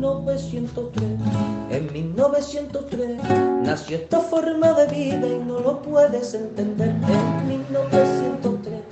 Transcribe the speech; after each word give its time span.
1903. 0.00 1.04
En 1.70 1.92
1903 1.92 3.18
nació 3.62 3.98
esta 3.98 4.20
forma 4.20 4.72
de 4.72 4.86
vida 4.86 5.26
y 5.26 5.38
no 5.44 5.60
lo 5.60 5.82
puedes 5.82 6.32
entender. 6.32 6.88
En 6.88 7.48
1903, 7.48 8.82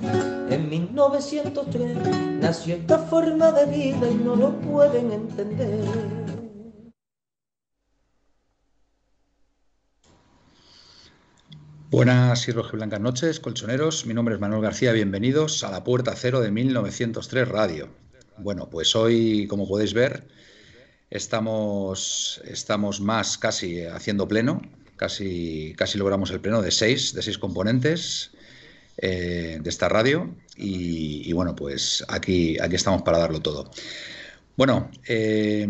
en 0.51 0.69
1903 0.69 1.97
nació 2.39 2.75
esta 2.75 2.99
forma 2.99 3.51
de 3.51 3.65
vida 3.65 4.07
y 4.07 4.15
no 4.15 4.35
lo 4.35 4.51
pueden 4.59 5.11
entender. 5.11 5.83
Buenas 11.89 12.47
y 12.47 12.51
rojiblancas 12.51 13.01
noches, 13.01 13.39
colchoneros. 13.39 14.05
Mi 14.05 14.13
nombre 14.13 14.35
es 14.35 14.41
Manuel 14.41 14.61
García. 14.61 14.91
Bienvenidos 14.91 15.63
a 15.63 15.71
la 15.71 15.83
Puerta 15.83 16.13
Cero 16.15 16.39
de 16.39 16.51
1903 16.51 17.47
Radio. 17.47 17.89
Bueno, 18.37 18.69
pues 18.69 18.95
hoy, 18.95 19.47
como 19.47 19.67
podéis 19.67 19.95
ver, 19.95 20.27
estamos, 21.09 22.41
estamos 22.45 23.01
más 23.01 23.37
casi 23.37 23.85
haciendo 23.85 24.27
pleno. 24.27 24.61
Casi, 24.95 25.73
casi 25.77 25.97
logramos 25.97 26.29
el 26.31 26.41
pleno 26.41 26.61
de 26.61 26.71
seis, 26.71 27.13
de 27.13 27.21
seis 27.21 27.37
componentes 27.37 28.31
eh, 28.97 29.57
de 29.61 29.69
esta 29.69 29.87
radio. 29.87 30.35
Y, 30.57 31.31
bueno, 31.31 31.55
pues 31.55 32.03
aquí, 32.09 32.59
aquí 32.59 32.75
estamos 32.75 33.03
para 33.03 33.17
darlo 33.17 33.41
todo. 33.41 33.71
Bueno, 34.57 34.91
eh, 35.07 35.65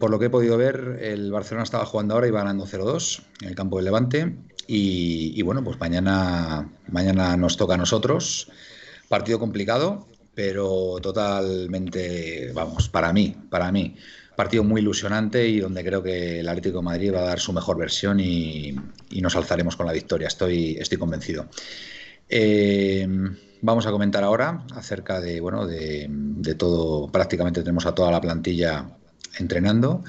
por 0.00 0.10
lo 0.10 0.18
que 0.18 0.26
he 0.26 0.30
podido 0.30 0.56
ver, 0.56 0.98
el 1.00 1.30
Barcelona 1.30 1.62
estaba 1.62 1.86
jugando 1.86 2.14
ahora 2.14 2.26
y 2.26 2.32
va 2.32 2.40
ganando 2.40 2.66
0-2 2.66 3.22
en 3.42 3.48
el 3.50 3.54
campo 3.54 3.76
del 3.76 3.84
Levante. 3.84 4.34
Y, 4.66 5.32
y, 5.36 5.42
bueno, 5.42 5.62
pues 5.62 5.78
mañana, 5.78 6.68
mañana 6.88 7.36
nos 7.36 7.56
toca 7.56 7.74
a 7.74 7.76
nosotros. 7.76 8.50
Partido 9.08 9.38
complicado, 9.38 10.08
pero 10.34 10.96
totalmente, 11.00 12.50
vamos, 12.52 12.88
para 12.88 13.12
mí, 13.12 13.36
para 13.48 13.70
mí, 13.70 13.94
partido 14.36 14.64
muy 14.64 14.80
ilusionante 14.80 15.46
y 15.46 15.60
donde 15.60 15.84
creo 15.84 16.02
que 16.02 16.40
el 16.40 16.48
Atlético 16.48 16.78
de 16.78 16.84
Madrid 16.84 17.14
va 17.14 17.20
a 17.20 17.24
dar 17.24 17.40
su 17.40 17.52
mejor 17.52 17.76
versión 17.78 18.20
y, 18.20 18.74
nos 19.20 19.36
alzaremos 19.36 19.76
con 19.76 19.86
la 19.86 19.92
victoria. 19.92 20.28
Estoy, 20.28 20.76
estoy 20.78 20.98
convencido. 20.98 21.46
Eh, 22.28 23.06
vamos 23.60 23.86
a 23.86 23.90
comentar 23.90 24.24
ahora 24.24 24.64
acerca 24.74 25.20
de, 25.20 25.40
bueno, 25.40 25.66
de, 25.66 26.54
todo, 26.58 27.10
prácticamente 27.10 27.62
tenemos 27.62 27.86
a 27.86 27.94
toda 27.94 28.10
la 28.10 28.20
plantilla 28.20 28.90
entrenando. 29.38 30.04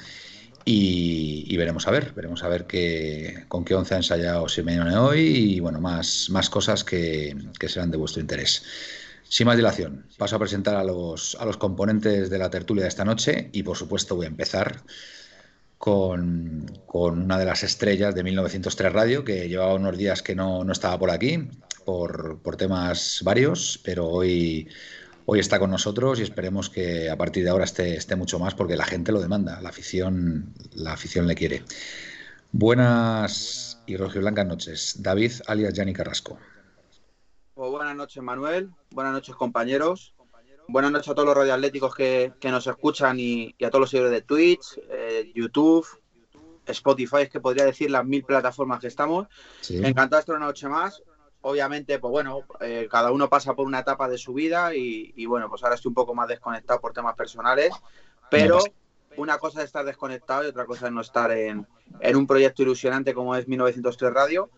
Y, 0.65 1.45
y, 1.49 1.57
veremos 1.57 1.87
a 1.87 1.91
ver, 1.91 2.13
veremos 2.15 2.41
a 2.43 2.47
ver 2.47 2.65
qué, 2.65 3.43
con 3.49 3.65
qué 3.65 3.75
once 3.75 3.95
ha 3.95 3.97
ensayado 3.97 4.47
Simeone 4.47 4.95
hoy 4.95 5.19
y 5.19 5.59
bueno, 5.59 5.81
más, 5.81 6.29
más 6.29 6.49
cosas 6.49 6.85
que, 6.85 7.35
que, 7.59 7.67
serán 7.67 7.91
de 7.91 7.97
vuestro 7.97 8.21
interés. 8.21 8.63
Sin 9.33 9.47
más 9.47 9.57
dilación, 9.57 10.05
paso 10.15 10.35
a 10.35 10.39
presentar 10.39 10.75
a 10.75 10.83
los, 10.83 11.35
a 11.39 11.45
los 11.45 11.57
componentes 11.57 12.29
de 12.29 12.37
la 12.37 12.51
tertulia 12.51 12.83
de 12.83 12.89
esta 12.89 13.03
noche 13.03 13.49
y 13.51 13.63
por 13.63 13.75
supuesto 13.75 14.15
voy 14.15 14.25
a 14.25 14.29
empezar 14.29 14.83
con, 15.79 16.71
con 16.85 17.19
una 17.23 17.39
de 17.39 17.45
las 17.45 17.63
estrellas 17.63 18.13
de 18.13 18.21
1903 18.21 18.93
Radio 18.93 19.23
que 19.23 19.49
llevaba 19.49 19.73
unos 19.73 19.97
días 19.97 20.21
que 20.21 20.35
no, 20.35 20.63
no 20.63 20.71
estaba 20.71 20.99
por 20.99 21.09
aquí 21.09 21.49
por, 21.83 22.43
por 22.43 22.57
temas 22.57 23.21
varios, 23.23 23.81
pero 23.83 24.07
hoy, 24.07 24.69
hoy 25.25 25.39
está 25.39 25.57
con 25.57 25.71
nosotros 25.71 26.19
y 26.19 26.21
esperemos 26.21 26.69
que 26.69 27.09
a 27.09 27.17
partir 27.17 27.43
de 27.43 27.49
ahora 27.49 27.65
esté, 27.65 27.95
esté 27.95 28.15
mucho 28.15 28.37
más 28.37 28.53
porque 28.53 28.75
la 28.75 28.85
gente 28.85 29.11
lo 29.11 29.19
demanda, 29.19 29.59
la 29.61 29.69
afición, 29.69 30.53
la 30.75 30.93
afición 30.93 31.25
le 31.25 31.33
quiere. 31.33 31.63
Buenas 32.51 33.79
y 33.87 33.97
rojiblancas 33.97 34.45
noches. 34.45 34.95
David 34.99 35.31
alias 35.47 35.73
Yanni 35.73 35.93
Carrasco. 35.93 36.37
Pues 37.53 37.69
buenas 37.69 37.95
noches, 37.95 38.23
Manuel. 38.23 38.71
Buenas 38.91 39.13
noches, 39.13 39.35
compañeros. 39.35 40.15
Buenas 40.67 40.91
noches 40.91 41.09
a 41.09 41.13
todos 41.13 41.27
los 41.27 41.37
radioatléticos 41.37 41.93
que, 41.93 42.33
que 42.39 42.49
nos 42.49 42.65
escuchan 42.65 43.19
y, 43.19 43.53
y, 43.57 43.65
a 43.65 43.69
todos 43.69 43.81
los 43.81 43.89
seguidores 43.89 44.19
de 44.19 44.25
Twitch, 44.25 44.79
eh, 44.89 45.31
YouTube, 45.35 45.85
Spotify, 46.65 47.23
es 47.23 47.29
que 47.29 47.41
podría 47.41 47.65
decir 47.65 47.91
las 47.91 48.05
mil 48.05 48.23
plataformas 48.23 48.79
que 48.79 48.87
estamos. 48.87 49.27
Sí. 49.61 49.77
Encantado 49.77 50.15
de 50.15 50.19
estar 50.21 50.35
una 50.35 50.47
noche 50.47 50.67
más 50.67 51.03
obviamente, 51.43 51.99
pues 51.99 52.09
bueno, 52.09 52.43
eh, 52.61 52.87
cada 52.89 53.11
uno 53.11 53.29
pasa 53.29 53.53
por 53.53 53.67
una 53.67 53.79
etapa 53.79 54.07
de 54.07 54.17
su 54.17 54.33
vida 54.33 54.73
y, 54.73 55.13
y, 55.15 55.25
bueno, 55.25 55.49
pues 55.49 55.61
ahora 55.63 55.75
estoy 55.75 55.89
un 55.89 55.95
poco 55.95 56.15
más 56.15 56.27
desconectado 56.27 56.79
por 56.79 56.93
temas 56.93 57.15
personales, 57.15 57.71
pero 58.29 58.59
una 59.17 59.37
cosa 59.37 59.59
es 59.59 59.65
estar 59.65 59.85
desconectado 59.85 60.43
y 60.45 60.47
otra 60.47 60.65
cosa 60.65 60.87
es 60.87 60.93
no 60.93 61.01
estar 61.01 61.31
en, 61.31 61.67
en 61.99 62.15
un 62.15 62.25
proyecto 62.25 62.63
ilusionante 62.63 63.13
como 63.13 63.35
es 63.35 63.47
1903 63.47 64.13
Radio, 64.13 64.49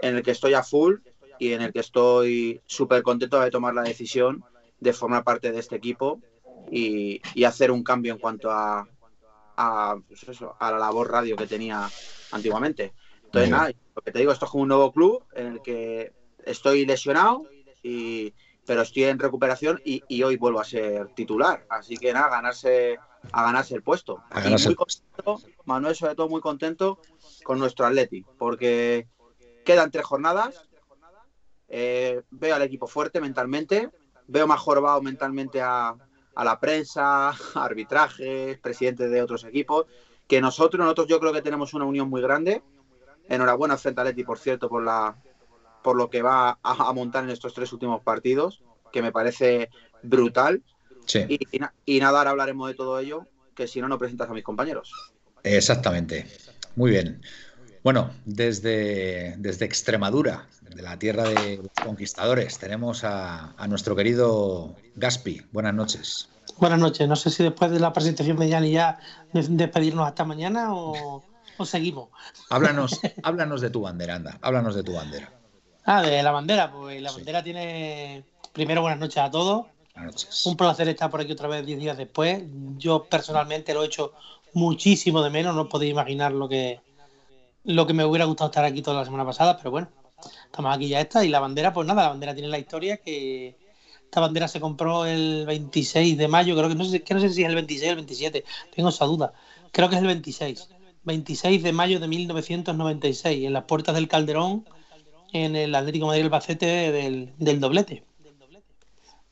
en 0.00 0.16
el 0.16 0.22
que 0.22 0.32
estoy 0.32 0.52
a 0.52 0.62
full 0.62 0.96
y 1.38 1.52
en 1.52 1.62
el 1.62 1.72
que 1.72 1.80
estoy 1.80 2.60
súper 2.66 3.02
contento 3.02 3.40
de 3.40 3.50
tomar 3.50 3.74
la 3.74 3.82
decisión 3.82 4.44
de 4.80 4.92
formar 4.92 5.24
parte 5.24 5.50
de 5.50 5.60
este 5.60 5.76
equipo 5.76 6.20
y, 6.70 7.20
y 7.34 7.44
hacer 7.44 7.70
un 7.70 7.82
cambio 7.82 8.12
en 8.12 8.18
cuanto 8.18 8.50
a, 8.50 8.86
a, 9.56 9.96
pues 10.06 10.22
eso, 10.28 10.56
a 10.58 10.70
la 10.70 10.78
labor 10.78 11.10
radio 11.10 11.36
que 11.36 11.46
tenía 11.46 11.88
antiguamente. 12.32 12.92
Entonces, 13.24 13.50
nada, 13.50 13.70
lo 13.94 14.02
que 14.02 14.12
te 14.12 14.18
digo, 14.20 14.32
esto 14.32 14.44
es 14.44 14.50
como 14.50 14.62
un 14.62 14.68
nuevo 14.68 14.92
club 14.92 15.24
en 15.34 15.46
el 15.46 15.62
que 15.62 16.12
estoy 16.44 16.86
lesionado, 16.86 17.46
y, 17.82 18.32
pero 18.66 18.82
estoy 18.82 19.04
en 19.04 19.18
recuperación 19.18 19.80
y, 19.84 20.02
y, 20.08 20.22
hoy 20.22 20.36
vuelvo 20.36 20.60
a 20.60 20.64
ser 20.64 21.08
titular. 21.14 21.66
Así 21.68 21.96
que 21.96 22.12
nada, 22.12 22.28
ganarse, 22.28 22.98
a 23.32 23.42
ganarse 23.42 23.74
el 23.74 23.82
puesto. 23.82 24.22
Ganarse 24.30 24.68
muy 24.68 24.76
contento, 24.76 25.40
Manuel, 25.64 25.96
sobre 25.96 26.14
todo 26.14 26.28
muy 26.28 26.40
contento 26.40 27.00
con 27.42 27.58
nuestro 27.58 27.86
Atleti, 27.86 28.24
porque 28.38 29.08
quedan 29.64 29.90
tres 29.90 30.04
jornadas. 30.04 30.68
Eh, 31.76 32.22
veo 32.30 32.54
al 32.54 32.62
equipo 32.62 32.86
fuerte 32.86 33.20
mentalmente, 33.20 33.90
veo 34.28 34.46
más 34.46 34.60
jorobado 34.60 35.02
mentalmente 35.02 35.60
a, 35.60 35.96
a 36.32 36.44
la 36.44 36.60
prensa, 36.60 37.30
a 37.54 37.64
arbitrajes, 37.64 38.60
presidentes 38.60 39.10
de 39.10 39.20
otros 39.20 39.42
equipos, 39.42 39.86
que 40.28 40.40
nosotros, 40.40 40.78
nosotros 40.78 41.08
yo 41.08 41.18
creo 41.18 41.32
que 41.32 41.42
tenemos 41.42 41.74
una 41.74 41.84
unión 41.84 42.08
muy 42.08 42.22
grande. 42.22 42.62
Enhorabuena 43.28 43.76
frente 43.76 44.00
a 44.00 44.02
Atleti, 44.02 44.22
por 44.22 44.38
cierto, 44.38 44.68
por 44.68 44.84
la, 44.84 45.16
por 45.82 45.96
lo 45.96 46.08
que 46.10 46.22
va 46.22 46.50
a, 46.50 46.58
a, 46.62 46.92
montar 46.92 47.24
en 47.24 47.30
estos 47.30 47.52
tres 47.54 47.72
últimos 47.72 48.02
partidos, 48.02 48.62
que 48.92 49.02
me 49.02 49.10
parece 49.10 49.68
brutal. 50.00 50.62
Sí. 51.06 51.24
Y, 51.28 51.40
y, 51.50 51.60
y, 51.86 51.98
nada, 51.98 52.18
ahora 52.18 52.30
hablaremos 52.30 52.68
de 52.68 52.74
todo 52.74 53.00
ello, 53.00 53.26
que 53.56 53.66
si 53.66 53.80
no, 53.80 53.88
no 53.88 53.98
presentas 53.98 54.30
a 54.30 54.32
mis 54.32 54.44
compañeros. 54.44 54.92
Exactamente. 55.42 56.28
Muy 56.76 56.92
bien. 56.92 57.20
Bueno, 57.84 58.10
desde, 58.24 59.34
desde 59.36 59.66
Extremadura, 59.66 60.46
de 60.62 60.80
la 60.80 60.98
tierra 60.98 61.24
de 61.24 61.58
los 61.58 61.84
conquistadores, 61.84 62.58
tenemos 62.58 63.04
a, 63.04 63.52
a, 63.58 63.68
nuestro 63.68 63.94
querido 63.94 64.74
Gaspi. 64.96 65.42
Buenas 65.52 65.74
noches. 65.74 66.30
Buenas 66.56 66.78
noches. 66.78 67.06
No 67.06 67.14
sé 67.14 67.28
si 67.28 67.42
después 67.42 67.70
de 67.70 67.78
la 67.78 67.92
presentación 67.92 68.38
de 68.38 68.48
Yanni 68.48 68.70
ya 68.70 68.98
despedirnos 69.32 70.08
hasta 70.08 70.24
mañana 70.24 70.74
o, 70.74 71.22
o 71.58 71.64
seguimos. 71.66 72.08
Háblanos, 72.48 73.00
háblanos 73.22 73.60
de 73.60 73.68
tu 73.68 73.82
bandera, 73.82 74.14
anda. 74.14 74.38
Háblanos 74.40 74.74
de 74.74 74.82
tu 74.82 74.94
bandera. 74.94 75.30
Ah, 75.84 76.00
de 76.00 76.22
la 76.22 76.30
bandera, 76.30 76.72
pues 76.72 77.02
la 77.02 77.12
bandera 77.12 77.44
tiene. 77.44 78.24
Primero, 78.54 78.80
buenas 78.80 78.98
noches 78.98 79.18
a 79.18 79.30
todos. 79.30 79.66
Buenas 79.94 80.14
noches. 80.14 80.46
Un 80.46 80.56
placer 80.56 80.88
estar 80.88 81.10
por 81.10 81.20
aquí 81.20 81.32
otra 81.32 81.48
vez 81.48 81.66
10 81.66 81.78
días 81.78 81.98
después. 81.98 82.44
Yo 82.78 83.04
personalmente 83.04 83.74
lo 83.74 83.82
he 83.82 83.86
hecho 83.88 84.14
muchísimo 84.54 85.22
de 85.22 85.28
menos, 85.28 85.54
no 85.54 85.68
podéis 85.68 85.90
imaginar 85.90 86.32
lo 86.32 86.48
que, 86.48 86.80
lo 87.64 87.86
que 87.86 87.94
me 87.94 88.04
hubiera 88.04 88.26
gustado 88.26 88.50
estar 88.50 88.64
aquí 88.64 88.82
toda 88.82 88.98
la 88.98 89.04
semana 89.04 89.24
pasada, 89.24 89.56
pero 89.56 89.70
bueno, 89.70 89.88
estamos 90.46 90.74
aquí 90.74 90.88
ya 90.88 91.00
está. 91.00 91.24
Y 91.24 91.28
la 91.28 91.40
bandera, 91.40 91.72
pues 91.72 91.86
nada, 91.86 92.02
la 92.02 92.08
bandera 92.10 92.34
tiene 92.34 92.48
la 92.48 92.58
historia 92.58 92.98
que 92.98 93.56
esta 94.04 94.20
bandera 94.20 94.46
se 94.46 94.60
compró 94.60 95.06
el 95.06 95.44
26 95.46 96.16
de 96.16 96.28
mayo, 96.28 96.54
creo 96.56 96.68
que 96.68 96.74
no 96.76 96.84
sé, 96.84 97.02
que 97.02 97.14
no 97.14 97.20
sé 97.20 97.30
si 97.30 97.42
es 97.42 97.48
el 97.48 97.54
26 97.56 97.88
o 97.88 97.90
el 97.90 97.96
27, 97.96 98.44
tengo 98.74 98.88
esa 98.90 99.06
duda. 99.06 99.32
Creo 99.72 99.88
que 99.88 99.96
es 99.96 100.00
el 100.00 100.06
26. 100.06 100.68
26 101.02 101.62
de 101.62 101.72
mayo 101.72 102.00
de 102.00 102.08
1996, 102.08 103.46
en 103.46 103.52
las 103.52 103.64
puertas 103.64 103.94
del 103.94 104.08
Calderón 104.08 104.64
en 105.32 105.56
el 105.56 105.74
Atlético 105.74 106.06
Madrid 106.06 106.22
Albacete 106.22 106.92
del, 106.92 107.32
del, 107.38 107.60
doblete. 107.60 108.04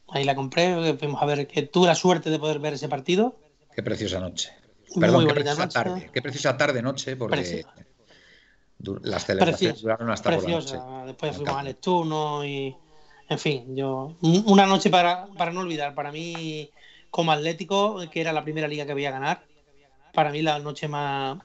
Ahí 0.08 0.24
la 0.24 0.34
compré, 0.34 0.94
fuimos 0.98 1.22
a 1.22 1.26
ver 1.26 1.46
que 1.46 1.62
tuve 1.62 1.86
la 1.86 1.94
suerte 1.94 2.28
de 2.28 2.38
poder 2.38 2.58
ver 2.58 2.74
ese 2.74 2.88
partido. 2.88 3.38
Qué 3.74 3.82
preciosa 3.82 4.18
noche. 4.18 4.50
Perdón, 4.98 5.26
qué 5.26 5.32
preciosa 5.34 5.62
noche. 5.62 5.74
tarde. 5.74 6.10
Qué 6.12 6.20
preciosa 6.20 6.56
tarde 6.56 6.82
noche, 6.82 7.16
porque 7.16 7.64
las 9.02 9.26
celebraciones 9.26 9.82
duraron 9.82 10.10
hasta 10.10 10.30
preciosa. 10.30 10.78
por 10.78 10.86
la 10.86 10.94
noche. 10.94 11.06
Después 11.06 11.36
fuimos 11.36 11.56
al 11.56 11.66
Esturno 11.68 12.44
y 12.44 12.76
en 13.28 13.38
fin, 13.38 13.76
yo 13.76 14.16
una 14.20 14.66
noche 14.66 14.90
para, 14.90 15.26
para 15.26 15.52
no 15.52 15.60
olvidar. 15.60 15.94
Para 15.94 16.12
mí, 16.12 16.70
como 17.10 17.32
Atlético, 17.32 18.00
que 18.10 18.20
era 18.20 18.32
la 18.32 18.44
primera 18.44 18.68
liga 18.68 18.86
que 18.86 18.92
voy 18.92 19.06
a 19.06 19.10
ganar, 19.10 19.44
para 20.12 20.30
mí 20.30 20.42
la 20.42 20.58
noche 20.58 20.88
más 20.88 21.38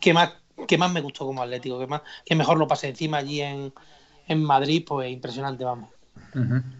que 0.00 0.12
más 0.12 0.32
que 0.66 0.76
más 0.76 0.92
me 0.92 1.00
gustó 1.00 1.24
como 1.24 1.42
Atlético, 1.42 1.78
que 1.78 1.86
más 1.86 2.02
que 2.24 2.34
mejor 2.34 2.58
lo 2.58 2.66
pasé 2.66 2.88
encima 2.88 3.18
allí 3.18 3.40
en, 3.40 3.72
en 4.26 4.42
Madrid, 4.42 4.84
pues 4.86 5.10
impresionante, 5.10 5.64
vamos. 5.64 5.90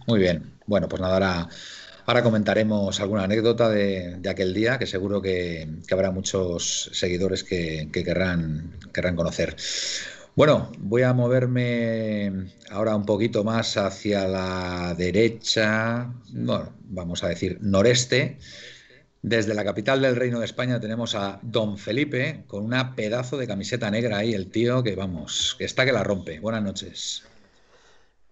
Muy 0.07 0.19
bien. 0.19 0.59
Bueno, 0.67 0.89
pues 0.89 1.01
nada, 1.01 1.15
ahora, 1.15 1.49
ahora 2.09 2.23
comentaremos 2.23 3.01
alguna 3.01 3.25
anécdota 3.25 3.69
de, 3.69 4.19
aquel 4.31 4.55
día, 4.55 4.79
que 4.79 4.87
seguro 4.87 5.21
que, 5.21 5.69
habrá 5.91 6.11
muchos 6.11 6.89
seguidores 6.95 7.45
que, 7.45 7.91
querrán, 7.93 8.79
querrán 8.95 9.15
conocer. 9.15 9.55
Bueno, 10.35 10.73
voy 10.79 11.03
a 11.03 11.13
moverme 11.13 12.51
ahora 12.71 12.97
un 12.97 13.05
poquito 13.05 13.45
más 13.45 13.77
hacia 13.77 14.27
la 14.27 14.95
derecha, 14.97 16.11
bueno, 16.31 16.73
vamos 16.85 17.23
a 17.25 17.29
decir 17.29 17.59
noreste. 17.61 18.39
Desde 19.21 19.53
la 19.53 19.65
capital 19.65 20.01
del 20.01 20.17
Reino 20.17 20.39
de 20.39 20.47
España 20.47 20.81
tenemos 20.81 21.15
a 21.15 21.41
Don 21.43 21.77
Felipe 21.77 22.45
con 22.47 22.65
una 22.65 22.95
pedazo 22.95 23.37
de 23.37 23.47
camiseta 23.47 23.91
negra 23.91 24.17
ahí, 24.17 24.33
el 24.33 24.51
tío 24.51 24.83
que 24.83 24.95
vamos, 24.95 25.57
que 25.59 25.67
está 25.67 25.85
que 25.85 25.93
la 25.93 26.05
rompe. 26.05 26.41
Buenas 26.41 26.63
noches. 26.63 27.28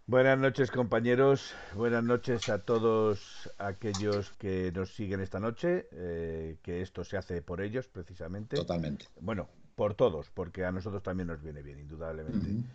Buenas 0.09 0.39
noches 0.39 0.71
compañeros, 0.71 1.53
buenas 1.75 2.05
noches 2.05 2.49
a 2.49 2.61
todos 2.61 3.51
aquellos 3.59 4.31
que 4.39 4.71
nos 4.71 4.95
siguen 4.95 5.19
esta 5.19 5.41
noche, 5.41 5.89
eh, 5.91 6.59
que 6.63 6.81
esto 6.81 7.03
se 7.03 7.17
hace 7.17 7.43
por 7.43 7.61
ellos 7.61 7.89
precisamente. 7.89 8.55
Totalmente. 8.55 9.07
Bueno, 9.21 9.49
por 9.75 9.95
todos, 9.95 10.31
porque 10.33 10.65
a 10.65 10.71
nosotros 10.71 11.03
también 11.03 11.27
nos 11.27 11.43
viene 11.43 11.61
bien, 11.61 11.81
indudablemente. 11.81 12.69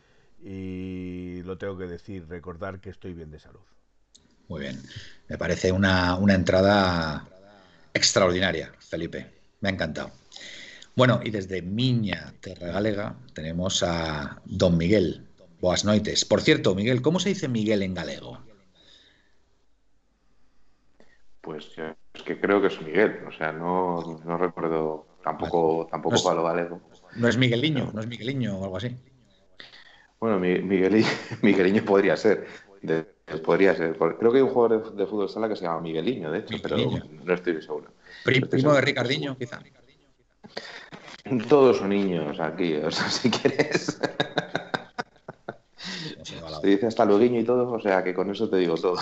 Y 0.44 1.42
lo 1.44 1.58
tengo 1.58 1.78
que 1.78 1.86
decir, 1.86 2.28
recordar 2.28 2.82
que 2.82 2.90
estoy 2.90 3.14
bien 3.14 3.32
de 3.32 3.40
salud. 3.40 3.62
Muy 4.50 4.60
bien, 4.60 4.82
me 5.30 5.38
parece 5.38 5.72
una, 5.72 6.18
una 6.18 6.34
entrada 6.34 7.30
extraordinaria, 7.94 8.74
Felipe, 8.80 9.26
me 9.62 9.70
ha 9.70 9.72
encantado. 9.72 10.12
Bueno, 10.98 11.22
y 11.24 11.30
desde 11.30 11.62
Miña, 11.62 12.34
Terra 12.42 12.68
Galega, 12.68 13.16
tenemos 13.34 13.84
a 13.84 14.42
Don 14.44 14.78
Miguel. 14.78 15.31
Boas 15.62 15.86
noites. 15.86 16.26
Por 16.26 16.42
cierto, 16.42 16.74
Miguel, 16.74 17.04
¿cómo 17.04 17.20
se 17.20 17.30
dice 17.30 17.48
Miguel 17.48 17.84
en 17.84 17.94
galego? 17.94 18.40
Pues 21.42 21.68
es 22.16 22.24
que 22.24 22.40
creo 22.40 22.60
que 22.60 22.68
es 22.68 22.82
Miguel, 22.82 23.20
o 23.28 23.32
sea, 23.32 23.52
no, 23.52 24.20
no 24.26 24.38
recuerdo, 24.38 25.06
tampoco, 25.24 25.88
tampoco 25.90 26.16
no 26.30 26.36
lo 26.36 26.44
galego. 26.44 26.82
No 27.16 27.28
es 27.28 27.38
Migueliño, 27.38 27.92
no 27.94 28.02
es 28.02 28.08
Migueliño 28.08 28.58
o 28.58 28.64
algo 28.64 28.78
así. 28.78 28.96
Bueno, 30.20 30.40
Miguel, 30.40 31.06
Migueliño 31.44 31.86
podría 31.86 32.18
ser, 32.18 32.48
podría 33.44 33.76
ser. 33.76 33.96
Creo 33.98 34.32
que 34.32 34.38
hay 34.38 34.44
un 34.44 34.50
jugador 34.50 34.96
de, 34.96 35.06
fútbol 35.06 35.30
sala 35.30 35.48
que 35.48 35.56
se 35.56 35.66
llama 35.66 35.82
Migueliño, 35.82 36.32
de 36.32 36.40
hecho, 36.40 36.58
pero 36.62 36.78
no 37.24 37.34
estoy 37.34 37.62
seguro. 37.62 37.92
Primo 38.24 38.74
de 38.74 38.82
Ricardiño, 38.82 39.38
quizá. 39.38 39.62
Todos 41.48 41.78
son 41.78 41.90
niños 41.90 42.40
aquí, 42.40 42.76
o 42.78 42.90
sea, 42.90 43.10
si 43.12 43.30
quieres. 43.30 44.00
Se 46.62 46.68
dice 46.68 46.86
hasta 46.86 47.06
luego 47.06 47.24
y 47.24 47.44
todo, 47.44 47.72
o 47.72 47.80
sea 47.80 48.04
que 48.04 48.14
con 48.14 48.30
eso 48.30 48.48
te 48.48 48.58
digo 48.58 48.76
todo. 48.76 48.98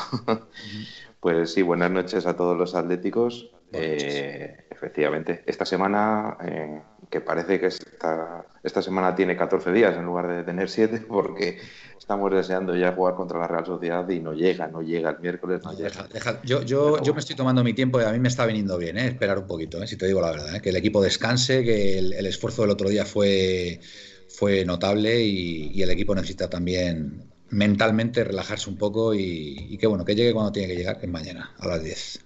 pues 1.19 1.53
sí, 1.53 1.61
buenas 1.61 1.91
noches 1.91 2.25
a 2.25 2.37
todos 2.37 2.57
los 2.57 2.73
atléticos. 2.73 3.51
Eh, 3.73 4.65
efectivamente, 4.71 5.43
esta 5.45 5.65
semana, 5.65 6.37
eh, 6.41 6.81
que 7.09 7.19
parece 7.19 7.59
que 7.59 7.67
esta, 7.67 8.45
esta 8.63 8.81
semana 8.81 9.13
tiene 9.13 9.35
14 9.35 9.73
días 9.73 9.95
en 9.97 10.05
lugar 10.05 10.27
de 10.29 10.43
tener 10.43 10.69
7, 10.69 11.01
porque 11.07 11.59
estamos 11.99 12.31
deseando 12.31 12.75
ya 12.77 12.93
jugar 12.93 13.15
contra 13.15 13.39
la 13.39 13.47
Real 13.47 13.65
Sociedad 13.65 14.07
y 14.09 14.21
no 14.21 14.33
llega, 14.33 14.67
no 14.67 14.81
llega 14.81 15.09
el 15.09 15.19
miércoles. 15.19 15.61
No, 15.65 15.73
llega. 15.73 16.07
Yo, 16.45 16.63
yo, 16.63 17.01
yo 17.03 17.13
me 17.13 17.19
estoy 17.19 17.35
tomando 17.35 17.61
mi 17.61 17.73
tiempo 17.73 17.99
y 17.99 18.05
a 18.05 18.11
mí 18.13 18.19
me 18.19 18.29
está 18.29 18.45
viniendo 18.45 18.77
bien, 18.77 18.97
¿eh? 18.97 19.07
esperar 19.07 19.37
un 19.37 19.47
poquito, 19.47 19.85
si 19.85 19.97
te 19.97 20.07
digo 20.07 20.21
la 20.21 20.31
verdad, 20.31 20.61
que 20.61 20.69
el 20.69 20.77
equipo 20.77 21.03
descanse, 21.03 21.65
que 21.65 21.99
el, 21.99 22.25
esfuerzo 22.25 22.61
del 22.61 22.71
otro 22.71 22.87
día 22.87 23.03
fue, 23.03 23.81
fue 24.29 24.63
notable 24.63 25.21
y 25.21 25.81
el 25.81 25.89
equipo 25.89 26.15
necesita 26.15 26.49
también 26.49 27.28
mentalmente 27.51 28.23
relajarse 28.23 28.69
un 28.69 28.77
poco 28.77 29.13
y, 29.13 29.77
que 29.77 29.87
bueno, 29.87 30.05
que 30.05 30.15
llegue 30.15 30.33
cuando 30.33 30.51
tiene 30.51 30.67
que 30.67 30.75
llegar, 30.75 30.99
que 30.99 31.05
es 31.05 31.11
mañana, 31.11 31.51
a 31.59 31.67
las 31.67 31.83
10. 31.83 32.25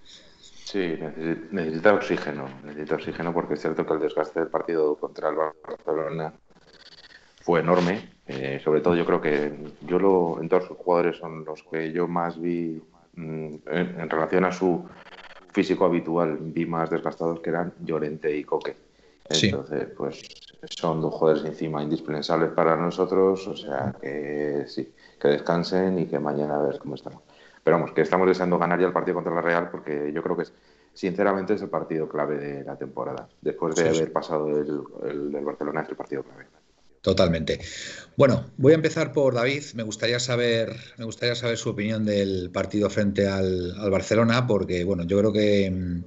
Sí, 0.65 0.97
necesita 1.51 1.93
oxígeno, 1.93 2.49
necesita 2.63 2.95
oxígeno 2.95 3.33
porque 3.33 3.53
es 3.53 3.61
cierto 3.61 3.85
que 3.85 3.93
el 3.93 3.99
desgaste 3.99 4.39
del 4.39 4.49
partido 4.49 4.95
contra 4.95 5.29
el 5.29 5.35
Barcelona 5.35 6.33
fue 7.41 7.59
enorme. 7.59 8.09
Eh, 8.25 8.59
sobre 8.63 8.81
todo 8.81 8.95
yo 8.95 9.05
creo 9.05 9.21
que 9.21 9.53
yo 9.81 9.99
lo, 9.99 10.41
en 10.41 10.47
todos 10.47 10.69
los 10.69 10.77
jugadores 10.77 11.17
son 11.17 11.43
los 11.43 11.61
que 11.63 11.91
yo 11.91 12.07
más 12.07 12.39
vi 12.39 12.81
mm, 13.15 13.55
en, 13.67 14.09
relación 14.09 14.45
a 14.45 14.51
su 14.51 14.85
físico 15.51 15.85
habitual, 15.85 16.37
vi 16.39 16.65
más 16.65 16.89
desgastados 16.89 17.41
que 17.41 17.49
eran 17.49 17.73
Llorente 17.81 18.35
y 18.35 18.43
Coque. 18.43 18.75
Entonces, 19.29 19.87
pues 19.95 20.21
son 20.69 21.01
dos 21.01 21.13
jugadores 21.13 21.45
encima 21.45 21.83
indispensables 21.83 22.51
para 22.51 22.75
nosotros, 22.75 23.47
o 23.47 23.55
sea 23.55 23.95
que 24.01 24.65
sí, 24.67 24.91
que 25.23 25.29
descansen 25.29 25.97
y 25.99 26.05
que 26.05 26.19
mañana 26.19 26.57
a 26.57 26.61
ver 26.61 26.79
cómo 26.79 26.95
estamos. 26.95 27.21
Pero 27.63 27.77
vamos, 27.77 27.93
que 27.93 28.01
estamos 28.01 28.27
deseando 28.27 28.59
ganar 28.59 28.77
ya 28.77 28.87
el 28.87 28.91
partido 28.91 29.15
contra 29.15 29.33
la 29.33 29.41
Real 29.41 29.69
porque 29.71 30.11
yo 30.13 30.21
creo 30.21 30.35
que 30.35 30.43
es, 30.43 30.53
sinceramente 30.93 31.53
es 31.53 31.61
el 31.61 31.69
partido 31.69 32.09
clave 32.09 32.37
de 32.37 32.63
la 32.65 32.75
temporada, 32.75 33.29
después 33.41 33.73
de 33.75 33.87
haber 33.87 34.11
pasado 34.11 34.49
el, 34.49 35.31
del 35.31 35.45
Barcelona 35.45 35.81
es 35.81 35.89
el 35.89 35.95
partido 35.95 36.23
clave. 36.23 36.47
Totalmente. 36.99 37.59
Bueno, 38.17 38.45
voy 38.57 38.73
a 38.73 38.75
empezar 38.75 39.11
por 39.11 39.33
David. 39.33 39.63
Me 39.75 39.83
gustaría 39.83 40.19
saber, 40.19 40.75
me 40.97 41.05
gustaría 41.05 41.35
saber 41.35 41.57
su 41.57 41.69
opinión 41.69 42.05
del 42.05 42.49
partido 42.51 42.89
frente 42.89 43.27
al, 43.27 43.75
Barcelona, 43.89 44.45
porque 44.45 44.83
bueno, 44.83 45.03
yo 45.03 45.19
creo 45.19 45.33
que 45.33 45.71
mm, 45.71 46.03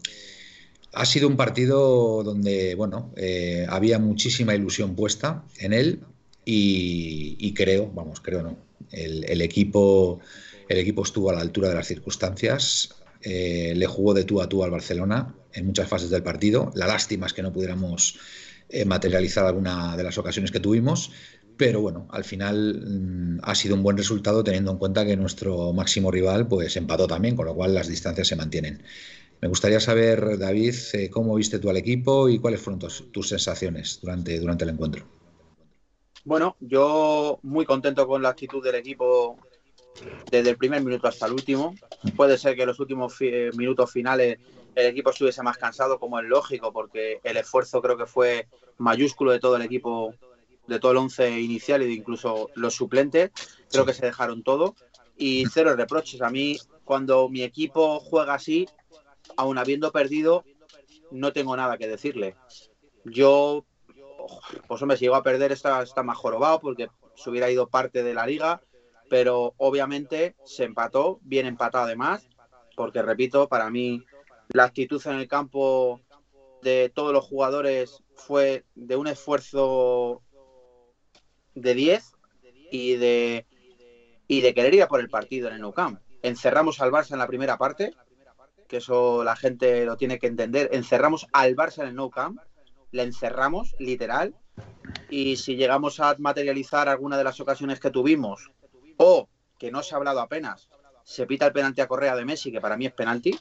ha 0.93 1.07
sido 1.07 1.29
un 1.29 1.37
partido 1.37 2.23
donde 2.23 2.75
bueno, 2.75 3.13
eh, 3.17 3.67
había 3.69 3.99
muchísima 3.99 4.55
ilusión 4.55 4.95
puesta 4.95 5.43
en 5.59 5.73
él 5.73 6.01
y, 6.49 7.53
creo, 7.55 7.91
vamos, 7.93 8.21
creo 8.21 8.43
no, 8.43 8.57
el, 8.93 9.41
equipo, 9.41 10.21
el 10.69 10.79
equipo 10.79 11.03
estuvo 11.03 11.31
a 11.31 11.35
la 11.35 11.41
altura 11.41 11.69
de 11.69 11.75
las 11.75 11.87
circunstancias, 11.87 12.95
eh, 13.23 13.73
le 13.77 13.87
jugó 13.87 14.15
de 14.15 14.25
tú 14.25 14.41
a 14.41 14.49
tú 14.49 14.63
al 14.63 14.71
Barcelona 14.71 15.35
en 15.53 15.67
muchas 15.67 15.89
fases 15.89 16.11
del 16.11 16.23
partido. 16.23 16.71
La 16.75 16.87
lástima 16.87 17.27
es 17.27 17.33
que 17.33 17.43
no 17.43 17.53
pudiéramos 17.53 18.19
eh, 18.69 18.85
materializar 18.85 19.47
alguna 19.47 19.97
de 19.97 20.03
las 20.03 20.19
ocasiones 20.19 20.51
que 20.51 20.61
tuvimos, 20.61 21.11
pero 21.57 21.81
bueno, 21.81 22.07
al 22.11 22.25
final 22.25 22.83
mm, 22.87 23.39
ha 23.43 23.55
sido 23.55 23.75
un 23.75 23.83
buen 23.83 23.97
resultado 23.97 24.45
teniendo 24.45 24.73
en 24.73 24.79
cuenta 24.79 25.07
que 25.07 25.17
nuestro 25.17 25.73
máximo 25.73 26.11
rival 26.11 26.47
pues 26.47 26.77
empató 26.77 27.07
también, 27.07 27.37
con 27.37 27.47
lo 27.47 27.55
cual 27.55 27.75
las 27.75 27.89
distancias 27.89 28.29
se 28.29 28.37
mantienen. 28.37 28.83
Me 29.41 29.49
gustaría 29.49 29.81
saber, 29.81 30.39
David, 30.39 30.75
eh, 30.95 31.11
cómo 31.11 31.35
viste 31.35 31.59
tú 31.59 31.69
al 31.71 31.77
equipo 31.77 32.29
y 32.29 32.39
cuáles 32.39 32.61
fueron 32.61 32.79
tus, 32.81 33.29
sensaciones 33.29 33.99
durante, 34.01 34.39
durante 34.41 34.65
el 34.65 34.71
encuentro. 34.71 35.16
Bueno, 36.27 36.57
yo 36.59 37.39
muy 37.45 37.65
contento 37.65 38.05
con 38.05 38.21
la 38.21 38.31
actitud 38.31 38.61
del 38.61 38.75
equipo 38.75 39.39
desde 40.29 40.51
el 40.51 40.57
primer 40.57 40.83
minuto 40.83 41.07
hasta 41.07 41.27
el 41.27 41.33
último. 41.33 41.77
Puede 42.17 42.37
ser 42.37 42.57
que 42.57 42.63
en 42.63 42.67
los 42.67 42.81
últimos 42.81 43.15
eh, 43.21 43.51
minutos 43.57 43.93
finales 43.93 44.41
el 44.75 44.87
equipo 44.87 45.11
estuviese 45.11 45.45
más 45.45 45.57
cansado, 45.57 46.01
como 46.01 46.19
es 46.19 46.27
lógico, 46.27 46.73
porque 46.73 47.21
el 47.23 47.37
esfuerzo 47.37 47.81
creo 47.81 47.97
que 47.97 48.07
fue 48.07 48.49
mayúsculo 48.79 49.31
de 49.31 49.39
todo 49.39 49.55
el 49.55 49.63
equipo, 49.63 50.15
de 50.67 50.81
todo 50.81 50.91
el 50.91 50.99
once 50.99 51.31
inicial 51.41 51.83
y 51.83 51.87
de 51.87 51.93
incluso 51.93 52.51
los 52.57 52.75
suplentes. 52.75 53.31
Creo 53.71 53.87
que 53.87 53.95
se 53.95 54.07
dejaron 54.07 54.43
todo 54.43 54.75
y 55.17 55.45
cero 55.47 55.77
reproches. 55.77 56.21
A 56.23 56.31
mí, 56.31 56.59
cuando 56.83 57.29
mi 57.29 57.45
equipo 57.45 58.01
juega 58.01 58.35
así, 58.35 58.67
aun 59.37 59.59
habiendo 59.59 59.93
perdido, 59.93 60.45
no 61.13 61.33
tengo 61.33 61.57
nada 61.57 61.79
que 61.79 61.87
decirle. 61.87 62.35
Yo, 63.05 63.65
pues 64.67 64.83
hombre, 64.83 64.97
si 64.97 65.05
llego 65.05 65.17
a 65.17 65.23
perder 65.23 65.53
está, 65.53 65.83
está 65.83 66.03
más 66.03 66.17
jorobado 66.17 66.61
porque 66.61 66.89
se 67.15 67.31
hubiera 67.31 67.51
ido 67.51 67.69
parte 67.69 68.03
de 68.03 68.15
la 68.15 68.27
liga, 68.27 68.63
pero 69.09 69.55
obviamente 69.57 70.37
se 70.45 70.65
empató, 70.65 71.19
bien 71.23 71.47
empatado 71.47 71.85
además, 71.85 72.29
porque 72.77 73.03
repito, 73.03 73.49
para 73.49 73.71
mí 73.71 74.05
la 74.49 74.65
actitud 74.65 75.05
en 75.07 75.17
el 75.17 75.29
campo 75.29 76.01
de 76.63 76.91
todos 76.95 77.13
los 77.13 77.25
jugadores 77.25 78.03
fue 78.15 78.65
de 78.75 78.97
un 78.97 79.07
esfuerzo 79.07 80.23
de 81.55 81.75
10 81.75 82.13
y 82.71 82.97
de, 82.97 83.47
y 84.27 84.41
de 84.41 84.55
querer 84.55 84.75
ir 84.75 84.83
a 84.83 84.89
por 84.89 85.01
el 85.01 85.09
partido 85.09 85.49
en 85.49 85.55
el 85.55 85.61
Nou 85.61 85.73
Camp. 85.73 86.01
Encerramos 86.23 86.81
al 86.81 86.91
Barça 86.91 87.13
en 87.13 87.19
la 87.19 87.27
primera 87.27 87.57
parte, 87.57 87.95
que 88.69 88.79
eso 88.79 89.23
la 89.25 89.37
gente 89.37 89.85
lo 89.85 89.97
tiene 89.97 90.19
que 90.19 90.27
entender. 90.27 90.69
Encerramos 90.73 91.27
al 91.33 91.55
Barça 91.55 91.83
en 91.83 91.89
el 91.89 91.95
No 91.95 92.11
Camp, 92.11 92.41
le 92.93 93.03
encerramos, 93.03 93.75
literal, 93.79 94.35
y 95.11 95.37
si 95.37 95.57
llegamos 95.57 96.01
a 96.01 96.15
materializar 96.19 96.89
alguna 96.89 97.19
de 97.19 97.25
las 97.25 97.41
ocasiones 97.41 97.81
que 97.81 97.91
tuvimos, 97.91 98.51
o 98.97 99.29
que 99.59 99.71
no 99.71 99.83
se 99.83 99.95
ha 99.95 99.99
hablado 99.99 100.21
apenas, 100.21 100.69
se 101.05 101.27
pita 101.27 101.47
el 101.47 101.53
penalti 101.53 101.81
a 101.81 101.87
Correa 101.87 102.17
de 102.17 102.25
Messi, 102.25 102.51
que 102.51 102.61
para 102.61 102.77
mí 102.77 102.87
es 102.87 102.93
penalti. 102.93 103.39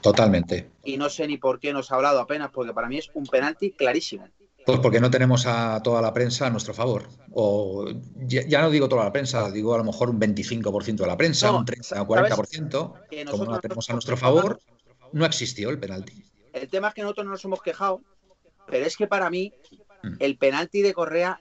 Totalmente. 0.00 0.70
Y 0.84 0.96
no 0.96 1.10
sé 1.10 1.26
ni 1.26 1.36
por 1.36 1.60
qué 1.60 1.72
no 1.72 1.82
se 1.82 1.92
ha 1.92 1.96
hablado 1.96 2.20
apenas, 2.20 2.50
porque 2.50 2.72
para 2.72 2.88
mí 2.88 2.98
es 2.98 3.10
un 3.14 3.26
penalti 3.26 3.72
clarísimo. 3.72 4.28
Pues 4.64 4.78
porque 4.78 5.00
no 5.00 5.10
tenemos 5.10 5.44
a 5.46 5.82
toda 5.82 6.00
la 6.00 6.12
prensa 6.12 6.46
a 6.46 6.50
nuestro 6.50 6.72
favor. 6.72 7.08
O 7.32 7.86
ya, 8.14 8.62
no 8.62 8.70
digo 8.70 8.88
toda 8.88 9.04
la 9.04 9.12
prensa, 9.12 9.50
digo 9.50 9.74
a 9.74 9.78
lo 9.78 9.84
mejor 9.84 10.08
un 10.08 10.20
25% 10.20 10.96
de 10.96 11.06
la 11.06 11.16
prensa, 11.16 11.50
un 11.50 11.64
30 11.64 12.00
o 12.00 12.06
40%. 12.06 13.28
Como 13.30 13.44
no 13.44 13.52
la 13.52 13.60
tenemos 13.60 13.90
a 13.90 13.92
nuestro 13.92 14.16
favor, 14.16 14.60
no 15.12 15.26
existió 15.26 15.68
el 15.70 15.78
penalti. 15.78 16.24
El 16.52 16.68
tema 16.68 16.88
es 16.88 16.94
que 16.94 17.02
nosotros 17.02 17.26
no 17.26 17.32
nos 17.32 17.44
hemos 17.44 17.60
quejado 17.60 18.02
pero 18.66 18.86
es 18.86 18.96
que 18.96 19.06
para 19.06 19.30
mí 19.30 19.52
Mm. 20.02 20.16
el 20.18 20.36
penalti 20.36 20.82
de 20.82 20.92
Correa 20.92 21.40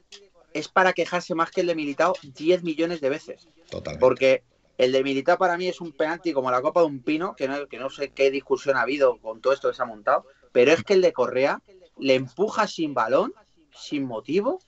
es 0.54 0.68
para 0.68 0.94
quejarse 0.94 1.34
más 1.36 1.52
que 1.52 1.62
el 1.62 1.68
de 1.68 1.76
Militao 1.76 2.14
10 2.22 2.64
millones 2.64 3.02
de 3.02 3.10
veces. 3.10 3.48
Totalmente. 3.70 4.00
Porque 4.00 4.44
el 4.78 4.92
de 4.92 5.04
Militao 5.04 5.38
para 5.38 5.58
mí 5.58 5.68
es 5.68 5.82
un 5.82 5.92
penalti 5.92 6.34
como 6.34 6.52
la 6.52 6.62
copa 6.62 6.82
de 6.82 6.88
un 6.88 7.02
pino, 7.02 7.36
que 7.36 7.48
no, 7.48 7.68
que 7.68 7.78
no 7.78 7.90
sé 7.90 8.10
qué 8.10 8.32
discusión 8.32 8.78
ha 8.78 8.82
habido 8.82 9.18
con 9.18 9.42
todo 9.42 9.54
esto 9.54 9.70
que 9.70 9.76
se 9.76 9.82
ha 9.82 9.86
montado, 9.86 10.26
pero 10.52 10.72
es 10.72 10.84
que 10.84 10.94
el 10.94 11.02
de 11.02 11.14
Correa 11.14 11.62
le 11.98 12.16
empuja 12.16 12.68
sin 12.68 12.94
balón, 12.94 13.34
sin 13.74 14.06
motivo, 14.06 14.60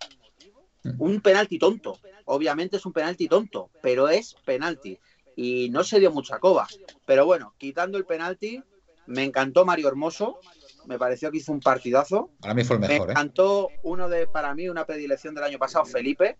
un 0.98 1.22
penalti 1.22 1.60
tonto. 1.60 2.00
Obviamente 2.25 2.77
es 2.77 2.86
un 2.86 2.93
penalti 2.93 3.27
tonto, 3.27 3.69
pero 3.81 4.10
es 4.10 4.36
penalti. 4.45 5.00
Y 5.36 5.69
no 5.69 5.83
se 5.83 6.00
dio 6.00 6.12
mucha 6.12 6.39
coba. 6.39 6.67
Pero 7.05 7.25
bueno, 7.25 7.53
quitando 7.57 7.98
el 7.98 8.05
penalti, 8.05 8.62
me 9.07 9.24
encantó 9.24 9.65
Mario 9.65 9.88
Hermoso. 9.88 10.39
Me 10.85 10.97
pareció 10.99 11.31
que 11.31 11.37
hizo 11.37 11.51
un 11.51 11.59
partidazo. 11.59 12.29
Para 12.41 12.53
mí 12.53 12.63
fue 12.63 12.75
el 12.75 12.81
Me 12.81 12.87
mejor, 12.87 13.09
¿eh? 13.09 13.11
encantó 13.11 13.69
uno 13.83 14.09
de, 14.09 14.27
para 14.27 14.53
mí, 14.53 14.67
una 14.69 14.85
predilección 14.85 15.33
del 15.35 15.43
año 15.43 15.57
pasado, 15.59 15.85
Felipe. 15.85 16.37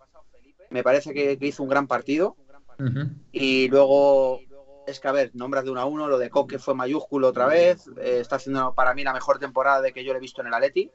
Me 0.70 0.82
parece 0.82 1.12
que, 1.14 1.38
que 1.38 1.46
hizo 1.46 1.62
un 1.62 1.68
gran 1.68 1.86
partido. 1.86 2.36
Y 3.32 3.68
luego, 3.68 4.40
es 4.86 4.98
que 4.98 5.08
a 5.08 5.12
ver, 5.12 5.30
nombras 5.34 5.64
de 5.64 5.70
uno 5.70 5.80
a 5.80 5.84
uno, 5.84 6.08
lo 6.08 6.18
de 6.18 6.30
Coque 6.30 6.58
fue 6.58 6.74
mayúsculo 6.74 7.28
otra 7.28 7.46
vez. 7.46 7.86
eh, 8.00 8.18
está 8.20 8.36
haciendo 8.36 8.74
para 8.74 8.94
mí 8.94 9.04
la 9.04 9.12
mejor 9.12 9.38
temporada 9.38 9.80
de 9.80 9.92
que 9.92 10.04
yo 10.04 10.12
le 10.12 10.18
he 10.18 10.20
visto 10.20 10.40
en 10.40 10.48
el 10.48 10.54
Atleti, 10.54 10.90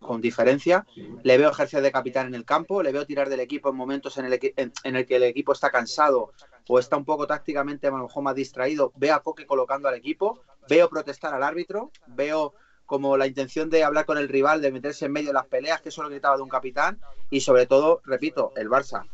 con 0.00 0.20
diferencia. 0.20 0.86
Le 1.24 1.36
veo 1.38 1.50
ejercer 1.50 1.82
de 1.82 1.90
capitán 1.90 2.28
en 2.28 2.34
el 2.34 2.44
campo, 2.44 2.82
le 2.82 2.92
veo 2.92 3.04
tirar 3.06 3.28
del 3.28 3.40
equipo 3.40 3.70
en 3.70 3.76
momentos 3.76 4.16
en 4.18 4.26
el, 4.26 4.38
en, 4.56 4.72
en 4.84 4.96
el 4.96 5.04
que 5.06 5.16
el 5.16 5.24
equipo 5.24 5.52
está 5.52 5.70
cansado 5.70 6.32
o 6.68 6.78
está 6.78 6.96
un 6.96 7.04
poco 7.04 7.26
tácticamente 7.26 7.88
a 7.88 7.90
lo 7.90 7.98
mejor 8.04 8.22
más 8.22 8.34
distraído. 8.36 8.92
Veo 8.96 9.14
a 9.14 9.22
Coque 9.22 9.46
colocando 9.46 9.88
al 9.88 9.94
equipo, 9.94 10.40
veo 10.68 10.88
protestar 10.88 11.34
al 11.34 11.42
árbitro, 11.42 11.90
veo 12.06 12.54
como 12.86 13.16
la 13.16 13.26
intención 13.26 13.68
de 13.68 13.84
hablar 13.84 14.06
con 14.06 14.16
el 14.16 14.28
rival, 14.28 14.62
de 14.62 14.72
meterse 14.72 15.06
en 15.06 15.12
medio 15.12 15.28
de 15.28 15.34
las 15.34 15.46
peleas, 15.46 15.80
que 15.80 15.90
eso 15.90 16.02
lo 16.02 16.08
gritaba 16.08 16.36
de 16.36 16.42
un 16.42 16.48
capitán, 16.48 16.98
y 17.30 17.40
sobre 17.40 17.66
todo, 17.66 18.00
repito, 18.04 18.52
el 18.56 18.70
Barça. 18.70 19.04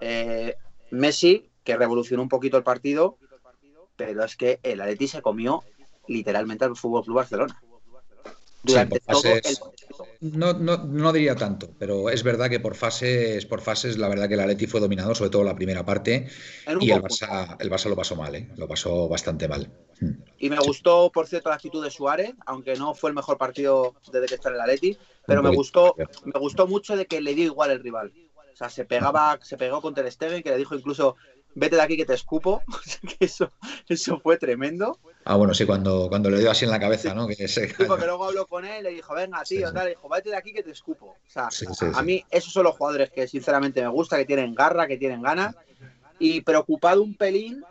Eh, 0.00 0.54
Messi, 0.90 1.50
que 1.64 1.76
revolucionó 1.76 2.22
un 2.22 2.28
poquito 2.28 2.56
el 2.56 2.62
partido, 2.62 3.16
pero 3.96 4.24
es 4.24 4.36
que 4.36 4.60
el 4.62 4.80
Atleti 4.80 5.08
se 5.08 5.22
comió 5.22 5.62
literalmente 6.06 6.64
al 6.64 6.76
Fútbol 6.76 7.04
Club 7.04 7.16
Barcelona. 7.16 7.62
Durante 8.62 9.00
por 9.00 9.14
todo 9.14 9.22
fases- 9.22 9.50
el 9.50 9.56
partido. 9.56 10.06
No, 10.20 10.52
no, 10.52 10.76
no 10.84 11.12
diría 11.12 11.34
tanto, 11.34 11.70
pero 11.78 12.08
es 12.08 12.22
verdad 12.22 12.48
que 12.48 12.60
por 12.60 12.76
fases, 12.76 13.44
por 13.44 13.60
fases, 13.60 13.98
la 13.98 14.08
verdad 14.08 14.28
que 14.28 14.34
el 14.34 14.40
Atleti 14.40 14.66
fue 14.66 14.80
dominado, 14.80 15.14
sobre 15.14 15.30
todo 15.30 15.42
la 15.42 15.56
primera 15.56 15.84
parte, 15.84 16.28
y 16.80 16.90
el. 16.92 17.02
Barça, 17.02 17.56
el 17.58 17.70
Barça 17.70 17.88
lo 17.88 17.96
pasó 17.96 18.14
mal, 18.14 18.34
¿eh? 18.36 18.48
Lo 18.56 18.68
pasó 18.68 19.08
bastante 19.08 19.48
mal. 19.48 19.70
Mm. 20.00 20.10
Y 20.38 20.50
me 20.50 20.58
gustó, 20.58 21.10
por 21.12 21.26
cierto, 21.26 21.48
la 21.48 21.56
actitud 21.56 21.82
de 21.82 21.90
Suárez, 21.90 22.34
aunque 22.46 22.74
no 22.76 22.94
fue 22.94 23.10
el 23.10 23.16
mejor 23.16 23.36
partido 23.36 23.94
desde 24.12 24.26
que 24.26 24.34
está 24.36 24.48
en 24.50 24.54
el 24.54 24.60
Atleti, 24.60 24.96
pero 25.26 25.42
me 25.42 25.50
gustó, 25.50 25.96
me 26.24 26.38
gustó 26.38 26.66
mucho 26.66 26.96
de 26.96 27.06
que 27.06 27.20
le 27.20 27.34
dio 27.34 27.44
igual 27.46 27.72
el 27.72 27.82
rival. 27.82 28.12
O 28.52 28.56
sea, 28.56 28.68
se 28.68 28.84
pegaba, 28.84 29.38
se 29.42 29.56
pegó 29.56 29.80
con 29.80 29.94
Ter 29.94 30.10
Stegen, 30.12 30.42
que 30.42 30.50
le 30.50 30.58
dijo 30.58 30.74
incluso, 30.74 31.16
vete 31.54 31.76
de 31.76 31.82
aquí 31.82 31.96
que 31.96 32.04
te 32.06 32.14
escupo. 32.14 32.62
Eso, 33.20 33.50
eso 33.88 34.18
fue 34.20 34.36
tremendo. 34.36 34.98
Ah, 35.24 35.36
bueno, 35.36 35.54
sí, 35.54 35.64
cuando, 35.66 36.08
cuando 36.08 36.30
le 36.30 36.38
dio 36.40 36.50
así 36.50 36.64
en 36.64 36.70
la 36.70 36.80
cabeza, 36.80 37.14
¿no? 37.14 37.26
Que 37.28 37.46
se- 37.48 37.68
Sí, 37.68 37.84
porque 37.86 38.06
luego 38.06 38.24
habló 38.24 38.46
con 38.46 38.64
él, 38.64 38.82
le 38.84 38.90
dijo, 38.90 39.14
venga, 39.14 39.42
tío, 39.44 39.68
sí. 39.68 39.74
tal, 39.74 39.84
le 39.84 39.90
dijo, 39.90 40.08
vete 40.08 40.30
de 40.30 40.36
aquí 40.36 40.52
que 40.52 40.62
te 40.62 40.70
escupo. 40.70 41.16
O 41.26 41.30
sea, 41.30 41.48
a 41.94 42.02
mí 42.02 42.24
esos 42.30 42.52
son 42.52 42.64
los 42.64 42.76
jugadores 42.76 43.10
que 43.10 43.28
sinceramente 43.28 43.80
me 43.80 43.88
gusta, 43.88 44.16
que 44.16 44.24
tienen 44.24 44.54
garra, 44.54 44.86
que 44.86 44.96
tienen 44.96 45.22
ganas. 45.22 45.54
Y 46.18 46.40
preocupado 46.42 47.02
un 47.02 47.14
pelín 47.14 47.64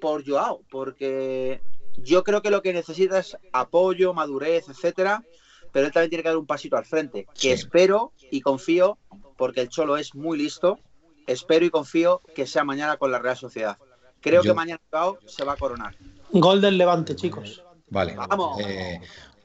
por 0.00 0.26
Joao, 0.26 0.62
porque 0.70 1.60
yo 1.96 2.22
creo 2.24 2.42
que 2.42 2.50
lo 2.50 2.62
que 2.62 2.72
necesita 2.72 3.18
es 3.18 3.36
apoyo, 3.52 4.14
madurez, 4.14 4.68
etcétera, 4.68 5.24
pero 5.72 5.86
él 5.86 5.92
también 5.92 6.10
tiene 6.10 6.22
que 6.22 6.28
dar 6.30 6.38
un 6.38 6.46
pasito 6.46 6.76
al 6.76 6.84
frente, 6.86 7.26
que 7.38 7.52
espero 7.52 8.12
y 8.30 8.40
confío, 8.40 8.98
porque 9.36 9.60
el 9.60 9.68
Cholo 9.68 9.96
es 9.96 10.14
muy 10.14 10.38
listo, 10.38 10.78
espero 11.28 11.64
y 11.64 11.70
confío 11.70 12.20
que 12.34 12.46
sea 12.46 12.64
mañana 12.64 12.96
con 12.96 13.12
la 13.12 13.18
Real 13.18 13.36
Sociedad. 13.36 13.76
Creo 14.20 14.42
Yo- 14.42 14.50
que 14.50 14.54
mañana 14.56 14.80
se 15.26 15.44
va 15.44 15.52
a 15.52 15.56
coronar. 15.56 15.94
Gol 16.32 16.60
del 16.60 16.76
Levante, 16.76 17.14
chicos. 17.14 17.62
Vale. 17.90 18.16
Vamos. 18.16 18.60
Eh, 18.60 19.00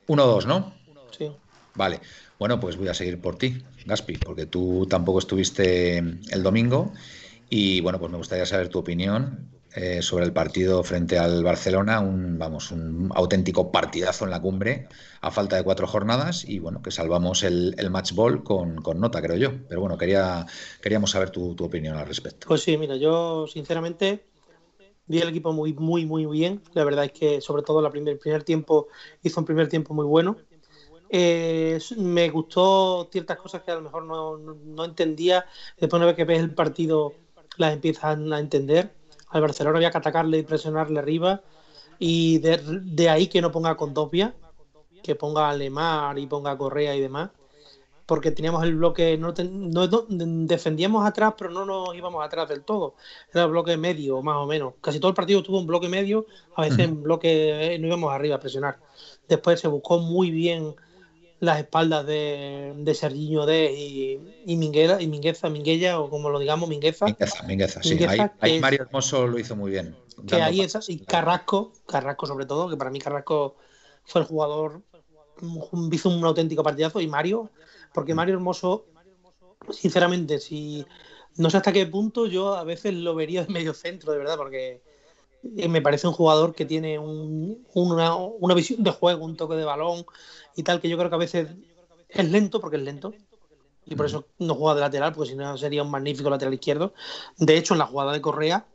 1-2, 0.07 0.45
¿no? 0.47 0.73
Sí. 1.17 1.31
Vale. 1.75 1.99
Bueno, 2.39 2.59
pues 2.59 2.75
voy 2.77 2.87
a 2.87 2.93
seguir 2.93 3.21
por 3.21 3.37
ti, 3.37 3.63
Gaspi, 3.85 4.17
porque 4.17 4.45
tú 4.47 4.85
tampoco 4.89 5.19
estuviste 5.19 5.97
el 5.99 6.43
domingo 6.43 6.91
y 7.49 7.79
bueno, 7.81 7.99
pues 7.99 8.11
me 8.11 8.17
gustaría 8.17 8.45
saber 8.45 8.69
tu 8.69 8.79
opinión 8.79 9.49
eh, 9.75 10.01
sobre 10.01 10.25
el 10.25 10.34
partido 10.34 10.84
frente 10.84 11.18
al 11.18 11.44
Barcelona, 11.44 12.00
un 12.00 12.38
vamos, 12.38 12.72
un 12.72 13.10
auténtico 13.15 13.72
partidazo 13.72 14.25
en 14.25 14.32
la 14.32 14.39
cumbre 14.42 14.88
a 15.22 15.32
falta 15.32 15.56
de 15.56 15.63
cuatro 15.63 15.88
jornadas 15.88 16.44
y 16.48 16.60
bueno, 16.60 16.82
que 16.82 16.92
salvamos 16.92 17.44
el, 17.44 17.74
el 17.77 17.89
match 17.89 18.13
ball 18.13 18.44
con, 18.44 18.75
con 18.77 19.00
nota, 19.00 19.22
creo 19.22 19.38
yo. 19.38 19.51
Pero 19.68 19.82
bueno, 19.82 19.98
quería, 19.98 20.46
queríamos 20.82 21.12
saber 21.12 21.30
tu, 21.30 21.56
opinión 21.60 21.96
al 21.98 22.08
respecto. 22.08 22.48
Pues 22.48 22.62
sí, 22.62 22.77
mira, 22.77 22.96
yo 22.98 23.48
sinceramente 23.48 24.22
vi 25.08 25.20
el 25.20 25.30
equipo 25.30 25.51
muy, 25.53 25.74
muy, 25.74 26.06
muy 26.06 26.25
bien. 26.25 26.62
La 26.74 26.84
verdad 26.84 27.06
es 27.06 27.12
que 27.12 27.42
sobre 27.42 27.63
todo 27.63 27.82
la 27.82 27.89
primer, 27.89 28.18
primer 28.20 28.44
tiempo 28.44 28.88
hizo 29.22 29.39
un 29.42 29.46
primer 29.46 29.68
tiempo 29.68 29.94
muy 29.94 30.06
bueno. 30.06 30.38
Eh, 31.10 31.80
me 31.98 32.30
gustó 32.30 33.08
ciertas 33.12 33.38
cosas 33.38 33.62
que 33.62 33.72
a 33.72 33.75
lo 33.75 33.82
mejor 33.82 34.03
no, 34.06 34.38
no- 34.38 34.56
no 34.56 34.86
entendía. 34.86 35.46
Después 35.80 36.00
una 36.00 36.08
vez 36.08 36.15
que 36.15 36.25
ves 36.25 36.39
el 36.39 36.53
partido 36.53 37.13
las 37.58 37.74
empiezas 37.74 38.06
a 38.18 38.39
entender. 38.39 38.92
Al 39.33 39.41
Barcelona 39.41 39.77
había 39.77 39.91
que 39.91 39.97
atacarle 39.97 40.37
y 40.37 40.43
presionarle 40.43 40.99
arriba. 40.99 41.41
Y 41.99 42.39
de, 42.39 42.57
de 42.57 43.09
ahí 43.09 43.27
que 43.27 43.41
no 43.41 43.51
ponga 43.51 43.75
con 43.75 43.89
Condopia, 43.89 44.33
que 45.03 45.15
ponga 45.15 45.49
a 45.49 45.53
Lemar 45.53 46.17
y 46.17 46.27
ponga 46.27 46.51
a 46.51 46.57
Correa 46.57 46.95
y 46.95 47.01
demás. 47.01 47.29
Porque 48.05 48.31
teníamos 48.31 48.63
el 48.63 48.75
bloque, 48.75 49.17
no, 49.17 49.33
ten- 49.33 49.71
no- 49.71 49.87
no- 49.87 50.05
defendíamos 50.09 51.05
atrás, 51.05 51.33
pero 51.37 51.49
no 51.51 51.65
nos 51.65 51.95
íbamos 51.95 52.23
atrás 52.23 52.49
del 52.49 52.63
todo. 52.63 52.95
Era 53.33 53.45
bloque 53.45 53.77
medio, 53.77 54.21
más 54.21 54.37
o 54.37 54.45
menos. 54.45 54.73
Casi 54.81 54.99
todo 54.99 55.09
el 55.09 55.15
partido 55.15 55.41
tuvo 55.41 55.59
un 55.59 55.67
bloque 55.67 55.87
medio, 55.87 56.25
a 56.55 56.63
veces 56.63 56.79
en 56.79 57.01
bloque 57.01 57.75
eh, 57.75 57.79
no 57.79 57.87
íbamos 57.87 58.11
arriba 58.11 58.35
a 58.35 58.39
presionar. 58.39 58.77
Después 59.27 59.59
se 59.59 59.69
buscó 59.69 59.99
muy 59.99 60.31
bien 60.31 60.75
las 61.43 61.59
espaldas 61.59 62.05
de, 62.05 62.73
de 62.77 62.93
Serginho 62.95 63.45
de 63.45 63.73
y, 63.73 64.19
y 64.45 64.55
Minguela, 64.55 65.01
y 65.01 65.07
Mingueza, 65.07 65.50
Minguella, 65.50 66.00
o 66.00 66.09
como 66.09 66.29
lo 66.29 66.39
digamos, 66.39 66.69
Mingueza. 66.69 67.05
Mingueza, 67.05 67.43
Mingueza, 67.43 67.83
sí. 67.83 67.89
Mingueza, 67.95 68.33
ahí, 68.39 68.59
Mario 68.62 68.83
Hermoso 68.83 69.27
lo 69.27 69.38
hizo 69.38 69.55
muy 69.57 69.71
bien. 69.71 69.93
que 70.25 70.41
ahí 70.41 70.62
es, 70.62 70.77
y 70.89 71.00
Carrasco, 71.00 71.73
Carrasco 71.85 72.27
sobre 72.27 72.45
todo, 72.45 72.69
que 72.69 72.77
para 72.77 72.89
mí 72.91 73.00
Carrasco 73.00 73.57
fue 74.05 74.21
el 74.21 74.27
jugador, 74.27 74.81
hizo 75.91 76.09
un 76.09 76.23
auténtico 76.23 76.63
partidazo, 76.63 77.01
y 77.01 77.07
Mario, 77.07 77.50
porque 77.93 78.13
Mario 78.13 78.35
Hermoso, 78.35 78.85
sinceramente, 79.69 80.39
si 80.39 80.85
no 81.35 81.50
sé 81.50 81.57
hasta 81.57 81.73
qué 81.73 81.85
punto 81.88 82.25
yo 82.25 82.53
a 82.55 82.63
veces 82.63 82.93
lo 82.93 83.15
vería 83.15 83.43
de 83.43 83.51
medio 83.51 83.73
centro, 83.73 84.13
de 84.13 84.17
verdad, 84.17 84.38
porque 84.38 84.81
eh, 85.57 85.67
me 85.67 85.81
parece 85.81 86.07
un 86.07 86.13
jugador 86.13 86.55
que 86.55 86.63
tiene 86.65 86.97
un- 87.00 87.65
una, 87.73 88.15
una 88.15 88.53
visión 88.55 88.81
de 88.81 88.91
juego, 88.91 89.25
un 89.25 89.35
toque 89.35 89.55
de 89.55 89.65
balón 89.65 90.05
y 90.55 90.63
tal, 90.63 90.79
que 90.81 90.89
yo 90.89 90.98
creo 90.98 91.10
que 91.10 91.15
a 91.15 91.19
veces 91.19 91.48
es 92.10 92.29
lento, 92.31 92.60
porque 92.60 92.77
es 92.77 92.83
lento, 92.83 93.13
y 93.86 93.95
por 93.95 94.05
eso 94.05 94.25
no 94.39 94.55
juega 94.55 94.75
de 94.75 94.81
lateral, 94.81 95.13
porque 95.13 95.31
si 95.31 95.36
no 95.36 95.57
sería 95.57 95.83
un 95.83 95.91
magnífico 95.91 96.29
lateral 96.29 96.53
izquierdo. 96.53 96.93
De 97.38 97.57
hecho, 97.57 97.74
en 97.74 97.79
la 97.79 97.86
jugada 97.86 98.13
de 98.13 98.22
Correa, 98.22 98.65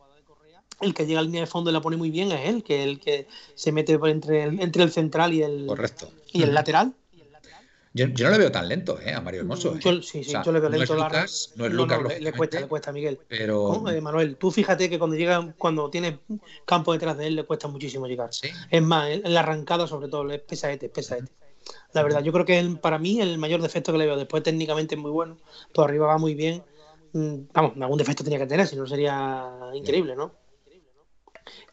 el 0.80 0.94
que 0.94 1.06
llega 1.06 1.20
a 1.20 1.22
línea 1.22 1.40
de 1.40 1.46
fondo 1.46 1.70
y 1.70 1.72
la 1.72 1.80
pone 1.80 1.96
muy 1.96 2.10
bien 2.10 2.30
es 2.32 2.48
él, 2.48 2.62
que 2.62 2.84
el 2.84 3.00
que 3.00 3.26
se 3.54 3.72
mete 3.72 3.98
por 3.98 4.08
entre 4.10 4.44
el, 4.44 4.60
entre 4.60 4.82
el 4.82 4.90
central 4.92 5.32
y 5.32 5.42
el, 5.42 5.66
Correcto. 5.66 6.10
y 6.32 6.42
el 6.42 6.54
lateral. 6.54 6.94
Yo, 7.94 8.06
yo 8.08 8.26
no 8.26 8.32
le 8.32 8.38
veo 8.38 8.52
tan 8.52 8.68
lento, 8.68 9.00
¿eh? 9.00 9.12
A 9.14 9.20
Mario 9.20 9.40
Hermoso. 9.40 9.74
¿eh? 9.74 9.80
Yo, 9.80 10.02
sí, 10.02 10.22
sí, 10.22 10.28
O 10.28 10.30
sea, 10.30 10.44
yo 10.44 10.52
le 10.52 10.60
veo 10.60 10.68
no 10.68 10.74
es 10.76 10.80
lento. 10.80 10.94
la- 10.96 11.08
Lucas, 11.08 11.52
no 11.56 11.66
es 11.66 11.72
Lucas, 11.72 11.98
le, 11.98 12.02
le 12.02 12.08
lógicamente, 12.08 12.36
cuesta, 12.36 12.60
le 12.60 12.68
cuesta, 12.68 12.92
Miguel. 12.92 13.18
pero. 13.26 13.88
Eh, 13.88 14.00
Manuel, 14.00 14.36
tú 14.36 14.50
fíjate 14.52 14.88
que 14.90 14.98
cuando 14.98 15.16
llega, 15.16 15.54
cuando 15.56 15.90
tiene 15.90 16.20
campo 16.64 16.92
detrás 16.92 17.16
de 17.16 17.26
él, 17.28 17.34
le 17.36 17.44
cuesta 17.44 17.66
muchísimo 17.66 18.06
llegar. 18.06 18.32
sí. 18.32 18.50
Es 18.70 18.82
más, 18.82 19.08
en 19.10 19.34
la 19.34 19.40
arrancada, 19.40 19.86
sobre 19.88 20.08
todo, 20.08 20.30
es 20.30 20.40
pesadete, 20.42 20.86
es 20.86 20.92
pesadete. 20.92 21.32
La 21.92 22.02
verdad, 22.02 22.22
yo 22.22 22.32
creo 22.32 22.44
que 22.44 22.58
el- 22.58 22.78
para 22.78 22.98
mí 22.98 23.20
el 23.20 23.38
mayor 23.38 23.60
defecto 23.62 23.92
que 23.92 23.98
le 23.98 24.06
veo, 24.06 24.16
después 24.16 24.42
técnicamente 24.42 24.94
es 24.94 25.00
muy 25.00 25.10
bueno, 25.10 25.36
por 25.72 25.88
arriba 25.88 26.06
va 26.06 26.18
muy 26.18 26.34
bien. 26.34 26.62
Mm, 27.12 27.48
Vamos, 27.52 27.72
algún 27.80 27.98
defecto 27.98 28.22
tenía 28.24 28.38
que 28.38 28.46
tener, 28.46 28.66
si 28.66 28.76
no 28.76 28.86
sería 28.86 29.48
increíble, 29.74 30.14
¿no? 30.14 30.32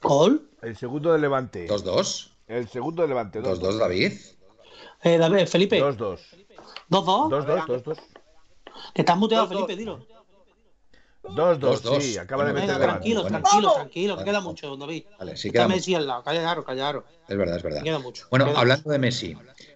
Gol. 0.01 0.49
El 0.61 0.75
segundo 0.77 1.11
de 1.11 1.19
Levante. 1.19 1.67
2-2. 1.67 2.31
El 2.47 2.67
segundo 2.69 3.01
de 3.01 3.07
Levante. 3.09 3.41
2-2, 3.41 3.77
David. 3.77 4.13
Eh, 5.03 5.17
David, 5.17 5.45
Felipe, 5.47 5.79
2-2. 5.79 6.21
2-2. 6.89 7.29
2-2, 7.29 7.65
2-2. 7.67 7.97
Que 8.93 9.01
estás 9.01 9.17
muteado, 9.17 9.45
2-2. 9.47 9.65
Felipe, 9.67 9.75
dilo. 9.75 10.05
2-2, 11.23 11.81
2-2. 11.81 12.03
sí, 12.03 12.17
acaba 12.17 12.45
de 12.45 12.51
Bueno, 12.51 12.61
meter 12.67 12.75
Venga, 12.75 12.85
Levante, 12.85 13.09
tranquilo, 13.09 13.21
bueno. 13.21 13.37
tranquilo, 13.39 13.73
tranquilo, 13.73 14.17
que 14.17 14.23
queda 14.23 14.41
mucho, 14.41 14.75
David. 14.77 15.03
Vale, 15.17 15.37
sí, 15.37 15.47
Está 15.47 15.59
queda 15.59 15.67
Messi 15.67 15.95
al 15.95 16.07
lado, 16.07 16.23
callaros, 16.23 16.65
callaros. 16.65 17.03
Es 17.27 17.37
verdad, 17.37 17.57
es 17.57 17.63
verdad. 17.63 17.83
Queda 17.83 17.99
mucho. 17.99 18.27
Bueno, 18.29 18.45
queda 18.45 18.59
hablando 18.59 18.89
de 18.91 18.99
Messi, 18.99 19.35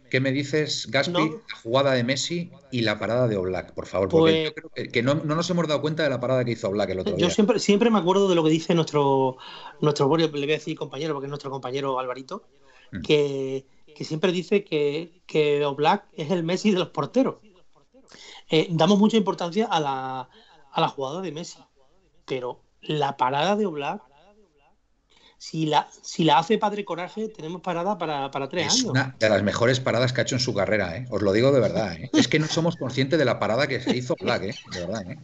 ¿qué 0.09 0.19
me 0.19 0.31
dices, 0.31 0.87
Gaspi, 0.89 1.13
No. 1.13 1.41
la 1.47 1.55
jugada 1.63 1.93
de 1.93 2.03
Messi 2.03 2.51
y 2.71 2.81
la 2.81 2.99
parada 2.99 3.27
de 3.27 3.37
Oblak, 3.37 3.73
por 3.73 3.85
favor? 3.85 4.09
Porque 4.09 4.31
Pues- 4.31 4.43
yo 4.45 4.53
creo 4.53 4.69
que, 4.69 4.91
que 4.91 5.03
no, 5.03 5.15
no 5.15 5.35
nos 5.35 5.49
hemos 5.49 5.67
dado 5.67 5.81
cuenta 5.81 6.03
de 6.03 6.09
la 6.09 6.19
parada 6.19 6.43
que 6.43 6.51
hizo 6.51 6.69
Oblak 6.69 6.89
el 6.89 6.99
otro 6.99 7.13
Yo 7.13 7.17
día. 7.17 7.29
siempre, 7.29 7.59
siempre 7.59 7.89
me 7.89 7.99
acuerdo 7.99 8.27
de 8.27 8.35
lo 8.35 8.43
que 8.43 8.49
dice 8.49 8.75
nuestro, 8.75 9.37
nuestro, 9.81 10.15
le 10.17 10.27
voy 10.27 10.43
a 10.43 10.45
decir 10.47 10.77
compañero, 10.77 11.13
porque 11.13 11.27
es 11.27 11.29
nuestro 11.29 11.51
compañero 11.51 11.99
Alvarito, 11.99 12.43
mm. 12.91 13.01
que, 13.01 13.65
siempre 14.01 14.31
dice 14.31 14.63
que, 14.63 15.21
que 15.25 15.65
Oblak 15.65 16.05
es 16.13 16.31
el 16.31 16.43
Messi 16.43 16.71
de 16.71 16.79
los 16.79 16.89
porteros. 16.89 17.35
Eh, 18.49 18.67
damos 18.71 18.97
mucha 18.97 19.17
importancia 19.17 19.65
a 19.65 19.79
la, 19.79 20.29
a 20.71 20.81
la 20.81 20.87
jugada 20.87 21.21
de 21.21 21.31
Messi, 21.31 21.59
pero 22.25 22.61
la 22.81 23.17
parada 23.17 23.55
de 23.55 23.65
Oblak 23.65 24.01
si 25.39 25.65
la, 25.65 25.87
si 26.01 26.25
la 26.25 26.37
hace 26.37 26.57
Padre 26.57 26.83
Coraje, 26.83 27.29
tenemos 27.29 27.61
parada 27.61 27.97
para, 27.97 28.29
para 28.29 28.49
tres 28.49 28.67
es 28.67 28.73
años. 28.73 28.91
Una 28.91 29.15
de 29.17 29.29
las 29.29 29.41
mejores 29.41 29.79
paradas 29.79 30.11
que 30.11 30.19
ha 30.19 30.23
hecho 30.23 30.35
en 30.35 30.41
su 30.41 30.53
carrera, 30.53 30.97
¿eh? 30.97 31.05
os 31.09 31.21
lo 31.21 31.31
digo 31.31 31.53
de 31.53 31.61
verdad. 31.61 31.93
¿eh? 31.93 32.09
Es 32.11 32.27
que 32.27 32.39
no 32.39 32.47
somos 32.47 32.75
conscientes 32.75 33.17
de 33.17 33.23
la 33.23 33.39
parada 33.39 33.65
que 33.65 33.79
se 33.79 33.95
hizo 33.95 34.17
Black, 34.19 34.43
¿eh? 34.43 34.55
de 34.73 34.79
verdad. 34.85 35.09
¿eh? 35.09 35.19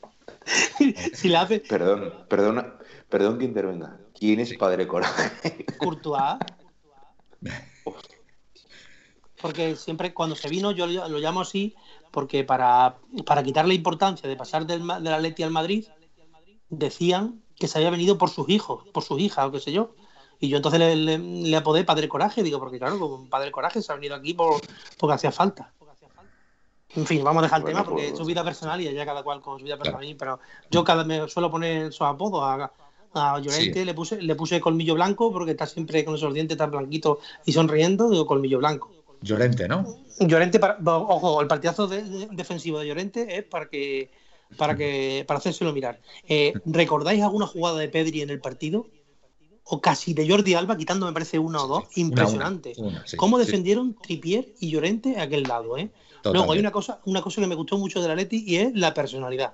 si 1.13 1.27
la 1.27 1.41
hace. 1.41 1.59
Perdón, 1.59 2.13
perdona, 2.29 2.75
perdón 3.09 3.37
que 3.37 3.43
intervenga. 3.43 3.99
¿Quién 4.17 4.39
es 4.39 4.53
Padre 4.53 4.87
Coraje? 4.87 5.65
Courtois. 5.77 6.37
Porque 9.41 9.75
siempre 9.75 10.13
cuando 10.13 10.37
se 10.37 10.47
vino, 10.47 10.71
yo 10.71 10.87
lo 10.87 11.19
llamo 11.19 11.41
así, 11.41 11.75
porque 12.11 12.45
para, 12.45 12.95
para 13.25 13.43
quitarle 13.43 13.73
importancia 13.73 14.29
de 14.29 14.37
pasar 14.37 14.65
del, 14.65 14.87
del 14.87 15.13
Atleti 15.13 15.43
al 15.43 15.51
Madrid, 15.51 15.85
decían 16.69 17.43
que 17.57 17.67
se 17.67 17.79
había 17.79 17.89
venido 17.89 18.17
por 18.17 18.29
sus 18.29 18.47
hijos, 18.47 18.87
por 18.93 19.03
sus 19.03 19.19
hijas 19.19 19.45
o 19.45 19.51
qué 19.51 19.59
sé 19.59 19.73
yo. 19.73 19.93
Y 20.39 20.49
yo 20.49 20.57
entonces 20.57 20.79
le, 20.79 21.17
le, 21.17 21.57
apodé 21.57 21.83
Padre 21.83 22.09
Coraje, 22.09 22.43
digo, 22.43 22.59
porque 22.59 22.77
claro, 22.77 22.99
con 22.99 23.27
Padre 23.27 23.51
Coraje 23.51 23.81
se 23.81 23.91
ha 23.91 23.95
venido 23.95 24.15
aquí 24.15 24.33
por, 24.33 24.61
porque 24.97 25.13
hacía 25.13 25.31
falta. 25.31 25.71
En 26.95 27.05
fin, 27.05 27.23
vamos 27.23 27.41
a 27.41 27.45
dejar 27.45 27.59
el 27.59 27.65
tema 27.65 27.83
porque 27.83 28.05
es 28.05 28.11
su 28.11 28.17
pues, 28.17 28.27
vida 28.27 28.43
personal 28.43 28.79
y 28.79 28.87
allá 28.87 29.05
cada 29.05 29.23
cual 29.23 29.41
con 29.41 29.59
su 29.59 29.65
vida 29.65 29.77
personal. 29.77 30.15
Pero 30.17 30.39
yo 30.71 30.83
cada 30.83 31.03
me 31.03 31.27
suelo 31.27 31.51
poner 31.51 31.91
su 31.91 32.05
apodos 32.05 32.41
a, 32.43 32.71
a 33.13 33.39
Llorente, 33.39 33.83
le 33.83 33.93
puse 33.93 34.21
le 34.21 34.35
puse 34.35 34.61
colmillo 34.61 34.95
blanco 34.95 35.31
porque 35.31 35.51
está 35.51 35.65
siempre 35.65 36.05
con 36.05 36.15
esos 36.15 36.33
dientes 36.33 36.57
tan 36.57 36.71
blanquitos 36.71 37.17
y 37.45 37.51
sonriendo, 37.51 38.09
digo 38.09 38.25
colmillo 38.25 38.59
blanco. 38.59 38.91
Llorente, 39.21 39.67
¿no? 39.67 39.85
Llorente, 40.19 40.59
para, 40.59 40.77
ojo, 40.85 41.41
el 41.41 41.47
partidazo 41.47 41.87
defensivo 41.87 42.79
de 42.79 42.87
Llorente 42.87 43.37
es 43.37 43.43
para 43.43 43.67
que 43.67 44.09
para 44.57 44.75
que 44.75 45.25
para 45.27 45.39
hacérselo 45.39 45.73
mirar. 45.73 45.99
Eh, 46.27 46.53
¿Recordáis 46.65 47.21
alguna 47.23 47.47
jugada 47.47 47.79
de 47.79 47.89
Pedri 47.89 48.21
en 48.21 48.29
el 48.29 48.39
partido? 48.39 48.87
O 49.67 49.81
casi 49.81 50.13
de 50.13 50.29
Jordi 50.29 50.53
Alba, 50.53 50.77
quitando 50.77 51.05
me 51.05 51.13
parece 51.13 51.39
una 51.39 51.63
o 51.63 51.67
dos, 51.67 51.83
impresionante. 51.95 52.73
Cómo 53.17 53.39
defendieron 53.39 53.95
Tripier 53.95 54.53
y 54.59 54.69
Llorente 54.69 55.17
a 55.17 55.23
aquel 55.23 55.43
lado, 55.43 55.77
¿eh? 55.77 55.89
Luego 56.23 56.53
hay 56.53 56.59
una 56.59 56.71
cosa, 56.71 57.01
una 57.05 57.21
cosa 57.21 57.41
que 57.41 57.47
me 57.47 57.55
gustó 57.55 57.77
mucho 57.77 58.01
de 58.01 58.07
la 58.07 58.15
Leti 58.15 58.43
y 58.45 58.57
es 58.57 58.73
la 58.73 58.93
personalidad. 58.93 59.53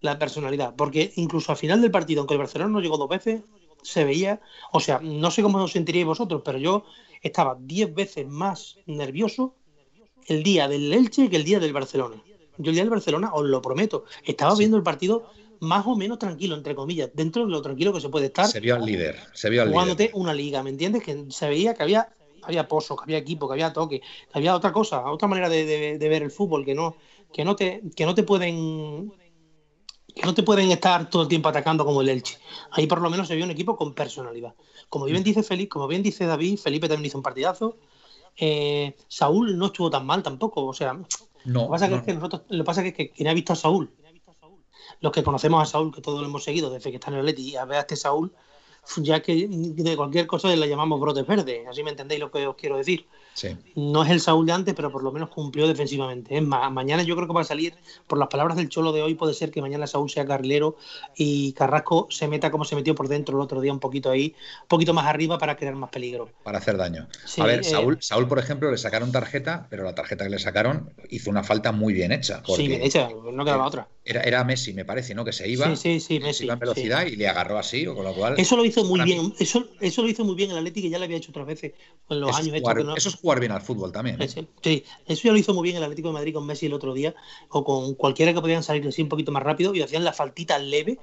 La 0.00 0.18
personalidad. 0.18 0.74
Porque 0.74 1.12
incluso 1.16 1.52
al 1.52 1.58
final 1.58 1.80
del 1.82 1.90
partido, 1.90 2.20
aunque 2.20 2.34
el 2.34 2.38
Barcelona 2.38 2.70
no 2.70 2.80
llegó 2.80 2.96
dos 2.96 3.08
veces, 3.08 3.42
se 3.82 4.04
veía, 4.04 4.40
o 4.72 4.80
sea, 4.80 5.00
no 5.02 5.30
sé 5.30 5.42
cómo 5.42 5.62
os 5.62 5.72
sentiríais 5.72 6.06
vosotros, 6.06 6.42
pero 6.44 6.58
yo 6.58 6.84
estaba 7.22 7.56
diez 7.58 7.94
veces 7.94 8.26
más 8.26 8.78
nervioso 8.86 9.54
el 10.26 10.42
día 10.42 10.68
del 10.68 10.92
Elche 10.92 11.28
que 11.28 11.36
el 11.36 11.44
día 11.44 11.60
del 11.60 11.72
Barcelona. 11.72 12.22
Yo 12.58 12.70
el 12.70 12.74
día 12.74 12.84
del 12.84 12.90
Barcelona, 12.90 13.32
os 13.32 13.44
lo 13.44 13.62
prometo, 13.62 14.04
estaba 14.24 14.54
viendo 14.54 14.76
el 14.76 14.82
partido 14.82 15.30
más 15.60 15.86
o 15.86 15.94
menos 15.94 16.18
tranquilo, 16.18 16.56
entre 16.56 16.74
comillas, 16.74 17.10
dentro 17.12 17.44
de 17.44 17.52
lo 17.52 17.62
tranquilo 17.62 17.92
que 17.92 18.00
se 18.00 18.08
puede 18.08 18.26
estar. 18.26 18.46
Se 18.46 18.60
vio 18.60 18.74
al 18.74 18.84
líder, 18.84 19.16
se 19.32 19.50
vio 19.50 19.62
al 19.62 19.70
jugándote 19.70 20.10
una 20.14 20.32
liga, 20.32 20.62
¿me 20.62 20.70
entiendes? 20.70 21.02
Que 21.02 21.26
se 21.28 21.48
veía 21.48 21.74
que 21.74 21.82
había, 21.82 22.08
había 22.42 22.66
pozo, 22.66 22.96
que 22.96 23.04
había 23.04 23.18
equipo, 23.18 23.46
que 23.46 23.54
había 23.54 23.72
toque, 23.72 24.00
que 24.00 24.06
había 24.32 24.56
otra 24.56 24.72
cosa, 24.72 25.04
otra 25.10 25.28
manera 25.28 25.48
de, 25.48 25.98
ver 26.00 26.22
el 26.22 26.30
fútbol, 26.30 26.64
que 26.64 26.74
no, 26.74 26.96
que 27.32 27.44
no 27.44 27.56
te, 27.56 27.82
que 27.94 28.06
no 28.06 28.14
te 28.14 28.22
pueden 28.22 29.12
que 30.12 30.22
no 30.22 30.34
te 30.34 30.42
pueden 30.42 30.70
estar 30.72 31.08
todo 31.08 31.22
el 31.22 31.28
tiempo 31.28 31.48
atacando 31.48 31.84
como 31.84 32.00
el 32.00 32.08
Elche. 32.08 32.36
Ahí 32.72 32.88
por 32.88 33.00
lo 33.00 33.10
menos 33.10 33.28
se 33.28 33.36
vio 33.36 33.44
un 33.44 33.52
equipo 33.52 33.76
con 33.76 33.94
personalidad. 33.94 34.54
Como 34.88 35.04
bien 35.04 35.22
dice 35.22 35.44
Felipe, 35.44 35.68
como 35.68 35.86
bien 35.86 36.02
dice 36.02 36.26
David, 36.26 36.58
Felipe 36.58 36.88
también 36.88 37.06
hizo 37.06 37.18
un 37.18 37.22
partidazo. 37.22 37.76
Eh, 38.36 38.96
Saúl 39.06 39.56
no 39.56 39.66
estuvo 39.66 39.88
tan 39.88 40.04
mal 40.04 40.20
tampoco. 40.22 40.66
O 40.66 40.74
sea, 40.74 40.98
lo 41.44 41.62
que 41.62 41.68
pasa 41.68 41.86
es 41.86 42.02
que 42.02 42.14
nosotros, 42.14 42.42
lo 42.48 42.58
que 42.58 42.66
pasa 42.66 42.84
es 42.84 42.92
que 42.92 43.10
quien 43.10 43.28
ha 43.28 43.34
visto 43.34 43.52
a 43.52 43.56
Saúl 43.56 43.88
los 45.00 45.12
que 45.12 45.22
conocemos 45.22 45.62
a 45.62 45.66
Saúl, 45.66 45.94
que 45.94 46.00
todos 46.00 46.20
lo 46.20 46.26
hemos 46.26 46.44
seguido 46.44 46.70
desde 46.70 46.90
que 46.90 46.96
está 46.96 47.10
en 47.10 47.18
el 47.18 47.26
Leti, 47.26 47.50
y 47.50 47.56
a 47.56 47.64
ver 47.64 47.78
a 47.78 47.80
este 47.80 47.96
Saúl, 47.96 48.32
ya 48.96 49.20
que 49.20 49.46
de 49.48 49.96
cualquier 49.96 50.26
cosa 50.26 50.54
le 50.54 50.68
llamamos 50.68 51.00
brotes 51.00 51.26
verdes, 51.26 51.66
así 51.68 51.82
me 51.82 51.90
entendéis 51.90 52.20
lo 52.20 52.30
que 52.30 52.46
os 52.46 52.56
quiero 52.56 52.76
decir. 52.76 53.06
No 53.74 54.04
es 54.04 54.10
el 54.10 54.20
Saúl 54.20 54.44
de 54.44 54.52
antes, 54.52 54.74
pero 54.74 54.90
por 54.90 55.02
lo 55.02 55.12
menos 55.12 55.30
cumplió 55.30 55.66
defensivamente. 55.66 56.36
Es 56.36 56.42
más, 56.42 56.70
mañana 56.70 57.02
yo 57.02 57.14
creo 57.14 57.26
que 57.26 57.32
va 57.32 57.40
a 57.40 57.44
salir, 57.44 57.74
por 58.06 58.18
las 58.18 58.28
palabras 58.28 58.56
del 58.56 58.68
Cholo 58.68 58.92
de 58.92 59.02
hoy, 59.02 59.14
puede 59.14 59.34
ser 59.34 59.50
que 59.50 59.62
mañana 59.62 59.86
Saúl 59.86 60.10
sea 60.10 60.26
carrilero 60.26 60.76
y 61.16 61.52
Carrasco 61.52 62.08
se 62.10 62.28
meta 62.28 62.50
como 62.50 62.64
se 62.64 62.76
metió 62.76 62.94
por 62.94 63.08
dentro 63.08 63.36
el 63.36 63.42
otro 63.42 63.60
día, 63.60 63.72
un 63.72 63.80
poquito 63.80 64.10
ahí, 64.10 64.34
un 64.62 64.68
poquito 64.68 64.92
más 64.92 65.06
arriba 65.06 65.38
para 65.38 65.56
crear 65.56 65.74
más 65.74 65.90
peligro. 65.90 66.28
Para 66.42 66.58
hacer 66.58 66.76
daño. 66.76 67.08
a 67.38 67.44
ver, 67.44 67.60
eh, 67.60 67.64
Saúl, 67.64 67.98
Saúl, 68.00 68.28
por 68.28 68.38
ejemplo, 68.38 68.70
le 68.70 68.78
sacaron 68.78 69.12
tarjeta, 69.12 69.66
pero 69.70 69.84
la 69.84 69.94
tarjeta 69.94 70.24
que 70.24 70.30
le 70.30 70.38
sacaron 70.38 70.92
hizo 71.08 71.30
una 71.30 71.42
falta 71.42 71.72
muy 71.72 71.94
bien 71.94 72.12
hecha. 72.12 72.42
Sí, 72.44 72.68
bien 72.68 72.82
hecha, 72.82 73.08
no 73.08 73.44
quedaba 73.44 73.66
otra. 73.66 73.88
Era, 74.10 74.22
era 74.22 74.44
Messi, 74.44 74.72
me 74.74 74.84
parece, 74.84 75.14
¿no? 75.14 75.24
Que 75.24 75.32
se 75.32 75.48
iba, 75.48 75.76
sí, 75.76 76.00
sí, 76.00 76.18
Messi, 76.18 76.44
iba 76.44 76.54
en 76.54 76.58
velocidad 76.58 77.06
y 77.06 77.14
le 77.14 77.28
agarró 77.28 77.58
así, 77.58 77.86
o 77.86 77.94
con 77.94 78.04
lo 78.04 78.12
cual. 78.12 78.34
Eso 78.38 78.56
lo 78.56 78.64
hizo 78.64 78.84
muy 78.84 79.00
bien, 79.02 79.32
eso, 79.38 79.68
eso 79.80 80.02
lo 80.02 80.08
hizo 80.08 80.24
muy 80.24 80.34
bien 80.34 80.50
el 80.50 80.58
Atlético, 80.58 80.86
que 80.86 80.90
ya 80.90 80.98
lo 80.98 81.04
había 81.04 81.16
hecho 81.16 81.30
otras 81.30 81.46
veces 81.46 81.74
en 82.08 82.20
los 82.20 82.36
años. 82.36 82.60
eso 82.96 83.08
es 83.08 83.14
jugar 83.14 83.38
bien 83.38 83.52
al 83.52 83.62
fútbol 83.62 83.92
también. 83.92 84.18
Sí, 84.28 84.84
eso 85.06 85.22
ya 85.22 85.32
lo 85.32 85.38
hizo 85.38 85.54
muy 85.54 85.62
bien 85.62 85.76
el 85.76 85.84
Atlético 85.84 86.08
de 86.08 86.14
Madrid 86.14 86.34
con 86.34 86.44
Messi 86.44 86.66
el 86.66 86.74
otro 86.74 86.92
día, 86.92 87.14
o 87.50 87.62
con 87.62 87.94
cualquiera 87.94 88.34
que 88.34 88.40
podían 88.40 88.64
salir 88.64 88.86
así 88.88 89.00
un 89.00 89.08
poquito 89.08 89.30
más 89.30 89.44
rápido 89.44 89.72
y 89.74 89.82
hacían 89.82 90.02
la 90.02 90.12
faltita 90.12 90.58
leve, 90.58 90.98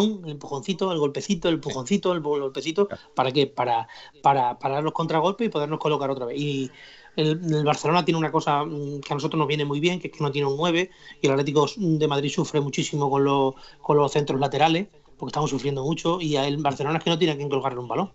el 0.00 0.30
empujoncito, 0.30 0.90
el 0.92 0.98
golpecito, 0.98 1.48
el 1.48 1.56
empujoncito, 1.56 2.12
el 2.12 2.20
golpecito, 2.20 2.88
¿para 3.14 3.30
qué? 3.30 3.46
Para, 3.46 3.88
para 4.22 4.58
parar 4.58 4.82
los 4.82 4.92
contragolpes 4.92 5.46
y 5.46 5.50
podernos 5.50 5.78
colocar 5.78 6.10
otra 6.10 6.26
vez. 6.26 6.38
Y 6.38 6.70
el, 7.16 7.64
Barcelona 7.64 8.04
tiene 8.04 8.18
una 8.18 8.32
cosa 8.32 8.64
mm, 8.64 9.00
que 9.00 9.12
a 9.12 9.16
nosotros 9.16 9.38
nos 9.38 9.48
viene 9.48 9.64
muy 9.64 9.80
bien, 9.80 10.00
que 10.00 10.08
es 10.08 10.12
que 10.16 10.22
no 10.22 10.30
tiene 10.30 10.48
un 10.48 10.56
9, 10.56 10.90
y 11.20 11.26
el 11.26 11.32
Atlético 11.32 11.66
de 11.76 12.08
Madrid 12.08 12.30
sufre 12.30 12.60
muchísimo 12.60 13.10
con, 13.10 13.24
los, 13.24 13.54
con 13.80 13.96
los 13.96 14.12
centros 14.12 14.40
laterales, 14.40 14.88
porque 15.16 15.30
estamos 15.30 15.50
sufriendo 15.50 15.82
mucho, 15.82 16.20
y 16.20 16.36
el 16.36 16.56
Barcelona 16.58 16.98
es 16.98 17.04
que 17.04 17.10
no 17.10 17.18
tiene 17.18 17.36
que 17.36 17.48
colgarle 17.48 17.80
un 17.80 17.88
balón. 17.88 18.12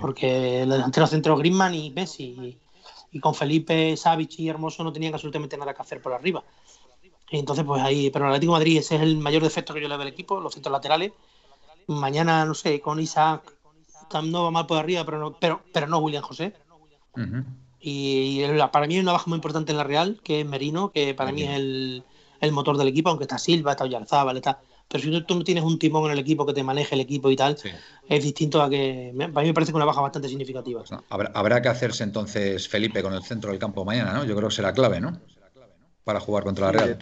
Porque 0.00 0.62
el 0.62 0.68
delantero 0.68 1.06
centro 1.06 1.36
Griezmann 1.36 1.74
y 1.74 1.90
Messi 1.90 2.58
y 3.12 3.20
con 3.20 3.34
Felipe, 3.34 3.96
Savic 3.96 4.38
y 4.38 4.48
Hermoso 4.48 4.84
no 4.84 4.92
tenían 4.92 5.14
absolutamente 5.14 5.56
nada 5.56 5.74
que 5.74 5.82
hacer 5.82 6.00
por 6.00 6.12
arriba. 6.12 6.44
Y 7.30 7.38
entonces, 7.38 7.64
pues 7.64 7.82
ahí, 7.82 8.10
pero 8.10 8.24
el 8.26 8.30
Atlético 8.32 8.54
de 8.54 8.58
Madrid 8.58 8.78
ese 8.78 8.96
es 8.96 9.02
el 9.02 9.16
mayor 9.16 9.42
defecto 9.42 9.72
que 9.72 9.80
yo 9.80 9.88
le 9.88 9.96
veo 9.96 10.02
al 10.02 10.08
equipo, 10.08 10.40
los 10.40 10.52
centros 10.52 10.72
laterales. 10.72 11.12
Mañana, 11.86 12.44
no 12.44 12.54
sé, 12.54 12.80
con 12.80 13.00
Isaac 13.00 13.54
no 14.24 14.44
va 14.44 14.50
mal 14.50 14.66
por 14.66 14.78
arriba, 14.78 15.04
pero 15.04 15.18
no, 15.18 15.32
pero, 15.38 15.62
pero 15.72 15.86
no 15.86 15.98
William 15.98 16.22
José. 16.22 16.52
Y 17.80 18.42
para 18.72 18.86
mí 18.86 18.94
hay 18.94 19.00
una 19.00 19.12
baja 19.12 19.24
muy 19.26 19.36
importante 19.36 19.72
en 19.72 19.78
la 19.78 19.84
Real, 19.84 20.20
que 20.22 20.40
es 20.40 20.46
Merino, 20.46 20.92
que 20.92 21.14
para 21.14 21.32
mí 21.32 21.42
es 21.44 21.50
el, 21.50 22.04
el, 22.40 22.52
motor 22.52 22.76
del 22.76 22.88
equipo, 22.88 23.08
aunque 23.08 23.24
está 23.24 23.38
Silva, 23.38 23.72
está 23.72 23.84
Oyarzábal, 23.84 24.36
está 24.36 24.60
pero 24.90 25.04
si 25.04 25.22
tú 25.22 25.36
no 25.36 25.44
tienes 25.44 25.62
un 25.62 25.78
timón 25.78 26.06
en 26.06 26.12
el 26.12 26.18
equipo 26.18 26.44
que 26.44 26.52
te 26.52 26.64
maneje 26.64 26.96
el 26.96 27.00
equipo 27.02 27.30
y 27.30 27.36
tal, 27.36 27.56
es 28.08 28.24
distinto 28.24 28.60
a 28.60 28.68
que. 28.68 29.10
A 29.10 29.40
mí 29.40 29.46
me 29.46 29.54
parece 29.54 29.70
que 29.70 29.76
una 29.76 29.84
baja 29.84 30.00
bastante 30.00 30.28
significativa. 30.28 30.82
habrá, 31.08 31.62
que 31.62 31.68
hacerse 31.68 32.02
entonces, 32.02 32.68
Felipe, 32.68 33.00
con 33.00 33.14
el 33.14 33.22
centro 33.22 33.50
del 33.50 33.60
campo 33.60 33.84
mañana, 33.84 34.12
¿no? 34.12 34.24
Yo 34.24 34.34
creo 34.34 34.48
que 34.48 34.54
será 34.56 34.72
clave, 34.72 35.00
¿no? 35.00 35.20
Para 36.02 36.18
jugar 36.18 36.42
contra 36.42 36.66
la 36.66 36.72
Real. 36.72 36.98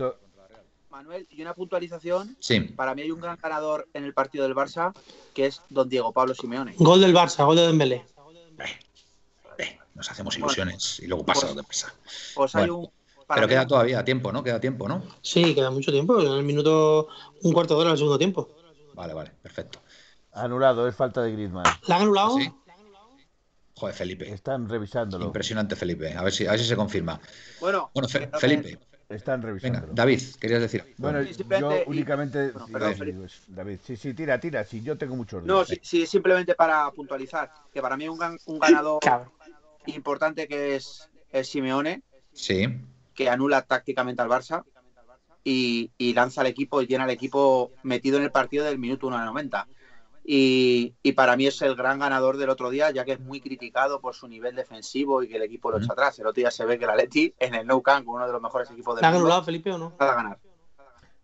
Manuel, 0.91 1.27
y 1.31 1.41
una 1.41 1.55
puntualización. 1.55 2.37
Sí. 2.41 2.61
Para 2.61 2.95
mí 2.95 3.03
hay 3.03 3.11
un 3.11 3.21
gran 3.21 3.39
ganador 3.41 3.89
en 3.95 4.05
el 4.05 4.13
partido 4.13 4.45
del 4.45 4.55
Barça, 4.55 4.93
que 5.33 5.47
es 5.47 5.63
don 5.71 5.89
Diego 5.89 6.13
Pablo 6.13 6.35
Simeone. 6.35 6.75
Gol 6.77 7.01
del 7.01 7.15
Barça, 7.15 7.47
gol 7.47 7.57
de 7.57 7.69
Dembélé. 7.69 8.05
Nos 9.99 10.11
hacemos 10.11 10.39
ilusiones 10.39 11.01
y 11.01 11.07
luego 11.07 11.27
pasa 11.27 11.43
pues 11.43 11.57
lo 11.57 11.63
que 11.63 11.69
pasa. 11.69 11.95
Pues 12.35 12.55
hay 12.55 12.71
un 12.71 12.89
pero 13.35 13.47
queda 13.47 13.67
todavía 13.67 14.05
tiempo, 14.05 14.33
¿no? 14.33 14.43
Queda 14.43 14.59
tiempo, 14.59 14.89
¿no? 14.89 15.03
Sí, 15.21 15.55
queda 15.55 15.71
mucho 15.71 15.93
tiempo. 15.93 16.19
En 16.21 16.33
el 16.33 16.45
minuto, 16.45 17.09
un 17.43 17.53
cuarto 17.53 17.75
de 17.75 17.81
hora 17.81 17.91
del 17.91 17.99
segundo 17.99 18.19
tiempo. 18.19 18.49
Vale, 18.95 19.13
vale, 19.13 19.33
perfecto. 19.43 19.81
Anulado, 20.33 20.89
es 20.89 20.95
falta 20.95 21.23
de 21.23 21.33
Griezmann. 21.33 21.65
¿La 21.87 21.97
han 21.97 22.03
anulado? 22.03 22.39
Sí. 22.39 22.51
Joder, 23.75 23.95
Felipe. 23.95 24.33
Están 24.33 24.69
revisándolo. 24.69 25.27
Impresionante, 25.27 25.77
Felipe. 25.77 26.15
A 26.15 26.23
ver 26.23 26.33
si, 26.33 26.47
a 26.47 26.53
ver 26.53 26.61
si 26.61 26.67
se 26.67 26.75
confirma. 26.75 27.21
Bueno, 27.61 27.91
bueno 27.93 28.09
Felipe. 28.09 28.79
Están 29.09 29.41
revisando. 29.41 29.81
Venga, 29.81 29.93
David, 29.95 30.21
querías 30.39 30.61
decir. 30.61 30.95
Bueno, 30.99 31.23
yo 31.23 31.71
únicamente. 31.87 32.53
Pues, 32.71 33.43
David, 33.47 33.79
sí, 33.83 33.97
sí, 33.97 34.15
tira, 34.15 34.39
tira. 34.39 34.65
Sí, 34.65 34.83
yo 34.83 34.99
tengo 34.99 35.17
muchos. 35.17 35.45
No, 35.45 35.65
sí, 35.65 35.79
sí, 35.83 36.07
simplemente 36.07 36.55
para 36.55 36.91
puntualizar. 36.91 37.51
Que 37.73 37.81
para 37.81 37.97
mí 37.97 38.09
un, 38.09 38.19
un 38.47 38.59
ganador 38.59 39.01
importante 39.95 40.49
que 40.49 40.77
es, 40.77 41.09
es 41.31 41.49
Simeone. 41.49 42.03
Sí 42.33 42.67
que 43.19 43.29
anula 43.29 43.63
tácticamente 43.63 44.23
al 44.23 44.29
Barça 44.29 44.63
y, 45.43 45.91
lanza 46.15 46.43
al 46.43 46.47
equipo 46.47 46.81
y 46.81 46.87
tiene 46.87 47.03
al 47.03 47.11
equipo 47.11 47.73
metido 47.83 48.17
en 48.17 48.23
el 48.23 48.31
partido 48.31 48.65
del 48.65 48.79
minuto 48.79 49.09
1 49.09 49.19
al 49.19 49.27
90. 49.27 49.67
Y, 50.25 50.95
para 51.17 51.37
mí 51.37 51.49
es 51.49 51.61
el 51.63 51.75
gran 51.75 51.99
ganador 51.99 52.37
del 52.37 52.49
otro 52.49 52.71
día, 52.71 52.93
ya 52.93 53.05
que 53.05 53.13
es 53.13 53.21
muy 53.21 53.41
criticado 53.41 54.01
por 54.01 54.15
su 54.15 54.29
nivel 54.29 54.55
defensivo 54.55 55.21
y 55.25 55.29
que 55.29 55.35
el 55.35 55.43
equipo 55.43 55.73
lo 55.73 55.79
echa 55.79 55.95
atrás. 55.95 56.17
El 56.21 56.29
otro 56.29 56.41
día 56.41 56.53
se 56.53 56.65
ve 56.65 56.79
que 56.79 56.87
la 56.87 56.95
Leti 56.95 57.35
en 57.41 57.57
el 57.57 57.67
Nou 57.67 57.83
Camp, 57.83 58.07
uno 58.07 58.25
de 58.25 58.33
los 58.33 58.41
mejores 58.41 58.71
equipos 58.71 58.95
del 58.95 59.05
mundo, 59.05 59.19
anulado 59.19 59.43
Felipe 59.43 59.73
o 59.73 59.79
no? 59.79 59.95
a 59.99 60.15
ganar. 60.15 60.39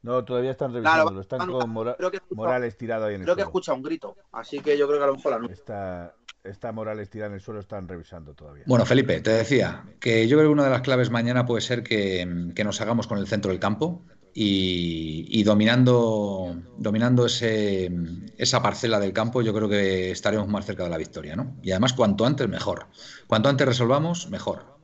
No, 0.04 0.22
todavía 0.22 0.50
están 0.50 0.70
revisando, 0.74 1.18
están 1.18 1.50
con 1.50 1.70
Morales 1.70 2.76
tirado 2.76 3.06
ahí 3.06 3.14
en 3.14 3.22
el 3.22 3.24
Creo 3.24 3.36
que 3.36 3.42
escucha 3.42 3.72
un 3.72 3.82
grito, 3.82 4.14
así 4.32 4.60
que 4.60 4.76
yo 4.76 4.86
creo 4.86 4.98
que 4.98 5.04
a 5.04 5.06
lo 5.06 5.16
mejor 5.16 5.40
la 5.40 5.52
Está, 5.52 6.14
está 6.44 6.72
Morales 6.72 7.08
tirada 7.08 7.28
en 7.30 7.36
el 7.36 7.40
suelo, 7.40 7.60
están 7.60 7.88
revisando 7.88 8.34
todavía. 8.34 8.64
Bueno, 8.66 8.84
Felipe, 8.84 9.22
te 9.22 9.30
decía 9.30 9.82
que 9.98 10.28
yo 10.28 10.36
creo 10.36 10.50
que 10.50 10.52
una 10.52 10.64
de 10.64 10.70
las 10.70 10.82
claves 10.82 11.10
mañana 11.10 11.46
puede 11.46 11.62
ser 11.62 11.82
que, 11.82 12.50
que 12.54 12.64
nos 12.64 12.82
hagamos 12.82 13.06
con 13.06 13.16
el 13.16 13.26
centro 13.26 13.50
del 13.50 13.58
campo 13.58 14.02
y, 14.34 15.26
y 15.30 15.42
dominando, 15.42 16.54
dominando 16.76 17.24
ese, 17.24 17.90
esa 18.36 18.60
parcela 18.60 19.00
del 19.00 19.14
campo, 19.14 19.40
yo 19.40 19.54
creo 19.54 19.70
que 19.70 20.10
estaremos 20.10 20.48
más 20.48 20.66
cerca 20.66 20.84
de 20.84 20.90
la 20.90 20.98
victoria, 20.98 21.34
¿no? 21.34 21.56
Y 21.62 21.70
además, 21.70 21.94
cuanto 21.94 22.26
antes, 22.26 22.46
mejor. 22.46 22.88
Cuanto 23.26 23.48
antes 23.48 23.66
resolvamos, 23.66 24.28
mejor. 24.28 24.74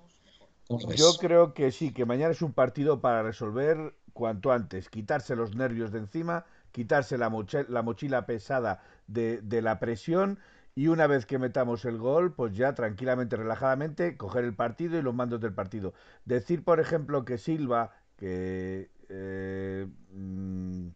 Yo 0.96 1.14
creo 1.18 1.52
que 1.52 1.72
sí, 1.72 1.92
que 1.92 2.06
mañana 2.06 2.30
es 2.30 2.42
un 2.42 2.52
partido 2.52 3.00
para 3.00 3.24
resolver 3.24 3.92
cuanto 4.12 4.52
antes, 4.52 4.88
quitarse 4.88 5.36
los 5.36 5.54
nervios 5.54 5.92
de 5.92 5.98
encima, 6.00 6.44
quitarse 6.72 7.18
la, 7.18 7.28
mochila, 7.28 7.64
la 7.68 7.82
mochila 7.82 8.26
pesada 8.26 8.82
de, 9.06 9.40
de 9.42 9.62
la 9.62 9.78
presión 9.78 10.38
y 10.74 10.88
una 10.88 11.06
vez 11.06 11.26
que 11.26 11.38
metamos 11.38 11.84
el 11.84 11.98
gol, 11.98 12.32
pues 12.32 12.54
ya 12.54 12.74
tranquilamente, 12.74 13.36
relajadamente, 13.36 14.16
coger 14.16 14.44
el 14.44 14.54
partido 14.54 14.98
y 14.98 15.02
los 15.02 15.14
mandos 15.14 15.40
del 15.40 15.52
partido. 15.52 15.94
Decir, 16.24 16.64
por 16.64 16.80
ejemplo, 16.80 17.24
que 17.24 17.38
Silva, 17.38 17.90
que 18.16 18.90
eh, 19.08 19.86
mm, 20.12 20.88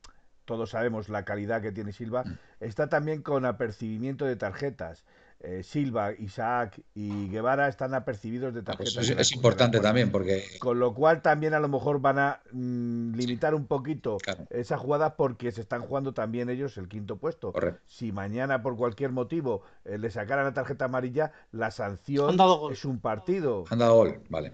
todos 0.44 0.70
sabemos 0.70 1.08
la 1.08 1.24
calidad 1.24 1.60
que 1.60 1.72
tiene 1.72 1.92
Silva, 1.92 2.24
mm. 2.24 2.38
está 2.60 2.88
también 2.88 3.22
con 3.22 3.44
apercibimiento 3.44 4.24
de 4.24 4.36
tarjetas. 4.36 5.04
Eh, 5.40 5.62
Silva, 5.62 6.12
Isaac 6.12 6.80
y 6.94 7.28
Guevara 7.28 7.68
están 7.68 7.92
apercibidos 7.92 8.54
de 8.54 8.62
pues 8.62 8.94
tarjetas. 8.94 9.20
es, 9.20 9.32
importante 9.32 9.78
también 9.78 10.10
porque... 10.10 10.42
Con 10.58 10.78
lo 10.78 10.94
cual 10.94 11.20
también 11.20 11.52
a 11.52 11.60
lo 11.60 11.68
mejor 11.68 12.00
van 12.00 12.18
a 12.18 12.40
mm, 12.50 13.14
limitar 13.14 13.54
un 13.54 13.66
poquito 13.66 14.16
esa 14.48 14.78
jugada 14.78 15.16
porque 15.16 15.52
se 15.52 15.60
están 15.60 15.82
jugando 15.82 16.14
también 16.14 16.48
ellos 16.48 16.78
el 16.78 16.88
quinto 16.88 17.16
puesto. 17.16 17.52
Si 17.86 18.10
mañana 18.10 18.62
por 18.62 18.76
cualquier 18.76 19.12
motivo 19.12 19.62
eh, 19.84 19.98
le 19.98 20.10
sacaran 20.10 20.46
la 20.46 20.54
tarjeta 20.54 20.86
amarilla, 20.86 21.32
la 21.52 21.70
sanción 21.70 22.38
es 22.72 22.84
un 22.86 23.00
partido. 23.00 23.64
Han 23.68 23.78
dado 23.80 23.96
gol, 23.96 24.20
vale. 24.30 24.52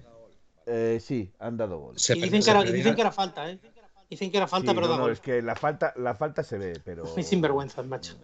Eh, 0.67 0.99
sí, 1.01 1.33
han 1.39 1.57
dado 1.57 1.79
gol. 1.79 1.97
Y 1.97 2.21
dicen 2.21 2.43
que, 2.43 2.51
era, 2.51 2.63
dicen 2.65 2.95
que 2.95 3.01
era 3.01 3.13
falta, 3.13 3.49
¿eh? 3.49 3.61
Dicen 4.11 4.33
que 4.33 4.39
era 4.39 4.49
falta, 4.49 4.75
pero 4.75 4.89
no, 4.89 5.09
es 5.09 5.21
que 5.21 5.41
la 5.41 5.55
falta, 5.55 5.95
la 5.97 6.15
falta 6.15 6.43
se 6.43 6.59
ve, 6.59 6.81
pero. 6.85 7.05
Es 7.17 7.29
sinvergüenza, 7.29 7.83
macho. 7.85 8.17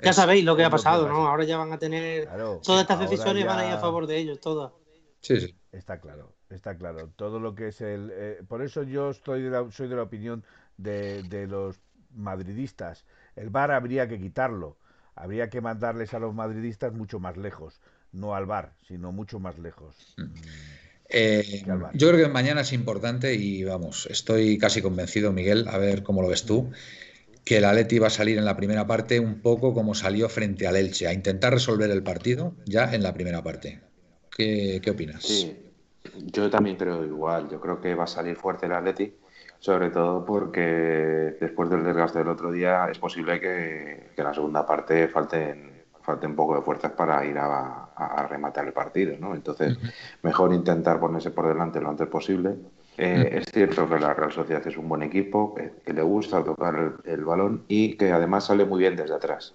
Ya 0.00 0.12
sabéis 0.12 0.44
lo 0.44 0.54
que 0.54 0.64
ha 0.64 0.70
pasado, 0.70 1.08
¿no? 1.08 1.26
Ahora 1.26 1.42
ya 1.42 1.58
van 1.58 1.72
a 1.72 1.78
tener. 1.78 2.28
todas 2.62 2.82
estas 2.82 3.00
decisiones 3.00 3.44
van 3.44 3.58
a 3.58 3.66
ir 3.66 3.72
a 3.72 3.78
favor 3.78 4.06
de 4.06 4.18
ellos, 4.18 4.40
todas. 4.40 4.72
Sí, 5.20 5.40
sí. 5.40 5.54
Está 5.72 6.00
claro, 6.00 6.32
está 6.48 6.76
claro. 6.76 7.08
Todo 7.16 7.40
lo 7.40 7.56
que 7.56 7.68
es 7.68 7.80
el. 7.80 8.10
Eh, 8.12 8.42
por 8.46 8.62
eso 8.62 8.84
yo 8.84 9.10
estoy 9.10 9.42
de 9.42 9.50
la, 9.50 9.68
soy 9.72 9.88
de 9.88 9.96
la 9.96 10.02
opinión 10.02 10.44
de, 10.76 11.24
de 11.24 11.48
los 11.48 11.80
madridistas. 12.14 13.04
El 13.34 13.50
VAR 13.50 13.72
habría 13.72 14.06
que 14.06 14.20
quitarlo. 14.20 14.76
Habría 15.14 15.50
que 15.50 15.60
mandarles 15.60 16.14
a 16.14 16.18
los 16.20 16.34
madridistas 16.34 16.92
mucho 16.92 17.18
más 17.18 17.36
lejos. 17.36 17.80
No 18.12 18.34
al 18.34 18.46
VAR, 18.46 18.74
sino 18.86 19.10
mucho 19.10 19.40
más 19.40 19.58
lejos. 19.58 20.14
Mm. 20.18 20.34
Eh, 21.12 21.62
yo 21.92 22.08
creo 22.08 22.26
que 22.26 22.32
mañana 22.32 22.62
es 22.62 22.72
importante 22.72 23.34
y 23.34 23.64
vamos, 23.64 24.06
estoy 24.10 24.56
casi 24.56 24.80
convencido, 24.80 25.32
Miguel, 25.32 25.68
a 25.68 25.76
ver 25.76 26.02
cómo 26.02 26.22
lo 26.22 26.28
ves 26.28 26.44
tú, 26.44 26.70
que 27.44 27.58
el 27.58 27.66
Atleti 27.66 27.98
va 27.98 28.06
a 28.06 28.10
salir 28.10 28.38
en 28.38 28.46
la 28.46 28.56
primera 28.56 28.86
parte 28.86 29.20
un 29.20 29.40
poco 29.40 29.74
como 29.74 29.94
salió 29.94 30.28
frente 30.30 30.66
al 30.66 30.76
Elche, 30.76 31.06
a 31.06 31.12
intentar 31.12 31.52
resolver 31.52 31.90
el 31.90 32.02
partido 32.02 32.54
ya 32.64 32.94
en 32.94 33.02
la 33.02 33.12
primera 33.12 33.42
parte. 33.42 33.80
¿Qué, 34.34 34.80
opinas? 34.90 35.22
Sí, 35.22 35.54
yo 36.32 36.48
también 36.48 36.76
creo 36.76 37.04
igual. 37.04 37.50
Yo 37.50 37.60
creo 37.60 37.80
que 37.80 37.94
va 37.94 38.04
a 38.04 38.06
salir 38.06 38.34
fuerte 38.36 38.64
el 38.64 38.72
Atleti, 38.72 39.12
sobre 39.58 39.90
todo 39.90 40.24
porque 40.24 41.36
después 41.38 41.68
del 41.68 41.84
desgaste 41.84 42.20
del 42.20 42.28
otro 42.28 42.50
día 42.50 42.88
es 42.90 42.98
posible 42.98 43.38
que, 43.38 44.08
que 44.14 44.22
en 44.22 44.24
la 44.24 44.32
segunda 44.32 44.66
parte 44.66 45.08
falten 45.08 45.71
falta 46.02 46.26
un 46.26 46.36
poco 46.36 46.56
de 46.56 46.62
fuerzas 46.62 46.92
para 46.92 47.24
ir 47.24 47.38
a, 47.38 47.88
rematar 48.28 48.66
el 48.66 48.72
partido, 48.72 49.16
¿no? 49.18 49.34
Entonces, 49.34 49.78
mejor 50.22 50.52
intentar 50.52 50.98
ponerse 50.98 51.30
por 51.30 51.46
delante 51.46 51.80
lo 51.80 51.90
antes 51.90 52.08
posible. 52.08 52.56
Eh, 52.98 53.38
es 53.40 53.46
cierto 53.52 53.88
que 53.88 53.98
la 53.98 54.12
Real 54.12 54.32
Sociedad 54.32 54.66
es 54.66 54.76
un 54.76 54.88
buen 54.88 55.02
equipo, 55.02 55.54
que, 55.54 55.92
le 55.92 56.02
gusta 56.02 56.44
tocar 56.44 56.94
el, 57.04 57.24
balón 57.24 57.64
y 57.68 57.96
que 57.96 58.12
además 58.12 58.46
sale 58.46 58.64
muy 58.64 58.80
bien 58.80 58.96
desde 58.96 59.14
atrás. 59.14 59.54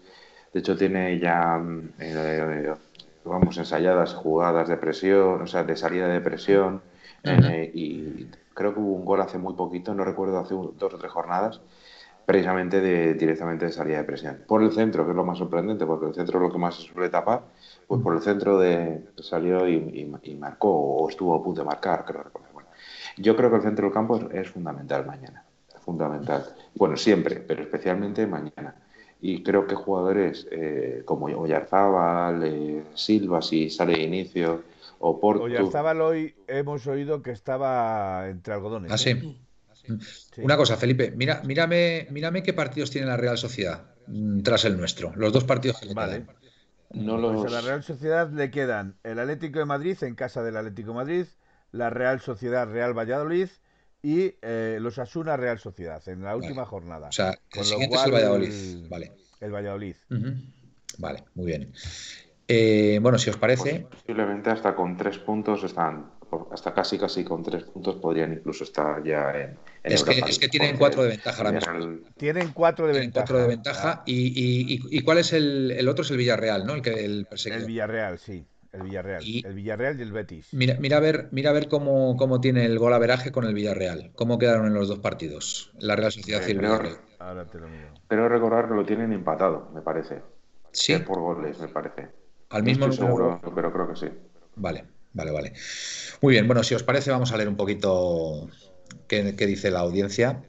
De 0.53 0.61
hecho, 0.61 0.75
tiene 0.77 1.19
ya, 1.19 1.61
eh, 1.99 2.73
vamos, 3.25 3.57
ensayadas 3.57 4.13
jugadas 4.13 4.69
de 4.69 4.77
presión, 4.77 5.41
o 5.41 5.47
sea, 5.47 5.63
de 5.63 5.75
salida 5.75 6.07
de 6.07 6.21
presión, 6.21 6.81
eh, 7.23 7.69
y 7.73 8.27
creo 8.53 8.73
que 8.73 8.79
hubo 8.79 8.93
un 8.93 9.05
gol 9.05 9.21
hace 9.21 9.37
muy 9.37 9.53
poquito, 9.53 9.93
no 9.93 10.03
recuerdo, 10.03 10.39
hace 10.39 10.55
dos 10.55 10.93
o 10.93 10.97
tres 10.97 11.11
jornadas, 11.11 11.61
precisamente 12.27 12.81
de, 12.81 13.13
directamente 13.13 13.67
de 13.67 13.71
salida 13.71 13.99
de 13.99 14.03
presión. 14.03 14.43
Por 14.45 14.61
el 14.61 14.73
centro, 14.73 15.05
que 15.05 15.11
es 15.11 15.15
lo 15.15 15.23
más 15.23 15.37
sorprendente, 15.37 15.85
porque 15.85 16.07
el 16.07 16.13
centro 16.13 16.39
es 16.39 16.43
lo 16.43 16.51
que 16.51 16.57
más 16.57 16.75
se 16.75 16.91
suele 16.91 17.07
tapar, 17.07 17.43
pues 17.87 18.01
por 18.01 18.13
el 18.13 18.21
centro 18.21 18.59
de, 18.59 19.01
salió 19.15 19.65
y, 19.65 20.05
marcó, 20.37 20.69
o 20.69 21.07
estuvo 21.07 21.33
a 21.33 21.41
punto 21.41 21.61
de 21.61 21.67
marcar, 21.67 22.03
creo 22.03 22.23
recordar. 22.23 22.51
Bueno, 22.51 22.67
yo 23.15 23.33
creo 23.37 23.49
que 23.49 23.55
el 23.55 23.61
centro 23.61 23.85
del 23.85 23.93
campo 23.93 24.19
es, 24.29 24.49
fundamental 24.49 25.05
mañana, 25.05 25.45
fundamental. 25.79 26.43
Bueno, 26.75 26.97
siempre, 26.97 27.37
pero 27.37 27.63
especialmente 27.63 28.27
mañana. 28.27 28.75
Y 29.21 29.41
creo 29.41 29.65
que 29.65 29.75
jugadores 29.75 30.49
eh, 30.51 31.03
como 31.05 31.27
Oyarzábal, 31.27 32.43
eh, 32.43 32.83
Silva, 32.93 33.41
si 33.41 33.69
sale 33.69 33.93
de 33.93 34.03
inicio, 34.03 34.63
o 34.99 35.17
Porto... 35.17 35.43
Oyarzábal 35.43 36.01
hoy 36.01 36.35
hemos 36.47 36.85
oído 36.87 37.21
que 37.21 37.31
estaba 37.31 38.27
entre 38.27 38.53
algodones. 38.53 38.91
Ah, 38.91 38.97
sí. 38.97 39.37
Una 40.37 40.57
cosa, 40.57 40.77
Felipe, 40.77 41.11
mira, 41.15 41.41
mírame, 41.43 42.07
mírame 42.11 42.43
qué 42.43 42.53
partidos 42.53 42.91
tiene 42.91 43.07
la 43.07 43.17
Real 43.17 43.37
Sociedad 43.37 43.95
mm, 44.07 44.41
tras 44.41 44.65
el 44.65 44.77
nuestro. 44.77 45.13
Los 45.15 45.33
dos 45.33 45.43
partidos 45.43 45.79
que 45.79 45.87
le 45.87 45.93
vale. 45.93 46.25
No 46.91 47.19
pues 47.33 47.53
a 47.53 47.55
la 47.55 47.61
Real 47.61 47.83
Sociedad 47.83 48.29
le 48.31 48.49
quedan 48.49 48.97
el 49.03 49.19
Atlético 49.19 49.59
de 49.59 49.65
Madrid 49.65 49.97
en 50.01 50.15
casa 50.15 50.41
del 50.43 50.55
Atlético 50.55 50.91
de 50.91 50.95
Madrid, 50.95 51.25
la 51.71 51.89
Real 51.89 52.21
Sociedad 52.21 52.67
Real 52.67 52.97
Valladolid 52.97 53.49
y 54.01 54.35
eh, 54.41 54.77
los 54.79 54.99
Asuna 54.99 55.35
Real 55.35 55.59
Sociedad 55.59 56.01
en 56.07 56.23
la 56.23 56.35
última 56.35 56.65
jornada. 56.65 57.09
O 57.09 57.11
sea, 57.11 57.37
el 57.53 57.63
siguiente 57.63 57.95
es 57.95 58.05
el 58.05 58.11
Valladolid. 58.11 58.87
Vale. 58.89 59.11
El 59.41 59.51
Valladolid. 59.51 59.95
Vale, 60.97 61.23
muy 61.35 61.45
bien. 61.45 61.73
Eh, 62.47 62.99
bueno, 63.01 63.17
si 63.17 63.29
os 63.29 63.37
parece. 63.37 63.81
Pues 63.81 64.01
posiblemente 64.01 64.49
hasta 64.49 64.75
con 64.75 64.95
tres 64.95 65.17
puntos 65.17 65.63
están 65.63 66.11
hasta 66.51 66.73
casi 66.73 66.97
casi 66.97 67.23
con 67.23 67.43
tres 67.43 67.63
puntos 67.63 67.95
podrían 67.95 68.33
incluso 68.33 68.63
estar 68.63 69.03
ya 69.03 69.31
en, 69.31 69.57
es, 69.83 70.03
que, 70.03 70.19
es, 70.27 70.39
que, 70.39 70.49
tienen 70.49 70.77
cuatro 70.77 71.03
de 71.03 71.09
ventaja 71.09 71.37
ahora 71.37 71.51
mismo. 71.51 72.09
Tienen 72.17 72.51
cuatro 72.51 72.87
de 72.87 72.93
tienen 72.93 73.07
ventaja. 73.07 73.25
Cuatro 73.25 73.41
de 73.41 73.47
ventaja. 73.47 74.03
Y, 74.05 74.27
y, 74.27 74.79
y, 74.89 75.01
cuál 75.01 75.19
es 75.19 75.31
el, 75.33 75.71
el, 75.71 75.87
otro? 75.87 76.03
Es 76.03 76.11
el 76.11 76.17
Villarreal, 76.17 76.65
¿no? 76.65 76.73
El 76.73 76.81
que 76.81 77.05
el 77.05 77.27
El 77.45 77.65
Villarreal, 77.65 78.19
sí. 78.19 78.45
El 78.73 78.83
Villarreal. 78.83 79.23
el 79.23 79.53
Villarreal 79.53 79.99
y 79.99 80.03
el 80.03 80.11
Betis. 80.11 80.53
Mira, 80.53 80.75
mira 80.79 80.97
a 80.97 80.99
ver, 80.99 81.29
mira 81.31 81.51
a 81.51 81.53
ver 81.53 81.67
cómo, 81.69 82.17
cómo 82.17 82.41
tiene 82.41 82.65
el 82.65 82.77
gol 82.77 82.93
averaje 82.93 83.31
con 83.31 83.45
el 83.45 83.53
Villarreal. 83.53 84.11
¿Cómo 84.15 84.37
quedaron 84.37 84.67
en 84.67 84.73
los 84.73 84.89
dos 84.89 84.99
partidos? 84.99 85.71
La 85.79 85.95
Real 85.95 86.11
Sociedad 86.11 86.41
y 86.45 86.51
el 86.51 86.59
Villarreal. 86.59 86.97
Ahora 87.19 87.45
te 87.45 87.59
lo 87.59 87.67
miro. 87.69 87.87
Pero 88.07 88.27
recordar 88.27 88.67
que 88.67 88.75
lo 88.75 88.85
tienen 88.85 89.13
empatado, 89.13 89.69
me 89.73 89.81
parece. 89.81 90.21
Sí. 90.71 90.97
por 90.97 91.19
goles, 91.19 91.59
me 91.59 91.69
parece. 91.69 92.09
Al 92.49 92.63
mismo 92.63 92.87
no 92.87 92.93
seguro, 92.93 93.41
pero 93.55 93.71
creo 93.71 93.87
que 93.89 93.95
sí. 93.95 94.07
Vale. 94.55 94.96
Vale, 95.13 95.31
vale. 95.31 95.53
Muy 96.21 96.33
bien, 96.33 96.47
bueno, 96.47 96.63
si 96.63 96.75
os 96.75 96.83
parece, 96.83 97.11
vamos 97.11 97.31
a 97.31 97.37
leer 97.37 97.49
un 97.49 97.57
poquito 97.57 98.49
qué, 99.07 99.23
dice 99.23 99.71
la 99.71 99.79
audiencia. 99.79 100.43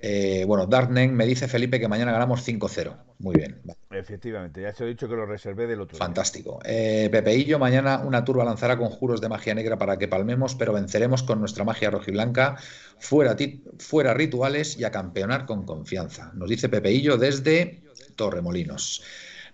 Eh, 0.00 0.44
bueno, 0.46 0.66
Darknen 0.66 1.14
me 1.14 1.26
dice 1.26 1.46
Felipe 1.46 1.78
que 1.78 1.88
mañana 1.88 2.12
ganamos 2.12 2.46
5-0. 2.46 2.96
Muy 3.20 3.36
bien. 3.36 3.60
Efectivamente, 3.90 4.62
ya 4.62 4.72
se 4.72 4.84
he 4.84 4.88
dicho 4.88 5.08
que 5.08 5.14
lo 5.14 5.26
reservé 5.26 5.66
del 5.66 5.80
otro. 5.80 5.98
Fantástico. 5.98 6.60
Eh, 6.64 7.08
Pepeillo, 7.10 7.58
mañana 7.58 7.98
una 7.98 8.24
turba 8.24 8.44
lanzará 8.44 8.76
conjuros 8.76 9.20
de 9.20 9.28
magia 9.28 9.54
negra 9.54 9.78
para 9.78 9.98
que 9.98 10.08
palmemos, 10.08 10.54
pero 10.54 10.72
venceremos 10.72 11.22
con 11.22 11.40
nuestra 11.40 11.64
magia 11.64 11.90
rojiblanca, 11.90 12.56
fuera, 12.98 13.36
fuera 13.78 14.14
rituales 14.14 14.78
y 14.78 14.84
a 14.84 14.90
campeonar 14.90 15.46
con 15.46 15.64
confianza. 15.64 16.32
Nos 16.34 16.48
dice 16.48 16.68
Pepeillo 16.68 17.16
desde 17.16 17.82
Torremolinos. 18.16 19.02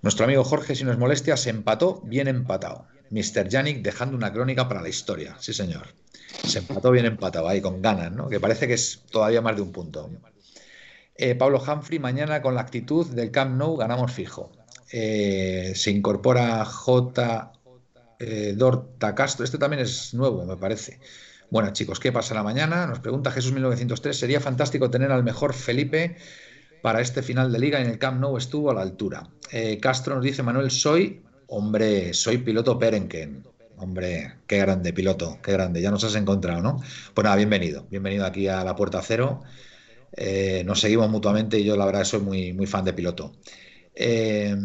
Nuestro 0.03 0.27
amigo 0.27 0.45
Jorge, 0.45 0.75
si 0.75 0.85
no 0.85 0.93
es 0.93 0.99
molestia, 0.99 1.37
se 1.39 1.49
empató 1.49 2.03
bien 2.05 2.29
empatado. 2.29 2.87
Mr. 3.15 3.49
Yannick 3.49 3.81
dejando 3.81 4.17
una 4.17 4.33
crónica 4.33 4.67
para 4.69 4.83
la 4.83 4.89
historia. 4.89 5.37
Sí, 5.39 5.53
señor. 5.53 5.87
Se 6.45 6.59
empató 6.59 6.91
bien 6.91 7.07
empatado 7.07 7.49
ahí, 7.49 7.61
con 7.61 7.81
ganas, 7.81 8.11
¿no? 8.11 8.29
Que 8.29 8.41
parece 8.41 8.67
que 8.67 8.75
es 8.75 9.05
todavía 9.09 9.41
más 9.41 9.55
de 9.55 9.63
un 9.63 9.71
punto. 9.71 10.11
Eh, 11.15 11.37
Pablo 11.37 11.63
Humphrey, 11.63 12.01
mañana 12.01 12.43
con 12.43 12.57
la 12.57 12.63
actitud 12.63 13.07
del 13.07 13.31
Camp 13.31 13.57
Nou 13.57 13.77
ganamos 13.77 14.11
fijo. 14.11 14.51
Eh, 14.91 15.73
se 15.77 15.93
incorpora 15.93 16.65
J. 16.65 17.53
Eh, 18.19 18.55
Dorta 18.57 19.15
Castro. 19.15 19.45
Este 19.45 19.59
también 19.59 19.83
es 19.83 20.13
nuevo, 20.13 20.45
me 20.45 20.57
parece. 20.57 20.99
Bueno, 21.51 21.73
chicos, 21.73 22.01
¿qué 22.01 22.11
pasa 22.11 22.35
la 22.35 22.43
mañana? 22.43 22.89
Nos 22.89 22.99
pregunta 22.99 23.31
Jesús 23.31 23.53
1903. 23.53 24.19
Sería 24.19 24.41
fantástico 24.41 24.91
tener 24.91 25.13
al 25.13 25.23
mejor 25.23 25.55
Felipe 25.55 26.17
para 26.83 27.01
este 27.01 27.23
final 27.23 27.53
de 27.53 27.61
liga 27.61 27.81
en 27.81 27.87
el 27.87 27.99
Camp 27.99 28.21
Nou 28.21 28.37
estuvo 28.37 28.73
a 28.73 28.75
la 28.75 28.83
altura. 28.83 29.31
Castro 29.81 30.17
nos 30.17 30.25
dice 30.25 30.43
Manuel, 30.43 30.73
soy 30.73 31.24
Hombre, 31.47 32.15
soy 32.15 32.39
piloto 32.39 32.79
Perenken. 32.79 33.45
Hombre, 33.77 34.35
qué 34.47 34.59
grande 34.59 34.93
piloto, 34.93 35.39
qué 35.43 35.53
grande. 35.53 35.83
Ya 35.83 35.91
nos 35.91 36.05
has 36.05 36.15
encontrado, 36.15 36.63
¿no? 36.63 36.81
Pues 37.13 37.25
nada, 37.25 37.37
bienvenido. 37.37 37.87
Bienvenido 37.91 38.25
aquí 38.25 38.49
a 38.49 38.65
la 38.65 38.75
Puerta 38.75 39.03
Cero. 39.03 39.43
Eh, 40.17 40.63
nos 40.65 40.81
seguimos 40.81 41.11
mutuamente 41.11 41.59
y 41.59 41.65
yo 41.65 41.77
la 41.77 41.87
verdad 41.87 42.05
soy 42.05 42.21
muy, 42.21 42.53
muy 42.53 42.67
fan 42.67 42.85
de 42.85 42.93
piloto. 42.93 43.33
Eh, 43.95 44.57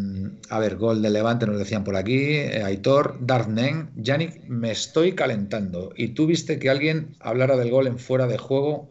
a 0.49 0.59
ver, 0.59 0.77
gol 0.77 1.01
de 1.01 1.09
Levante 1.09 1.45
nos 1.47 1.57
decían 1.57 1.83
por 1.83 1.95
aquí. 1.95 2.35
Eh, 2.35 2.63
Aitor, 2.63 3.17
Darnen, 3.19 3.89
Yannick, 3.95 4.45
me 4.47 4.71
estoy 4.71 5.13
calentando. 5.13 5.91
Y 5.95 6.09
tú 6.09 6.27
viste 6.27 6.59
que 6.59 6.69
alguien 6.69 7.15
hablara 7.19 7.57
del 7.57 7.71
gol 7.71 7.87
en 7.87 7.99
fuera 7.99 8.27
de 8.27 8.37
juego 8.37 8.89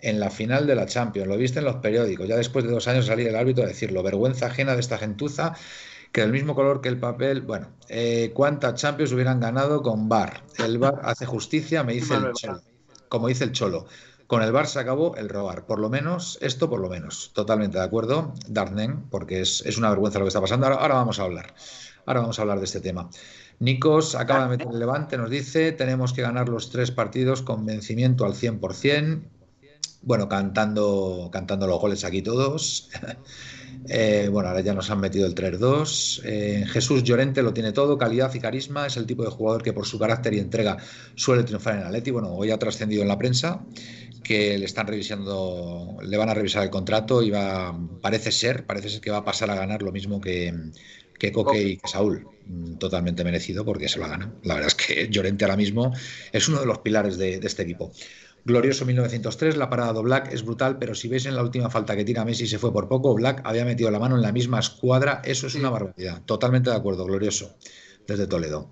en 0.00 0.20
la 0.20 0.30
final 0.30 0.66
de 0.66 0.76
la 0.76 0.86
Champions. 0.86 1.28
Lo 1.28 1.36
viste 1.36 1.58
en 1.58 1.64
los 1.66 1.76
periódicos. 1.76 2.28
Ya 2.28 2.36
después 2.36 2.64
de 2.64 2.70
dos 2.70 2.88
años 2.88 3.06
salir 3.06 3.26
el 3.26 3.36
árbitro 3.36 3.64
a 3.64 3.66
decirlo. 3.66 4.02
Vergüenza 4.02 4.46
ajena 4.46 4.74
de 4.74 4.80
esta 4.80 4.98
gentuza 4.98 5.54
que 6.12 6.22
del 6.22 6.32
mismo 6.32 6.54
color 6.54 6.80
que 6.80 6.88
el 6.88 6.98
papel. 6.98 7.42
Bueno, 7.42 7.68
eh, 7.88 8.32
¿cuántas 8.34 8.74
Champions 8.74 9.12
hubieran 9.12 9.40
ganado 9.40 9.82
con 9.82 10.08
VAR? 10.08 10.42
El 10.58 10.78
VAR 10.78 11.00
hace 11.04 11.26
justicia, 11.26 11.82
me 11.84 11.94
dice 11.94 12.14
el 12.14 12.32
Cholo. 12.32 12.62
Como 13.08 13.28
dice 13.28 13.44
el 13.44 13.52
Cholo. 13.52 13.86
Con 14.28 14.42
el 14.42 14.52
Bar 14.52 14.66
se 14.66 14.78
acabó 14.78 15.16
el 15.16 15.30
robar. 15.30 15.64
Por 15.64 15.78
lo 15.78 15.88
menos, 15.88 16.38
esto 16.42 16.68
por 16.68 16.80
lo 16.80 16.90
menos. 16.90 17.30
Totalmente 17.32 17.78
de 17.78 17.84
acuerdo, 17.84 18.34
Darnen, 18.46 19.08
porque 19.08 19.40
es, 19.40 19.78
una 19.78 19.88
vergüenza 19.88 20.18
lo 20.18 20.26
que 20.26 20.28
está 20.28 20.42
pasando. 20.42 20.66
Ahora, 20.66 20.96
vamos 20.96 21.18
a 21.18 21.22
hablar. 21.22 21.54
Ahora 22.04 22.20
vamos 22.20 22.38
a 22.38 22.42
hablar 22.42 22.58
de 22.58 22.66
este 22.66 22.80
tema. 22.80 23.08
Nikos 23.58 24.14
acaba 24.14 24.42
de 24.42 24.50
meter 24.50 24.68
el 24.70 24.78
levante, 24.78 25.16
nos 25.16 25.30
dice, 25.30 25.72
tenemos 25.72 26.12
que 26.12 26.20
ganar 26.20 26.50
los 26.50 26.70
tres 26.70 26.90
partidos 26.90 27.40
con 27.40 27.64
vencimiento 27.64 28.26
al 28.26 28.34
100%. 28.34 29.22
Bueno, 30.02 30.28
cantando, 30.28 31.28
cantando 31.32 31.66
los 31.66 31.80
goles 31.80 32.04
aquí 32.04 32.22
todos. 32.22 32.90
Eh, 33.90 34.28
bueno, 34.30 34.48
ahora 34.48 34.60
ya 34.60 34.74
nos 34.74 34.90
han 34.90 35.00
metido 35.00 35.26
el 35.26 35.34
3-2. 35.34 36.22
Eh, 36.24 36.64
Jesús 36.66 37.02
Llorente 37.04 37.42
lo 37.42 37.54
tiene 37.54 37.72
todo, 37.72 37.96
calidad 37.96 38.32
y 38.34 38.40
carisma. 38.40 38.86
Es 38.86 38.96
el 38.96 39.06
tipo 39.06 39.24
de 39.24 39.30
jugador 39.30 39.62
que 39.62 39.72
por 39.72 39.86
su 39.86 39.98
carácter 39.98 40.34
y 40.34 40.40
entrega 40.40 40.76
suele 41.14 41.44
triunfar 41.44 41.76
en 41.76 41.84
Atleti. 41.84 42.10
Bueno, 42.10 42.32
hoy 42.34 42.50
ha 42.50 42.58
trascendido 42.58 43.02
en 43.02 43.08
la 43.08 43.16
prensa 43.16 43.64
que 44.22 44.58
le 44.58 44.66
están 44.66 44.86
revisando, 44.86 45.96
le 46.02 46.16
van 46.16 46.28
a 46.28 46.34
revisar 46.34 46.64
el 46.64 46.70
contrato 46.70 47.22
y 47.22 47.30
va, 47.30 47.78
parece 48.02 48.30
ser, 48.32 48.66
parece 48.66 48.90
ser 48.90 49.00
que 49.00 49.10
va 49.10 49.18
a 49.18 49.24
pasar 49.24 49.50
a 49.50 49.54
ganar 49.54 49.80
lo 49.82 49.92
mismo 49.92 50.20
que, 50.20 50.52
que 51.18 51.32
Coque 51.32 51.62
y 51.62 51.76
que 51.78 51.88
Saúl. 51.88 52.26
Mm, 52.46 52.74
totalmente 52.74 53.24
merecido 53.24 53.64
porque 53.64 53.88
se 53.88 53.98
lo 53.98 54.04
ha 54.06 54.08
ganado. 54.08 54.34
La 54.42 54.54
verdad 54.54 54.68
es 54.68 54.74
que 54.74 55.08
Llorente 55.08 55.44
ahora 55.44 55.56
mismo 55.56 55.92
es 56.32 56.48
uno 56.48 56.60
de 56.60 56.66
los 56.66 56.78
pilares 56.78 57.16
de 57.16 57.40
este 57.42 57.62
equipo. 57.62 57.92
Glorioso 58.48 58.86
1903, 58.86 59.58
la 59.58 59.68
parada 59.68 59.92
de 59.92 60.00
Black 60.00 60.32
es 60.32 60.42
brutal, 60.42 60.78
pero 60.78 60.94
si 60.94 61.06
veis 61.06 61.26
en 61.26 61.36
la 61.36 61.42
última 61.42 61.68
falta 61.68 61.94
que 61.94 62.02
tira 62.02 62.24
Messi 62.24 62.46
se 62.46 62.58
fue 62.58 62.72
por 62.72 62.88
poco, 62.88 63.14
Black 63.14 63.42
había 63.44 63.66
metido 63.66 63.90
la 63.90 63.98
mano 63.98 64.16
en 64.16 64.22
la 64.22 64.32
misma 64.32 64.58
escuadra, 64.58 65.20
eso 65.22 65.46
es 65.48 65.54
una 65.54 65.68
barbaridad. 65.68 66.22
Totalmente 66.24 66.70
de 66.70 66.76
acuerdo, 66.76 67.04
glorioso, 67.04 67.58
desde 68.06 68.26
Toledo. 68.26 68.70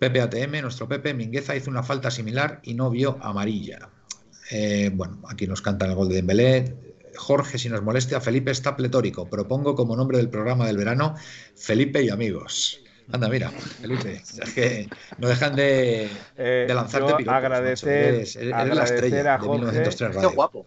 Pepe 0.00 0.20
ATM, 0.20 0.62
nuestro 0.62 0.88
Pepe, 0.88 1.14
Mingueza 1.14 1.54
hizo 1.54 1.70
una 1.70 1.84
falta 1.84 2.10
similar 2.10 2.58
y 2.64 2.74
no 2.74 2.90
vio 2.90 3.16
amarilla. 3.22 3.90
Eh, 4.50 4.90
bueno, 4.92 5.22
aquí 5.28 5.46
nos 5.46 5.62
cantan 5.62 5.90
el 5.90 5.94
gol 5.94 6.08
de 6.08 6.16
Dembélé. 6.16 6.74
Jorge, 7.14 7.58
si 7.58 7.68
nos 7.68 7.80
molestia, 7.80 8.20
Felipe 8.20 8.50
está 8.50 8.74
pletórico. 8.74 9.30
Propongo 9.30 9.76
como 9.76 9.94
nombre 9.94 10.18
del 10.18 10.30
programa 10.30 10.66
del 10.66 10.78
verano 10.78 11.14
Felipe 11.54 12.02
y 12.02 12.08
amigos. 12.08 12.81
Anda, 13.10 13.28
mira, 13.28 13.50
Felipe, 13.50 14.14
es 14.14 14.54
que 14.54 14.88
no 15.18 15.28
dejan 15.28 15.56
de, 15.56 16.08
eh, 16.36 16.64
de 16.68 16.74
lanzarte 16.74 17.24
yo 17.24 17.30
Agradecer, 17.30 18.14
eres, 18.14 18.36
eres 18.36 18.74
la 18.74 18.84
estrella 18.84 19.34
a 19.34 19.38
Jorge, 19.38 19.66
de 19.66 19.72
1903 19.72 20.14
Radio. 20.14 20.28
Qué 20.28 20.34
guapo. 20.34 20.66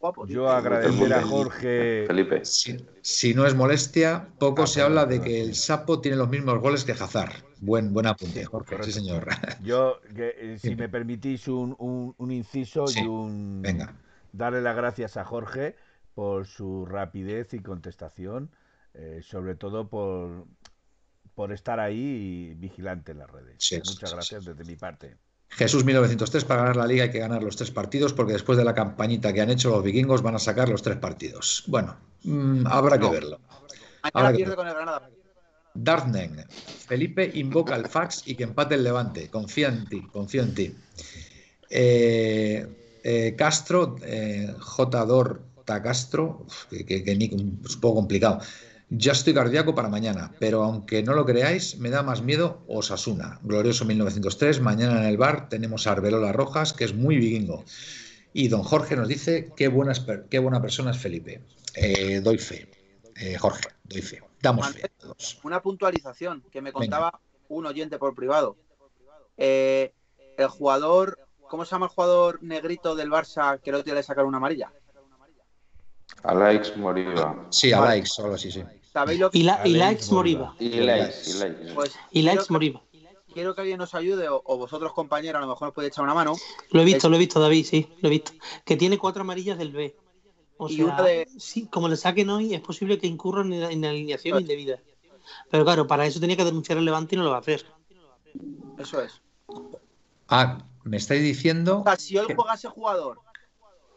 guapo 0.00 0.26
yo 0.26 0.50
agradecer 0.50 1.12
a 1.12 1.22
Jorge. 1.22 2.04
Felipe. 2.06 2.44
Si, 2.44 2.76
si, 3.02 3.34
no 3.34 3.46
es 3.46 3.54
molestia, 3.54 4.28
poco 4.38 4.62
ah, 4.62 4.66
se 4.66 4.82
habla 4.82 5.06
de 5.06 5.20
que 5.20 5.40
el 5.40 5.54
Sapo 5.54 6.00
tiene 6.00 6.16
los 6.16 6.28
mismos 6.28 6.58
goles 6.60 6.84
que 6.84 6.92
Hazard. 6.92 7.32
Buen, 7.60 7.92
buen 7.92 8.06
apunte, 8.06 8.44
Jorge. 8.44 8.82
Sí, 8.82 8.92
señor. 8.92 9.26
Yo, 9.62 10.00
que, 10.14 10.34
eh, 10.36 10.58
si 10.60 10.76
me 10.76 10.88
permitís 10.88 11.48
un, 11.48 11.74
un, 11.78 12.14
un 12.18 12.30
inciso 12.30 12.86
sí. 12.86 13.00
y 13.00 13.06
un. 13.06 13.62
Venga. 13.62 13.94
Darle 14.32 14.60
las 14.60 14.76
gracias 14.76 15.16
a 15.16 15.24
Jorge 15.24 15.76
por 16.14 16.46
su 16.46 16.86
rapidez 16.86 17.54
y 17.54 17.60
contestación, 17.60 18.50
eh, 18.94 19.20
sobre 19.22 19.54
todo 19.54 19.88
por, 19.88 20.46
por 21.34 21.52
estar 21.52 21.80
ahí 21.80 22.54
vigilante 22.56 23.12
en 23.12 23.18
las 23.18 23.30
redes. 23.30 23.56
Sí, 23.58 23.76
Muchas 23.76 24.10
sí, 24.10 24.16
gracias 24.16 24.44
desde 24.44 24.64
mi 24.64 24.76
parte. 24.76 25.16
Jesús 25.48 25.84
1903, 25.84 26.44
para 26.44 26.62
ganar 26.62 26.76
la 26.76 26.86
liga 26.86 27.04
hay 27.04 27.10
que 27.10 27.18
ganar 27.18 27.42
los 27.42 27.56
tres 27.56 27.70
partidos 27.70 28.12
porque 28.12 28.32
después 28.32 28.58
de 28.58 28.64
la 28.64 28.74
campañita 28.74 29.32
que 29.32 29.40
han 29.40 29.50
hecho 29.50 29.70
los 29.70 29.84
vikingos 29.84 30.22
van 30.22 30.34
a 30.34 30.38
sacar 30.38 30.68
los 30.68 30.82
tres 30.82 30.96
partidos. 30.96 31.64
Bueno, 31.66 31.96
mmm, 32.24 32.66
habrá 32.66 32.96
no. 32.96 33.08
que 33.08 33.14
verlo. 33.14 33.40
Habrá 34.02 34.32
que 34.32 34.44
con 34.44 34.66
el 34.66 34.74
Granada. 34.74 35.08
Dartnen, 35.74 36.44
Felipe 36.86 37.30
invoca 37.34 37.74
el 37.74 37.86
fax 37.86 38.22
y 38.26 38.36
que 38.36 38.44
empate 38.44 38.76
el 38.76 38.84
Levante. 38.84 39.28
Confía 39.28 39.68
en 39.68 39.86
ti, 39.86 40.02
confío 40.12 40.42
en 40.42 40.54
ti. 40.54 40.74
Eh, 41.68 43.00
eh, 43.02 43.34
Castro, 43.36 43.96
eh, 44.02 44.54
J. 44.58 45.04
Dorta 45.04 45.82
Castro, 45.82 46.46
que, 46.70 46.86
que, 46.86 47.02
que, 47.02 47.12
es 47.12 47.32
un 47.32 47.60
poco 47.80 47.96
complicado. 47.96 48.40
Ya 48.96 49.10
estoy 49.10 49.34
cardíaco 49.34 49.74
para 49.74 49.88
mañana, 49.88 50.30
pero 50.38 50.62
aunque 50.62 51.02
no 51.02 51.14
lo 51.14 51.24
creáis, 51.24 51.78
me 51.78 51.90
da 51.90 52.04
más 52.04 52.22
miedo 52.22 52.62
Osasuna. 52.68 53.40
Glorioso 53.42 53.84
1903, 53.84 54.60
mañana 54.60 55.00
en 55.00 55.06
el 55.06 55.16
bar 55.16 55.48
tenemos 55.48 55.86
a 55.86 55.92
Arbelola 55.92 56.32
Rojas, 56.32 56.72
que 56.72 56.84
es 56.84 56.94
muy 56.94 57.16
vikingo. 57.16 57.64
Y 58.32 58.48
don 58.48 58.62
Jorge 58.62 58.94
nos 58.94 59.08
dice 59.08 59.50
qué 59.56 59.66
buena, 59.66 59.94
qué 60.30 60.38
buena 60.38 60.62
persona 60.62 60.92
es 60.92 60.98
Felipe. 60.98 61.42
Eh, 61.74 62.20
doy 62.20 62.38
fe. 62.38 62.70
Eh, 63.16 63.36
Jorge, 63.36 63.68
doy 63.82 64.02
fe. 64.02 64.22
Damos 64.40 64.68
fe. 64.70 64.88
Todos. 64.96 65.40
Una 65.42 65.60
puntualización 65.60 66.44
que 66.52 66.60
me 66.60 66.72
contaba 66.72 67.10
Venga. 67.10 67.20
un 67.48 67.66
oyente 67.66 67.98
por 67.98 68.14
privado. 68.14 68.56
Eh, 69.36 69.92
el 70.36 70.48
jugador, 70.48 71.18
¿cómo 71.48 71.64
se 71.64 71.72
llama 71.72 71.86
el 71.86 71.92
jugador 71.92 72.40
negrito 72.42 72.94
del 72.94 73.10
Barça 73.10 73.60
que 73.60 73.70
el 73.70 73.76
otro 73.76 73.86
día 73.86 73.94
le 73.94 74.02
sacaron 74.04 74.28
una 74.28 74.36
amarilla? 74.36 74.72
Alaix 76.22 76.76
Moriba. 76.76 77.46
Sí, 77.50 77.72
Alaix, 77.72 78.08
solo 78.08 78.38
sí, 78.38 78.50
sí. 78.50 78.62
¿Sabéis 78.94 79.20
lo 79.20 79.30
que... 79.30 79.38
Y, 79.38 79.42
la, 79.42 79.60
y 79.66 79.72
Laix 79.74 80.10
Moriba. 80.12 80.54
Y 80.58 80.70
Laix, 80.70 81.44
Pues, 81.74 81.98
y 82.12 82.22
Laix 82.22 82.48
Moriba. 82.48 82.80
Quiero 83.32 83.54
que 83.56 83.62
alguien 83.62 83.78
nos 83.78 83.92
ayude, 83.96 84.28
o, 84.28 84.40
o, 84.44 84.56
vosotros, 84.56 84.92
compañeros, 84.92 85.38
a 85.38 85.44
lo 85.44 85.48
mejor 85.48 85.66
nos 85.66 85.74
podéis 85.74 85.92
echar 85.92 86.04
una 86.04 86.14
mano. 86.14 86.36
Lo 86.70 86.80
he 86.80 86.84
visto, 86.84 87.08
es... 87.08 87.10
lo 87.10 87.16
he 87.16 87.18
visto, 87.18 87.40
David, 87.40 87.66
sí, 87.66 87.88
lo 88.00 88.08
he 88.08 88.10
visto. 88.12 88.30
Que 88.64 88.76
tiene 88.76 88.96
cuatro 88.96 89.22
amarillas 89.22 89.58
del 89.58 89.72
B. 89.72 89.96
O 90.56 90.68
y 90.68 90.76
sea, 90.76 90.84
una 90.84 91.02
de... 91.02 91.26
sí, 91.36 91.66
como 91.66 91.88
le 91.88 91.96
saquen 91.96 92.30
hoy, 92.30 92.54
es 92.54 92.60
posible 92.60 92.96
que 92.98 93.08
incurran 93.08 93.52
en, 93.52 93.64
en 93.64 93.84
alineación 93.84 94.40
indebida. 94.40 94.78
Pero 95.50 95.64
claro, 95.64 95.88
para 95.88 96.06
eso 96.06 96.20
tenía 96.20 96.36
que 96.36 96.44
denunciar 96.44 96.78
el 96.78 96.84
Levante 96.84 97.16
y 97.16 97.18
no 97.18 97.24
lo 97.24 97.30
va 97.30 97.38
a 97.38 97.40
hacer. 97.40 97.66
Eso 98.78 99.02
es. 99.02 99.20
Ah, 100.28 100.58
me 100.84 100.98
estáis 100.98 101.22
diciendo. 101.22 101.80
O 101.80 101.82
sea, 101.82 101.96
si 101.96 102.16
hoy 102.16 102.28
que... 102.28 102.36
juega 102.36 102.54
ese 102.54 102.68
jugador, 102.68 103.18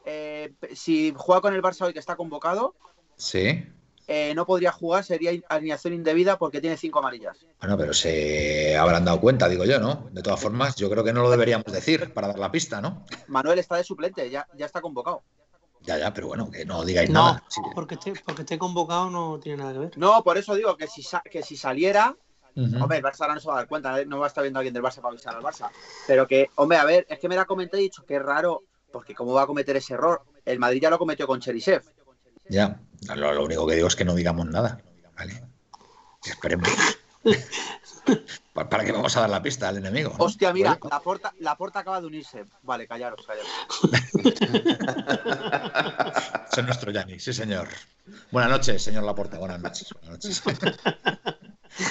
eh, 0.05 0.55
si 0.73 1.13
juega 1.15 1.41
con 1.41 1.53
el 1.53 1.61
Barça 1.61 1.85
hoy 1.85 1.93
que 1.93 1.99
está 1.99 2.15
convocado, 2.15 2.73
sí. 3.17 3.63
Eh, 4.09 4.33
no 4.35 4.45
podría 4.45 4.71
jugar, 4.71 5.03
sería 5.03 5.31
alineación 5.49 5.93
indebida 5.93 6.37
porque 6.37 6.61
tiene 6.61 6.77
cinco 6.77 6.99
amarillas. 6.99 7.45
Bueno, 7.59 7.77
pero 7.77 7.93
se 7.93 8.77
habrán 8.77 9.03
dado 9.03 9.19
cuenta, 9.19 9.49
digo 9.49 9.65
yo, 9.65 9.79
¿no? 9.79 10.07
De 10.11 10.23
todas 10.23 10.39
formas, 10.39 10.77
yo 10.77 10.89
creo 10.89 11.03
que 11.03 11.11
no 11.11 11.23
lo 11.23 11.29
deberíamos 11.29 11.65
decir 11.71 12.13
para 12.13 12.27
dar 12.27 12.39
la 12.39 12.49
pista, 12.49 12.79
¿no? 12.79 13.05
Manuel 13.27 13.59
está 13.59 13.75
de 13.75 13.83
suplente, 13.83 14.29
ya, 14.29 14.47
ya 14.55 14.65
está 14.65 14.79
convocado. 14.79 15.23
Ya, 15.81 15.97
ya, 15.97 16.13
pero 16.13 16.27
bueno, 16.27 16.49
que 16.49 16.65
no 16.65 16.85
digáis 16.85 17.09
no, 17.09 17.25
nada. 17.25 17.43
Sí. 17.49 17.61
Porque, 17.75 17.95
esté, 17.95 18.13
porque 18.25 18.43
esté 18.43 18.57
convocado 18.57 19.09
no 19.09 19.39
tiene 19.39 19.57
nada 19.59 19.73
que 19.73 19.79
ver. 19.79 19.97
No, 19.97 20.23
por 20.23 20.37
eso 20.37 20.55
digo 20.55 20.77
que 20.77 20.87
si, 20.87 21.03
que 21.29 21.43
si 21.43 21.57
saliera, 21.57 22.15
uh 22.55 22.61
-huh. 22.61 22.81
hombre, 22.83 22.99
el 22.99 23.03
Barça 23.03 23.21
ahora 23.21 23.35
no 23.35 23.39
se 23.41 23.47
va 23.47 23.55
a 23.55 23.57
dar 23.57 23.67
cuenta, 23.67 24.05
no 24.05 24.19
va 24.19 24.25
a 24.25 24.29
estar 24.29 24.41
viendo 24.41 24.57
a 24.57 24.61
alguien 24.61 24.73
del 24.73 24.83
Barça 24.83 25.01
para 25.01 25.09
avisar 25.09 25.35
al 25.35 25.43
Barça. 25.43 25.69
Pero 26.07 26.27
que, 26.27 26.49
hombre, 26.55 26.77
a 26.77 26.85
ver, 26.85 27.05
es 27.09 27.19
que 27.19 27.27
me 27.27 27.35
la 27.35 27.45
comenté 27.45 27.77
y 27.77 27.79
he 27.81 27.83
dicho 27.83 28.05
que 28.05 28.15
es 28.15 28.21
raro, 28.21 28.63
porque 28.91 29.13
cómo 29.13 29.33
va 29.33 29.43
a 29.43 29.47
cometer 29.47 29.75
ese 29.75 29.93
error. 29.93 30.21
El 30.45 30.59
Madrid 30.59 30.81
ya 30.81 30.89
lo 30.89 30.97
cometió 30.97 31.27
con 31.27 31.41
Cherisev. 31.41 31.83
Ya, 32.49 32.79
lo, 33.15 33.33
lo, 33.33 33.43
único 33.45 33.67
que 33.67 33.75
digo 33.75 33.87
es 33.87 33.95
que 33.95 34.05
no 34.05 34.15
digamos 34.15 34.45
nada, 34.47 34.81
¿vale? 35.15 35.43
Esperemos. 36.25 36.69
¿Para 38.53 38.83
qué 38.83 38.91
vamos 38.91 39.15
a 39.15 39.21
dar 39.21 39.29
la 39.29 39.41
pista 39.41 39.69
al 39.69 39.77
enemigo? 39.77 40.15
¿no? 40.17 40.25
Hostia, 40.25 40.51
mira, 40.51 40.79
la 40.89 40.99
porta, 40.99 41.33
la 41.39 41.55
porta 41.55 41.79
acaba 41.79 42.01
de 42.01 42.07
unirse. 42.07 42.45
Vale, 42.63 42.87
callaros, 42.87 43.25
callaros. 43.25 43.51
es 46.57 46.63
nuestro 46.63 46.91
Yanni, 46.91 47.19
sí, 47.19 47.33
señor. 47.33 47.67
Buenas 48.31 48.49
noches, 48.49 48.81
señor 48.81 49.03
Laporta. 49.03 49.37
Buenas 49.37 49.61
noches. 49.61 49.93
Buenas 49.93 50.11
noches. 50.11 50.43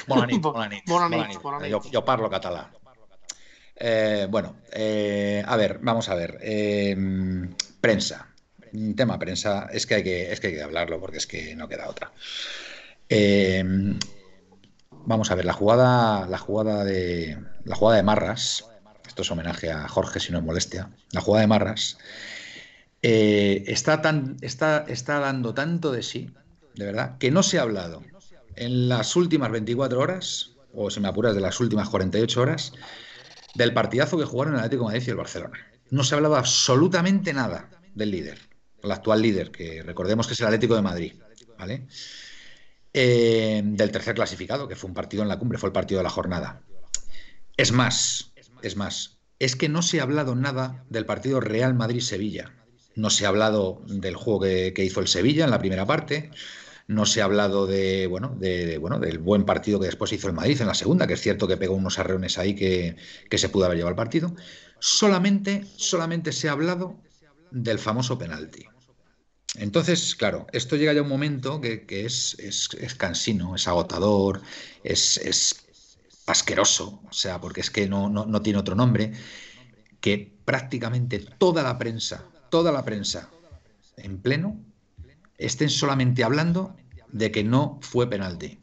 Bona 0.09 0.27
nit, 0.27 0.43
bona 0.43 0.69
nit. 0.69 0.83
Bona 0.89 1.09
nit, 1.09 1.41
bona 1.41 1.61
nit. 1.61 1.71
Yo, 1.71 1.81
yo 1.93 2.05
parlo 2.05 2.29
catalán. 2.29 2.67
Eh, 3.77 4.27
bueno, 4.29 4.57
eh, 4.73 5.45
a 5.47 5.57
ver, 5.57 5.79
vamos 5.81 6.09
a 6.09 6.15
ver. 6.15 6.39
Eh, 6.41 6.97
prensa 7.81 8.35
tema 8.95 9.19
prensa 9.19 9.69
es 9.73 9.87
que, 9.87 9.97
hay 9.97 10.03
que, 10.03 10.33
es 10.33 10.41
que 10.41 10.49
hay 10.49 10.55
que 10.55 10.63
hablarlo 10.63 11.01
porque 11.01 11.19
es 11.19 11.27
que 11.27 11.55
no 11.57 11.69
queda 11.69 11.89
otra. 11.89 12.13
Eh, 13.09 13.65
vamos 15.07 15.31
a 15.31 15.35
ver, 15.35 15.45
la 15.45 15.53
jugada, 15.53 16.27
la 16.27 16.39
jugada 16.39 16.85
de 16.85 17.39
la 17.65 17.77
jugada 17.77 17.97
de 17.97 18.03
Marras, 18.03 18.67
esto 19.07 19.23
es 19.23 19.31
homenaje 19.31 19.71
a 19.71 19.89
Jorge 19.89 20.21
si 20.21 20.33
no 20.33 20.39
es 20.39 20.45
molestia, 20.45 20.91
la 21.13 21.21
jugada 21.21 21.43
de 21.43 21.47
Marras 21.47 21.99
eh, 23.03 23.65
está, 23.67 24.03
tan, 24.03 24.37
está, 24.41 24.85
está 24.89 25.21
dando 25.21 25.55
tanto 25.55 25.93
de 25.93 26.03
sí, 26.03 26.31
de 26.75 26.87
verdad, 26.87 27.19
que 27.19 27.31
no 27.31 27.43
se 27.43 27.59
ha 27.59 27.63
hablado 27.63 28.03
en 28.57 28.89
las 28.89 29.17
últimas 29.17 29.51
24 29.51 30.01
horas, 30.01 30.53
o 30.75 30.91
si 30.91 31.01
me 31.01 31.09
apuras 31.09 31.35
de 31.35 31.41
las 31.41 31.61
últimas 31.61 31.89
48 31.89 32.41
horas, 32.41 32.73
del 33.55 33.73
partidazo 33.73 34.19
que 34.19 34.25
jugaron 34.25 34.55
el 34.55 34.61
Atlético 34.61 34.85
Madrid 34.85 35.05
y 35.07 35.11
el 35.11 35.17
Barcelona. 35.17 35.59
No 35.91 36.05
se 36.05 36.15
ha 36.15 36.17
hablado 36.17 36.37
absolutamente 36.37 37.33
nada 37.33 37.71
del 37.95 38.11
líder 38.11 38.56
el 38.83 38.93
actual 38.93 39.23
líder, 39.23 39.51
que 39.51 39.83
recordemos 39.83 40.27
que 40.27 40.35
es 40.35 40.41
el 40.41 40.47
Atlético 40.47 40.77
de 40.77 40.83
Madrid, 40.83 41.15
¿vale? 41.59 41.87
eh, 42.99 43.61
del 43.63 43.93
tercer 43.93 44.15
clasificado, 44.15 44.67
que 44.67 44.75
fue 44.75 44.89
un 44.89 44.95
partido 44.95 45.23
en 45.23 45.29
la 45.29 45.39
cumbre, 45.39 45.59
fue 45.59 45.69
el 45.69 45.75
partido 45.75 45.99
de 45.99 46.05
la 46.05 46.11
jornada. 46.11 46.63
Es 47.59 47.71
más, 47.71 48.33
es 48.63 48.77
más, 48.77 49.19
es 49.39 49.55
que 49.55 49.69
no 49.69 49.83
se 49.83 50.01
ha 50.01 50.03
hablado 50.03 50.35
nada 50.35 50.83
del 50.89 51.05
partido 51.05 51.41
Real 51.41 51.75
Madrid-Sevilla. 51.75 52.55
No 52.95 53.11
se 53.11 53.27
ha 53.27 53.29
hablado 53.29 53.83
del 53.87 54.17
juego 54.17 54.41
que, 54.41 54.73
hizo 54.79 55.01
el 55.01 55.09
Sevilla 55.09 55.45
en 55.45 55.51
la 55.51 55.59
primera 55.59 55.85
parte. 55.85 56.31
No 56.89 57.05
se 57.05 57.21
ha 57.21 57.27
hablado 57.27 57.67
de, 57.67 58.07
bueno, 58.07 58.35
de, 58.39 58.79
bueno, 58.79 58.99
del 58.99 59.19
buen 59.19 59.45
partido 59.45 59.79
que 59.79 59.87
después 59.87 60.11
hizo 60.15 60.29
el 60.29 60.33
Madrid 60.33 60.59
en 60.63 60.67
la 60.67 60.75
segunda, 60.75 61.07
que 61.07 61.15
es 61.15 61.21
cierto 61.21 61.47
que 61.47 61.59
pegó 61.59 61.75
unos 61.75 61.99
arreones 61.99 62.39
ahí 62.39 62.55
que, 62.55 62.97
que 63.29 63.37
se 63.37 63.51
pudo 63.51 63.67
haber 63.67 63.77
llevado 63.77 63.91
el 63.91 63.97
partido. 63.97 64.35
Solamente, 64.79 65.67
solamente 65.77 66.33
se 66.33 66.49
ha 66.49 66.53
hablado 66.53 66.97
del 67.51 67.79
famoso 67.79 68.19
penalti. 68.19 68.67
Entonces, 69.55 70.15
claro, 70.15 70.47
esto 70.53 70.77
llega 70.77 70.93
ya 70.93 71.01
a 71.01 71.03
un 71.03 71.09
momento 71.09 71.61
que, 71.61 71.85
es, 71.89 72.37
es, 72.39 72.95
cansino, 72.95 73.55
es 73.55 73.67
agotador, 73.69 74.43
es, 74.85 75.17
es, 75.19 75.67
asqueroso, 76.27 77.01
o 77.09 77.13
sea, 77.13 77.41
porque 77.41 77.61
es 77.61 77.71
que 77.71 77.89
no, 77.89 78.09
no, 78.09 78.43
tiene 78.43 78.59
otro 78.59 78.75
nombre, 78.75 79.13
que 80.01 80.35
prácticamente 80.45 81.21
toda 81.21 81.63
la 81.63 81.79
prensa, 81.79 82.27
toda 82.51 82.73
la 82.73 82.85
prensa 82.85 83.31
en 83.97 84.19
pleno, 84.19 84.61
estén 85.39 85.71
solamente 85.71 86.25
hablando 86.25 86.75
de 87.13 87.31
que 87.31 87.45
no 87.45 87.79
fue 87.81 88.11
penalti, 88.11 88.59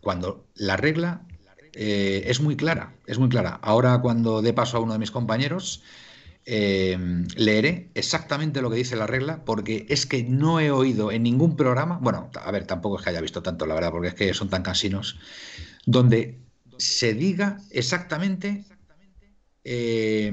cuando 0.00 0.46
la 0.54 0.76
regla 0.76 1.26
eh, 1.72 2.24
es 2.26 2.40
muy 2.40 2.56
clara, 2.56 2.94
es 3.06 3.18
muy 3.18 3.28
clara. 3.28 3.58
Ahora 3.62 3.98
cuando 4.00 4.42
dé 4.42 4.52
paso 4.52 4.76
a 4.76 4.80
uno 4.80 4.92
de 4.92 4.98
mis 4.98 5.10
compañeros, 5.10 5.82
eh, 6.48 6.96
leeré 7.34 7.90
exactamente 7.94 8.62
lo 8.62 8.70
que 8.70 8.76
dice 8.76 8.94
la 8.94 9.06
regla, 9.06 9.44
porque 9.44 9.84
es 9.88 10.06
que 10.06 10.22
no 10.22 10.60
he 10.60 10.70
oído 10.70 11.10
en 11.10 11.24
ningún 11.24 11.56
programa, 11.56 11.98
bueno, 12.00 12.30
a 12.40 12.50
ver, 12.52 12.66
tampoco 12.66 12.98
es 12.98 13.04
que 13.04 13.10
haya 13.10 13.20
visto 13.20 13.42
tanto, 13.42 13.66
la 13.66 13.74
verdad, 13.74 13.90
porque 13.90 14.08
es 14.08 14.14
que 14.14 14.32
son 14.32 14.48
tan 14.48 14.62
cansinos, 14.62 15.18
donde 15.84 16.38
se 16.78 17.14
diga 17.14 17.58
exactamente 17.70 18.64
eh, 19.64 20.32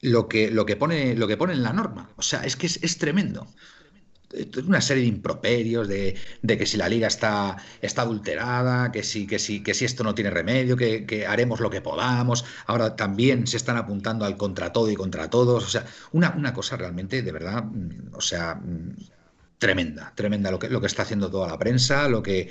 lo, 0.00 0.28
que, 0.28 0.50
lo, 0.50 0.64
que 0.64 0.76
pone, 0.76 1.16
lo 1.16 1.26
que 1.26 1.36
pone 1.36 1.54
en 1.54 1.64
la 1.64 1.72
norma. 1.72 2.10
O 2.16 2.22
sea, 2.22 2.44
es 2.44 2.56
que 2.56 2.66
es 2.66 2.98
tremendo 2.98 3.48
una 4.66 4.80
serie 4.80 5.02
de 5.02 5.08
improperios 5.08 5.88
de, 5.88 6.16
que 6.46 6.66
si 6.66 6.76
la 6.76 6.88
liga 6.88 7.08
está, 7.08 7.56
está 7.80 8.02
adulterada, 8.02 8.92
que 8.92 9.02
si, 9.02 9.26
que, 9.26 9.38
si, 9.38 9.62
que 9.62 9.72
esto 9.72 10.04
no 10.04 10.14
tiene 10.14 10.30
remedio, 10.30 10.76
que, 10.76 11.26
haremos 11.26 11.60
lo 11.60 11.70
que 11.70 11.80
podamos. 11.80 12.44
Ahora 12.66 12.96
también 12.96 13.46
se 13.46 13.56
están 13.56 13.76
apuntando 13.76 14.24
al 14.24 14.36
contra 14.36 14.72
todo 14.72 14.90
y 14.90 14.94
contra 14.94 15.30
todos. 15.30 15.64
O 15.64 15.68
sea, 15.68 15.86
una, 16.12 16.34
una 16.36 16.52
cosa 16.52 16.76
realmente, 16.76 17.22
de 17.22 17.32
verdad, 17.32 17.64
mm, 17.64 18.14
o 18.14 18.20
sea, 18.20 18.54
mm, 18.54 18.96
tremenda, 19.58 20.12
tremenda 20.14 20.50
lo 20.50 20.58
que, 20.58 20.68
lo 20.68 20.80
que 20.80 20.86
está 20.86 21.02
haciendo 21.02 21.30
toda 21.30 21.48
la 21.48 21.58
prensa, 21.58 22.08
lo 22.08 22.22
que... 22.22 22.50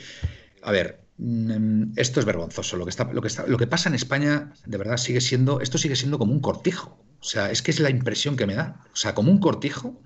A 0.63 0.72
ver, 0.72 1.02
mm, 1.17 1.94
esto 1.96 2.20
es 2.20 2.26
vergonzoso. 2.26 2.78
Lo 2.78 2.86
que, 2.86 2.91
está, 2.91 3.12
lo, 3.12 3.22
que 3.22 3.28
está, 3.28 3.48
lo 3.48 3.58
que 3.58 3.67
pasa 3.67 3.89
en 3.89 3.96
España, 3.96 4.54
de 4.65 4.78
verdad, 4.78 4.98
sigue 4.98 5.22
siendo, 5.22 5.62
esto 5.62 5.78
sigue 5.78 5.96
siendo 5.96 6.17
como 6.17 6.34
un 6.34 6.41
cortijo. 6.41 7.04
O 7.20 7.24
sea, 7.24 7.52
es 7.52 7.62
que 7.62 7.72
es 7.72 7.80
la 7.80 7.89
impresión 7.89 8.36
que 8.36 8.48
me 8.48 8.56
da. 8.56 8.84
O 8.94 8.96
sea, 8.96 9.13
como 9.13 9.32
un 9.32 9.39
cortijo 9.39 10.02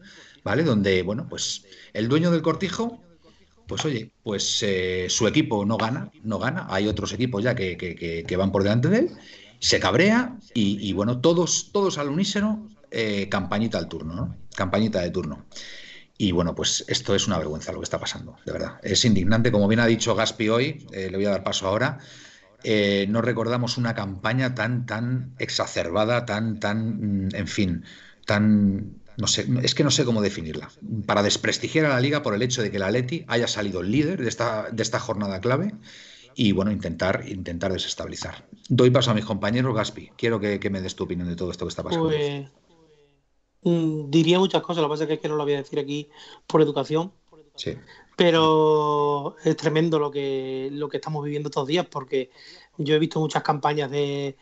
¿vale? 0.45 0.63
Donde, 0.63 1.01
bueno, 1.01 1.27
pues 1.27 1.65
el 1.91 2.07
dueño 2.07 2.31
del 2.31 2.43
cortijo, 2.43 3.01
pues 3.67 3.83
oye, 3.83 4.11
pues 4.23 4.61
eh, 4.61 5.07
su 5.09 5.27
equipo 5.27 5.65
no 5.65 5.75
gana, 5.75 6.11
no 6.23 6.37
gana, 6.39 6.67
hay 6.69 6.87
otros 6.87 7.11
equipos 7.11 7.43
ya 7.43 7.55
que, 7.55 8.35
van 8.37 8.51
por 8.51 8.63
delante 8.63 8.87
de 8.87 8.99
él, 8.99 9.09
se 9.59 9.79
cabrea 9.79 10.37
y, 10.53 10.93
bueno, 10.93 11.19
todos, 11.19 11.71
todos 11.73 11.97
al 11.97 12.09
unísono, 12.09 12.69
eh, 12.91 13.27
campañita 13.27 13.79
al 13.79 13.89
turno, 13.89 14.13
¿no? 14.13 14.37
Campañita 14.55 15.01
de 15.01 15.09
turno. 15.09 15.45
Y 16.17 16.31
bueno, 16.31 16.55
pues 16.55 16.85
esto 16.87 17.13
es 17.15 17.27
una 17.27 17.39
vergüenza 17.39 17.73
lo 17.73 17.79
que 17.79 17.85
está 17.85 17.99
pasando, 17.99 18.37
de 18.45 18.53
verdad. 18.53 18.79
Es 18.83 19.03
indignante, 19.03 19.51
como 19.51 19.67
bien 19.67 19.81
ha 19.81 19.87
dicho 19.87 20.15
Gaspi 20.15 20.47
hoy, 20.47 20.87
eh, 20.93 21.09
le 21.09 21.17
voy 21.17 21.25
a 21.25 21.31
dar 21.31 21.43
paso 21.43 21.67
ahora. 21.67 21.97
no 23.07 23.21
recordamos 23.21 23.77
una 23.77 23.95
campaña 23.95 24.53
tan, 24.53 24.85
tan 24.85 25.33
exacerbada, 25.39 26.25
tan, 26.25 26.59
tan, 26.59 27.27
mm, 27.27 27.35
en 27.35 27.47
fin, 27.47 27.83
tan 28.25 29.04
no 29.17 29.27
sé, 29.27 29.47
es 29.63 29.75
que 29.75 29.83
no 29.83 29.91
sé 29.91 30.05
cómo 30.05 30.21
definirla. 30.21 30.69
Para 31.05 31.23
desprestigiar 31.23 31.85
a 31.85 31.89
la 31.89 31.99
liga 31.99 32.21
por 32.21 32.33
el 32.33 32.41
hecho 32.41 32.61
de 32.61 32.71
que 32.71 32.79
la 32.79 32.87
Atleti 32.87 33.25
haya 33.27 33.47
salido 33.47 33.81
líder 33.81 34.21
de 34.21 34.29
esta, 34.29 34.69
de 34.71 34.83
esta 34.83 34.99
jornada 34.99 35.39
clave 35.39 35.73
y 36.35 36.51
bueno, 36.51 36.71
intentar, 36.71 37.23
intentar 37.27 37.71
desestabilizar. 37.71 38.45
Doy 38.67 38.89
paso 38.89 39.11
a 39.11 39.13
mis 39.13 39.25
compañeros, 39.25 39.73
Gaspi. 39.73 40.11
Quiero 40.17 40.39
que, 40.39 40.59
me 40.69 40.81
des 40.81 40.95
tu 40.95 41.05
opinión 41.05 41.29
de 41.29 41.35
todo 41.35 41.51
esto 41.51 41.65
que 41.65 41.69
está 41.69 41.83
pasando. 41.83 42.09
Pues, 42.09 42.49
mm, 43.63 44.09
diría 44.09 44.37
muchas 44.37 44.61
cosas, 44.61 44.81
lo 44.81 44.89
que 44.89 44.93
pasa 44.93 45.13
es 45.13 45.19
que 45.19 45.29
no 45.29 45.35
lo 45.35 45.43
voy 45.43 45.53
a 45.53 45.57
decir 45.57 45.79
aquí 45.79 46.09
por 46.45 46.61
educación. 46.61 47.13
Sí. 47.55 47.77
Pero 48.17 49.37
es 49.43 49.55
tremendo 49.55 49.97
lo 49.97 50.11
que, 50.11 50.69
lo 50.71 50.89
que 50.89 50.97
estamos 50.97 51.23
viviendo 51.23 51.47
estos 51.47 51.67
días 51.67 51.85
porque 51.89 52.29
yo 52.77 52.95
he 52.95 52.99
visto 52.99 53.19
muchas 53.19 53.43
campañas 53.43 53.89
de, 53.89 54.35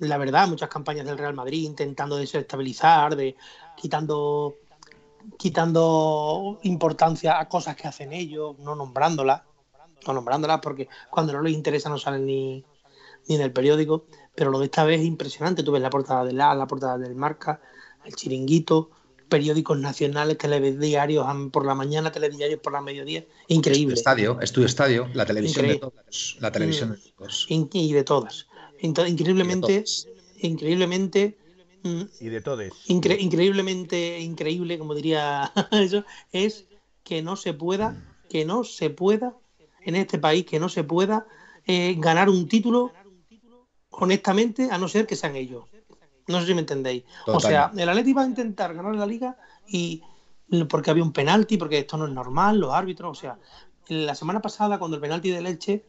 la 0.00 0.18
verdad, 0.18 0.48
muchas 0.48 0.68
campañas 0.68 1.06
del 1.06 1.18
Real 1.18 1.34
Madrid 1.34 1.64
intentando 1.64 2.16
desestabilizar, 2.16 3.16
de 3.16 3.36
quitando 3.80 4.56
quitando 5.38 6.58
importancia 6.62 7.38
a 7.38 7.48
cosas 7.48 7.76
que 7.76 7.88
hacen 7.88 8.12
ellos, 8.12 8.58
no 8.58 8.74
nombrándolas, 8.74 9.42
no 10.06 10.12
nombrándolas 10.12 10.60
porque 10.60 10.88
cuando 11.10 11.32
no 11.32 11.42
les 11.42 11.54
interesa 11.54 11.88
no 11.88 11.98
salen 11.98 12.26
ni, 12.26 12.64
ni 13.28 13.34
en 13.34 13.40
el 13.40 13.52
periódico, 13.52 14.04
pero 14.34 14.50
lo 14.50 14.58
de 14.58 14.66
esta 14.66 14.84
vez 14.84 15.00
es 15.00 15.06
impresionante, 15.06 15.62
tú 15.62 15.72
ves 15.72 15.82
la 15.82 15.90
portada 15.90 16.24
del 16.24 16.40
A, 16.40 16.54
la 16.54 16.66
portada 16.66 16.98
del 16.98 17.14
Marca, 17.14 17.60
el 18.04 18.14
Chiringuito, 18.14 18.90
periódicos 19.28 19.78
nacionales, 19.78 20.38
telediarios 20.38 21.26
por 21.52 21.64
la 21.64 21.74
mañana, 21.74 22.10
telediarios 22.10 22.60
por 22.60 22.72
la 22.72 22.80
mediodía, 22.80 23.24
increíble. 23.48 23.94
Estadio, 23.94 24.40
estudio 24.40 24.66
estadio, 24.66 25.08
la 25.14 25.24
televisión 25.24 25.68
de 25.68 25.76
todos, 25.76 26.36
la 26.40 26.50
televisión 26.50 26.92
de 26.92 27.12
todos. 27.16 27.46
Y 27.48 27.92
de 27.92 28.04
todas. 28.04 28.46
Increíblemente, 28.80 29.84
increíblemente 30.38 31.36
mm, 31.82 32.02
y 32.20 32.28
de 32.28 32.40
todos. 32.40 32.68
increíblemente 32.88 34.20
increíble, 34.20 34.78
como 34.78 34.94
diría 34.94 35.52
eso, 35.72 36.04
es 36.32 36.66
que 37.04 37.22
no 37.22 37.36
se 37.36 37.54
pueda, 37.54 37.96
que 38.28 38.44
no 38.44 38.64
se 38.64 38.90
pueda 38.90 39.34
en 39.82 39.96
este 39.96 40.18
país, 40.18 40.44
que 40.44 40.60
no 40.60 40.68
se 40.68 40.84
pueda 40.84 41.26
eh, 41.66 41.96
ganar 41.98 42.28
un 42.28 42.48
título 42.48 42.92
honestamente, 43.90 44.68
a 44.70 44.78
no 44.78 44.88
ser 44.88 45.06
que 45.06 45.16
sean 45.16 45.36
ellos. 45.36 45.64
No 46.26 46.40
sé 46.40 46.46
si 46.46 46.54
me 46.54 46.60
entendéis. 46.60 47.04
O 47.26 47.40
sea, 47.40 47.72
el 47.76 47.88
Atleti 47.88 48.12
va 48.12 48.22
a 48.22 48.26
intentar 48.26 48.74
ganar 48.74 48.94
la 48.94 49.06
liga 49.06 49.36
y 49.68 50.02
porque 50.68 50.90
había 50.90 51.02
un 51.02 51.12
penalti, 51.12 51.56
porque 51.56 51.78
esto 51.78 51.96
no 51.96 52.06
es 52.06 52.12
normal, 52.12 52.58
los 52.58 52.72
árbitros, 52.72 53.18
o 53.18 53.20
sea, 53.20 53.38
la 53.88 54.14
semana 54.14 54.40
pasada 54.40 54.78
cuando 54.78 54.96
el 54.96 55.00
penalti 55.00 55.30
de 55.30 55.42
Leche 55.42 55.84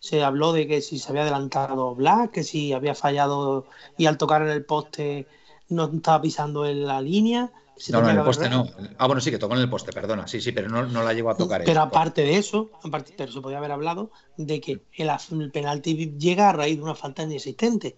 se 0.00 0.22
habló 0.22 0.52
de 0.52 0.66
que 0.66 0.80
si 0.80 0.98
se 0.98 1.10
había 1.10 1.22
adelantado 1.22 1.94
Black, 1.94 2.32
que 2.32 2.44
si 2.44 2.72
había 2.72 2.94
fallado 2.94 3.66
y 3.96 4.06
al 4.06 4.18
tocar 4.18 4.42
en 4.42 4.48
el 4.48 4.64
poste 4.64 5.26
no 5.68 5.90
estaba 5.92 6.22
pisando 6.22 6.66
en 6.66 6.86
la 6.86 7.00
línea. 7.00 7.50
no, 7.90 8.02
no, 8.02 8.10
en 8.10 8.18
el 8.18 8.24
poste 8.24 8.48
no. 8.48 8.66
Ah, 8.98 9.06
bueno, 9.06 9.20
sí, 9.20 9.30
que 9.30 9.38
tocó 9.38 9.54
en 9.54 9.60
el 9.60 9.70
poste, 9.70 9.92
perdona. 9.92 10.26
Sí, 10.26 10.40
sí, 10.40 10.52
pero 10.52 10.68
no, 10.68 11.02
la 11.02 11.12
llegó 11.12 11.30
a 11.30 11.36
tocar. 11.36 11.62
Pero 11.64 11.80
aparte 11.80 12.22
de 12.22 12.36
eso, 12.36 12.70
pero 13.16 13.32
se 13.32 13.40
podía 13.40 13.58
haber 13.58 13.72
hablado 13.72 14.10
de 14.36 14.60
que 14.60 14.80
el, 14.96 15.50
penalti 15.50 16.14
llega 16.18 16.48
a 16.48 16.52
raíz 16.52 16.76
de 16.76 16.82
una 16.82 16.94
falta 16.94 17.24
inexistente. 17.24 17.96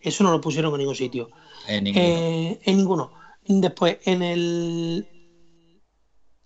Eso 0.00 0.24
no 0.24 0.30
lo 0.30 0.40
pusieron 0.40 0.72
en 0.72 0.78
ningún 0.78 0.94
sitio. 0.94 1.30
En 1.66 1.84
ninguno. 1.84 2.04
Eh, 2.06 2.60
en 2.64 2.76
ninguno. 2.76 3.12
Después, 3.46 3.98
en 4.04 4.22
el 4.22 5.15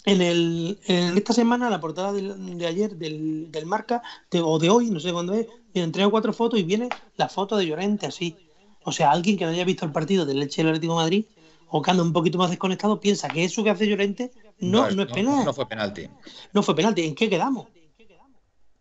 en, 0.05 0.23
el, 0.23 0.79
en 0.87 1.17
esta 1.17 1.33
semana, 1.33 1.71
la 1.71 1.81
portada 1.81 2.13
de, 2.13 2.67
ayer 2.67 2.97
del, 2.97 3.51
del 3.51 3.67
marca, 3.67 4.03
o 4.43 4.59
de 4.59 4.71
hoy, 4.71 4.91
no 4.91 5.01
sé 5.01 5.13
cuándo 5.13 5.35
es, 5.35 5.47
vienen 5.75 5.93
tres 5.93 6.07
o 6.07 6.11
cuatro 6.11 6.33
fotos 6.33 6.59
y 6.59 6.63
viene 6.63 6.89
la 7.17 7.29
foto 7.29 7.57
de 7.57 7.67
Llorente 7.67 8.07
así. 8.07 8.37
O 8.85 8.93
sea, 8.93 9.11
alguien 9.11 9.37
que 9.37 9.45
no 9.45 9.51
haya 9.51 9.65
visto 9.65 9.85
el 9.85 9.93
partido 9.93 10.25
del 10.25 10.41
Leche 10.41 10.63
del 10.63 10.71
Atlético 10.71 10.95
de 10.95 11.03
Madrid 11.03 11.25
o 11.69 11.83
que 11.83 11.91
anda 11.91 12.03
un 12.03 12.13
poquito 12.13 12.39
más 12.39 12.51
desconectado 12.51 12.99
piensa 12.99 13.29
que 13.29 13.45
eso 13.45 13.63
que 13.63 13.71
hace 13.71 13.87
Llorente 13.87 14.33
no, 14.59 14.91
no, 14.91 15.03
es, 15.03 15.13
penal. 15.13 15.45
No 15.45 15.55
fue 15.55 15.67
penalti. 15.67 16.09
No 16.53 16.63
fue 16.63 16.75
penalti. 16.75 17.03
¿En 17.03 17.15
qué 17.15 17.29
quedamos? 17.31 17.69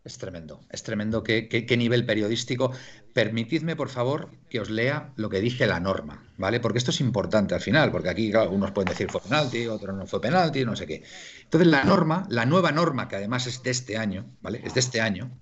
Es 0.02 0.16
tremendo, 0.16 0.62
es 0.70 0.82
tremendo 0.82 1.22
qué, 1.22 1.48
qué, 1.48 1.76
nivel 1.76 2.06
periodístico. 2.06 2.72
Permitidme, 3.12 3.76
por 3.76 3.90
favor, 3.90 4.30
que 4.48 4.58
os 4.58 4.70
lea 4.70 5.12
lo 5.16 5.28
que 5.28 5.40
dice 5.40 5.66
la 5.66 5.78
norma, 5.78 6.24
¿vale? 6.38 6.58
Porque 6.58 6.78
esto 6.78 6.90
es 6.90 7.00
importante 7.00 7.54
al 7.54 7.60
final, 7.60 7.90
porque 7.90 8.08
aquí 8.08 8.32
algunos 8.32 8.70
pueden 8.70 8.88
decir 8.88 9.10
fue 9.10 9.20
penalti, 9.20 9.66
otros 9.66 9.94
no 9.94 10.06
fue 10.06 10.22
penalti, 10.22 10.64
no 10.64 10.74
sé 10.74 10.86
qué. 10.86 11.02
Entonces, 11.42 11.68
la 11.68 11.84
norma, 11.84 12.26
la 12.30 12.46
nueva 12.46 12.72
norma, 12.72 13.08
que 13.08 13.16
además 13.16 13.46
es 13.46 13.62
de 13.62 13.70
este 13.70 13.98
año, 13.98 14.24
¿vale? 14.40 14.62
Es 14.64 14.72
de 14.72 14.80
este 14.80 15.02
año, 15.02 15.38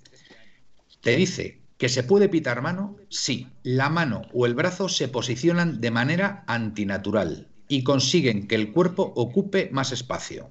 te 1.03 1.15
dice 1.15 1.61
que 1.77 1.89
se 1.89 2.03
puede 2.03 2.29
pitar 2.29 2.61
mano 2.61 2.97
si 3.09 3.47
la 3.63 3.89
mano 3.89 4.23
o 4.35 4.45
el 4.45 4.55
brazo 4.55 4.89
se 4.89 5.07
posicionan 5.07 5.81
de 5.81 5.93
manera 5.93 6.43
antinatural 6.49 7.47
y 7.69 7.85
consiguen 7.85 8.49
que 8.49 8.57
el 8.57 8.73
cuerpo 8.73 9.13
ocupe 9.15 9.71
más 9.73 9.93
espacio, 9.93 10.51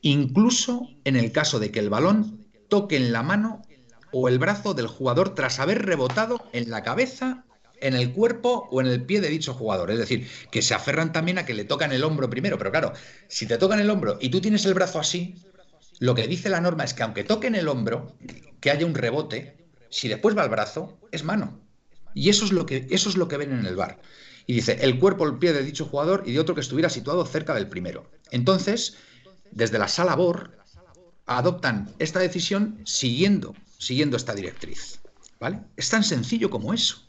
incluso 0.00 0.88
en 1.04 1.14
el 1.14 1.30
caso 1.30 1.60
de 1.60 1.70
que 1.70 1.78
el 1.78 1.90
balón 1.90 2.45
toquen 2.68 3.12
la 3.12 3.22
mano 3.22 3.62
o 4.12 4.28
el 4.28 4.38
brazo 4.38 4.74
del 4.74 4.86
jugador 4.86 5.34
tras 5.34 5.58
haber 5.58 5.84
rebotado 5.84 6.48
en 6.52 6.70
la 6.70 6.82
cabeza, 6.82 7.44
en 7.80 7.94
el 7.94 8.12
cuerpo 8.12 8.68
o 8.70 8.80
en 8.80 8.86
el 8.86 9.02
pie 9.04 9.20
de 9.20 9.28
dicho 9.28 9.54
jugador. 9.54 9.90
Es 9.90 9.98
decir, 9.98 10.28
que 10.50 10.62
se 10.62 10.74
aferran 10.74 11.12
también 11.12 11.38
a 11.38 11.44
que 11.44 11.54
le 11.54 11.64
tocan 11.64 11.92
el 11.92 12.04
hombro 12.04 12.30
primero. 12.30 12.58
Pero 12.58 12.70
claro, 12.70 12.92
si 13.28 13.46
te 13.46 13.58
tocan 13.58 13.80
el 13.80 13.90
hombro 13.90 14.18
y 14.20 14.30
tú 14.30 14.40
tienes 14.40 14.64
el 14.64 14.74
brazo 14.74 14.98
así, 14.98 15.36
lo 15.98 16.14
que 16.14 16.26
dice 16.26 16.48
la 16.48 16.60
norma 16.60 16.84
es 16.84 16.94
que 16.94 17.02
aunque 17.02 17.24
toquen 17.24 17.54
el 17.54 17.68
hombro, 17.68 18.16
que 18.60 18.70
haya 18.70 18.86
un 18.86 18.94
rebote, 18.94 19.66
si 19.90 20.08
después 20.08 20.36
va 20.36 20.42
al 20.42 20.50
brazo, 20.50 20.98
es 21.12 21.24
mano. 21.24 21.60
Y 22.14 22.30
eso 22.30 22.44
es 22.44 22.52
lo 22.52 22.64
que, 22.66 22.86
eso 22.90 23.08
es 23.08 23.16
lo 23.16 23.28
que 23.28 23.36
ven 23.36 23.52
en 23.52 23.66
el 23.66 23.76
bar. 23.76 24.00
Y 24.46 24.54
dice, 24.54 24.78
el 24.80 24.98
cuerpo 24.98 25.26
el 25.26 25.38
pie 25.38 25.52
de 25.52 25.62
dicho 25.62 25.86
jugador 25.86 26.22
y 26.24 26.32
de 26.32 26.40
otro 26.40 26.54
que 26.54 26.60
estuviera 26.60 26.88
situado 26.88 27.26
cerca 27.26 27.54
del 27.54 27.68
primero. 27.68 28.10
Entonces, 28.30 28.96
desde 29.50 29.78
la 29.78 29.88
sala 29.88 30.14
BOR, 30.14 30.56
adoptan 31.26 31.94
esta 31.98 32.20
decisión 32.20 32.80
siguiendo, 32.84 33.54
siguiendo 33.78 34.16
esta 34.16 34.34
directriz. 34.34 35.00
¿Vale? 35.38 35.60
Es 35.76 35.90
tan 35.90 36.02
sencillo 36.02 36.48
como 36.48 36.72
eso. 36.72 37.06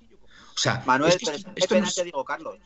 O 0.56 0.60
sea, 0.60 0.84
Manuel, 0.86 1.14
esto, 1.56 1.80
no 1.80 2.04
digo 2.04 2.26
Carlos. 2.26 2.58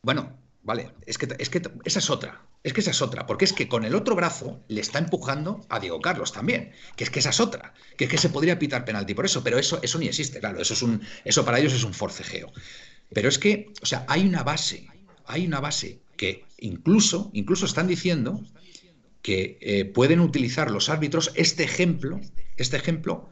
Bueno, 0.00 0.38
vale, 0.62 0.92
es 1.04 1.18
que, 1.18 1.28
es 1.38 1.50
que 1.50 1.60
esa 1.84 1.98
es 1.98 2.08
otra. 2.08 2.40
Es 2.62 2.72
que 2.72 2.80
esa 2.80 2.90
es 2.90 3.00
otra, 3.00 3.26
porque 3.26 3.46
es 3.46 3.52
que 3.52 3.68
con 3.68 3.84
el 3.84 3.94
otro 3.94 4.14
brazo 4.14 4.62
le 4.68 4.82
está 4.82 4.98
empujando 4.98 5.66
a 5.70 5.80
Diego 5.80 6.00
Carlos 6.00 6.32
también, 6.32 6.72
que 6.94 7.04
es 7.04 7.10
que 7.10 7.20
esa 7.20 7.30
es 7.30 7.40
otra, 7.40 7.72
que 7.96 8.04
es 8.04 8.10
que 8.10 8.18
se 8.18 8.28
podría 8.28 8.58
pitar 8.58 8.84
penalti 8.84 9.14
por 9.14 9.24
eso, 9.24 9.42
pero 9.42 9.58
eso, 9.58 9.80
eso 9.82 9.98
ni 9.98 10.06
existe, 10.06 10.40
claro, 10.40 10.60
eso 10.60 10.74
es 10.74 10.82
un, 10.82 11.02
eso 11.24 11.44
para 11.44 11.58
ellos 11.58 11.72
es 11.72 11.84
un 11.84 11.94
forcejeo. 11.94 12.52
Pero 13.14 13.30
es 13.30 13.38
que, 13.38 13.72
o 13.82 13.86
sea, 13.86 14.04
hay 14.08 14.26
una 14.26 14.42
base, 14.42 14.86
hay 15.26 15.46
una 15.46 15.60
base 15.60 16.00
que 16.18 16.44
incluso, 16.58 17.30
incluso 17.32 17.64
están 17.64 17.86
diciendo 17.86 18.44
que 19.22 19.58
eh, 19.60 19.84
pueden 19.84 20.20
utilizar 20.20 20.70
los 20.70 20.88
árbitros 20.88 21.32
este 21.34 21.64
ejemplo, 21.64 22.20
este 22.56 22.76
ejemplo 22.76 23.30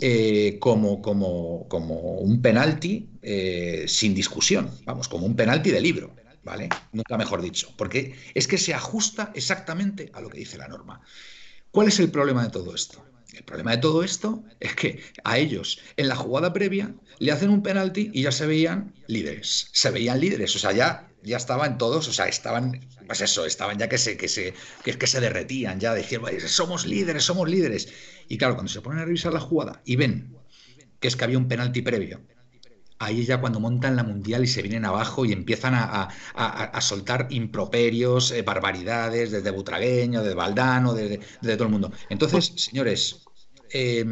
eh, 0.00 0.58
como, 0.60 1.02
como, 1.02 1.68
como, 1.68 1.94
un 1.94 2.40
penalti 2.40 3.10
eh, 3.22 3.84
sin 3.86 4.14
discusión, 4.14 4.70
vamos, 4.84 5.08
como 5.08 5.26
un 5.26 5.36
penalti 5.36 5.70
de 5.70 5.80
libro, 5.80 6.14
¿vale? 6.42 6.68
Nunca 6.92 7.18
mejor 7.18 7.42
dicho, 7.42 7.72
porque 7.76 8.14
es 8.34 8.48
que 8.48 8.58
se 8.58 8.72
ajusta 8.72 9.30
exactamente 9.34 10.10
a 10.14 10.20
lo 10.20 10.30
que 10.30 10.38
dice 10.38 10.56
la 10.58 10.68
norma. 10.68 11.02
¿Cuál 11.70 11.88
es 11.88 12.00
el 12.00 12.10
problema 12.10 12.42
de 12.42 12.50
todo 12.50 12.74
esto? 12.74 13.04
El 13.32 13.44
problema 13.44 13.72
de 13.72 13.78
todo 13.78 14.02
esto 14.02 14.42
es 14.58 14.74
que 14.74 15.00
a 15.22 15.38
ellos 15.38 15.80
en 15.96 16.08
la 16.08 16.16
jugada 16.16 16.52
previa 16.52 16.94
le 17.20 17.30
hacen 17.30 17.50
un 17.50 17.62
penalti 17.62 18.10
y 18.12 18.22
ya 18.22 18.32
se 18.32 18.46
veían 18.46 18.92
líderes, 19.06 19.68
se 19.72 19.90
veían 19.92 20.20
líderes, 20.20 20.56
o 20.56 20.58
sea, 20.58 20.72
ya 20.72 21.06
ya 21.22 21.36
estaban 21.36 21.78
todos, 21.78 22.08
o 22.08 22.12
sea, 22.12 22.26
estaban, 22.26 22.80
pues 23.06 23.20
eso, 23.20 23.44
estaban 23.44 23.78
ya 23.78 23.88
que 23.88 23.98
se, 23.98 24.16
que 24.16 24.28
se, 24.28 24.54
que, 24.82 25.06
se 25.06 25.20
derretían, 25.20 25.80
ya 25.80 25.94
decían, 25.94 26.22
somos 26.46 26.86
líderes, 26.86 27.24
somos 27.24 27.48
líderes. 27.48 27.92
Y 28.28 28.38
claro, 28.38 28.54
cuando 28.54 28.72
se 28.72 28.80
ponen 28.80 29.00
a 29.00 29.04
revisar 29.04 29.32
la 29.32 29.40
jugada 29.40 29.82
y 29.84 29.96
ven 29.96 30.36
que 30.98 31.08
es 31.08 31.16
que 31.16 31.24
había 31.24 31.38
un 31.38 31.48
penalti 31.48 31.82
previo, 31.82 32.20
ahí 32.98 33.24
ya 33.24 33.40
cuando 33.40 33.60
montan 33.60 33.96
la 33.96 34.02
mundial 34.02 34.44
y 34.44 34.46
se 34.46 34.60
vienen 34.60 34.84
abajo 34.84 35.24
y 35.24 35.32
empiezan 35.32 35.74
a, 35.74 36.80
soltar 36.80 37.26
improperios, 37.30 38.30
eh, 38.32 38.42
barbaridades, 38.42 39.30
desde 39.30 39.50
Butragueño, 39.50 40.22
de 40.22 40.34
Valdano, 40.34 40.94
de, 40.94 41.18
todo 41.42 41.64
el 41.64 41.70
mundo. 41.70 41.92
Entonces, 42.10 42.52
señores, 42.56 43.22
eh, 43.70 44.04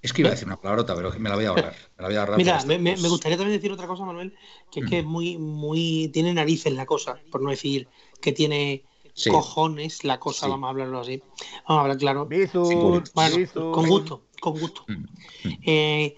es 0.00 0.12
que 0.12 0.22
iba 0.22 0.28
a 0.28 0.32
decir 0.32 0.46
una 0.46 0.60
palabrota, 0.60 0.94
pero 0.94 1.10
me 1.18 1.28
la 1.28 1.34
voy 1.34 1.44
a 1.44 1.48
ahorrar. 1.48 1.74
Mira, 2.36 2.62
me, 2.64 2.94
gustaría 3.08 3.36
también 3.36 3.58
decir 3.58 3.72
otra 3.72 3.86
cosa, 3.86 4.04
Manuel, 4.04 4.34
que 4.70 4.80
es 4.80 4.86
que 4.88 4.98
es 5.00 5.04
muy, 5.04 5.38
muy. 5.38 6.08
tiene 6.12 6.32
narices 6.32 6.72
la 6.72 6.86
cosa, 6.86 7.18
por 7.30 7.42
no 7.42 7.50
decir 7.50 7.88
que 8.20 8.32
tiene 8.32 8.84
cojones 9.28 10.04
la 10.04 10.20
cosa, 10.20 10.46
vamos 10.46 10.68
a 10.68 10.70
hablarlo 10.70 11.00
así. 11.00 11.20
Vamos 11.68 11.80
a 11.80 11.80
hablar 11.80 11.98
claro. 11.98 12.28
con 13.72 13.88
gusto, 13.88 14.22
con 14.40 14.58
gusto. 14.58 14.84
Mm, 14.86 14.92
mm. 14.92 15.58
Eh, 15.66 16.16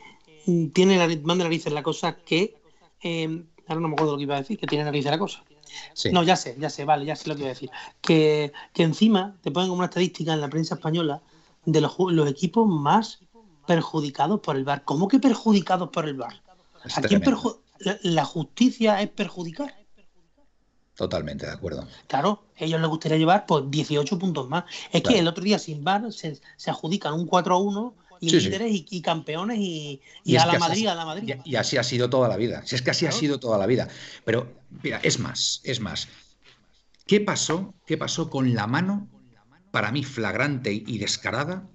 tiene 0.72 0.99
más 1.22 1.39
de 1.39 1.45
narices 1.45 1.72
la 1.72 1.83
cosa 1.83 2.16
que. 2.16 2.57
Eh, 3.03 3.45
ahora 3.66 3.81
no 3.81 3.89
me 3.89 3.95
acuerdo 3.95 4.12
lo 4.12 4.18
que 4.18 4.24
iba 4.24 4.37
a 4.37 4.41
decir, 4.41 4.59
que 4.59 4.66
tiene 4.66 4.85
narices 4.85 5.11
la 5.11 5.18
cosa. 5.18 5.43
No, 6.12 6.22
ya 6.22 6.37
sé, 6.37 6.57
ya 6.59 6.68
sé, 6.68 6.85
vale, 6.85 7.07
ya 7.07 7.16
sé 7.16 7.28
lo 7.28 7.35
que 7.35 7.43
iba 7.43 7.51
a 7.51 7.55
decir. 7.55 7.70
Que, 8.03 8.53
que 8.74 8.83
encima 8.83 9.37
te 9.43 9.51
ponen 9.51 9.68
como 9.68 9.78
una 9.78 9.87
estadística 9.87 10.35
en 10.35 10.41
la 10.41 10.51
prensa 10.51 10.74
española 10.74 11.22
de 11.64 11.81
los, 11.81 11.95
los 11.99 12.28
equipos 12.28 12.66
más 12.66 13.20
perjudicados 13.67 14.41
por 14.41 14.57
el 14.57 14.65
bar. 14.65 14.85
¿Cómo 14.85 15.09
que 15.09 15.19
perjudicados 15.19 15.91
por 15.91 16.09
el 16.09 16.15
bar? 16.15 16.43
¿A 16.95 17.03
quién 17.03 17.23
la, 18.03 18.25
justicia 18.25 19.01
es 19.01 19.09
perjudicar? 19.11 19.75
Totalmente 20.95 21.47
de 21.47 21.53
acuerdo. 21.53 21.87
Claro, 22.07 22.45
ellos 22.57 22.81
les 22.81 22.91
gustaría 22.91 23.19
llevar 23.19 23.47
pues 23.47 23.65
18 23.71 24.19
puntos 24.19 24.49
más. 24.49 24.65
Es 24.93 25.03
que 25.03 25.19
el 25.19 25.29
otro 25.29 25.43
día 25.43 25.59
sin 25.59 25.83
bar 25.83 26.13
se, 26.13 26.41
adjudican 26.67 27.15
un 27.15 27.27
4 27.27 27.55
a 27.55 27.59
1 27.59 27.95
y 28.21 28.31
líderes 28.31 28.85
Y, 28.91 29.01
campeones 29.01 29.59
y, 29.59 30.03
a 30.37 30.45
la 30.45 30.59
Madrid, 30.59 30.89
a 30.89 30.95
la 30.95 31.07
Madrid. 31.07 31.37
Y, 31.45 31.57
así 31.57 31.79
ha 31.79 31.83
sido 31.83 32.11
toda 32.11 32.29
la 32.29 32.37
vida. 32.37 32.63
Si 32.67 32.75
es 32.75 32.83
que 32.83 32.91
así 32.91 33.07
ha 33.07 33.13
sido 33.13 33.41
toda 33.41 33.57
la 33.57 33.67
vida. 33.67 33.89
Pero, 34.25 34.53
mira, 34.83 35.01
es 35.03 35.19
más, 35.19 35.63
es 35.65 35.81
más. 35.81 36.09
¿Qué 37.07 37.21
pasó? 37.21 37.75
¿Qué 37.87 37.97
pasó 37.97 38.29
con 38.29 38.55
la 38.55 38.67
mano, 38.67 39.09
para 39.71 39.91
mí 39.91 40.05
flagrante 40.05 40.73
y 40.73 40.99
descarada, 40.99 41.67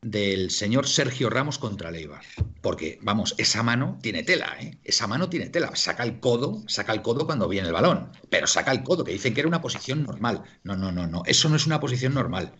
del 0.00 0.50
señor 0.50 0.86
Sergio 0.86 1.30
Ramos 1.30 1.58
contra 1.58 1.90
Leibar. 1.90 2.22
Porque, 2.60 2.98
vamos, 3.02 3.34
esa 3.38 3.62
mano 3.62 3.98
tiene 4.02 4.22
tela, 4.22 4.56
¿eh? 4.60 4.78
Esa 4.84 5.06
mano 5.06 5.28
tiene 5.28 5.48
tela. 5.48 5.74
Saca 5.74 6.02
el 6.02 6.20
codo, 6.20 6.62
saca 6.68 6.92
el 6.92 7.02
codo 7.02 7.26
cuando 7.26 7.48
viene 7.48 7.68
el 7.68 7.74
balón. 7.74 8.10
Pero 8.30 8.46
saca 8.46 8.72
el 8.72 8.82
codo, 8.82 9.04
que 9.04 9.12
dicen 9.12 9.34
que 9.34 9.40
era 9.40 9.48
una 9.48 9.60
posición 9.60 10.04
normal. 10.04 10.42
No, 10.62 10.76
no, 10.76 10.92
no, 10.92 11.06
no. 11.06 11.22
Eso 11.26 11.48
no 11.48 11.56
es 11.56 11.66
una 11.66 11.80
posición 11.80 12.14
normal. 12.14 12.52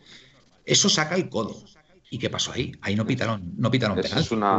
Eso 0.64 0.88
saca 0.88 1.14
el 1.14 1.28
codo. 1.28 1.56
¿Y 2.10 2.18
qué 2.18 2.30
pasó 2.30 2.52
ahí? 2.52 2.72
Ahí 2.80 2.96
no 2.96 3.06
pitaron, 3.06 3.52
no 3.56 3.70
pitaron 3.70 4.00
penal. 4.00 4.20
Es 4.20 4.30
una 4.30 4.56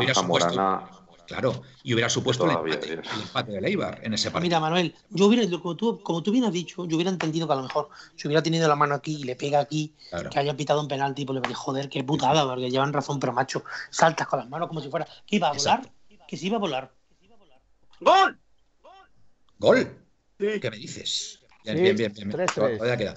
Claro, 1.29 1.61
y 1.83 1.93
hubiera 1.93 2.09
supuesto 2.09 2.45
el 2.45 2.73
empate, 2.73 3.51
de 3.51 3.61
Leibar 3.61 3.99
en 4.03 4.15
ese 4.15 4.31
partido. 4.31 4.47
Mira, 4.47 4.59
Manuel, 4.59 4.95
yo 5.11 5.27
hubiera, 5.27 5.47
como 5.59 5.75
tú, 5.75 6.01
como 6.01 6.23
tú 6.23 6.31
bien 6.31 6.43
has 6.43 6.51
dicho, 6.51 6.87
yo 6.87 6.95
hubiera 6.95 7.11
entendido 7.11 7.45
que 7.45 7.53
a 7.53 7.57
lo 7.57 7.61
mejor 7.61 7.89
si 8.15 8.27
hubiera 8.27 8.41
tenido 8.41 8.67
la 8.67 8.75
mano 8.75 8.95
aquí 8.95 9.17
y 9.17 9.23
le 9.25 9.35
pega 9.35 9.59
aquí, 9.59 9.93
que 10.31 10.39
haya 10.39 10.57
pitado 10.57 10.81
un 10.81 10.87
penalti, 10.87 11.25
pues 11.25 11.35
le 11.35 11.41
diría, 11.41 11.55
joder, 11.55 11.87
qué 11.87 12.03
putada, 12.03 12.47
porque 12.47 12.71
llevan 12.71 12.93
razón, 12.93 13.19
pero 13.19 13.31
macho, 13.31 13.63
saltas 13.91 14.27
con 14.27 14.39
las 14.39 14.49
manos 14.49 14.69
como 14.69 14.81
si 14.81 14.89
fuera. 14.89 15.07
¿Que 15.27 15.35
iba 15.35 15.49
a 15.49 15.53
volar? 15.53 15.91
Que 16.27 16.35
se 16.35 16.47
iba 16.47 16.57
a 16.57 16.59
volar. 16.59 16.91
¡Gol! 17.99 18.39
¿Gol? 19.59 19.97
¿Qué 20.39 20.69
me 20.71 20.77
dices? 20.77 21.41
Bien, 21.63 21.95
bien, 21.95 21.95
bien. 21.95 22.13
bien. 22.15 23.13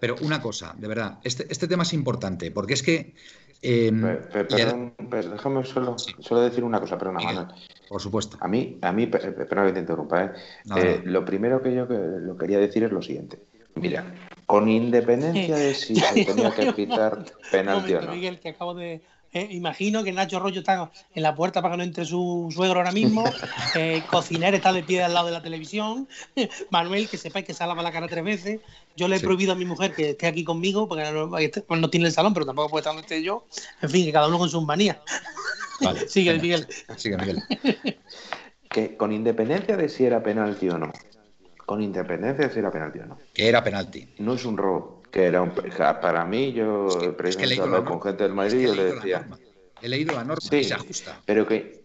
Pero 0.00 0.16
una 0.20 0.42
cosa, 0.42 0.74
de 0.76 0.86
verdad, 0.86 1.18
este, 1.24 1.46
este 1.48 1.66
tema 1.66 1.84
es 1.84 1.94
importante, 1.94 2.50
porque 2.50 2.74
es 2.74 2.82
que 2.82 3.14
Em, 3.66 4.02
perdón, 4.30 4.92
déjame 4.98 5.64
solo, 5.64 5.96
solo, 5.98 6.40
decir 6.42 6.62
una 6.64 6.78
cosa, 6.80 6.98
perdona, 6.98 7.20
Manuel. 7.20 7.46
Por 7.88 7.98
supuesto. 7.98 8.36
A 8.38 8.46
mí, 8.46 8.78
a 8.82 8.92
mí 8.92 9.06
perdón 9.06 9.66
que 9.68 9.72
te 9.72 9.80
interrumpa, 9.80 10.24
¿eh? 10.24 10.32
eh 10.76 11.00
lo 11.02 11.24
primero 11.24 11.62
que 11.62 11.74
yo 11.74 11.86
lo 11.86 12.36
quería 12.36 12.58
decir 12.58 12.84
es 12.84 12.92
lo 12.92 13.00
siguiente. 13.00 13.38
Mira, 13.76 14.04
con 14.44 14.68
independencia 14.68 15.56
de 15.56 15.72
si 15.74 15.96
se 15.96 16.26
tenía 16.26 16.50
que 16.50 16.74
quitar 16.74 17.24
penalti 17.50 17.94
o 17.94 18.02
no. 18.02 18.12
Miguel, 18.12 18.38
que 18.38 18.50
acabo 18.50 18.74
de, 18.74 19.00
eh, 19.34 19.48
imagino 19.50 20.04
que 20.04 20.12
Nacho 20.12 20.38
Rollo 20.38 20.60
está 20.60 20.92
en 21.12 21.22
la 21.22 21.34
puerta 21.34 21.60
para 21.60 21.74
que 21.74 21.78
no 21.78 21.82
entre 21.82 22.04
su 22.04 22.48
suegro 22.54 22.78
ahora 22.78 22.92
mismo. 22.92 23.24
Eh, 23.76 24.04
Cociner 24.08 24.54
está 24.54 24.72
de 24.72 24.84
pie 24.84 25.02
al 25.02 25.14
lado 25.14 25.26
de 25.26 25.32
la 25.32 25.42
televisión. 25.42 26.08
Manuel, 26.70 27.08
que 27.08 27.18
sepáis 27.18 27.44
que 27.44 27.54
se 27.54 27.66
lava 27.66 27.82
la 27.82 27.90
cara 27.90 28.06
tres 28.06 28.22
veces. 28.22 28.60
Yo 28.94 29.08
le 29.08 29.16
he 29.16 29.20
prohibido 29.20 29.52
a 29.52 29.56
mi 29.56 29.64
mujer 29.64 29.92
que 29.94 30.10
esté 30.10 30.28
aquí 30.28 30.44
conmigo, 30.44 30.86
porque 30.86 31.02
no, 31.10 31.26
no, 31.76 31.90
tiene 31.90 32.06
el 32.06 32.12
salón, 32.12 32.34
pero 32.34 32.46
tampoco 32.46 32.70
puede 32.70 32.82
estar 32.82 32.92
donde 32.92 33.02
esté 33.02 33.20
yo. 33.20 33.46
En 33.82 33.90
fin, 33.90 34.04
que 34.04 34.12
cada 34.12 34.28
uno 34.28 34.38
con 34.38 34.48
sus 34.48 34.64
manías. 34.64 34.98
Vale, 35.80 36.08
Sigue, 36.08 36.38
Miguel. 36.38 36.68
Sigue, 36.96 37.16
Miguel. 37.16 37.42
que 38.68 38.96
con 38.96 39.10
independencia 39.10 39.76
de 39.76 39.88
si 39.88 40.04
era 40.04 40.22
penalti 40.22 40.68
o 40.68 40.78
no. 40.78 40.92
Con 41.66 41.82
independencia 41.82 42.46
de 42.46 42.52
si 42.52 42.60
era 42.60 42.70
penalti 42.70 43.00
o 43.00 43.06
no. 43.06 43.18
Que 43.32 43.48
era 43.48 43.64
penalti. 43.64 44.14
No 44.18 44.34
es 44.34 44.44
un 44.44 44.56
robo 44.56 45.03
que 45.14 45.26
era 45.26 45.42
un, 45.42 45.52
para 45.52 46.24
mí, 46.24 46.52
yo 46.52 46.88
es 46.88 47.36
que, 47.36 47.56
con 47.56 48.02
gente 48.02 48.24
del 48.24 48.34
Madrid 48.34 48.68
y 48.68 48.74
le 48.74 48.84
decía. 48.94 49.24
He 49.80 49.88
leído 49.88 50.12
la 50.12 50.24
norma 50.24 50.40
sí, 50.40 50.64
se 50.64 50.74
ajusta. 50.74 51.20
Pero 51.24 51.46
que 51.46 51.84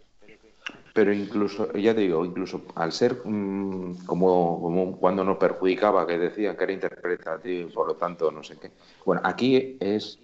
pero 0.95 1.13
incluso, 1.13 1.71
ya 1.73 1.93
te 1.93 2.01
digo, 2.01 2.25
incluso 2.25 2.63
al 2.73 2.91
ser 2.91 3.21
mm, 3.23 4.05
como, 4.07 4.59
como, 4.59 4.97
cuando 4.97 5.23
nos 5.23 5.37
perjudicaba, 5.37 6.07
que 6.07 6.17
decía 6.17 6.57
que 6.57 6.63
era 6.63 6.73
interpretativo, 6.73 7.69
por 7.69 7.87
lo 7.87 7.95
tanto, 7.95 8.31
no 8.31 8.43
sé 8.43 8.57
qué. 8.57 8.71
Bueno, 9.05 9.21
aquí 9.23 9.77
es, 9.79 10.17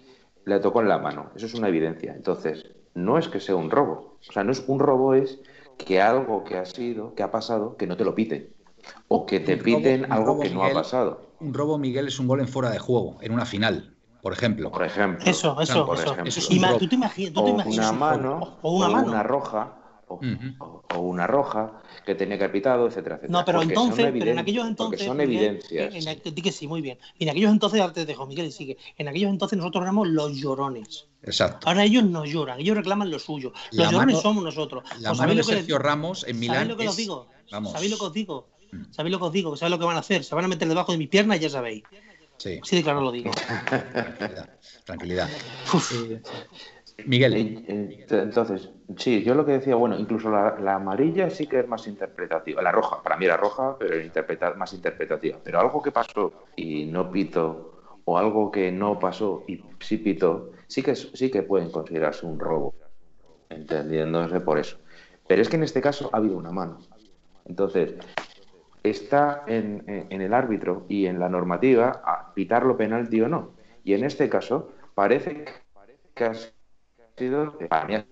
le 0.44 0.58
tocó 0.58 0.82
en 0.82 0.88
la 0.88 0.98
mano, 0.98 1.30
eso 1.36 1.46
es 1.46 1.54
una 1.54 1.68
evidencia. 1.68 2.12
Entonces, 2.12 2.66
no 2.94 3.18
es 3.18 3.28
que 3.28 3.38
sea 3.38 3.54
un 3.54 3.70
robo, 3.70 4.18
o 4.28 4.32
sea, 4.32 4.42
no 4.42 4.50
es 4.50 4.64
un 4.66 4.80
robo, 4.80 5.14
es 5.14 5.38
que 5.78 6.00
algo 6.02 6.42
que 6.42 6.56
ha 6.56 6.64
sido, 6.64 7.14
que 7.14 7.22
ha 7.22 7.30
pasado, 7.30 7.76
que 7.76 7.86
no 7.86 7.96
te 7.96 8.04
lo 8.04 8.16
piten, 8.16 8.55
o 9.08 9.26
que 9.26 9.40
te 9.40 9.56
piten 9.56 10.10
algo 10.12 10.38
que 10.38 10.50
no 10.50 10.64
ha 10.64 10.72
pasado 10.72 11.26
un 11.40 11.54
robo, 11.54 11.78
Miguel, 11.78 12.08
es 12.08 12.18
un 12.18 12.26
gol 12.26 12.40
en 12.40 12.48
fuera 12.48 12.70
de 12.70 12.78
juego, 12.78 13.18
en 13.20 13.32
una 13.32 13.44
final, 13.44 13.94
por 14.22 14.32
ejemplo. 14.32 14.70
Por 14.70 14.84
ejemplo. 14.84 15.24
Eso, 15.24 15.60
eso, 15.60 15.94
eso. 15.94 16.52
y 16.52 16.60
¿tú 16.78 16.88
te 16.88 16.94
imaginas, 16.94 17.32
tú 17.32 17.44
te 17.44 17.50
imaginas 17.50 17.90
una 17.90 17.92
mano, 17.92 18.58
o, 18.62 18.76
una, 18.76 18.88
mano. 18.88 19.08
una 19.08 19.22
roja, 19.22 19.76
o, 20.08 20.98
una 20.98 21.26
roja 21.26 21.82
que 22.04 22.14
tenía 22.14 22.38
capitado, 22.38 22.86
etcétera, 22.86 23.16
etcétera. 23.16 23.38
No, 23.38 23.44
pero 23.44 23.62
entonces, 23.62 24.12
pero 24.12 24.30
en 24.30 24.38
aquellos 24.38 24.66
entonces. 24.66 25.04
son 25.04 25.20
evidencias. 25.20 25.94
En, 25.94 26.34
que 26.34 26.52
sí, 26.52 26.66
muy 26.66 26.80
bien. 26.80 26.98
Y 27.18 27.24
en 27.24 27.30
aquellos 27.30 27.50
entonces, 27.50 27.80
ahora 27.80 27.92
te 27.92 28.06
dejo, 28.06 28.26
Miguel, 28.26 28.46
y 28.46 28.52
sigue. 28.52 28.78
En 28.96 29.08
aquellos 29.08 29.30
entonces 29.30 29.58
nosotros 29.58 29.82
éramos 29.82 30.08
los 30.08 30.32
llorones. 30.36 31.08
Exacto. 31.22 31.68
Ahora 31.68 31.84
ellos 31.84 32.04
no 32.04 32.24
lloran, 32.24 32.60
ellos 32.60 32.76
reclaman 32.76 33.10
lo 33.10 33.18
suyo. 33.18 33.52
Los 33.72 33.90
llorones 33.90 34.20
somos 34.20 34.42
nosotros. 34.44 34.84
La 35.00 35.12
mano 35.12 35.34
de 35.34 35.42
Sergio 35.42 35.78
Ramos 35.78 36.24
en 36.26 36.38
Milán. 36.38 36.56
¿Sabéis 36.56 36.70
lo 36.70 36.76
que 36.76 36.88
os 36.88 36.96
digo? 36.96 37.28
¿Sabéis 37.50 37.90
lo 37.90 37.98
que 37.98 38.04
os 38.04 38.12
digo? 38.12 38.55
¿Sabéis 38.90 39.12
lo 39.12 39.18
que 39.18 39.24
os 39.24 39.32
digo? 39.32 39.56
¿Sabéis 39.56 39.72
lo 39.72 39.78
que 39.78 39.86
van 39.86 39.96
a 39.96 40.00
hacer? 40.00 40.24
Se 40.24 40.34
van 40.34 40.44
a 40.44 40.48
meter 40.48 40.68
debajo 40.68 40.92
de 40.92 40.98
mis 40.98 41.08
piernas, 41.08 41.40
ya 41.40 41.48
sabéis. 41.48 41.82
Sí. 42.38 42.60
Sí, 42.62 42.82
claro 42.82 43.00
lo 43.00 43.12
digo. 43.12 43.30
Tranquilidad. 44.84 45.28
Miguel. 47.04 47.34
Eh, 47.34 47.64
eh, 47.68 48.06
entonces, 48.10 48.70
sí, 48.96 49.22
yo 49.22 49.34
lo 49.34 49.44
que 49.44 49.52
decía, 49.52 49.74
bueno, 49.74 49.98
incluso 49.98 50.30
la, 50.30 50.74
amarilla 50.74 51.30
sí 51.30 51.46
que 51.46 51.60
es 51.60 51.68
más 51.68 51.86
interpretativa. 51.86 52.62
La 52.62 52.72
roja, 52.72 53.02
para 53.02 53.16
mí 53.16 53.26
era 53.26 53.36
roja, 53.36 53.76
pero 53.78 54.00
interpretar, 54.00 54.56
más 54.56 54.72
interpretativa. 54.72 55.38
Pero 55.42 55.60
algo 55.60 55.82
que 55.82 55.92
pasó 55.92 56.32
y 56.56 56.86
no 56.86 57.10
pito, 57.10 58.00
o 58.04 58.18
algo 58.18 58.50
que 58.50 58.72
no 58.72 58.98
pasó 58.98 59.44
y 59.46 59.62
sí 59.80 59.98
pito, 59.98 60.52
sí 60.66 60.82
que, 60.82 60.94
sí 60.94 61.30
que 61.30 61.42
pueden 61.42 61.70
considerarse 61.70 62.24
un 62.24 62.38
robo, 62.38 62.74
entendiéndose 63.50 64.40
por 64.40 64.58
eso. 64.58 64.78
Pero 65.26 65.42
es 65.42 65.48
que 65.48 65.56
en 65.56 65.64
este 65.64 65.80
caso 65.80 66.10
ha 66.12 66.18
habido 66.18 66.36
una 66.36 66.50
mano. 66.50 66.78
Entonces, 67.44 67.94
está 68.90 69.44
en, 69.46 69.84
el 69.86 70.34
árbitro 70.34 70.84
y 70.88 71.06
en 71.06 71.18
la 71.18 71.28
normativa 71.28 72.02
a 72.04 72.34
pitarlo 72.34 72.76
penalti 72.76 73.20
o 73.20 73.28
no. 73.28 73.50
Y 73.84 73.94
en 73.94 74.04
este 74.04 74.28
caso 74.28 74.72
parece 74.94 75.44
que 76.14 76.24
ha 76.24 76.34
sido 77.16 77.58
para 77.68 77.86
mí 77.86 78.04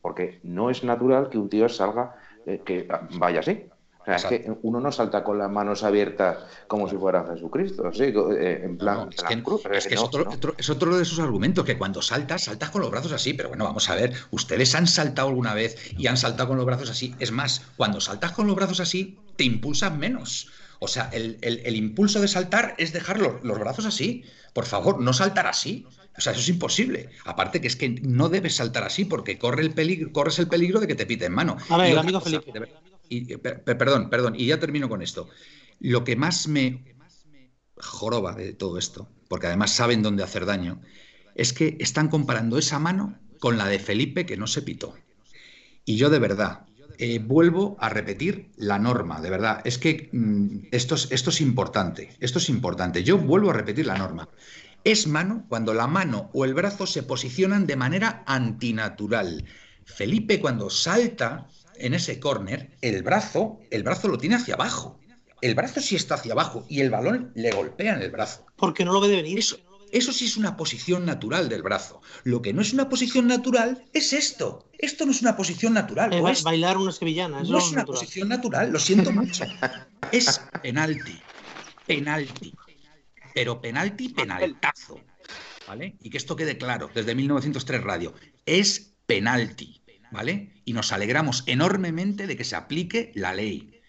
porque 0.00 0.40
no 0.42 0.70
es 0.70 0.84
natural 0.84 1.28
que 1.28 1.38
un 1.38 1.48
tío 1.48 1.68
salga 1.68 2.16
eh, 2.46 2.60
que 2.64 2.88
vaya 3.18 3.40
así. 3.40 3.68
O 4.00 4.04
sea, 4.04 4.16
es 4.16 4.24
que 4.24 4.52
uno 4.62 4.78
no 4.78 4.92
salta 4.92 5.24
con 5.24 5.36
las 5.36 5.50
manos 5.50 5.82
abiertas 5.82 6.38
como 6.68 6.88
si 6.88 6.96
fuera 6.96 7.26
Jesucristo, 7.28 7.92
¿sí? 7.92 8.04
Eh, 8.04 8.60
en 8.62 8.78
plan. 8.78 9.08
es, 9.10 9.24
que, 9.24 9.94
es, 9.94 10.00
otro, 10.00 10.54
es, 10.56 10.70
otro, 10.70 10.96
de 10.96 11.04
sus 11.04 11.18
argumentos, 11.18 11.64
que 11.64 11.76
cuando 11.76 12.00
saltas, 12.00 12.44
saltas 12.44 12.70
con 12.70 12.82
los 12.82 12.90
brazos 12.92 13.12
así. 13.12 13.34
Pero 13.34 13.48
bueno, 13.48 13.64
vamos 13.64 13.90
a 13.90 13.96
ver, 13.96 14.12
ustedes 14.30 14.76
han 14.76 14.86
saltado 14.86 15.28
alguna 15.28 15.54
vez 15.54 15.92
y 15.98 16.06
han 16.06 16.16
saltado 16.16 16.50
con 16.50 16.56
los 16.56 16.66
brazos 16.66 16.88
así. 16.88 17.16
Es 17.18 17.32
más, 17.32 17.66
cuando 17.76 18.00
saltas 18.00 18.30
con 18.30 18.46
los 18.46 18.54
brazos 18.54 18.78
así, 18.78 19.18
te 19.36 19.44
impulsan 19.44 19.98
menos. 19.98 20.48
O 20.78 20.88
sea, 20.88 21.08
el, 21.12 21.76
impulso 21.76 22.20
de 22.20 22.28
saltar 22.28 22.74
es 22.78 22.92
dejar 22.92 23.18
los, 23.18 23.42
los 23.42 23.58
brazos 23.58 23.86
así. 23.86 24.24
Por 24.52 24.66
favor, 24.66 25.00
no 25.00 25.12
saltar 25.12 25.46
así. 25.46 25.86
O 26.16 26.20
sea, 26.20 26.32
eso 26.32 26.40
es 26.40 26.48
imposible. 26.48 27.10
Aparte 27.24 27.60
que 27.60 27.66
es 27.66 27.76
que 27.76 27.88
no 27.88 28.28
debes 28.28 28.56
saltar 28.56 28.84
así 28.84 29.04
porque 29.04 29.38
corre 29.38 29.62
el 29.62 29.72
peligro, 29.72 30.12
corres 30.12 30.38
el 30.38 30.48
peligro 30.48 30.80
de 30.80 30.86
que 30.86 30.94
te 30.94 31.06
pite 31.06 31.26
en 31.26 31.32
mano. 31.32 31.56
A 31.68 31.76
ver, 31.76 31.98
amigo 31.98 32.20
Felipe. 32.20 32.52
Y, 33.08 33.36
perdón, 33.36 34.10
perdón, 34.10 34.34
y 34.36 34.46
ya 34.46 34.58
termino 34.58 34.88
con 34.88 35.02
esto. 35.02 35.28
Lo 35.78 36.04
que 36.04 36.16
más 36.16 36.48
me 36.48 36.96
joroba 37.76 38.32
de 38.34 38.52
todo 38.52 38.78
esto, 38.78 39.08
porque 39.28 39.46
además 39.46 39.72
saben 39.72 40.02
dónde 40.02 40.24
hacer 40.24 40.46
daño, 40.46 40.80
es 41.34 41.52
que 41.52 41.76
están 41.80 42.08
comparando 42.08 42.58
esa 42.58 42.78
mano 42.78 43.18
con 43.38 43.58
la 43.58 43.66
de 43.66 43.78
Felipe 43.78 44.26
que 44.26 44.36
no 44.36 44.46
se 44.46 44.62
pitó. 44.62 44.94
Y 45.84 45.96
yo 45.96 46.10
de 46.10 46.18
verdad, 46.18 46.65
eh, 46.98 47.18
vuelvo 47.18 47.76
a 47.80 47.88
repetir 47.88 48.50
la 48.56 48.78
norma, 48.78 49.20
de 49.20 49.30
verdad. 49.30 49.60
Es 49.64 49.78
que 49.78 50.08
mm, 50.12 50.68
esto, 50.70 50.96
esto 51.10 51.30
es 51.30 51.40
importante, 51.40 52.10
esto 52.20 52.38
es 52.38 52.48
importante. 52.48 53.04
Yo 53.04 53.18
vuelvo 53.18 53.50
a 53.50 53.54
repetir 53.54 53.86
la 53.86 53.98
norma. 53.98 54.28
Es 54.84 55.06
mano 55.06 55.44
cuando 55.48 55.74
la 55.74 55.86
mano 55.86 56.30
o 56.32 56.44
el 56.44 56.54
brazo 56.54 56.86
se 56.86 57.02
posicionan 57.02 57.66
de 57.66 57.76
manera 57.76 58.22
antinatural. 58.26 59.44
Felipe 59.84 60.40
cuando 60.40 60.70
salta 60.70 61.48
en 61.78 61.94
ese 61.94 62.20
córner, 62.20 62.70
el 62.80 63.02
brazo, 63.02 63.60
el 63.70 63.82
brazo 63.82 64.08
lo 64.08 64.18
tiene 64.18 64.36
hacia 64.36 64.54
abajo. 64.54 65.00
El 65.42 65.54
brazo 65.54 65.80
sí 65.80 65.96
está 65.96 66.14
hacia 66.14 66.32
abajo 66.32 66.64
y 66.68 66.80
el 66.80 66.90
balón 66.90 67.32
le 67.34 67.52
golpea 67.52 67.94
en 67.94 68.02
el 68.02 68.10
brazo. 68.10 68.46
Porque 68.56 68.84
no 68.84 68.92
lo 68.92 69.00
ve 69.00 69.08
de 69.08 69.16
venir. 69.16 69.38
Eso, 69.38 69.58
eso 69.92 70.12
sí 70.12 70.26
es 70.26 70.36
una 70.36 70.56
posición 70.56 71.04
natural 71.04 71.48
del 71.48 71.62
brazo. 71.62 72.00
Lo 72.24 72.42
que 72.42 72.52
no 72.52 72.62
es 72.62 72.72
una 72.72 72.88
posición 72.88 73.26
natural 73.26 73.84
es 73.92 74.12
esto. 74.12 74.68
Esto 74.78 75.06
no 75.06 75.12
es 75.12 75.22
una 75.22 75.36
posición 75.36 75.74
natural. 75.74 76.12
Es 76.28 76.42
bailar 76.42 76.76
una 76.76 76.92
sevillana. 76.92 77.42
no 77.42 77.58
es 77.58 77.70
una 77.70 77.84
posición 77.84 78.28
natural, 78.28 78.72
lo 78.72 78.78
siento 78.78 79.12
mucho. 79.12 79.44
es 80.12 80.40
penalti. 80.62 81.20
Penalti 81.86 82.52
pero 83.36 83.60
penalti, 83.60 84.08
penaltazo. 84.08 84.98
¿Vale? 85.68 85.96
Y 86.00 86.08
que 86.08 86.16
esto 86.16 86.36
quede 86.36 86.56
claro, 86.56 86.90
desde 86.94 87.14
1903 87.14 87.82
Radio, 87.82 88.14
es 88.46 88.94
penalti, 89.04 89.82
¿vale? 90.10 90.62
Y 90.64 90.72
nos 90.72 90.90
alegramos 90.90 91.44
enormemente 91.46 92.26
de 92.26 92.34
que 92.34 92.44
se 92.44 92.56
aplique 92.56 93.12
la 93.14 93.34
ley. 93.34 93.82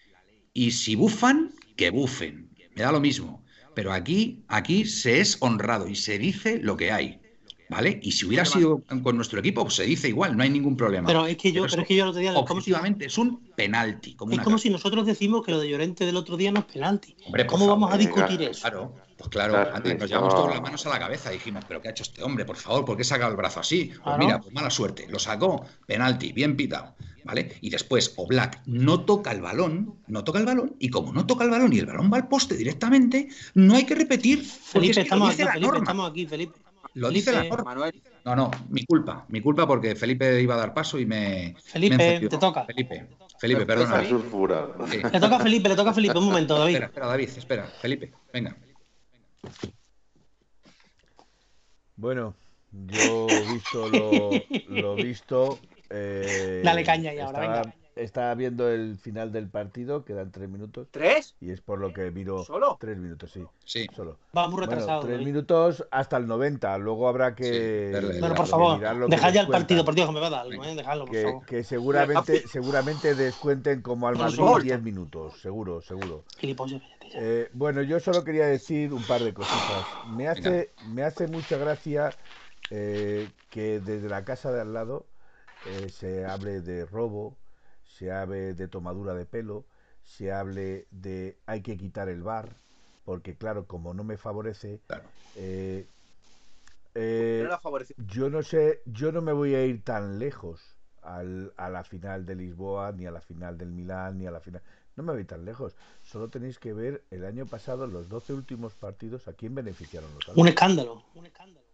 Y 0.52 0.72
si 0.72 0.96
bufan, 0.96 1.54
que 1.76 1.88
bufen. 1.88 2.50
Me 2.74 2.82
da 2.82 2.92
lo 2.92 3.00
mismo. 3.00 3.42
Pero 3.78 3.92
aquí, 3.92 4.44
aquí 4.48 4.84
se 4.86 5.20
es 5.20 5.36
honrado 5.38 5.86
y 5.86 5.94
se 5.94 6.18
dice 6.18 6.58
lo 6.58 6.76
que 6.76 6.90
hay. 6.90 7.20
¿Vale? 7.68 8.00
Y 8.02 8.12
si 8.12 8.24
hubiera 8.24 8.44
sido 8.44 8.82
con 9.02 9.16
nuestro 9.16 9.40
equipo, 9.40 9.62
pues 9.62 9.74
se 9.74 9.84
dice 9.84 10.08
igual, 10.08 10.36
no 10.36 10.42
hay 10.42 10.50
ningún 10.50 10.76
problema. 10.76 11.06
Pero 11.06 11.26
es 11.26 11.36
que 11.36 11.52
yo, 11.52 11.66
pero, 11.68 11.82
es 11.82 11.88
que 11.88 11.96
yo 11.96 12.04
el 12.04 12.10
otro 12.10 12.20
día. 12.20 12.32
Objetivamente 12.34 13.06
es 13.06 13.18
un 13.18 13.40
penalti. 13.54 14.16
es 14.30 14.40
como 14.40 14.58
si 14.58 14.70
nosotros 14.70 15.04
decimos 15.04 15.44
que 15.44 15.52
lo 15.52 15.60
de 15.60 15.68
Llorente 15.68 16.06
del 16.06 16.16
otro 16.16 16.36
día 16.36 16.50
no 16.50 16.60
es 16.60 16.66
penalti. 16.66 17.14
¿Cómo 17.46 17.66
vamos 17.66 17.92
a 17.92 17.98
discutir 17.98 18.42
eso? 18.42 18.62
Claro, 18.62 18.94
pues 19.18 19.30
claro, 19.30 19.74
antes 19.74 19.98
nos 19.98 20.08
llevamos 20.08 20.34
todas 20.34 20.54
las 20.54 20.62
manos 20.62 20.86
a 20.86 20.90
la 20.90 20.98
cabeza 20.98 21.30
y 21.30 21.38
dijimos, 21.38 21.64
¿pero 21.66 21.82
qué 21.82 21.88
ha 21.88 21.90
hecho 21.90 22.04
este 22.04 22.22
hombre? 22.22 22.44
Por 22.44 22.56
favor, 22.56 22.84
¿por 22.84 22.96
qué 22.96 23.04
saca 23.04 23.26
el 23.26 23.36
brazo 23.36 23.60
así? 23.60 23.92
Pues 24.02 24.18
mira, 24.18 24.40
pues 24.40 24.54
mala 24.54 24.70
suerte. 24.70 25.06
Lo 25.08 25.18
sacó, 25.18 25.64
penalti, 25.86 26.32
bien 26.32 26.56
pitado. 26.56 26.94
¿Vale? 27.24 27.58
Y 27.60 27.68
después 27.68 28.14
Oblak 28.16 28.62
no 28.64 29.00
toca 29.00 29.32
el 29.32 29.42
balón, 29.42 29.96
no 30.06 30.24
toca 30.24 30.38
el 30.38 30.46
balón, 30.46 30.76
y 30.78 30.88
como 30.88 31.12
no 31.12 31.26
toca 31.26 31.44
el 31.44 31.50
balón 31.50 31.74
y 31.74 31.78
el 31.78 31.84
balón 31.84 32.10
va 32.10 32.16
al 32.16 32.26
poste 32.26 32.56
directamente, 32.56 33.28
no 33.52 33.74
hay 33.74 33.84
que 33.84 33.94
repetir. 33.94 34.42
Felipe, 34.42 35.02
estamos, 35.02 35.34
aquí, 35.34 35.42
Felipe 35.44 35.76
estamos 35.76 36.10
aquí, 36.10 36.26
Felipe. 36.26 36.58
Lo 36.98 37.10
dice 37.10 37.32
la 37.32 37.44
norma. 37.44 37.92
No, 38.24 38.34
no, 38.34 38.50
mi 38.70 38.84
culpa, 38.84 39.24
mi 39.28 39.40
culpa 39.40 39.66
porque 39.66 39.94
Felipe 39.94 40.40
iba 40.40 40.54
a 40.54 40.58
dar 40.58 40.74
paso 40.74 40.98
y 40.98 41.06
me. 41.06 41.54
Felipe, 41.64 42.18
te 42.28 42.38
toca. 42.38 42.64
Felipe, 42.64 43.06
Felipe, 43.38 43.64
perdona. 43.64 44.02
Le 44.02 45.20
toca 45.20 45.36
a 45.36 45.40
Felipe, 45.40 45.68
le 45.68 45.76
toca 45.76 45.90
a 45.90 45.94
Felipe, 45.94 46.18
un 46.18 46.26
momento, 46.26 46.58
David. 46.58 46.74
Espera, 46.74 46.86
espera, 46.86 47.06
David, 47.06 47.28
espera. 47.28 47.66
Felipe, 47.80 48.12
venga. 48.32 48.56
Bueno, 51.94 52.34
yo 52.72 53.26
he 53.28 53.52
visto 53.52 53.88
lo, 53.88 54.30
lo 54.68 54.94
visto. 54.96 55.58
Eh, 55.90 56.60
Dale 56.62 56.84
caña 56.84 57.14
y 57.14 57.18
ahora, 57.18 57.40
venga 57.40 57.74
estaba 57.98 58.34
viendo 58.34 58.68
el 58.68 58.96
final 58.96 59.32
del 59.32 59.48
partido, 59.48 60.04
quedan 60.04 60.30
tres 60.30 60.48
minutos. 60.48 60.88
¿Tres? 60.90 61.34
Y 61.40 61.50
es 61.50 61.60
por 61.60 61.78
lo 61.78 61.92
que 61.92 62.10
miro. 62.10 62.44
¿Solo? 62.44 62.76
Tres 62.80 62.96
minutos, 62.98 63.30
sí. 63.32 63.42
Sí. 63.64 63.86
Solo. 63.94 64.18
Va 64.36 64.48
muy 64.48 64.60
retrasado. 64.60 65.02
tres 65.02 65.18
minutos 65.24 65.86
hasta 65.90 66.16
el 66.16 66.26
90. 66.26 66.78
Luego 66.78 67.08
habrá 67.08 67.34
que. 67.34 67.90
Pero 67.92 68.34
por 68.34 68.46
favor, 68.46 69.08
dejad 69.08 69.32
ya 69.32 69.40
el 69.42 69.48
partido, 69.48 69.84
por 69.84 69.94
Dios, 69.94 70.12
me 70.12 70.20
va 70.20 70.28
a 70.28 70.30
dar 70.30 70.40
algo, 70.42 70.64
¿eh? 70.64 70.74
Dejadlo, 70.74 71.04
por 71.04 71.14
que, 71.14 71.22
favor. 71.22 71.46
Que 71.46 71.64
seguramente, 71.64 72.48
seguramente 72.48 73.14
descuenten 73.14 73.82
como 73.82 74.08
al 74.08 74.16
Madrid 74.16 74.38
10 74.62 74.82
minutos. 74.82 75.40
Seguro, 75.40 75.80
seguro. 75.82 76.24
Eh, 77.14 77.48
bueno, 77.52 77.82
yo 77.82 78.00
solo 78.00 78.24
quería 78.24 78.46
decir 78.46 78.92
un 78.92 79.02
par 79.02 79.22
de 79.22 79.32
cositas. 79.32 79.84
Me 80.08 80.28
hace, 80.28 80.70
me 80.88 81.02
hace 81.02 81.26
mucha 81.26 81.56
gracia 81.56 82.10
eh, 82.70 83.28
que 83.50 83.80
desde 83.80 84.08
la 84.08 84.24
casa 84.24 84.52
de 84.52 84.60
al 84.60 84.74
lado 84.74 85.06
eh, 85.66 85.88
se 85.88 86.24
hable 86.26 86.60
de 86.60 86.84
robo 86.86 87.36
se 87.98 88.12
hable 88.12 88.54
de 88.54 88.68
tomadura 88.68 89.14
de 89.14 89.26
pelo, 89.26 89.64
se 90.04 90.32
hable 90.32 90.86
de 90.90 91.36
hay 91.46 91.62
que 91.62 91.76
quitar 91.76 92.08
el 92.08 92.22
bar, 92.22 92.56
porque 93.04 93.36
claro, 93.36 93.66
como 93.66 93.92
no 93.92 94.04
me 94.04 94.16
favorece, 94.16 94.80
eh, 95.34 95.86
eh, 96.94 97.48
yo 97.96 98.30
no 98.30 98.42
sé, 98.42 98.82
yo 98.86 99.10
no 99.10 99.20
me 99.20 99.32
voy 99.32 99.54
a 99.54 99.64
ir 99.64 99.82
tan 99.82 100.18
lejos 100.18 100.76
al, 101.02 101.52
a 101.56 101.68
la 101.70 101.82
final 101.82 102.24
de 102.24 102.36
Lisboa, 102.36 102.92
ni 102.92 103.06
a 103.06 103.10
la 103.10 103.20
final 103.20 103.58
del 103.58 103.70
Milán, 103.72 104.18
ni 104.18 104.26
a 104.26 104.30
la 104.30 104.40
final... 104.40 104.62
No 104.94 105.04
me 105.04 105.12
voy 105.12 105.24
tan 105.24 105.44
lejos. 105.44 105.76
Solo 106.02 106.28
tenéis 106.28 106.58
que 106.58 106.72
ver 106.72 107.04
el 107.12 107.24
año 107.24 107.46
pasado 107.46 107.86
los 107.86 108.08
12 108.08 108.32
últimos 108.32 108.74
partidos 108.74 109.28
a 109.28 109.32
quién 109.32 109.54
beneficiaron 109.54 110.12
los 110.12 110.36
Un 110.36 110.48
escándalo. 110.48 111.04
Un 111.14 111.26
escándalo. 111.26 111.66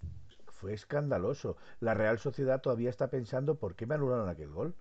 Fue 0.53 0.75
escandaloso. 0.75 1.57
La 1.81 1.95
Real 1.95 2.19
Sociedad 2.19 2.61
todavía 2.61 2.91
está 2.91 3.09
pensando 3.09 3.55
por 3.55 3.77
qué 3.77 3.87
me 3.87 3.95
anularon 3.95 4.29
aquel 4.29 4.51
gol 4.51 4.75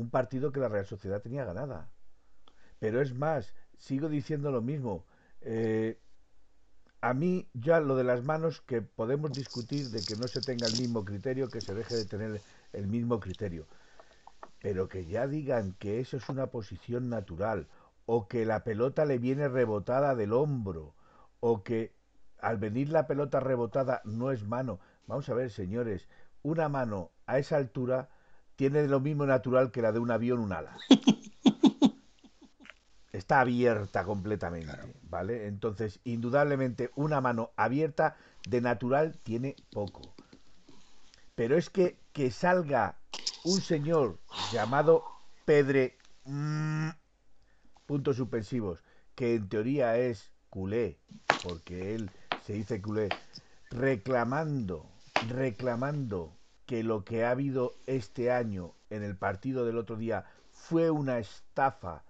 un 0.00 0.10
partido 0.10 0.50
que 0.50 0.60
la 0.60 0.68
Real 0.68 0.86
Sociedad 0.86 1.20
tenía 1.20 1.44
ganada. 1.44 1.90
Pero 2.78 3.00
es 3.00 3.14
más, 3.14 3.54
sigo 3.76 4.08
diciendo 4.08 4.50
lo 4.50 4.62
mismo. 4.62 5.04
Eh, 5.42 6.00
a 7.02 7.14
mí 7.14 7.48
ya 7.52 7.80
lo 7.80 7.96
de 7.96 8.04
las 8.04 8.24
manos 8.24 8.60
que 8.62 8.82
podemos 8.82 9.34
discutir 9.34 9.90
de 9.90 10.04
que 10.04 10.16
no 10.16 10.26
se 10.28 10.40
tenga 10.42 10.66
el 10.66 10.76
mismo 10.76 11.04
criterio, 11.04 11.50
que 11.50 11.60
se 11.60 11.74
deje 11.74 11.96
de 11.96 12.04
tener 12.06 12.40
el 12.72 12.86
mismo 12.86 13.20
criterio. 13.20 13.66
Pero 14.60 14.88
que 14.88 15.06
ya 15.06 15.26
digan 15.26 15.74
que 15.78 16.00
eso 16.00 16.16
es 16.16 16.28
una 16.28 16.46
posición 16.48 17.08
natural, 17.08 17.68
o 18.06 18.26
que 18.26 18.44
la 18.44 18.64
pelota 18.64 19.04
le 19.04 19.18
viene 19.18 19.48
rebotada 19.48 20.14
del 20.14 20.32
hombro, 20.32 20.94
o 21.40 21.62
que 21.62 21.92
al 22.38 22.56
venir 22.56 22.88
la 22.88 23.06
pelota 23.06 23.40
rebotada 23.40 24.00
no 24.04 24.30
es 24.30 24.44
mano. 24.44 24.80
Vamos 25.06 25.28
a 25.28 25.34
ver, 25.34 25.50
señores, 25.50 26.08
una 26.42 26.68
mano 26.68 27.10
a 27.26 27.38
esa 27.38 27.56
altura 27.56 28.08
tiene 28.60 28.86
lo 28.88 29.00
mismo 29.00 29.24
natural 29.24 29.70
que 29.70 29.80
la 29.80 29.90
de 29.90 30.00
un 30.00 30.10
avión 30.10 30.38
un 30.38 30.52
ala. 30.52 30.76
Está 33.10 33.40
abierta 33.40 34.04
completamente, 34.04 34.76
¿vale? 35.04 35.46
Entonces, 35.46 35.98
indudablemente, 36.04 36.90
una 36.94 37.22
mano 37.22 37.52
abierta 37.56 38.18
de 38.46 38.60
natural 38.60 39.16
tiene 39.22 39.56
poco. 39.72 40.02
Pero 41.34 41.56
es 41.56 41.70
que 41.70 41.96
que 42.12 42.30
salga 42.30 42.98
un 43.46 43.62
señor 43.62 44.18
llamado 44.52 45.06
Pedre, 45.46 45.96
mm, 46.26 46.90
puntos 47.86 48.16
suspensivos, 48.16 48.84
que 49.14 49.36
en 49.36 49.48
teoría 49.48 49.96
es 49.96 50.32
culé, 50.50 50.98
porque 51.42 51.94
él 51.94 52.10
se 52.44 52.52
dice 52.52 52.82
culé, 52.82 53.08
reclamando, 53.70 54.84
reclamando 55.30 56.36
que 56.70 56.84
lo 56.84 57.04
que 57.04 57.24
ha 57.24 57.32
habido 57.32 57.80
este 57.86 58.30
año 58.30 58.76
en 58.90 59.02
el 59.02 59.16
partido 59.16 59.66
del 59.66 59.76
otro 59.76 59.96
día 59.96 60.26
fue 60.52 60.88
una 60.92 61.18
estafa 61.18 62.04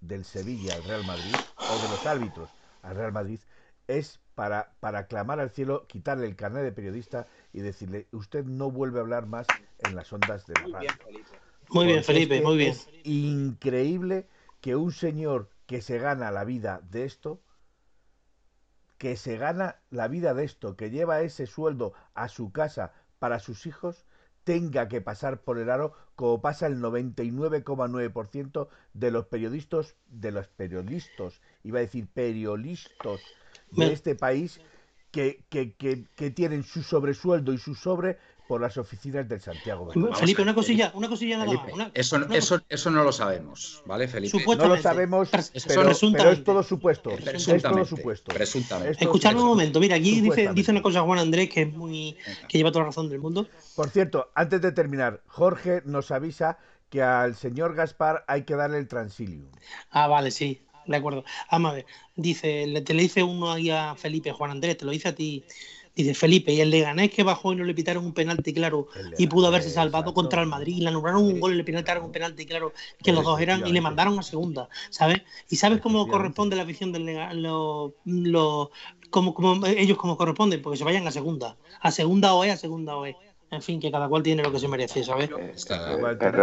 del 0.00 0.24
Sevilla 0.24 0.76
al 0.76 0.84
Real 0.84 1.02
Madrid 1.02 1.40
o 1.66 1.80
de 1.80 1.88
los 1.88 2.06
árbitros 2.06 2.54
al 2.82 2.94
Real 2.94 3.10
Madrid 3.10 3.40
es 3.88 4.20
para, 4.36 4.76
para 4.78 5.08
clamar 5.08 5.40
al 5.40 5.50
cielo, 5.50 5.88
quitarle 5.88 6.26
el 6.26 6.36
carnet 6.36 6.62
de 6.62 6.70
periodista 6.70 7.26
y 7.52 7.62
decirle, 7.62 8.06
usted 8.12 8.44
no 8.44 8.70
vuelve 8.70 9.00
a 9.00 9.02
hablar 9.02 9.26
más 9.26 9.56
en 9.78 9.96
las 9.96 10.12
ondas 10.12 10.46
de 10.46 10.54
la 10.54 10.68
radio. 10.68 10.92
Muy 11.70 11.86
bien, 11.86 12.04
Felipe, 12.04 12.40
muy 12.42 12.58
bien. 12.58 12.70
Es 12.70 12.88
increíble 13.02 14.28
que 14.60 14.76
un 14.76 14.92
señor 14.92 15.50
que 15.66 15.82
se 15.82 15.98
gana 15.98 16.30
la 16.30 16.44
vida 16.44 16.80
de 16.92 17.06
esto, 17.06 17.40
que 18.98 19.16
se 19.16 19.36
gana 19.36 19.82
la 19.90 20.06
vida 20.06 20.32
de 20.32 20.44
esto, 20.44 20.76
que 20.76 20.90
lleva 20.90 21.22
ese 21.22 21.46
sueldo 21.46 21.92
a 22.14 22.28
su 22.28 22.52
casa 22.52 22.92
para 23.18 23.38
sus 23.38 23.66
hijos, 23.66 24.04
tenga 24.44 24.88
que 24.88 25.00
pasar 25.00 25.40
por 25.40 25.58
el 25.58 25.70
aro 25.70 25.92
como 26.14 26.40
pasa 26.40 26.66
el 26.66 26.80
99,9% 26.80 28.68
de 28.94 29.10
los 29.10 29.26
periodistas, 29.26 29.96
de 30.08 30.30
los 30.30 30.46
periodistas, 30.48 31.40
iba 31.64 31.78
a 31.78 31.82
decir 31.82 32.06
periodistas 32.06 33.20
de 33.72 33.92
este 33.92 34.14
país 34.14 34.60
que, 35.10 35.44
que, 35.48 35.74
que, 35.74 36.06
que 36.14 36.30
tienen 36.30 36.62
su 36.62 36.82
sobresueldo 36.82 37.52
y 37.52 37.58
su 37.58 37.74
sobre 37.74 38.18
por 38.46 38.60
las 38.60 38.76
oficinas 38.76 39.28
del 39.28 39.40
Santiago. 39.40 39.90
Felipe, 40.14 40.42
una 40.42 40.54
cosilla, 40.54 40.90
una 40.94 41.08
cosilla 41.08 41.38
nada 41.38 41.52
más. 41.52 41.90
eso, 41.94 42.16
eso, 42.30 42.60
eso 42.68 42.90
no 42.90 43.02
lo 43.02 43.12
sabemos, 43.12 43.82
¿vale, 43.86 44.08
Felipe? 44.08 44.38
No 44.46 44.68
lo 44.68 44.80
sabemos, 44.80 45.28
pero, 45.30 45.90
pero, 46.12 46.30
es 46.30 46.44
todo 46.44 46.62
supuesto. 46.62 47.10
Es 47.10 47.62
todo 47.62 47.84
supuesto. 47.84 48.32
Presuntamente. 48.32 49.04
Escuchadme 49.04 49.40
un 49.40 49.48
momento. 49.48 49.80
Mira, 49.80 49.96
aquí 49.96 50.20
dice, 50.20 50.50
dice 50.54 50.70
una 50.70 50.82
cosa 50.82 51.02
Juan 51.02 51.18
Andrés 51.18 51.50
que 51.50 51.62
es 51.62 51.72
muy 51.72 52.16
que 52.48 52.58
lleva 52.58 52.70
toda 52.70 52.84
la 52.84 52.90
razón 52.90 53.08
del 53.08 53.20
mundo. 53.20 53.48
Por 53.74 53.90
cierto, 53.90 54.30
antes 54.34 54.60
de 54.60 54.72
terminar, 54.72 55.22
Jorge 55.26 55.82
nos 55.84 56.10
avisa 56.10 56.58
que 56.90 57.02
al 57.02 57.34
señor 57.34 57.74
Gaspar 57.74 58.24
hay 58.28 58.42
que 58.42 58.54
darle 58.54 58.78
el 58.78 58.88
transilium. 58.88 59.50
Ah, 59.90 60.06
vale, 60.06 60.30
sí 60.30 60.62
de 60.86 60.96
acuerdo. 60.96 61.24
Vamos 61.50 61.72
a 61.72 61.74
ver, 61.74 61.86
dice, 62.14 62.66
le, 62.66 62.80
te 62.80 62.94
le 62.94 63.02
dice 63.02 63.22
uno 63.22 63.52
ahí 63.52 63.70
a 63.70 63.94
Felipe, 63.96 64.32
Juan 64.32 64.52
Andrés, 64.52 64.78
te 64.78 64.84
lo 64.84 64.92
dice 64.92 65.08
a 65.08 65.14
ti. 65.14 65.44
Dice 65.96 66.12
Felipe, 66.12 66.52
y 66.52 66.60
el 66.60 66.68
Leganés 66.68 67.10
que 67.10 67.22
bajó 67.22 67.54
y 67.54 67.56
no 67.56 67.64
le 67.64 67.72
pitaron 67.72 68.04
un 68.04 68.12
penalti 68.12 68.52
claro 68.52 68.88
y 69.16 69.26
pudo 69.28 69.46
haberse 69.46 69.70
salvado 69.70 70.12
contra 70.12 70.42
el 70.42 70.46
Madrid 70.46 70.76
y 70.76 70.80
le 70.82 70.88
anularon 70.88 71.24
un 71.24 71.40
gol 71.40 71.54
y 71.54 71.56
le 71.56 71.64
pitaron 71.64 72.04
un 72.04 72.12
penalti 72.12 72.44
claro 72.44 72.74
que 73.02 73.12
los 73.12 73.24
dos 73.24 73.40
eran 73.40 73.66
y 73.66 73.72
le 73.72 73.80
mandaron 73.80 74.18
a 74.18 74.22
segunda, 74.22 74.68
¿sabes? 74.90 75.22
¿Y 75.48 75.56
sabes 75.56 75.80
cómo 75.80 76.06
corresponde 76.06 76.54
la 76.54 76.64
visión 76.64 76.92
del 76.92 77.06
Leganés? 77.06 77.36
Lo, 77.38 77.94
lo, 78.04 78.70
como, 79.08 79.64
ellos 79.66 79.96
como 79.96 80.18
corresponden, 80.18 80.60
porque 80.60 80.76
se 80.76 80.84
vayan 80.84 81.06
a 81.06 81.10
segunda. 81.10 81.56
A 81.80 81.90
segunda 81.90 82.34
o 82.34 82.42
a 82.42 82.56
segunda 82.56 82.96
o 82.96 83.06
en 83.50 83.62
fin, 83.62 83.80
que 83.80 83.90
cada 83.90 84.08
cual 84.08 84.22
tiene 84.22 84.42
lo 84.42 84.50
que 84.50 84.58
se 84.58 84.68
merece, 84.68 85.04
¿sabes? 85.04 85.30
Eh, 85.30 85.54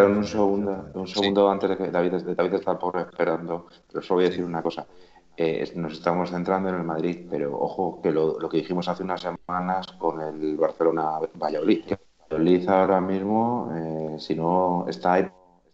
un 0.05 0.25
segundo, 0.25 0.89
un 0.93 1.07
segundo 1.07 1.49
antes 1.49 1.69
de 1.71 1.77
que 1.77 1.91
David, 1.91 2.13
David 2.35 2.53
está 2.53 2.79
por 2.79 2.97
esperando, 2.97 3.67
pero 3.91 4.01
solo 4.01 4.15
voy 4.19 4.25
a 4.25 4.29
decir 4.29 4.43
una 4.43 4.61
cosa. 4.61 4.87
Eh, 5.35 5.71
nos 5.75 5.93
estamos 5.93 6.29
centrando 6.29 6.69
en 6.69 6.75
el 6.75 6.83
Madrid, 6.83 7.25
pero 7.29 7.59
ojo 7.59 7.99
que 8.01 8.11
lo, 8.11 8.39
lo 8.39 8.49
que 8.49 8.57
dijimos 8.57 8.87
hace 8.87 9.03
unas 9.03 9.21
semanas 9.21 9.87
con 9.93 10.21
el 10.21 10.57
Barcelona-Valladolid. 10.57 11.85
Valladolid 12.29 12.69
ahora 12.69 13.01
mismo, 13.01 13.71
eh, 13.75 14.19
si 14.19 14.35
no 14.35 14.85
está 14.87 15.13
ahí 15.13 15.27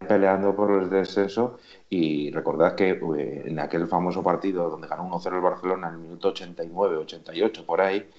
peleando 0.08 0.56
por 0.56 0.72
el 0.72 0.90
descenso 0.90 1.58
y 1.90 2.32
recordad 2.32 2.76
que 2.76 2.92
eh, 2.92 3.44
en 3.46 3.60
aquel 3.60 3.88
famoso 3.88 4.24
partido 4.24 4.70
donde 4.70 4.88
ganó 4.88 5.10
1-0 5.10 5.36
el 5.36 5.42
Barcelona 5.42 5.90
en 5.90 5.96
el 5.96 6.00
minuto 6.00 6.30
89, 6.30 6.98
88 6.98 7.66
por 7.66 7.82
ahí, 7.82 8.10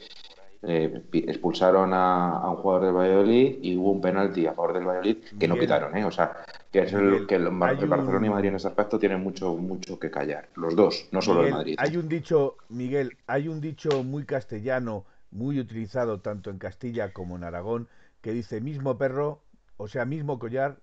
eh, 0.63 1.03
expulsaron 1.13 1.95
a, 1.95 2.51
un 2.51 2.57
jugador 2.57 2.85
del 2.85 2.95
Valladolid 2.95 3.59
y 3.63 3.77
hubo 3.77 3.93
un 3.93 4.01
penalti 4.01 4.47
a 4.47 4.53
favor 4.53 4.75
del 4.75 4.85
Valladolid 4.85 5.17
que 5.39 5.49
no 5.49 5.59
quitaron, 5.59 5.97
¿eh? 5.97 6.05
O 6.05 6.11
sea, 6.11 6.45
que 6.71 6.81
es 6.81 6.93
el, 6.93 7.27
que 7.27 7.37
el, 7.37 7.49
Barcelona 7.49 8.27
y 8.27 8.31
Madrid 8.31 8.49
en 8.51 8.57
ese 8.57 8.69
aspecto 8.69 8.99
tienen 8.99 9.23
mucho, 9.23 9.55
mucho 9.57 9.99
que 9.99 10.11
callar. 10.11 10.49
Los 10.57 10.77
dos, 10.77 11.09
no 11.13 11.23
solo 11.23 11.45
el 11.45 11.53
Madrid. 11.53 11.77
Hay 11.79 11.97
un 11.97 12.09
dicho, 12.09 12.57
Miguel, 12.69 13.17
hay 13.27 13.49
un 13.49 13.61
dicho 13.61 14.05
muy 14.05 14.25
castellano, 14.25 15.07
muy 15.31 15.59
utilizado 15.59 16.21
tanto 16.21 16.51
en 16.51 16.59
Castilla 16.59 17.13
como 17.13 17.37
en 17.37 17.45
Aragón, 17.45 17.89
que 18.21 18.33
dice 18.33 18.61
mismo 18.61 18.99
perro, 18.99 19.41
o 19.79 19.89
sea, 19.89 20.05
mismo 20.05 20.39
collar, 20.39 20.77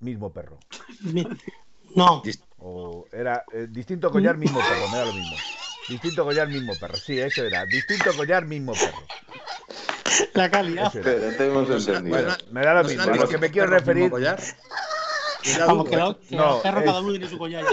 mismo 0.00 0.32
perro. 0.32 0.58
No. 1.94 2.22
O 2.58 3.06
era 3.10 3.44
eh, 3.50 3.66
distinto 3.70 4.10
collar, 4.10 4.36
mismo 4.36 4.58
perro, 4.58 4.90
me 4.92 4.98
da 4.98 5.06
lo 5.06 5.12
mismo. 5.14 5.36
Distinto 5.88 6.24
collar, 6.24 6.48
mismo 6.48 6.74
perro. 6.78 6.96
Sí, 6.96 7.18
eso 7.18 7.44
era. 7.44 7.64
Distinto 7.66 8.14
collar, 8.16 8.44
mismo 8.44 8.72
perro. 8.72 9.02
La 10.34 10.50
calidad. 10.50 10.92
Bueno, 12.02 12.34
me 12.50 12.62
da 12.62 12.74
lo 12.74 12.84
mismo. 12.84 13.02
A 13.02 13.16
lo 13.16 13.28
que 13.28 13.38
me 13.38 13.50
quiero 13.50 13.68
referir. 13.68 14.10
Vamos, 15.66 15.88
que, 15.88 15.96
no, 15.96 16.60
perro 16.62 16.84
cada 16.84 17.00
uno 17.00 17.10
tiene 17.12 17.28
su 17.28 17.38
collar. 17.38 17.64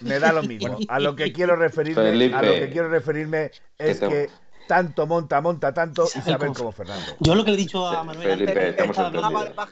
Me 0.00 0.18
da 0.18 0.32
lo 0.32 0.42
mismo. 0.42 0.78
A 0.88 0.98
lo 0.98 1.14
que 1.14 1.32
quiero 1.32 1.56
referirme, 1.56 2.34
a 2.34 2.42
lo 2.42 2.52
que 2.52 2.70
quiero 2.70 2.88
referirme 2.88 3.50
es 3.78 4.00
que 4.00 4.28
tanto 4.66 5.04
monta, 5.04 5.40
monta 5.40 5.74
tanto 5.74 6.06
y 6.14 6.20
saben 6.20 6.54
como 6.54 6.70
Fernando. 6.70 7.16
Yo 7.18 7.34
lo 7.34 7.44
que 7.44 7.50
le 7.50 7.56
he 7.56 7.60
dicho 7.60 7.88
a 7.88 8.04
Manuel 8.04 8.38
Felipe, 8.38 8.76
antes, 8.78 8.96
que 8.96 9.00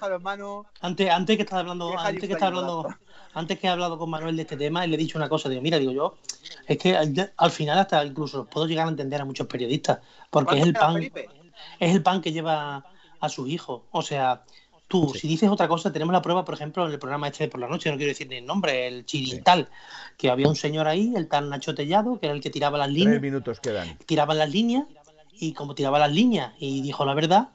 hablando, 0.00 0.66
antes, 0.80 1.10
antes 1.10 1.36
que 1.36 1.42
estaba 1.42 1.60
hablando, 1.60 1.96
antes 1.96 2.26
que 2.26 2.32
estaba 2.32 2.48
hablando, 2.48 2.88
antes 3.34 3.58
que 3.58 3.66
he 3.66 3.70
hablado 3.70 3.98
con 3.98 4.10
Manuel 4.10 4.36
de 4.36 4.42
este 4.42 4.56
tema, 4.56 4.84
y 4.84 4.88
le 4.88 4.96
he 4.96 4.98
dicho 4.98 5.18
una 5.18 5.28
cosa, 5.28 5.48
digo, 5.48 5.62
mira, 5.62 5.78
digo 5.78 5.92
yo, 5.92 6.16
es 6.66 6.78
que 6.78 6.96
al 6.96 7.50
final 7.50 7.78
hasta 7.78 8.04
incluso 8.04 8.46
puedo 8.46 8.66
llegar 8.66 8.86
a 8.86 8.90
entender 8.90 9.20
a 9.20 9.24
muchos 9.24 9.46
periodistas, 9.46 9.98
porque 10.30 10.58
es 10.58 10.64
el 10.64 10.72
pan, 10.72 11.02
es 11.78 11.94
el 11.94 12.02
pan 12.02 12.20
que 12.20 12.32
lleva 12.32 12.84
a 13.20 13.28
sus 13.28 13.48
hijos. 13.48 13.82
O 13.90 14.02
sea, 14.02 14.44
tú, 14.86 15.12
si 15.14 15.28
dices 15.28 15.48
otra 15.48 15.68
cosa, 15.68 15.92
tenemos 15.92 16.12
la 16.12 16.22
prueba, 16.22 16.44
por 16.44 16.54
ejemplo, 16.54 16.86
en 16.86 16.92
el 16.92 16.98
programa 16.98 17.28
este 17.28 17.44
de 17.44 17.50
por 17.50 17.60
la 17.60 17.68
noche, 17.68 17.90
no 17.90 17.96
quiero 17.96 18.10
decir 18.10 18.28
ni 18.28 18.36
el 18.36 18.46
nombre, 18.46 18.86
el 18.86 19.04
chirintal, 19.04 19.68
que 20.16 20.30
había 20.30 20.48
un 20.48 20.56
señor 20.56 20.88
ahí, 20.88 21.12
el 21.14 21.28
tal 21.28 21.48
Nacho 21.50 21.74
Tellado, 21.74 22.18
que 22.18 22.26
era 22.26 22.34
el 22.34 22.40
que 22.40 22.50
tiraba 22.50 22.78
las 22.78 22.88
líneas. 22.88 23.12
Tres 23.12 23.22
minutos 23.22 23.60
quedan. 23.60 23.98
Tiraba 24.06 24.34
las 24.34 24.50
líneas, 24.50 24.84
y 25.40 25.52
como 25.52 25.74
tiraba 25.74 25.98
las 25.98 26.12
líneas 26.12 26.52
y 26.58 26.80
dijo 26.80 27.04
la 27.04 27.14
verdad, 27.14 27.50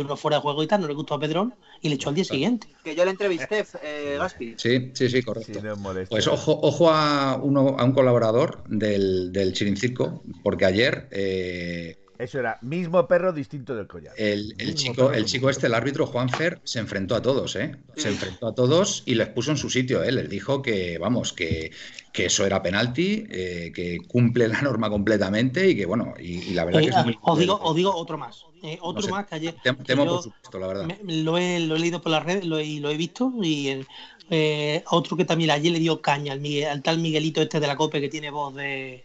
de 0.00 0.06
uno 0.06 0.16
fuera 0.16 0.36
de 0.38 0.42
juego 0.42 0.62
y 0.62 0.66
tal, 0.66 0.80
no 0.80 0.88
le 0.88 0.94
gustó 0.94 1.14
a 1.14 1.20
Pedrón 1.20 1.54
y 1.80 1.88
le 1.88 1.96
echó 1.96 2.08
al 2.08 2.14
día 2.14 2.24
siguiente. 2.24 2.68
Que 2.84 2.94
yo 2.94 3.04
le 3.04 3.10
entrevisté, 3.10 3.64
eh, 3.82 4.16
Gaspi. 4.18 4.54
Sí, 4.56 4.92
sí, 4.94 5.08
sí, 5.08 5.22
correcto. 5.22 5.60
pues 6.08 6.26
ojo, 6.26 6.58
ojo 6.62 6.90
a, 6.90 7.40
uno, 7.42 7.76
a 7.78 7.84
un 7.84 7.92
colaborador 7.92 8.64
del, 8.68 9.32
del 9.32 9.52
Chirincirco, 9.52 10.22
porque 10.42 10.64
ayer... 10.64 11.08
Eh, 11.10 11.98
eso 12.18 12.38
era, 12.38 12.58
mismo 12.62 13.06
perro, 13.06 13.32
distinto 13.32 13.74
del 13.74 13.86
collar. 13.86 14.14
El, 14.16 14.54
chico, 14.74 15.12
el 15.12 15.24
chico 15.24 15.50
este, 15.50 15.66
el 15.66 15.74
árbitro 15.74 16.06
Juan 16.06 16.28
Fer, 16.28 16.60
se 16.64 16.78
enfrentó 16.78 17.14
a 17.14 17.22
todos, 17.22 17.56
¿eh? 17.56 17.76
Se 17.96 18.08
enfrentó 18.08 18.48
a 18.48 18.54
todos 18.54 19.02
y 19.06 19.14
les 19.14 19.28
puso 19.28 19.50
en 19.50 19.56
su 19.56 19.70
sitio, 19.70 20.02
¿eh? 20.02 20.12
Les 20.12 20.28
dijo 20.28 20.62
que, 20.62 20.98
vamos, 20.98 21.32
que, 21.32 21.72
que 22.12 22.26
eso 22.26 22.46
era 22.46 22.62
penalti, 22.62 23.26
eh, 23.30 23.72
que 23.74 23.98
cumple 24.08 24.48
la 24.48 24.62
norma 24.62 24.88
completamente 24.88 25.68
y 25.68 25.76
que, 25.76 25.86
bueno, 25.86 26.14
y, 26.18 26.54
la 26.54 26.64
verdad 26.64 26.80
que 26.80 26.88
es 26.88 27.04
muy... 27.04 27.18
Os 27.22 27.38
digo, 27.38 27.60
os 27.62 27.76
digo 27.76 27.94
otro 27.94 28.18
más. 28.18 28.44
Eh, 28.62 28.78
otro 28.80 29.08
más 29.08 29.26
que 29.26 29.34
ayer... 29.34 29.54
Temo, 29.62 30.06
por 30.06 30.22
supuesto, 30.22 30.58
la 30.58 30.66
verdad. 30.66 30.88
lo, 31.02 31.38
he, 31.38 31.60
lo, 31.60 31.76
he, 31.76 31.78
leído 31.78 32.00
por 32.00 32.12
las 32.12 32.24
redes 32.24 32.44
lo 32.44 32.58
he, 32.58 32.80
lo 32.80 32.90
he 32.90 32.96
visto 32.96 33.32
y 33.42 33.84
eh, 34.30 34.82
otro 34.90 35.16
que 35.16 35.24
también 35.24 35.50
ayer 35.50 35.72
le 35.72 35.78
dio 35.78 36.00
caña 36.00 36.32
al, 36.32 36.42
al 36.64 36.82
tal 36.82 36.98
Miguelito 36.98 37.42
este 37.42 37.60
de 37.60 37.66
la 37.66 37.76
COPE 37.76 38.00
que 38.00 38.08
tiene 38.08 38.30
voz 38.30 38.54
de 38.54 39.04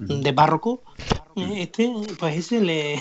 de 0.00 0.32
párroco, 0.32 0.82
este, 1.36 1.92
pues 2.18 2.36
ese 2.36 2.60
le 2.60 3.00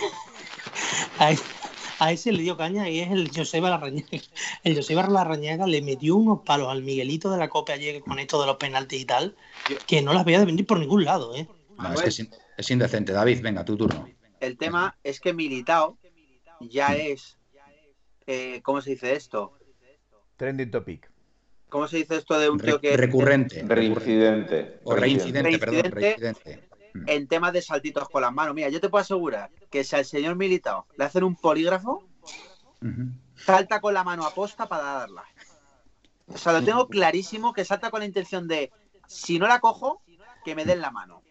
a, 1.99 2.11
ese 2.11 2.31
le 2.31 2.43
dio 2.43 2.57
caña 2.57 2.89
y 2.89 2.99
es 2.99 3.11
el 3.11 3.31
Joseba 3.33 3.69
Larrañaga. 3.69 4.07
El 4.63 4.75
Joseba 4.75 5.07
Larrañaga 5.07 5.65
le 5.65 5.81
metió 5.81 6.17
unos 6.17 6.41
palos 6.45 6.67
al 6.69 6.83
Miguelito 6.83 7.31
de 7.31 7.37
la 7.37 7.49
Copa 7.49 7.73
ayer 7.73 8.01
con 8.01 8.19
esto 8.19 8.39
de 8.41 8.47
los 8.47 8.57
penaltis 8.57 9.01
y 9.01 9.05
tal, 9.05 9.35
que 9.87 10.01
no 10.01 10.13
las 10.13 10.25
veía 10.25 10.39
de 10.39 10.45
venir 10.45 10.65
por 10.65 10.79
ningún 10.79 11.05
lado, 11.05 11.33
¿eh? 11.35 11.47
es 11.93 12.17
que 12.17 12.29
es, 12.57 12.71
indecente. 12.71 13.13
David, 13.13 13.41
venga, 13.41 13.63
tu 13.63 13.77
turno. 13.77 14.09
El 14.41 14.57
tema 14.57 14.97
es 15.03 15.19
que 15.21 15.33
Militao 15.33 15.97
ya 16.59 16.95
es, 16.95 17.37
eh, 18.27 18.59
¿cómo 18.63 18.81
se 18.81 18.91
dice 18.91 19.13
esto? 19.13 19.53
Trending 20.35 20.71
topic. 20.71 21.09
¿Cómo 21.69 21.87
se 21.87 21.97
dice 21.97 22.17
esto 22.17 22.37
de 22.37 22.49
un 22.49 22.59
tío 22.59 22.81
que... 22.81 22.97
Recurrente. 22.97 23.63
Reincidente. 23.65 24.79
O 24.83 24.95
reincidente, 24.95 25.59
perdón, 25.59 25.91
reincidente 25.91 26.68
en 26.93 27.27
temas 27.27 27.53
de 27.53 27.61
saltitos 27.61 28.09
con 28.09 28.21
las 28.21 28.33
manos. 28.33 28.55
Mira, 28.55 28.69
yo 28.69 28.79
te 28.79 28.89
puedo 28.89 29.01
asegurar 29.01 29.49
que 29.69 29.83
si 29.83 29.95
al 29.95 30.05
señor 30.05 30.35
Militao 30.35 30.85
le 30.97 31.05
hacen 31.05 31.23
un 31.23 31.35
polígrafo, 31.35 32.03
salta 33.35 33.79
con 33.81 33.93
la 33.93 34.03
mano 34.03 34.25
a 34.25 34.33
posta 34.33 34.67
para 34.67 34.83
darla. 34.83 35.23
O 36.27 36.37
sea, 36.37 36.53
lo 36.53 36.63
tengo 36.63 36.87
clarísimo 36.87 37.53
que 37.53 37.65
salta 37.65 37.89
con 37.89 38.01
la 38.01 38.05
intención 38.05 38.47
de, 38.47 38.71
si 39.07 39.39
no 39.39 39.47
la 39.47 39.59
cojo, 39.59 40.01
que 40.45 40.55
me 40.55 40.65
den 40.65 40.81
la 40.81 40.91
mano. 40.91 41.21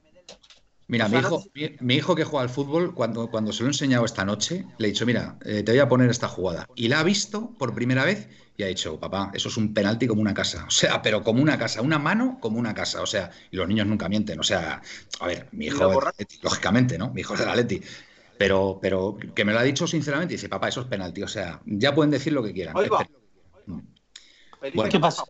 Mira, 0.88 1.06
mi, 1.08 1.18
hijo, 1.18 1.44
mi, 1.80 1.94
hijo 1.96 2.14
que 2.14 2.24
juega 2.24 2.42
al 2.42 2.48
fútbol, 2.48 2.94
cuando, 2.94 3.30
cuando 3.30 3.52
se 3.52 3.62
lo 3.62 3.68
he 3.68 3.70
enseñado 3.70 4.06
esta 4.06 4.24
noche, 4.24 4.64
le 4.78 4.88
he 4.88 4.90
dicho, 4.90 5.04
mira, 5.04 5.36
eh, 5.44 5.62
te 5.62 5.72
voy 5.72 5.80
a 5.80 5.88
poner 5.88 6.08
esta 6.08 6.28
jugada. 6.28 6.66
Y 6.74 6.88
la 6.88 7.00
ha 7.00 7.02
visto 7.02 7.54
por 7.58 7.74
primera 7.74 8.06
vez 8.06 8.28
y 8.56 8.62
ha 8.62 8.68
dicho, 8.68 8.98
papá, 8.98 9.30
eso 9.34 9.50
es 9.50 9.56
un 9.58 9.74
penalti 9.74 10.06
como 10.06 10.22
una 10.22 10.32
casa. 10.32 10.64
O 10.66 10.70
sea, 10.70 11.02
pero 11.02 11.22
como 11.22 11.42
una 11.42 11.58
casa, 11.58 11.82
una 11.82 11.98
mano 11.98 12.38
como 12.40 12.58
una 12.58 12.72
casa. 12.72 13.02
O 13.02 13.06
sea, 13.06 13.30
y 13.50 13.56
los 13.56 13.68
niños 13.68 13.86
nunca 13.86 14.08
mienten. 14.08 14.40
O 14.40 14.42
sea, 14.42 14.80
a 15.20 15.26
ver, 15.26 15.48
mi 15.52 15.66
hijo, 15.66 16.00
lógicamente, 16.42 16.96
¿no? 16.96 17.10
Mi 17.12 17.20
hijo 17.20 17.34
es 17.34 17.40
de 17.40 17.46
la 17.46 17.54
Leti. 17.54 17.82
Pero, 18.38 18.78
pero 18.80 19.18
que 19.34 19.44
me 19.44 19.52
lo 19.52 19.58
ha 19.58 19.62
dicho 19.64 19.86
sinceramente, 19.86 20.34
dice, 20.34 20.48
papá, 20.48 20.68
eso 20.68 20.80
es 20.80 20.86
penalti. 20.86 21.22
O 21.22 21.28
sea, 21.28 21.60
ya 21.66 21.94
pueden 21.94 22.10
decir 22.10 22.32
lo 22.32 22.42
que 22.42 22.54
quieran. 22.54 22.74
¿Qué 24.90 24.98
pasa? 24.98 25.22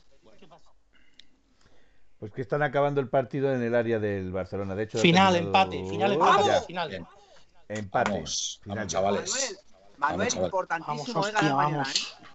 Pues 2.19 2.33
que 2.33 2.43
están 2.43 2.63
acabando 2.63 3.01
el 3.01 3.09
partido 3.09 3.55
en 3.55 3.63
el 3.63 3.75
área 3.75 3.99
del 3.99 4.33
Barcelona. 4.33 4.75
De 4.75 4.85
hecho, 4.85 4.99
final, 4.99 5.37
empate, 5.37 5.85
final, 5.89 6.13
empate, 6.13 6.67
final. 6.67 7.07
Empate. 7.69 8.11
Vamos, 8.11 8.61
chavales. 8.87 9.65
Manuel, 9.99 10.29
importantísimo 10.33 11.23
ganar 11.23 11.55
mañana, 11.55 11.87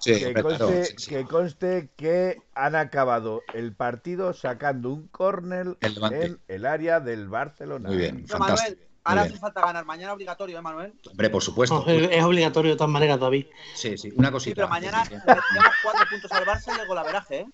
¿eh? 0.05 0.95
que, 1.07 1.25
conste, 1.25 1.89
que, 1.95 2.41
han 2.55 2.75
acabado 2.75 3.41
el 3.53 3.73
partido 3.73 4.33
sacando 4.33 4.89
un 4.89 5.07
córner 5.07 5.77
en 5.79 6.41
el 6.49 6.65
área 6.65 6.99
del 6.99 7.29
Barcelona. 7.29 7.87
Muy 7.87 7.97
bien, 7.97 8.27
fantástico. 8.27 8.71
Manuel, 8.71 8.87
ahora 9.05 9.21
hace 9.21 9.37
falta 9.37 9.61
ganar 9.61 9.85
mañana 9.85 10.13
obligatorio, 10.13 10.57
¿eh, 10.57 10.61
Manuel? 10.61 10.93
Hombre, 11.09 11.29
por 11.29 11.41
supuesto. 11.41 11.85
es, 11.87 12.23
obligatorio 12.23 12.71
de 12.71 12.77
todas 12.77 12.91
maneras, 12.91 13.17
David. 13.19 13.45
Sí, 13.75 13.97
sí, 13.97 14.11
una 14.15 14.29
cosita. 14.29 14.49
Sí, 14.49 14.55
pero 14.55 14.67
mañana 14.67 15.03
tenemos 15.07 15.73
cuatro 15.83 16.05
puntos 16.09 16.31
al 16.33 16.45
Barça 16.45 16.77
y 16.77 16.81
el 16.81 16.87
golaveraje, 16.87 17.39
¿eh? 17.39 17.47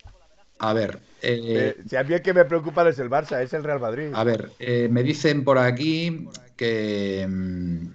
A 0.59 0.73
ver. 0.73 0.99
Eh, 1.21 1.75
si 1.89 1.95
a 1.95 2.03
mí 2.03 2.13
el 2.13 2.21
que 2.21 2.33
me 2.33 2.45
preocupa 2.45 2.83
no 2.83 2.89
es 2.89 2.99
el 2.99 3.09
Barça, 3.09 3.41
es 3.41 3.51
el 3.53 3.63
Real 3.63 3.79
Madrid. 3.79 4.11
A 4.13 4.23
ver, 4.23 4.51
eh, 4.59 4.87
me 4.89 5.03
dicen 5.03 5.43
por 5.43 5.57
aquí 5.57 6.27
que. 6.55 7.25
Mm, 7.27 7.87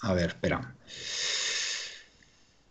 a 0.00 0.14
ver, 0.14 0.28
espera. 0.28 0.74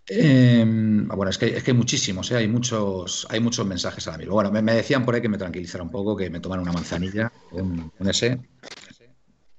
Em, 0.08 1.08
bueno, 1.08 1.30
es 1.30 1.38
que, 1.38 1.48
es 1.48 1.64
que 1.64 1.72
hay 1.72 1.78
muchísimos, 1.78 2.30
¿eh? 2.32 2.36
hay, 2.36 2.48
muchos, 2.48 3.26
hay 3.32 3.40
muchos 3.40 3.66
mensajes 3.66 4.06
ahora 4.08 4.20
mismo. 4.20 4.36
Bueno, 4.36 4.52
me, 4.52 4.74
decían 4.74 5.04
por 5.04 5.16
ahí 5.16 5.22
que 5.22 5.30
me 5.30 5.38
tranquilizara 5.38 5.84
un 5.84 5.90
poco, 5.90 6.16
que 6.16 6.30
me 6.30 6.40
tomaran 6.40 6.64
una 6.64 6.74
manzanilla, 6.74 7.32
un, 7.52 7.92
ese. 8.08 8.40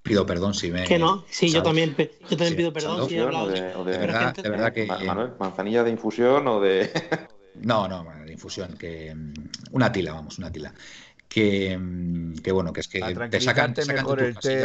Pido 0.02 0.24
perdón 0.24 0.54
si 0.54 0.70
me. 0.70 0.84
Que 0.84 1.00
no, 1.00 1.24
sí, 1.28 1.50
yo 1.50 1.64
también, 1.64 1.96
yo 1.98 2.36
también 2.36 2.56
pido 2.56 2.72
perdón 2.72 3.08
si 3.08 3.16
he 3.16 3.20
hablado. 3.20 3.48
De, 3.48 3.60
de, 3.60 3.98
verdad, 3.98 4.34
de 4.36 4.48
verdad 4.48 4.72
que. 4.72 4.86
Manuel, 4.86 5.32
¿manzanilla 5.40 5.82
de 5.82 5.90
infusión 5.90 6.46
o 6.46 6.60
de.? 6.60 6.90
No, 7.62 7.88
no, 7.88 8.04
infusión, 8.36 8.76
que 8.76 9.14
mm, 9.14 9.32
una 9.72 9.90
tila, 9.90 10.12
vamos, 10.12 10.38
una 10.38 10.50
tila. 10.50 10.72
Que, 11.28 11.76
mm, 11.76 12.36
que, 12.36 12.52
bueno, 12.52 12.72
que 12.72 12.80
es 12.80 12.88
que 12.88 13.00
te 13.30 13.40
sacan, 13.40 13.74
te 13.74 13.82
sacan 13.82 14.06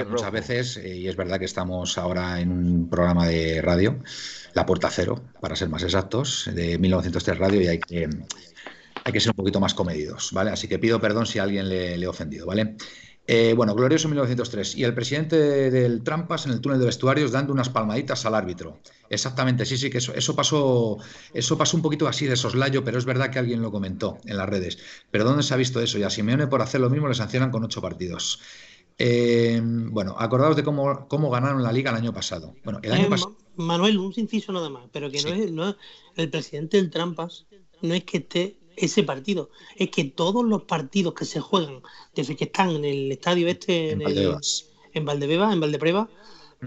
muchas 0.09 0.31
veces 0.31 0.77
eh, 0.77 0.95
y 0.95 1.07
es 1.07 1.15
verdad 1.15 1.39
que 1.39 1.45
estamos 1.45 1.97
ahora 1.97 2.39
en 2.39 2.51
un 2.51 2.89
programa 2.89 3.27
de 3.27 3.61
radio, 3.61 3.99
La 4.53 4.65
Puerta 4.65 4.89
Cero, 4.91 5.23
para 5.41 5.55
ser 5.55 5.69
más 5.69 5.83
exactos, 5.83 6.49
de 6.53 6.77
1903 6.77 7.37
Radio 7.37 7.61
y 7.61 7.67
hay 7.67 7.79
que, 7.79 8.09
hay 9.03 9.11
que 9.11 9.19
ser 9.19 9.31
un 9.31 9.37
poquito 9.37 9.59
más 9.59 9.73
comedidos, 9.73 10.29
¿vale? 10.33 10.51
Así 10.51 10.67
que 10.67 10.77
pido 10.77 11.01
perdón 11.01 11.25
si 11.25 11.39
a 11.39 11.43
alguien 11.43 11.67
le, 11.67 11.97
le 11.97 12.05
he 12.05 12.07
ofendido, 12.07 12.45
¿vale? 12.45 12.75
Eh, 13.33 13.53
bueno, 13.53 13.73
glorioso 13.75 14.09
1903. 14.09 14.75
Y 14.75 14.83
el 14.83 14.93
presidente 14.93 15.71
del 15.71 16.03
Trampas 16.03 16.45
en 16.47 16.51
el 16.51 16.59
túnel 16.59 16.79
de 16.79 16.85
vestuarios 16.87 17.31
dando 17.31 17.53
unas 17.53 17.69
palmaditas 17.69 18.25
al 18.25 18.35
árbitro. 18.35 18.79
Exactamente, 19.09 19.65
sí, 19.65 19.77
sí, 19.77 19.89
que 19.89 19.99
eso, 19.99 20.13
eso 20.13 20.35
pasó, 20.35 20.97
eso 21.33 21.57
pasó 21.57 21.77
un 21.77 21.81
poquito 21.81 22.09
así 22.09 22.25
de 22.25 22.35
soslayo, 22.35 22.83
pero 22.83 22.97
es 22.97 23.05
verdad 23.05 23.31
que 23.31 23.39
alguien 23.39 23.61
lo 23.61 23.71
comentó 23.71 24.17
en 24.25 24.35
las 24.35 24.49
redes. 24.49 24.79
Pero 25.11 25.23
¿dónde 25.23 25.43
se 25.43 25.53
ha 25.53 25.57
visto 25.57 25.79
eso? 25.79 25.97
Y 25.97 26.03
a 26.03 26.09
Simeone 26.09 26.47
por 26.47 26.61
hacer 26.61 26.81
lo 26.81 26.89
mismo 26.89 27.07
le 27.07 27.13
sancionan 27.13 27.51
con 27.51 27.63
ocho 27.63 27.81
partidos. 27.81 28.41
Eh, 28.97 29.61
bueno, 29.63 30.13
acordaos 30.19 30.57
de 30.57 30.65
cómo, 30.65 31.07
cómo 31.07 31.29
ganaron 31.29 31.63
la 31.63 31.71
liga 31.71 31.91
el 31.91 31.95
año 31.95 32.13
pasado. 32.13 32.53
Bueno, 32.65 32.81
el 32.83 32.91
año 32.91 33.05
eh, 33.05 33.09
pasado. 33.11 33.37
Manuel, 33.55 33.97
un 33.97 34.11
inciso 34.13 34.51
nada 34.51 34.69
más, 34.69 34.89
pero 34.91 35.09
que 35.09 35.23
no, 35.23 35.29
es, 35.29 35.51
no 35.53 35.77
el 36.17 36.29
presidente 36.29 36.75
del 36.75 36.89
Trampas 36.89 37.45
no 37.81 37.93
es 37.93 38.03
que 38.03 38.17
esté 38.17 38.57
ese 38.81 39.03
partido. 39.03 39.49
Es 39.75 39.89
que 39.89 40.03
todos 40.03 40.43
los 40.45 40.63
partidos 40.63 41.13
que 41.13 41.25
se 41.25 41.39
juegan 41.39 41.81
desde 42.15 42.35
que 42.35 42.45
están 42.45 42.71
en 42.71 42.85
el 42.85 43.11
estadio 43.11 43.47
este, 43.47 43.91
en, 43.91 44.01
en, 44.01 44.37
en 44.93 45.05
Valdebeba, 45.05 45.53
en 45.53 45.59
Valdepreva, 45.59 46.09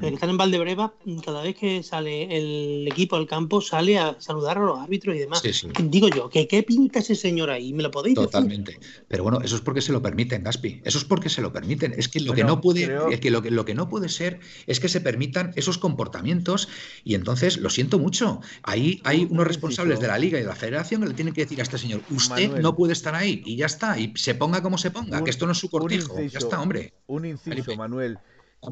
que 0.01 0.09
están 0.09 0.31
en 0.31 0.37
Valdebreva, 0.37 0.95
cada 1.25 1.43
vez 1.43 1.57
que 1.57 1.83
sale 1.83 2.37
el 2.37 2.89
equipo 2.89 3.17
al 3.17 3.27
campo, 3.27 3.61
sale 3.61 3.99
a 3.99 4.17
saludar 4.21 4.59
a 4.59 4.61
los 4.61 4.79
árbitros 4.79 5.15
y 5.15 5.21
demás. 5.21 5.43
Digo 5.79 6.09
yo, 6.09 6.29
¿que 6.29 6.49
¿qué 6.49 6.63
pinta 6.63 6.99
ese 6.99 7.15
señor 7.15 7.51
ahí? 7.51 7.73
¿Me 7.73 7.83
lo 7.83 7.91
podéis 7.91 8.17
Totalmente. 8.17 8.79
Pero 9.09 9.23
bueno, 9.23 9.41
eso 9.43 9.57
es 9.57 9.63
porque 9.63 9.81
se 9.81 9.93
lo 9.93 10.03
permiten, 10.03 10.43
Gaspi. 10.43 10.81
Eso 10.85 10.99
es 10.99 11.05
porque 11.05 11.29
se 11.29 11.43
lo 11.43 11.53
permiten. 11.53 11.95
Es 11.97 12.09
que 12.09 12.21
lo 12.21 12.33
que 12.33 12.45
no 12.45 12.61
puede, 12.61 12.91
es 13.11 13.21
que 13.21 13.31
lo 13.31 13.43
que 13.43 13.51
lo 13.51 13.65
que 13.65 13.75
no 13.75 13.89
puede 13.89 14.09
ser 14.09 14.41
es 14.67 14.81
que 14.81 14.89
se 14.89 15.01
permitan 15.01 15.53
esos 15.57 15.79
comportamientos 15.79 16.69
y 17.05 17.15
entonces 17.15 17.59
lo 17.59 17.71
siento 17.71 17.99
mucho. 17.99 18.41
Ahí 18.63 19.01
hay 19.05 19.27
unos 19.31 19.47
responsables 19.47 20.01
de 20.01 20.09
la 20.09 20.19
liga 20.19 20.39
y 20.39 20.43
de 20.43 20.49
la 20.49 20.57
federación 20.57 21.03
que 21.03 21.09
le 21.09 21.15
tienen 21.15 21.35
que 21.35 21.43
decir 21.43 21.61
a 21.61 21.63
este 21.63 21.79
señor, 21.79 22.03
usted 22.11 22.61
no 22.61 22.75
puede 22.75 22.93
estar 22.93 23.15
ahí 23.15 23.43
y 23.45 23.57
ya 23.57 23.67
está. 23.67 23.99
Y 23.99 24.13
se 24.17 24.35
ponga 24.35 24.63
como 24.63 24.79
se 24.79 24.91
ponga, 24.91 25.23
que 25.23 25.31
esto 25.31 25.47
no 25.47 25.53
es 25.53 25.59
su 25.59 25.71
cortijo. 25.71 26.21
ya 26.21 26.39
está, 26.39 26.61
hombre. 26.61 26.95
Un 27.07 27.27
inciso, 27.27 27.77
Manuel. 27.77 28.19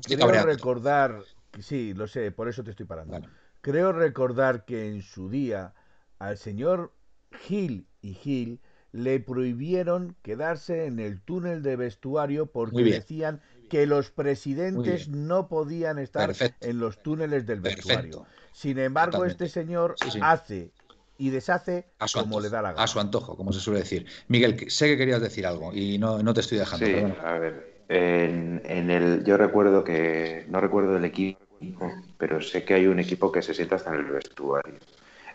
Creo 0.00 0.30
recordar, 0.44 1.22
sí, 1.60 1.94
lo 1.94 2.06
sé, 2.06 2.30
por 2.30 2.48
eso 2.48 2.64
te 2.64 2.70
estoy 2.70 2.86
parando. 2.86 3.20
Creo 3.60 3.92
recordar 3.92 4.64
que 4.64 4.88
en 4.88 5.02
su 5.02 5.28
día 5.28 5.74
al 6.18 6.36
señor 6.36 6.92
Gil 7.32 7.86
y 8.00 8.14
Gil 8.14 8.60
le 8.92 9.20
prohibieron 9.20 10.16
quedarse 10.22 10.86
en 10.86 10.98
el 10.98 11.20
túnel 11.20 11.62
de 11.62 11.76
vestuario 11.76 12.46
porque 12.46 12.84
decían 12.84 13.40
que 13.68 13.86
los 13.86 14.10
presidentes 14.10 15.08
no 15.08 15.48
podían 15.48 15.98
estar 15.98 16.34
en 16.60 16.78
los 16.78 17.02
túneles 17.02 17.46
del 17.46 17.60
vestuario. 17.60 18.26
Sin 18.52 18.78
embargo, 18.78 19.24
este 19.24 19.48
señor 19.48 19.96
hace 20.20 20.72
y 21.16 21.30
deshace 21.30 21.86
como 22.12 22.40
le 22.40 22.50
da 22.50 22.60
la 22.62 22.72
gana. 22.72 22.82
A 22.82 22.86
su 22.86 23.00
antojo, 23.00 23.36
como 23.36 23.52
se 23.52 23.60
suele 23.60 23.80
decir. 23.80 24.06
Miguel, 24.28 24.70
sé 24.70 24.88
que 24.88 24.96
querías 24.98 25.22
decir 25.22 25.46
algo 25.46 25.72
y 25.72 25.98
no, 25.98 26.22
no 26.22 26.34
te 26.34 26.40
estoy 26.40 26.58
dejando. 26.58 26.86
Sí, 26.86 26.94
a 27.24 27.38
ver, 27.38 27.71
en, 27.94 28.90
el, 28.90 29.22
yo 29.24 29.36
recuerdo 29.36 29.84
que, 29.84 30.46
no 30.48 30.60
recuerdo 30.60 30.96
el 30.96 31.04
equipo, 31.04 31.92
pero 32.16 32.40
sé 32.40 32.64
que 32.64 32.74
hay 32.74 32.86
un 32.86 32.98
equipo 32.98 33.30
que 33.30 33.42
se 33.42 33.52
sienta 33.52 33.76
hasta 33.76 33.90
en 33.90 34.00
el 34.00 34.06
vestuario, 34.06 34.78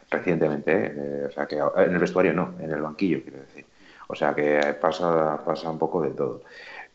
recientemente, 0.10 0.94
¿eh? 0.96 1.26
o 1.28 1.32
sea 1.32 1.46
que 1.46 1.58
en 1.58 1.94
el 1.94 2.00
vestuario 2.00 2.34
no, 2.34 2.56
en 2.60 2.72
el 2.72 2.82
banquillo 2.82 3.22
quiero 3.22 3.40
decir. 3.40 3.66
O 4.08 4.16
sea 4.16 4.34
que 4.34 4.76
pasa, 4.82 5.44
pasa 5.46 5.70
un 5.70 5.78
poco 5.78 6.02
de 6.02 6.12
todo. 6.12 6.42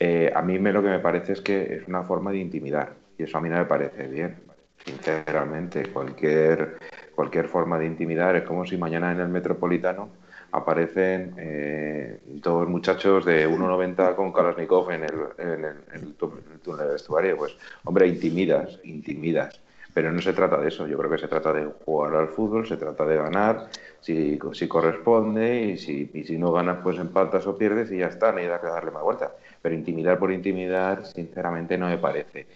Eh, 0.01 0.33
a 0.35 0.43
mí 0.43 0.59
me, 0.59 0.73
lo 0.73 0.83
que 0.83 0.89
me 0.89 0.99
parece 0.99 1.35
es 1.35 1.41
que 1.41 1.77
es 1.77 1.87
una 1.87 2.03
forma 2.03 2.33
de 2.33 2.39
intimidar 2.39 2.95
y 3.17 3.23
eso 3.23 3.39
a 3.39 3.41
mí 3.41 3.49
no 3.49 3.57
me 3.59 3.67
parece 3.67 4.09
bien, 4.09 4.37
sinceramente. 4.85 5.87
Cualquier, 5.93 6.79
cualquier 7.15 7.47
forma 7.47 7.79
de 7.79 7.87
intimidar 7.87 8.35
es 8.35 8.43
como 8.43 8.67
si 8.67 8.77
mañana 8.77 9.13
en 9.13 9.21
el 9.21 9.29
Metropolitano 9.29 10.09
aparecen 10.53 11.35
eh, 11.39 12.21
dos 12.27 12.69
muchachos 12.69 13.25
de 13.25 13.49
1,90 13.49 14.15
con 14.15 14.33
Kalashnikov 14.33 14.91
en 14.91 15.05
el, 15.05 15.15
en, 15.39 15.65
el, 15.95 16.15
túnel 16.15 16.87
de 16.87 16.93
vestuario. 16.93 17.37
Pues, 17.37 17.57
hombre, 17.85 18.07
intimidas, 18.07 18.79
intimidas. 18.85 19.61
Pero 19.95 20.11
no 20.13 20.23
se 20.23 20.33
trata 20.33 20.59
de 20.59 20.69
eso. 20.69 20.87
Yo 20.87 20.97
creo 20.99 21.11
que 21.11 21.19
se 21.19 21.29
trata 21.29 21.53
de 21.53 21.67
jugar 21.85 22.15
al 22.15 22.29
fútbol, 22.29 22.67
se 22.67 22.77
trata 22.77 23.05
de 23.05 23.17
ganar, 23.17 23.69
si, 24.01 24.39
si 24.53 24.69
corresponde, 24.69 25.65
y 25.65 25.79
si, 25.79 26.07
si 26.07 26.39
no 26.39 26.51
ganas, 26.53 26.79
pues 26.83 26.99
empatas 26.99 27.47
o 27.47 27.59
pierdes 27.59 27.91
y 27.93 27.99
ya 27.99 28.07
está, 28.07 28.33
no 28.33 28.39
hay 28.39 28.45
que 28.45 28.67
darle 28.67 28.91
más 28.91 29.03
vuelta. 29.03 29.33
Pero 29.61 29.75
intimidar 29.75 30.19
por 30.19 30.33
intimidar, 30.33 31.05
sinceramente, 31.07 31.77
no 31.77 31.89
me 31.89 31.99
parece. 31.99 32.47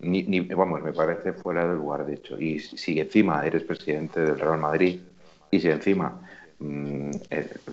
Ni, 0.00 0.24
ni, 0.24 0.40
vamos, 0.40 0.82
me 0.82 0.92
parece 0.92 1.32
fuera 1.32 1.64
del 1.64 1.76
lugar, 1.76 2.06
de 2.06 2.14
hecho. 2.14 2.40
Y 2.40 2.58
si 2.58 2.98
encima 2.98 3.46
eres 3.46 3.62
presidente 3.62 4.20
del 4.20 4.38
Real 4.38 4.58
Madrid, 4.58 5.00
y 5.50 5.60
si 5.60 5.68
encima 5.68 6.20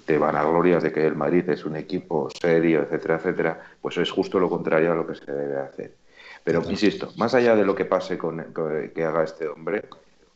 te 0.05 0.17
van 0.17 0.35
a 0.35 0.43
glorias 0.43 0.83
de 0.83 0.91
que 0.91 1.05
el 1.05 1.15
Madrid 1.15 1.49
es 1.49 1.65
un 1.65 1.75
equipo 1.75 2.29
serio, 2.29 2.83
etcétera, 2.83 3.15
etcétera, 3.15 3.61
pues 3.81 3.97
es 3.97 4.09
justo 4.09 4.39
lo 4.39 4.49
contrario 4.49 4.91
a 4.91 4.95
lo 4.95 5.05
que 5.05 5.15
se 5.15 5.31
debe 5.31 5.59
hacer. 5.59 5.93
Pero 6.43 6.63
insisto, 6.69 7.11
más 7.17 7.33
allá 7.33 7.55
de 7.55 7.65
lo 7.65 7.75
que 7.75 7.83
pase 7.83 8.17
con, 8.17 8.53
que 8.95 9.03
haga 9.03 9.23
este 9.23 9.47
hombre, 9.49 9.83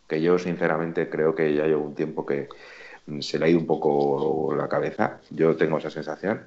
que 0.07 0.21
yo 0.21 0.37
sinceramente 0.37 1.09
creo 1.09 1.33
que 1.33 1.53
ya 1.55 1.65
llevo 1.65 1.85
un 1.85 1.95
tiempo 1.95 2.25
que 2.25 2.49
mm, 3.05 3.21
se 3.21 3.39
le 3.39 3.45
ha 3.45 3.47
ido 3.47 3.59
un 3.59 3.65
poco 3.65 4.53
la 4.57 4.67
cabeza, 4.67 5.21
yo 5.29 5.55
tengo 5.55 5.77
esa 5.77 5.89
sensación. 5.89 6.41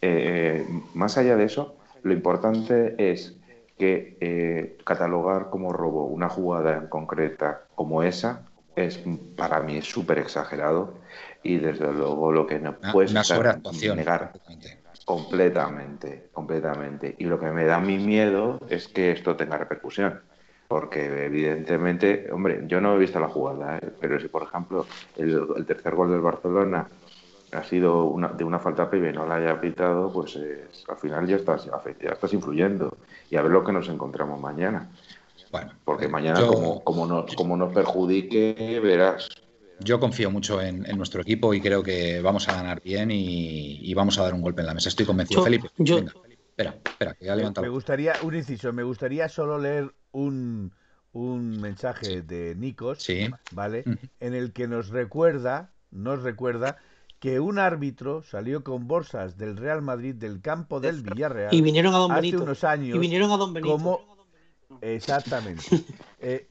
Eh, 0.00 0.64
más 0.94 1.18
allá 1.18 1.34
de 1.36 1.44
eso, 1.44 1.76
lo 2.04 2.12
importante 2.12 2.94
es 2.98 3.34
que 3.76 4.16
eh, 4.20 4.78
catalogar 4.84 5.50
como 5.50 5.72
robo 5.72 6.04
una 6.04 6.28
jugada 6.28 6.76
en 6.76 6.86
concreta 6.86 7.62
como 7.74 8.04
esa 8.04 8.42
es 8.76 9.00
para 9.36 9.60
mí 9.60 9.80
súper 9.82 10.18
exagerado 10.18 10.94
y 11.42 11.58
desde 11.58 11.92
luego 11.92 12.32
lo 12.32 12.46
que 12.46 12.58
no 12.58 12.74
puedes 12.92 13.12
negar 13.12 14.32
completamente, 15.04 16.28
completamente. 16.32 17.14
Y 17.18 17.24
lo 17.24 17.38
que 17.38 17.50
me 17.50 17.64
da 17.64 17.78
mi 17.78 17.98
miedo 17.98 18.58
es 18.68 18.88
que 18.88 19.12
esto 19.12 19.36
tenga 19.36 19.58
repercusión. 19.58 20.20
Porque 20.66 21.26
evidentemente, 21.26 22.28
hombre, 22.32 22.64
yo 22.66 22.80
no 22.80 22.94
he 22.94 22.98
visto 22.98 23.20
la 23.20 23.28
jugada, 23.28 23.76
¿eh? 23.78 23.92
pero 24.00 24.18
si 24.18 24.28
por 24.28 24.44
ejemplo 24.44 24.86
el, 25.16 25.66
tercer 25.66 25.94
gol 25.94 26.10
del 26.10 26.22
Barcelona 26.22 26.88
ha 27.52 27.62
sido 27.62 28.06
una, 28.06 28.28
de 28.28 28.44
una 28.44 28.58
falta 28.58 28.88
previa 28.88 29.10
y 29.10 29.12
no 29.12 29.26
la 29.26 29.36
haya 29.36 29.60
pitado, 29.60 30.10
pues 30.10 30.38
al 30.88 30.96
final 30.96 31.26
ya 31.26 31.36
estás, 31.36 31.66
ya 31.66 32.10
estás 32.10 32.32
influyendo. 32.32 32.96
Y 33.30 33.36
a 33.36 33.42
ver 33.42 33.52
lo 33.52 33.62
que 33.62 33.72
nos 33.72 33.88
encontramos 33.88 34.40
mañana. 34.40 34.88
Bueno, 35.54 35.72
porque 35.84 36.08
mañana, 36.08 36.44
como, 36.44 36.82
como, 36.82 37.06
nos, 37.06 37.32
como 37.36 37.56
nos 37.56 37.72
perjudique, 37.72 38.80
verás. 38.82 39.28
Yo 39.78 40.00
confío 40.00 40.28
mucho 40.28 40.60
en, 40.60 40.82
nuestro 40.96 41.22
equipo 41.22 41.54
y 41.54 41.60
creo 41.60 41.80
que 41.80 42.20
vamos 42.20 42.48
a 42.48 42.54
ganar 42.54 42.82
bien 42.82 43.12
y, 43.12 43.94
vamos 43.94 44.18
a 44.18 44.24
dar 44.24 44.34
un 44.34 44.42
golpe 44.42 44.62
en 44.62 44.66
la 44.66 44.74
mesa. 44.74 44.88
Estoy 44.88 45.06
convencido. 45.06 45.44
Felipe, 45.44 45.68
venga, 45.78 46.12
espera, 46.48 46.76
espera, 46.84 47.14
que 47.14 47.26
ya 47.26 47.36
levantado. 47.36 47.64
Me 47.64 47.70
gustaría, 47.70 48.14
un 48.24 48.34
inciso, 48.34 48.72
me 48.72 48.82
gustaría 48.82 49.28
solo 49.28 49.56
leer 49.60 49.94
un, 50.10 50.72
un 51.12 51.60
mensaje 51.60 52.22
de 52.22 52.56
Nikos, 52.56 53.06
¿vale? 53.52 53.84
En 54.18 54.34
el 54.34 54.52
que 54.52 54.66
nos 54.66 54.88
recuerda, 54.88 55.70
nos 55.92 56.24
recuerda 56.24 56.78
que 57.20 57.38
un 57.38 57.60
árbitro 57.60 58.24
salió 58.24 58.64
con 58.64 58.88
bolsas 58.88 59.38
del 59.38 59.56
Real 59.56 59.82
Madrid 59.82 60.16
del 60.16 60.40
campo 60.40 60.80
del 60.80 61.02
Villarreal 61.02 61.54
y 61.54 61.62
vinieron 61.62 61.94
a 61.94 61.98
Don 61.98 62.10
hace 62.10 62.36
unos 62.36 62.64
años 62.64 62.96
y 62.96 62.98
vinieron 62.98 63.30
a 63.30 63.36
Don 63.36 63.54
Benito. 63.54 63.72
como 63.72 64.13
exactamente 64.80 65.62
eh, 66.20 66.48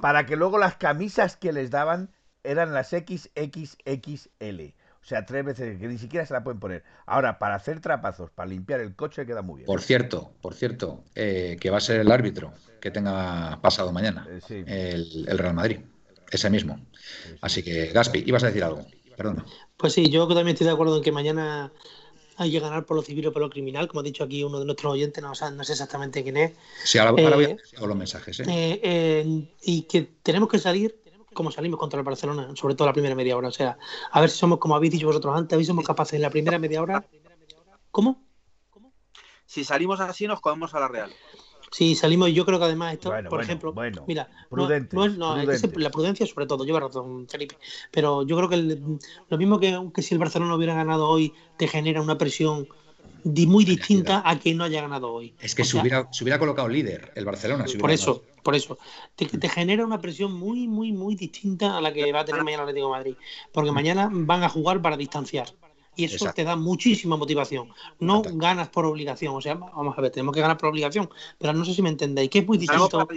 para 0.00 0.26
que 0.26 0.36
luego 0.36 0.58
las 0.58 0.76
camisas 0.76 1.36
que 1.36 1.52
les 1.52 1.70
daban 1.70 2.10
eran 2.42 2.72
las 2.72 2.90
XXXL. 2.90 4.74
O 5.06 5.08
sea, 5.08 5.24
tres 5.24 5.44
veces 5.44 5.78
que 5.78 5.86
ni 5.86 5.98
siquiera 5.98 6.26
se 6.26 6.34
la 6.34 6.42
pueden 6.42 6.58
poner. 6.58 6.82
Ahora, 7.06 7.38
para 7.38 7.54
hacer 7.54 7.80
trapazos, 7.80 8.30
para 8.32 8.48
limpiar 8.50 8.80
el 8.80 8.96
coche, 8.96 9.24
queda 9.24 9.40
muy 9.40 9.58
bien. 9.58 9.66
Por 9.66 9.80
cierto, 9.80 10.32
por 10.40 10.54
cierto, 10.54 11.04
eh, 11.14 11.56
que 11.60 11.70
va 11.70 11.76
a 11.76 11.80
ser 11.80 12.00
el 12.00 12.10
árbitro 12.10 12.52
que 12.80 12.90
tenga 12.90 13.60
pasado 13.62 13.92
mañana 13.92 14.26
eh, 14.48 14.90
el, 14.94 15.38
Real 15.38 15.54
Madrid. 15.54 15.78
Ese 16.30 16.50
mismo. 16.50 16.80
Así 17.40 17.62
que, 17.62 17.86
Gaspi, 17.92 18.24
ibas 18.26 18.42
a 18.42 18.48
decir 18.48 18.64
algo. 18.64 18.84
Perdona. 19.16 19.44
Pues 19.76 19.92
sí, 19.92 20.10
yo 20.10 20.26
también 20.26 20.48
estoy 20.48 20.66
de 20.66 20.72
acuerdo 20.72 20.96
en 20.96 21.04
que 21.04 21.12
mañana 21.12 21.72
hay 22.36 22.50
que 22.50 22.60
ganar 22.60 22.84
por 22.84 22.96
lo 22.96 23.02
civil 23.02 23.26
o 23.28 23.32
por 23.32 23.42
lo 23.42 23.50
criminal. 23.50 23.88
Como 23.88 24.00
ha 24.00 24.02
dicho 24.02 24.24
aquí 24.24 24.44
uno 24.44 24.58
de 24.58 24.64
nuestros 24.64 24.92
oyentes, 24.92 25.22
no, 25.22 25.30
no 25.30 25.64
sé 25.64 25.72
exactamente 25.72 26.22
quién 26.22 26.36
es. 26.36 26.52
Sí, 26.84 26.98
ahora, 26.98 27.12
voy 27.12 27.44
a 27.44 27.48
eh, 27.50 27.58
los 27.80 27.96
mensajes. 27.96 28.42
y 29.62 29.82
que 29.82 30.02
tenemos 30.22 30.48
que 30.48 30.58
salir 30.58 31.00
como 31.36 31.52
salimos 31.52 31.78
contra 31.78 32.00
el 32.00 32.04
Barcelona, 32.04 32.48
sobre 32.56 32.74
todo 32.74 32.86
la 32.86 32.94
primera 32.94 33.14
media 33.14 33.36
hora. 33.36 33.48
O 33.48 33.52
sea, 33.52 33.78
a 34.10 34.20
ver 34.20 34.30
si 34.30 34.38
somos, 34.38 34.58
como 34.58 34.74
habéis 34.74 34.92
dicho 34.92 35.06
vosotros 35.06 35.36
antes, 35.36 35.52
a 35.52 35.56
ver 35.56 35.64
si 35.64 35.68
somos 35.68 35.84
capaces 35.84 36.14
en 36.14 36.22
la 36.22 36.30
primera 36.30 36.58
media 36.58 36.82
hora. 36.82 37.04
¿Cómo? 37.90 38.24
Si 39.44 39.62
salimos 39.62 40.00
así, 40.00 40.26
nos 40.26 40.40
comemos 40.40 40.74
a 40.74 40.80
la 40.80 40.88
Real. 40.88 41.12
Si 41.70 41.94
salimos, 41.94 42.32
yo 42.32 42.46
creo 42.46 42.58
que 42.58 42.64
además 42.64 42.94
esto, 42.94 43.12
por 43.28 43.42
ejemplo, 43.42 43.74
mira, 44.06 44.28
prudente, 44.48 44.96
no, 44.96 45.40
es, 45.40 45.76
la 45.76 45.90
prudencia 45.90 46.26
sobre 46.26 46.46
todo, 46.46 46.64
lleva 46.64 46.80
razón 46.80 47.26
Felipe, 47.28 47.56
pero 47.90 48.24
yo 48.26 48.36
creo 48.36 48.48
que 48.48 48.78
lo 49.28 49.38
mismo 49.38 49.58
que, 49.58 49.90
que 49.94 50.02
si 50.02 50.14
el 50.14 50.20
Barcelona 50.20 50.54
hubiera 50.54 50.74
ganado 50.74 51.08
hoy 51.08 51.32
te 51.56 51.68
genera 51.68 52.00
una 52.00 52.16
presión 52.18 52.68
muy 53.24 53.64
distinta 53.64 54.22
a 54.24 54.38
quien 54.38 54.56
no 54.56 54.64
haya 54.64 54.80
ganado 54.80 55.12
hoy. 55.12 55.34
Es 55.40 55.54
que 55.54 55.64
se, 55.64 55.78
hubiera, 55.78 56.08
se, 56.12 56.22
hubiera, 56.22 56.38
colocado 56.38 56.68
líder 56.68 57.12
el 57.14 57.24
Barcelona. 57.24 57.64
por 57.80 57.90
eso, 57.90 58.22
por 58.42 58.54
eso. 58.54 58.78
Te, 59.16 59.26
te, 59.26 59.48
genera 59.48 59.84
una 59.84 60.00
presión 60.00 60.32
muy, 60.32 60.68
muy, 60.68 60.92
muy 60.92 61.16
distinta 61.16 61.76
a 61.76 61.80
la 61.80 61.92
que 61.92 62.12
va 62.12 62.20
a 62.20 62.24
tener 62.24 62.44
mañana 62.44 62.62
el 62.62 62.68
Atlético 62.68 62.86
de 62.86 62.98
Madrid. 62.98 63.14
Porque 63.52 63.72
mañana 63.72 64.08
van 64.12 64.44
a 64.44 64.48
jugar 64.48 64.80
para 64.80 64.96
distanciar. 64.96 65.48
Y 65.96 66.04
eso 66.04 66.32
te 66.32 66.44
da 66.44 66.56
muchísima 66.56 67.16
motivación. 67.16 67.68
No 67.98 68.22
ganas 68.22 68.68
por 68.68 68.84
obligación. 68.84 69.34
O 69.34 69.40
sea, 69.40 69.54
vamos 69.54 69.96
a 69.96 70.00
ver, 70.00 70.10
tenemos 70.10 70.34
que 70.34 70.40
ganar 70.40 70.58
por 70.58 70.68
obligación. 70.68 71.08
Pero 71.38 71.52
no 71.52 71.64
sé 71.64 71.74
si 71.74 71.82
me 71.82 71.88
entendéis, 71.88 72.30
que 72.30 72.40
es 72.40 72.46
muy 72.46 72.58
distinto. 72.58 73.08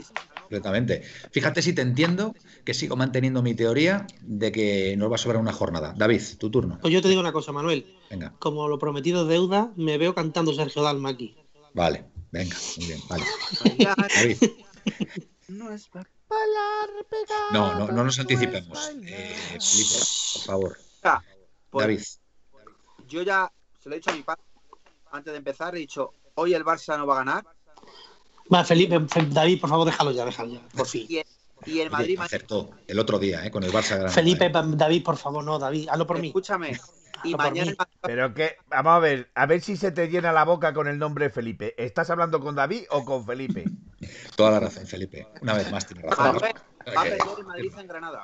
Completamente. 0.42 1.04
Fíjate 1.32 1.62
si 1.62 1.74
te 1.74 1.82
entiendo 1.82 2.34
que 2.64 2.74
sigo 2.74 2.96
manteniendo 2.96 3.44
mi 3.44 3.54
teoría 3.54 4.08
de 4.22 4.52
que 4.52 4.96
nos 4.98 5.12
va 5.12 5.16
a 5.16 5.18
sobrar 5.18 5.42
una 5.42 5.54
jornada. 5.54 5.94
David, 5.96 6.22
tu 6.40 6.50
turno. 6.50 6.80
Pues 6.82 6.94
yo 6.94 7.02
te 7.02 7.10
digo 7.10 7.22
una 7.22 7.34
cosa, 7.34 7.52
Manuel. 7.52 7.98
Venga. 8.10 8.34
Como 8.40 8.68
lo 8.68 8.80
prometido 8.80 9.26
deuda, 9.26 9.72
me 9.76 9.98
veo 9.98 10.16
cantando 10.16 10.54
Sergio 10.54 10.82
Dalma 10.82 11.10
aquí. 11.10 11.36
Vale, 11.74 12.06
venga, 12.32 12.56
muy 12.78 12.88
bien, 12.88 13.00
vale. 13.08 13.26
David. 14.16 14.38
No 15.48 15.72
es 15.72 15.90
No, 17.52 17.76
no, 17.76 17.88
no 17.88 18.04
nos 18.04 18.20
anticipemos. 18.20 18.92
Eh, 19.04 19.36
Felipe, 19.60 19.96
por 20.34 20.44
favor. 20.44 20.78
Pues, 21.70 21.84
David 21.84 22.02
yo 23.10 23.24
ya 23.24 23.52
se 23.80 23.90
lo 23.90 23.96
he 23.96 23.98
dicho 23.98 24.12
a 24.12 24.14
mi 24.14 24.24
padre 24.24 24.44
antes 25.12 25.34
de 25.34 25.38
empezar, 25.38 25.76
he 25.76 25.80
dicho, 25.80 26.14
hoy 26.36 26.54
el 26.54 26.64
Barça 26.64 26.98
no 26.98 27.08
va 27.08 27.16
a 27.16 27.26
ganar. 27.26 27.46
Va, 28.54 28.64
Felipe, 28.64 29.00
David, 29.30 29.60
por 29.60 29.70
favor, 29.70 29.86
déjalo 29.86 30.12
ya, 30.12 30.26
déjalo 30.26 30.54
ya, 30.54 30.62
por 30.76 30.88
fin. 30.88 31.08
Y, 31.66 31.80
el 31.80 31.90
Madrid... 31.90 32.18
acertó 32.20 32.70
el 32.88 33.00
otro 33.00 33.20
día, 33.20 33.46
¿eh? 33.46 33.52
con 33.52 33.64
el 33.64 33.72
Barça. 33.72 34.10
Felipe, 34.10 34.50
David, 34.50 35.04
por 35.04 35.18
favor, 35.18 35.44
no, 35.44 35.60
David, 35.60 35.90
hazlo 35.90 36.08
por 36.08 36.20
mí. 36.20 36.28
Escúchame. 36.28 36.80
Y 37.22 37.36
mañana... 37.36 37.74
Pero 38.00 38.34
que, 38.34 38.56
vamos 38.70 38.94
a 38.94 39.00
ver, 39.00 39.30
a 39.36 39.46
ver 39.46 39.60
si 39.60 39.76
se 39.76 39.92
te 39.92 40.08
llena 40.08 40.32
la 40.32 40.46
boca 40.46 40.74
con 40.74 40.88
el 40.88 40.98
nombre 40.98 41.30
Felipe. 41.30 41.76
¿Estás 41.78 42.10
hablando 42.10 42.40
con 42.40 42.56
David 42.56 42.84
o 42.92 43.04
con 43.04 43.26
Felipe? 43.26 43.66
Toda 44.38 44.52
la 44.52 44.62
razón, 44.62 44.88
Felipe. 44.88 45.28
Una 45.42 45.56
vez 45.56 45.70
más 45.70 45.86
tiene 45.86 46.04
razón. 46.04 46.26
va 46.26 46.30
a 46.30 47.04
perder 47.04 47.20
el 47.40 47.46
Madrid 47.46 47.74
en 47.78 47.88
Granada, 47.88 48.24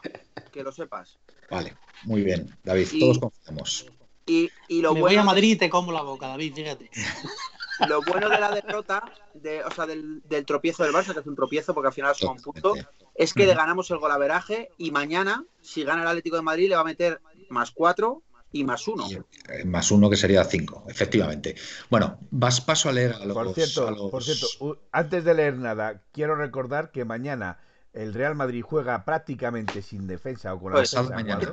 que 0.50 0.64
lo 0.64 0.72
sepas. 0.72 1.18
Vale, 1.52 1.76
muy 2.04 2.22
bien, 2.22 2.58
David, 2.64 2.88
todos 2.98 3.20
confiamos. 3.20 3.86
Y, 4.26 4.50
lo 4.70 4.94
Me 4.94 5.02
bueno 5.02 5.02
voy 5.02 5.16
a 5.16 5.24
Madrid 5.24 5.52
y 5.52 5.56
te 5.56 5.70
como 5.70 5.92
la 5.92 6.02
boca, 6.02 6.28
David, 6.28 6.54
fíjate. 6.56 6.90
Lo 7.90 8.02
bueno 8.02 8.30
de 8.30 8.40
la 8.40 8.52
derrota, 8.52 9.04
de, 9.34 9.62
o 9.64 9.70
sea, 9.70 9.86
del, 9.86 10.22
tropiezo 10.46 10.84
del 10.84 10.94
Barça, 10.94 11.14
que 11.14 11.20
es 11.20 11.26
un 11.26 11.36
tropiezo 11.36 11.74
porque 11.74 11.88
al 11.88 11.94
final 11.94 12.16
son 12.16 12.38
un 12.38 12.42
punto, 12.42 12.74
es 13.14 13.34
que 13.34 13.46
le 13.46 13.54
ganamos 13.54 13.92
el 13.92 13.98
golaveraje 13.98 14.70
y 14.78 14.92
mañana, 14.92 15.44
si 15.62 15.84
gana 15.84 16.04
el 16.04 16.08
Atlético 16.08 16.38
de 16.38 16.42
Madrid, 16.42 16.70
le 16.70 16.76
va 16.76 16.82
a 16.82 16.86
meter 16.86 17.20
más 17.50 17.72
cuatro 17.72 18.24
y 18.52 18.64
más 18.64 18.88
uno. 18.88 19.06
Eh, 19.10 19.66
más 19.66 19.92
uno 19.92 20.10
que 20.10 20.16
sería 20.16 20.46
cinco, 20.46 20.86
efectivamente. 20.88 21.56
Bueno, 21.90 22.18
vas 22.32 22.62
paso 22.62 22.88
a 22.88 22.94
leer 22.94 23.14
a 23.14 23.34
por 23.34 23.54
cierto, 23.54 24.10
Por 24.10 24.24
cierto, 24.24 24.80
antes 24.92 25.26
de 25.26 25.34
leer 25.34 25.58
nada, 25.58 26.02
quiero 26.14 26.36
recordar 26.36 26.92
que 26.92 27.04
mañana 27.04 27.60
el 27.96 28.14
Real 28.14 28.36
Madrid 28.36 28.62
juega 28.62 29.06
prácticamente 29.06 29.82
sin 29.82 30.06
defensa 30.06 30.54
o 30.54 30.60
con 30.60 30.74
la 30.74 30.80
pues 30.80 30.92
defensa 30.92 31.16
mañana, 31.16 31.50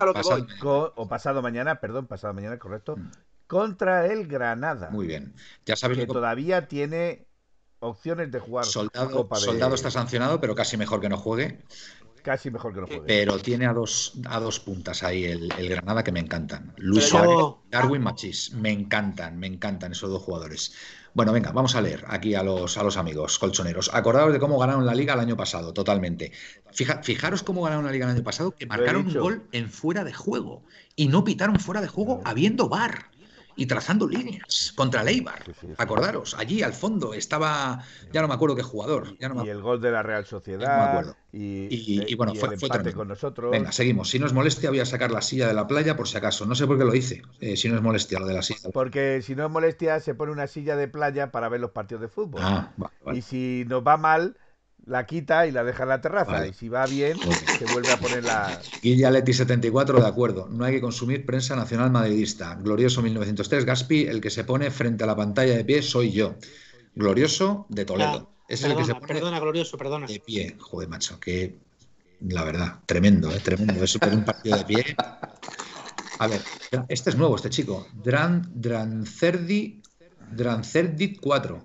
o 0.97 1.09
pasado 1.09 1.40
mañana, 1.40 1.80
perdón, 1.80 2.07
pasado 2.07 2.34
mañana, 2.34 2.59
correcto, 2.59 2.97
mm. 2.97 3.11
contra 3.47 4.07
el 4.07 4.26
Granada. 4.26 4.90
Muy 4.90 5.07
bien. 5.07 5.34
Ya 5.64 5.76
sabes 5.76 5.99
que, 5.99 6.07
todavía 6.07 6.66
tiene 6.66 7.26
opciones 7.78 8.32
de 8.32 8.40
jugar. 8.40 8.64
Soldado, 8.64 9.28
Soldado 9.36 9.74
está 9.74 9.90
sancionado, 9.90 10.40
pero 10.40 10.55
casi 10.55 10.76
mejor 10.76 11.01
que 11.01 11.09
no 11.09 11.16
juegue. 11.16 11.62
Casi 12.23 12.51
mejor 12.51 12.73
que 12.73 12.81
no 12.81 12.87
juegue. 12.87 13.03
Pero 13.07 13.39
tiene 13.39 13.66
a 13.66 13.73
dos, 13.73 14.14
a 14.27 14.39
dos 14.39 14.61
puntas 14.61 15.03
ahí 15.03 15.25
el, 15.25 15.49
Granada 15.68 16.05
que 16.05 16.12
me 16.12 16.20
encantan. 16.20 16.73
Luis 16.77 17.09
Suárez, 17.09 17.37
Darwin 17.70 18.03
Machís. 18.03 18.53
Me 18.53 18.70
encantan, 18.70 19.39
me 19.39 19.47
encantan 19.47 19.93
esos 19.93 20.11
dos 20.11 20.23
jugadores. 20.23 20.73
Bueno, 21.14 21.33
venga, 21.33 21.53
vamos 21.53 21.75
a 21.75 21.83
leer 21.83 22.05
aquí 22.09 22.35
a 22.35 22.43
los, 22.43 22.79
a 22.79 22.83
los 22.83 22.97
amigos 22.97 23.39
colchoneros. 23.39 23.91
Acordaos 23.93 24.33
de 24.33 24.39
cómo 24.39 24.59
ganaron 24.59 24.87
la 24.87 24.95
liga 24.95 25.12
el 25.12 25.20
año 25.20 25.37
pasado, 25.37 25.75
totalmente. 25.75 26.33
fijaros 26.73 27.43
cómo 27.43 27.62
ganaron 27.62 27.85
la 27.85 27.93
liga 27.93 28.07
el 28.07 28.12
año 28.12 28.25
pasado, 28.25 28.53
que 28.53 28.66
marcaron 28.66 29.07
un 29.07 29.14
gol 29.14 29.43
en 29.53 29.68
fuera 29.68 30.05
de 30.05 30.12
juego 30.14 30.62
y 30.97 31.09
no 31.09 31.25
pitaron 31.25 31.57
fuera 31.57 31.83
de 31.83 31.89
juego 31.89 32.23
habiendo 32.25 32.68
bar 32.68 33.12
y 33.57 33.67
trazando 33.67 34.09
líneas 34.09 34.73
contra 34.77 35.03
Leibar. 35.03 35.43
Acordaros, 35.79 36.35
allí 36.39 36.63
al 36.63 36.73
fondo 36.73 37.15
estaba, 37.15 37.85
ya 38.13 38.23
no 38.23 38.29
me 38.29 38.35
acuerdo 38.35 38.57
qué 38.57 38.63
jugador. 38.63 39.17
Ya 39.19 39.29
no 39.29 39.45
y 39.45 39.49
el 39.49 39.63
gol 39.63 39.81
de 39.81 39.91
la 39.91 40.03
Real 40.03 40.25
Sociedad. 40.25 41.15
Y, 41.33 42.15
bueno, 42.15 42.35
fue, 42.35 42.57
fue 42.59 42.93
con 42.93 43.09
nosotros. 43.09 43.51
Venga, 43.51 43.73
seguimos. 43.73 44.11
Si 44.11 44.19
no 44.19 44.27
es 44.27 44.33
molestia, 44.33 44.71
voy 44.71 44.81
a 44.81 44.87
sacar 44.87 45.11
la 45.11 45.23
silla 45.23 45.49
de 45.49 45.55
la 45.55 45.67
playa 45.67 45.97
por 45.97 46.07
si 46.07 46.17
acaso. 46.17 46.45
No 46.45 46.55
sé 46.55 46.67
por 46.67 46.79
qué 46.79 46.85
lo 46.85 46.95
hice. 46.95 47.23
Eh, 47.41 47.57
si 47.57 47.69
no 47.69 47.77
es 47.77 47.83
molestia 47.83 48.19
lo 48.19 48.27
de 48.27 48.35
la 48.35 48.43
silla. 48.43 48.71
Porque 48.73 49.23
si 49.23 49.35
no 49.35 49.47
es 49.47 49.51
molestia, 49.51 50.01
se 50.01 50.15
pone 50.15 50.33
una 50.33 50.47
silla 50.47 50.77
de 50.77 50.89
playa 50.89 51.31
para 51.31 51.49
ver 51.49 51.61
los 51.61 51.71
partidos 51.71 52.03
de 52.03 52.09
fútbol. 52.09 52.43
Ah, 52.45 52.73
y 53.15 53.23
si 53.23 53.65
nos 53.67 53.83
va 53.83 53.97
mal, 53.97 54.37
la 54.87 55.07
quita 55.07 55.47
y 55.47 55.53
la 55.53 55.64
deja 55.64 55.85
en 55.85 55.89
la 55.91 56.01
terraza. 56.01 56.47
Y 56.47 56.55
si 56.55 56.68
va 56.68 56.87
bien, 56.87 57.16
se 57.59 57.64
vuelve 57.72 57.91
a 57.91 57.97
poner 57.99 58.24
la. 58.24 58.61
Guilla 58.83 59.11
Leti 59.11 59.33
74, 59.33 60.01
de 60.01 60.07
acuerdo. 60.07 60.49
No 60.49 60.64
hay 60.64 60.74
que 60.74 60.80
consumir 60.80 61.24
prensa 61.24 61.57
nacional 61.57 61.91
madridista. 61.91 62.55
Glorioso 62.57 63.03
1903, 63.03 63.64
Gaspi, 63.64 64.07
el 64.07 64.20
que 64.20 64.30
se 64.30 64.45
pone 64.45 64.70
frente 64.70 65.05
a 65.05 65.07
la 65.07 65.16
pantalla 65.16 65.57
de 65.57 65.64
pie 65.64 65.83
soy 65.83 66.12
yo. 66.12 66.35
Glorioso 66.95 67.66
de 67.68 67.85
Toledo. 67.85 68.30
es 68.49 68.62
el 68.64 68.76
que 68.76 68.85
se 68.85 68.95
pone 68.95 69.07
perdona, 69.07 69.41
glorioso, 69.41 69.76
perdona. 69.78 70.07
De 70.07 70.20
pie. 70.20 70.57
Joder, 70.59 70.89
macho, 70.89 71.18
que. 71.20 71.57
La 72.28 72.45
verdad, 72.45 72.78
tremendo, 72.87 73.33
¿eh? 73.33 73.41
tremendo. 73.41 73.83
Eso 73.83 73.99
por 73.99 74.12
un 74.12 74.24
partido 74.24 74.57
de 74.57 74.64
pie. 74.64 74.97
A 76.20 76.28
ver, 76.28 76.41
este 76.89 77.11
es 77.11 77.16
nuevo, 77.16 77.35
este 77.35 77.51
chico. 77.51 77.89
Dran, 77.93 78.49
Drancerdi, 78.55 79.83
Drancerdit 80.30 81.18
4 81.20 81.64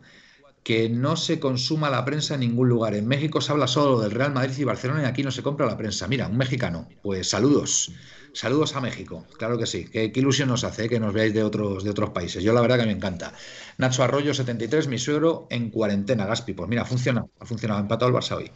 que 0.67 0.89
no 0.89 1.15
se 1.15 1.39
consuma 1.39 1.89
la 1.89 2.03
prensa 2.03 2.33
en 2.33 2.41
ningún 2.41 2.67
lugar. 2.67 2.93
En 2.93 3.07
México 3.07 3.39
se 3.39 3.53
habla 3.53 3.67
solo 3.67 4.01
del 4.01 4.11
Real 4.11 4.33
Madrid 4.33 4.53
y 4.57 4.65
Barcelona 4.65 5.03
y 5.03 5.05
aquí 5.05 5.23
no 5.23 5.31
se 5.31 5.41
compra 5.41 5.65
la 5.65 5.77
prensa. 5.77 6.09
Mira, 6.09 6.27
un 6.27 6.35
mexicano. 6.35 6.89
Pues 7.01 7.29
saludos. 7.29 7.93
Saludos 8.33 8.75
a 8.75 8.81
México. 8.81 9.25
Claro 9.37 9.57
que 9.57 9.65
sí. 9.65 9.85
Qué, 9.85 10.11
ilusión 10.13 10.49
nos 10.49 10.65
hace 10.65 10.83
eh, 10.83 10.89
que 10.89 10.99
nos 10.99 11.13
veáis 11.13 11.33
de 11.33 11.41
otros, 11.41 11.85
de 11.85 11.89
otros 11.89 12.09
países. 12.09 12.43
Yo 12.43 12.51
la 12.51 12.59
verdad 12.59 12.79
que 12.79 12.85
me 12.85 12.91
encanta. 12.91 13.31
Nacho 13.77 14.03
Arroyo, 14.03 14.33
73, 14.33 14.89
mi 14.89 14.99
suegro 14.99 15.47
en 15.51 15.69
cuarentena, 15.69 16.25
Gaspi. 16.25 16.51
Pues 16.51 16.67
mira, 16.67 16.81
ha 16.81 16.85
funcionado. 16.85 17.29
Ha 17.39 17.45
funcionado. 17.45 17.79
Ha 17.79 17.83
empatado 17.83 18.11
el 18.11 18.17
Barça 18.17 18.35
hoy. 18.35 18.51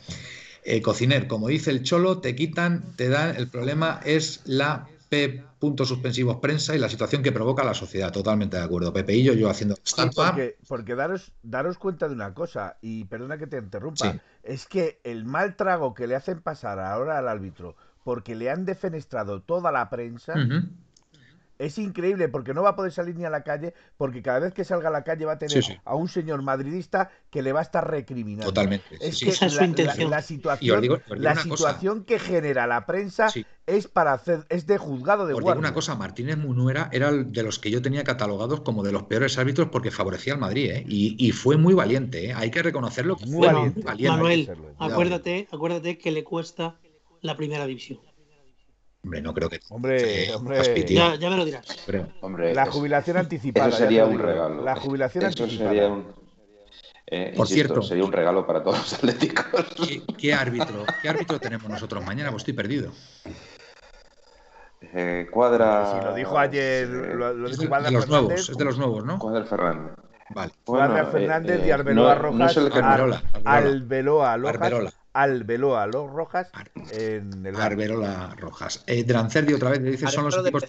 Eh, 0.66 0.82
cociner, 0.82 1.28
como 1.28 1.48
dice 1.48 1.72
el 1.72 1.82
Cholo, 1.82 2.20
te 2.20 2.36
quitan, 2.36 2.94
te 2.98 3.08
dan. 3.08 3.38
El 3.38 3.50
problema 3.50 4.02
es 4.04 4.42
la 4.44 4.90
P. 5.12 5.44
Puntos 5.60 5.90
suspensivos 5.90 6.38
prensa 6.38 6.74
y 6.74 6.80
la 6.80 6.88
situación 6.88 7.22
que 7.22 7.34
provoca 7.34 7.66
la 7.66 7.74
sociedad. 7.74 8.14
Totalmente 8.14 8.56
de 8.56 8.64
acuerdo. 8.64 8.94
Pepe 8.94 9.14
y 9.14 9.24
yo, 9.24 9.34
yo 9.34 9.50
haciendo 9.50 9.76
porque, 10.16 10.56
porque 10.70 10.96
daros, 10.96 11.34
daros 11.44 11.78
cuenta 11.78 12.08
de 12.08 12.16
una 12.16 12.34
cosa, 12.34 12.78
y 12.82 13.04
perdona 13.04 13.38
que 13.38 13.46
te 13.46 13.58
interrumpa, 13.58 14.22
es 14.42 14.66
que 14.66 15.02
el 15.04 15.26
mal 15.26 15.58
trago 15.58 15.94
que 15.94 16.08
le 16.08 16.16
hacen 16.16 16.40
pasar 16.40 16.80
ahora 16.80 17.18
al 17.18 17.28
árbitro, 17.28 17.76
porque 18.06 18.36
le 18.36 18.50
han 18.50 18.64
defenestrado 18.64 19.42
toda 19.42 19.74
la 19.74 19.90
prensa, 19.90 20.34
es 21.62 21.78
increíble 21.78 22.28
porque 22.28 22.54
no 22.54 22.64
va 22.64 22.70
a 22.70 22.76
poder 22.76 22.92
salir 22.92 23.16
ni 23.16 23.24
a 23.26 23.30
la 23.30 23.44
calle, 23.44 23.74
porque 23.98 24.22
cada 24.22 24.40
vez 24.40 24.54
que 24.54 24.66
salga 24.66 24.90
a 24.90 24.92
la 24.92 25.04
calle 25.04 25.26
va 25.26 25.34
a 25.34 25.38
tener 25.38 25.64
a 25.86 25.96
un 25.96 26.08
señor 26.08 26.42
madridista 26.42 27.12
que 27.30 27.44
le 27.44 27.54
va 27.54 27.60
a 27.60 27.64
estar 27.64 27.90
recriminando. 27.90 28.48
Totalmente. 28.48 28.98
Es 29.00 29.20
que 29.20 29.28
la, 29.28 30.22
situación, 30.22 31.02
la 31.10 31.36
situación 31.36 32.04
que 32.04 32.18
genera 32.18 32.66
la 32.66 32.86
prensa 32.88 33.28
es 33.68 33.88
para 33.88 34.14
hacer, 34.14 34.46
es 34.50 34.66
de 34.66 34.78
juzgado 34.78 35.28
de 35.28 35.34
guardia. 35.34 35.60
una 35.60 35.74
cosa, 35.74 35.96
Martínez 35.96 36.38
Munuera 36.38 36.90
era 36.92 37.12
de 37.12 37.44
los 37.44 37.60
que 37.60 37.70
yo 37.70 37.82
tenía 37.82 38.04
catalogados 38.04 38.62
como 38.62 38.84
de 38.84 38.92
los 38.92 39.04
peores 39.04 39.38
árbitros 39.38 39.70
porque 39.72 39.92
favorecía 39.92 40.34
al 40.34 40.40
Madrid, 40.40 40.72
¿eh? 40.72 40.84
y, 40.88 41.32
fue 41.32 41.58
muy 41.58 41.74
valiente, 41.74 42.30
¿eh? 42.30 42.34
hay 42.36 42.52
que 42.52 42.62
reconocerlo. 42.62 43.18
Muy, 43.28 43.48
valiente. 43.48 43.84
Manuel, 44.10 44.52
acuérdate, 44.80 45.48
acuérdate 45.52 45.98
que 45.98 46.12
le 46.12 46.24
cuesta 46.24 46.76
la 47.22 47.38
primera 47.38 47.66
división. 47.66 48.00
Hombre, 49.04 49.22
no 49.22 49.34
creo 49.34 49.50
que. 49.50 49.60
Hombre, 49.70 50.34
hombre. 50.36 50.86
Ya, 50.88 51.30
me 51.30 51.38
lo 51.38 51.46
dirás. 51.46 51.66
Hombre, 52.22 52.54
la 52.54 52.68
jubilación 52.68 53.18
anticipada. 53.18 53.70
Eso 53.70 53.78
sería 53.78 54.06
un 54.06 54.20
regalo. 54.20 54.64
La 54.64 54.76
jubilación 54.76 55.26
anticipada. 55.26 55.70
Sería 55.70 55.88
un, 55.88 56.14
eh, 57.08 57.34
Por 57.36 57.48
cierto, 57.48 57.82
sería 57.82 58.06
un 58.06 58.12
regalo 58.12 58.46
para 58.46 58.64
todos 58.64 58.78
los 58.78 58.94
atléticos. 58.94 59.66
¿Qué, 60.18 60.34
árbitro, 60.34 60.86
¿Qué 61.02 61.10
árbitro 61.10 61.40
tenemos 61.40 61.70
nosotros 61.70 62.06
mañana? 62.06 62.30
Pues 62.30 62.42
estoy 62.42 62.54
perdido. 62.54 62.92
Eh, 64.82 65.28
cuadra. 65.32 65.94
Si 65.94 66.06
lo 66.06 66.14
dijo 66.14 66.38
ayer. 66.38 66.88
Lo, 66.88 67.48
es, 67.48 67.58
de, 67.58 67.68
los 67.92 68.08
nuevos, 68.08 68.50
es 68.50 68.58
de 68.58 68.66
los 68.66 68.78
nuevos, 68.78 69.04
¿no? 69.04 69.20
Cuadra 69.20 69.46
Fernández. 69.46 69.94
Vale. 70.30 70.54
Cuadra 70.64 71.06
Fernández 71.08 71.60
eh, 71.62 71.68
y 71.68 71.72
Arbeloa 71.72 72.16
Rojas. 72.16 72.40
No 72.40 72.46
es 72.46 72.58
el 72.58 72.72
que 72.72 72.80
Arbeloa, 72.80 73.22
Arbeloa, 73.44 74.34
Arbeloa. 74.34 74.50
Arbeloa 74.50 74.92
los 75.14 76.10
Rojas 76.12 76.50
en 76.92 77.46
el 77.46 77.56
Arbeloa 77.56 78.36
Rojas. 78.38 78.84
Eh, 78.88 79.04
Drancerdi 79.04 79.54
otra 79.54 79.72
vez 79.72 79.82
le 79.82 79.92
dice 79.92 80.08
son 80.08 80.26
los 80.26 80.38
equipos 80.38 80.66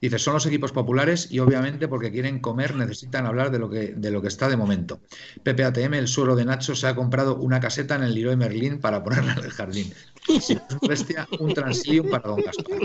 dice 0.00 0.18
son 0.18 0.34
los 0.34 0.46
equipos 0.46 0.72
populares 0.72 1.28
y 1.30 1.38
obviamente 1.38 1.88
porque 1.88 2.12
quieren 2.12 2.40
comer 2.40 2.74
necesitan 2.74 3.24
hablar 3.24 3.50
de 3.50 3.58
lo 3.58 3.70
que 3.70 3.94
de 3.96 4.10
lo 4.10 4.20
que 4.20 4.28
está 4.28 4.48
de 4.48 4.56
momento. 4.56 5.00
PPATM 5.42 5.94
el 5.94 6.08
suelo 6.08 6.36
de 6.36 6.44
Nacho 6.44 6.74
se 6.74 6.86
ha 6.86 6.94
comprado 6.94 7.36
una 7.36 7.60
caseta 7.60 7.94
en 7.94 8.02
el 8.02 8.14
Leroy 8.14 8.36
Merlin 8.36 8.80
para 8.80 9.02
ponerla 9.02 9.34
en 9.34 9.44
el 9.44 9.50
jardín. 9.50 9.92
bestia, 10.88 11.26
un 11.38 11.54
Translium 11.54 12.10
para 12.10 12.28
Don 12.28 12.42
Gaspar. 12.42 12.80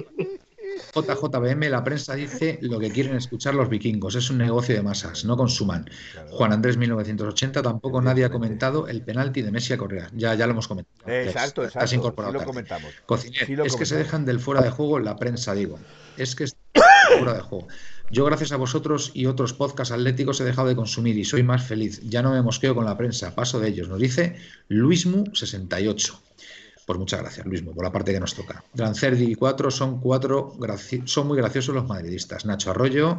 JJBM, 0.94 1.70
la 1.70 1.84
prensa 1.84 2.16
dice 2.16 2.60
lo 2.62 2.80
que 2.80 2.92
quieren 2.92 3.16
escuchar 3.16 3.54
los 3.56 3.70
vikingos. 3.70 4.16
Es 4.16 4.30
un 4.30 4.38
negocio 4.38 4.76
de 4.76 4.82
masas, 4.82 5.26
no 5.26 5.38
consuman. 5.38 5.90
Juan 6.30 6.54
Andrés 6.54 6.78
1980, 6.78 7.62
tampoco 7.62 8.02
nadie 8.02 8.26
ha 8.26 8.30
comentado 8.30 8.88
el 8.88 9.02
penalti 9.02 9.42
de 9.42 9.52
Messi 9.52 9.74
a 9.74 9.78
Correa. 9.78 10.10
Ya, 10.14 10.36
ya 10.36 10.46
lo 10.48 10.54
hemos 10.54 10.68
comentado. 10.68 11.12
Exacto, 11.12 11.64
exacto. 11.64 11.96
incorporado. 11.96 12.34
lo 12.34 12.44
comentamos. 12.44 12.92
es 13.66 13.76
que 13.76 13.86
se 13.86 13.96
dejan 13.96 14.26
del 14.26 14.40
fuera 14.40 14.62
de 14.62 14.70
juego 14.70 15.00
la 15.00 15.16
prensa, 15.18 15.54
digo. 15.54 15.80
Es 16.18 16.36
que 16.36 16.46
es 16.46 16.56
fuera 17.18 17.34
de 17.34 17.42
juego. 17.42 17.68
Yo, 18.12 18.26
gracias 18.26 18.52
a 18.52 18.58
vosotros 18.58 19.12
y 19.14 19.26
otros 19.26 19.54
podcasts 19.54 19.94
atléticos, 19.94 20.42
he 20.42 20.44
dejado 20.44 20.68
de 20.68 20.76
consumir 20.76 21.18
y 21.18 21.24
soy 21.24 21.44
más 21.44 21.66
feliz. 21.66 22.02
Ya 22.04 22.22
no 22.22 22.32
me 22.32 22.42
mosqueo 22.42 22.76
con 22.76 22.84
la 22.84 22.98
prensa, 22.98 23.34
paso 23.36 23.60
de 23.62 23.70
ellos. 23.70 23.88
Nos 23.88 24.00
dice 24.00 24.36
Luismu68. 24.70 26.20
Pues 26.86 27.00
muchas 27.00 27.22
gracias, 27.22 27.46
Luis, 27.46 27.62
por 27.62 27.84
la 27.84 27.92
parte 27.92 28.12
que 28.12 28.20
nos 28.20 28.34
toca. 28.34 28.64
Drancerdi 28.74 29.32
y 29.32 29.36
cuatro 29.36 29.72
son 29.72 30.00
cuatro, 30.00 30.56
son 31.06 31.28
muy 31.28 31.38
graciosos 31.38 31.76
los 31.76 31.88
madridistas. 31.88 32.46
Nacho 32.46 32.72
Arroyo, 32.72 33.18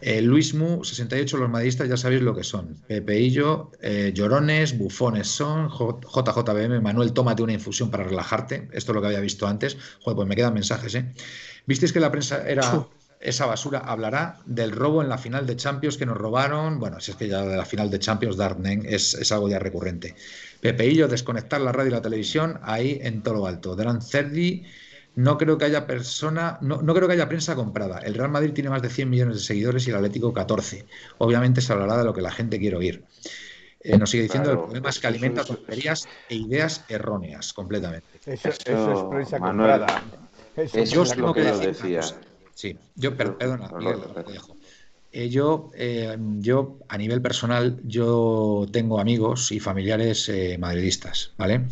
eh, 0.00 0.20
Luismu, 0.20 0.84
68 0.84 1.36
los 1.36 1.48
madridistas, 1.48 1.88
ya 1.88 1.96
sabéis 1.96 2.22
lo 2.22 2.34
que 2.34 2.42
son. 2.42 2.76
Pepeillo, 2.86 3.70
eh, 3.80 4.12
llorones, 4.14 4.76
bufones 4.76 5.28
son, 5.28 5.68
JJBM, 5.68 6.80
Manuel, 6.80 7.12
tómate 7.12 7.42
una 7.42 7.52
infusión 7.52 7.90
para 7.90 8.04
relajarte. 8.04 8.68
Esto 8.72 8.92
es 8.92 8.94
lo 8.94 9.00
que 9.00 9.06
había 9.06 9.20
visto 9.20 9.46
antes. 9.46 9.76
Joder, 10.00 10.16
pues 10.16 10.28
me 10.28 10.36
quedan 10.36 10.54
mensajes, 10.54 10.94
¿eh? 10.96 11.12
¿Visteis 11.66 11.92
que 11.92 12.00
la 12.00 12.10
prensa 12.10 12.46
era 12.48 12.86
esa 13.22 13.46
basura 13.46 13.78
hablará 13.78 14.40
del 14.46 14.72
robo 14.72 15.00
en 15.00 15.08
la 15.08 15.16
final 15.16 15.46
de 15.46 15.56
Champions 15.56 15.96
que 15.96 16.06
nos 16.06 16.16
robaron. 16.16 16.80
Bueno, 16.80 16.98
si 17.00 17.12
es 17.12 17.16
que 17.16 17.28
ya 17.28 17.42
de 17.42 17.56
la 17.56 17.64
final 17.64 17.88
de 17.88 18.00
Champions, 18.00 18.36
Darknen 18.36 18.84
es, 18.84 19.14
es 19.14 19.30
algo 19.30 19.48
ya 19.48 19.60
recurrente. 19.60 20.16
Pepeillo, 20.62 21.08
desconectar 21.08 21.60
la 21.60 21.72
radio 21.72 21.88
y 21.88 21.92
la 21.92 22.02
televisión 22.02 22.60
ahí 22.62 23.00
en 23.02 23.20
todo 23.24 23.34
lo 23.34 23.46
alto. 23.48 23.74
Gran 23.74 24.00
Cerdi, 24.00 24.62
no 25.16 25.36
creo 25.36 25.58
que 25.58 25.64
haya 25.64 25.88
persona, 25.88 26.58
no, 26.60 26.78
creo 26.94 27.08
que 27.08 27.14
haya 27.14 27.28
prensa 27.28 27.56
comprada. 27.56 27.98
El 27.98 28.14
Real 28.14 28.30
Madrid 28.30 28.52
tiene 28.52 28.70
más 28.70 28.80
de 28.80 28.88
100 28.88 29.10
millones 29.10 29.34
de 29.38 29.42
seguidores 29.42 29.88
y 29.88 29.90
el 29.90 29.96
Atlético 29.96 30.32
14. 30.32 30.86
Obviamente 31.18 31.60
se 31.60 31.72
hablará 31.72 31.98
de 31.98 32.04
lo 32.04 32.14
que 32.14 32.22
la 32.22 32.30
gente 32.30 32.60
quiere 32.60 32.76
oír. 32.76 33.02
Eh, 33.80 33.98
nos 33.98 34.10
sigue 34.10 34.22
diciendo 34.22 34.52
el 34.52 34.58
problema 34.58 34.90
es 34.90 35.00
que 35.00 35.06
alimenta 35.08 35.44
tonterías 35.44 36.08
e 36.28 36.36
ideas 36.36 36.84
erróneas 36.88 37.52
completamente. 37.52 38.06
Eso, 38.24 38.50
es 38.50 38.58
prensa 39.10 39.40
comprada. 39.40 40.04
Eso, 40.54 41.02
es 41.02 41.16
lo 41.16 41.34
que 41.34 41.42
yo 41.42 41.58
decía. 41.58 42.02
Sí, 42.54 42.78
yo, 42.94 43.16
perdona, 43.16 43.68
eh, 45.12 45.28
yo, 45.28 45.70
eh, 45.74 46.16
yo, 46.38 46.78
a 46.88 46.96
nivel 46.96 47.20
personal, 47.20 47.78
yo 47.84 48.66
tengo 48.72 48.98
amigos 48.98 49.52
y 49.52 49.60
familiares 49.60 50.26
eh, 50.30 50.56
madridistas, 50.58 51.32
¿vale? 51.36 51.66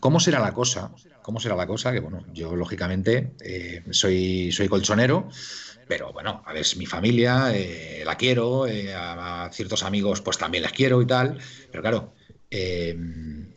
¿Cómo 0.00 0.20
será 0.20 0.38
la 0.38 0.52
cosa? 0.52 0.92
¿Cómo 1.22 1.40
será 1.40 1.56
la 1.56 1.66
cosa? 1.66 1.90
Que 1.92 2.00
bueno, 2.00 2.22
yo 2.34 2.54
lógicamente 2.54 3.32
soy, 3.90 4.52
soy 4.52 4.68
colchonero, 4.68 5.30
pero 5.88 6.12
bueno, 6.12 6.42
a 6.44 6.52
ver, 6.52 6.66
mi 6.76 6.84
familia, 6.84 7.50
la 8.04 8.16
quiero, 8.16 8.66
a, 8.94 9.48
ciertos 9.50 9.84
amigos 9.84 10.20
pues 10.20 10.36
también 10.36 10.62
les 10.64 10.72
quiero 10.72 11.00
y 11.00 11.06
tal, 11.06 11.38
pero 11.70 11.82
claro, 11.82 12.12
el 12.50 13.48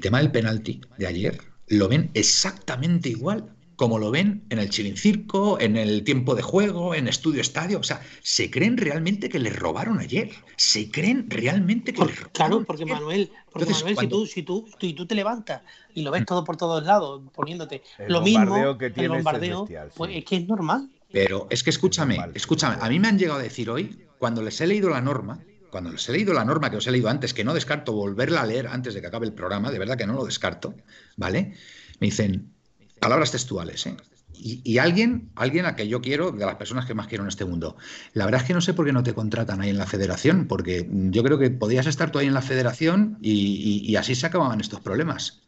tema 0.00 0.20
del 0.20 0.30
penalti 0.30 0.80
de 0.96 1.06
ayer 1.06 1.38
lo 1.66 1.86
ven 1.88 2.10
exactamente 2.14 3.10
igual 3.10 3.57
como 3.78 4.00
lo 4.00 4.10
ven 4.10 4.42
en 4.50 4.58
el 4.58 4.70
Chilincirco, 4.70 5.60
en 5.60 5.76
el 5.76 6.02
tiempo 6.02 6.34
de 6.34 6.42
juego, 6.42 6.96
en 6.96 7.06
Estudio 7.06 7.40
Estadio. 7.40 7.78
O 7.78 7.84
sea, 7.84 8.02
¿se 8.22 8.50
creen 8.50 8.76
realmente 8.76 9.28
que 9.28 9.38
les 9.38 9.56
robaron 9.56 10.00
ayer? 10.00 10.32
¿Se 10.56 10.90
creen 10.90 11.30
realmente 11.30 11.92
que 11.92 12.04
les 12.04 12.16
robaron? 12.16 12.32
Claro, 12.32 12.64
porque 12.64 12.84
Manuel, 12.84 13.30
porque 13.52 13.70
Manuel 13.70 13.96
si, 13.96 14.08
tú, 14.08 14.26
si, 14.26 14.42
tú, 14.42 14.66
tú, 14.96 15.06
te 15.06 15.14
levantas 15.14 15.62
y 15.94 16.02
lo 16.02 16.10
ves 16.10 16.22
mm. 16.22 16.24
todo 16.24 16.42
por 16.42 16.56
todos 16.56 16.84
lados, 16.84 17.22
poniéndote 17.32 17.84
lo 18.08 18.20
mismo, 18.20 18.76
que 18.76 18.92
el 18.96 19.10
bombardeo, 19.10 19.68
pues 19.94 20.10
es 20.12 20.24
que 20.24 20.36
es 20.38 20.48
normal. 20.48 20.90
Pero 21.12 21.46
es 21.48 21.62
que 21.62 21.70
escúchame, 21.70 22.18
escúchame, 22.34 22.78
a 22.80 22.88
mí 22.88 22.98
me 22.98 23.06
han 23.06 23.16
llegado 23.16 23.38
a 23.38 23.42
decir 23.44 23.70
hoy, 23.70 23.96
cuando 24.18 24.42
les 24.42 24.60
he 24.60 24.66
leído 24.66 24.90
la 24.90 25.00
norma, 25.00 25.38
cuando 25.70 25.92
les 25.92 26.08
he 26.08 26.12
leído 26.12 26.34
la 26.34 26.44
norma 26.44 26.68
que 26.68 26.78
os 26.78 26.86
he 26.88 26.90
leído 26.90 27.08
antes, 27.08 27.32
que 27.32 27.44
no 27.44 27.54
descarto 27.54 27.92
volverla 27.92 28.40
a 28.40 28.46
leer 28.46 28.66
antes 28.66 28.92
de 28.92 29.00
que 29.00 29.06
acabe 29.06 29.26
el 29.26 29.34
programa, 29.34 29.70
de 29.70 29.78
verdad 29.78 29.96
que 29.96 30.06
no 30.06 30.14
lo 30.14 30.24
descarto, 30.24 30.74
¿vale? 31.16 31.54
Me 32.00 32.08
dicen, 32.08 32.57
Palabras 33.00 33.30
textuales, 33.30 33.86
¿eh? 33.86 33.96
Y, 34.40 34.78
alguien, 34.78 35.30
alguien 35.34 35.66
a 35.66 35.74
que 35.74 35.88
yo 35.88 36.00
quiero, 36.00 36.30
de 36.30 36.46
las 36.46 36.54
personas 36.54 36.86
que 36.86 36.94
más 36.94 37.08
quiero 37.08 37.24
en 37.24 37.28
este 37.28 37.44
mundo. 37.44 37.76
La 38.12 38.24
verdad 38.24 38.42
es 38.42 38.46
que 38.46 38.54
no 38.54 38.60
sé 38.60 38.72
por 38.72 38.86
qué 38.86 38.92
no 38.92 39.02
te 39.02 39.12
contratan 39.12 39.60
ahí 39.60 39.70
en 39.70 39.78
la 39.78 39.86
federación, 39.86 40.46
porque 40.46 40.88
yo 40.88 41.24
creo 41.24 41.40
que 41.40 41.50
podías 41.50 41.86
estar 41.86 42.12
tú 42.12 42.18
ahí 42.18 42.26
en 42.28 42.34
la 42.34 42.42
federación 42.42 43.18
y, 43.20 43.96
así 43.96 44.14
se 44.14 44.26
acababan 44.26 44.60
estos 44.60 44.80
problemas. 44.80 45.42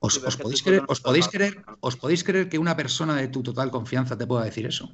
¿Os, 0.00 0.18
podéis 0.18 0.62
creer, 0.64 0.82
os, 0.88 1.00
podéis 1.00 1.28
creer, 1.28 1.62
¿Os 1.80 1.96
podéis 1.96 2.24
creer 2.24 2.48
que 2.48 2.58
una 2.58 2.76
persona 2.76 3.14
de 3.14 3.28
tu 3.28 3.42
total 3.42 3.70
confianza 3.70 4.18
te 4.18 4.26
pueda 4.26 4.44
decir 4.44 4.66
eso? 4.66 4.92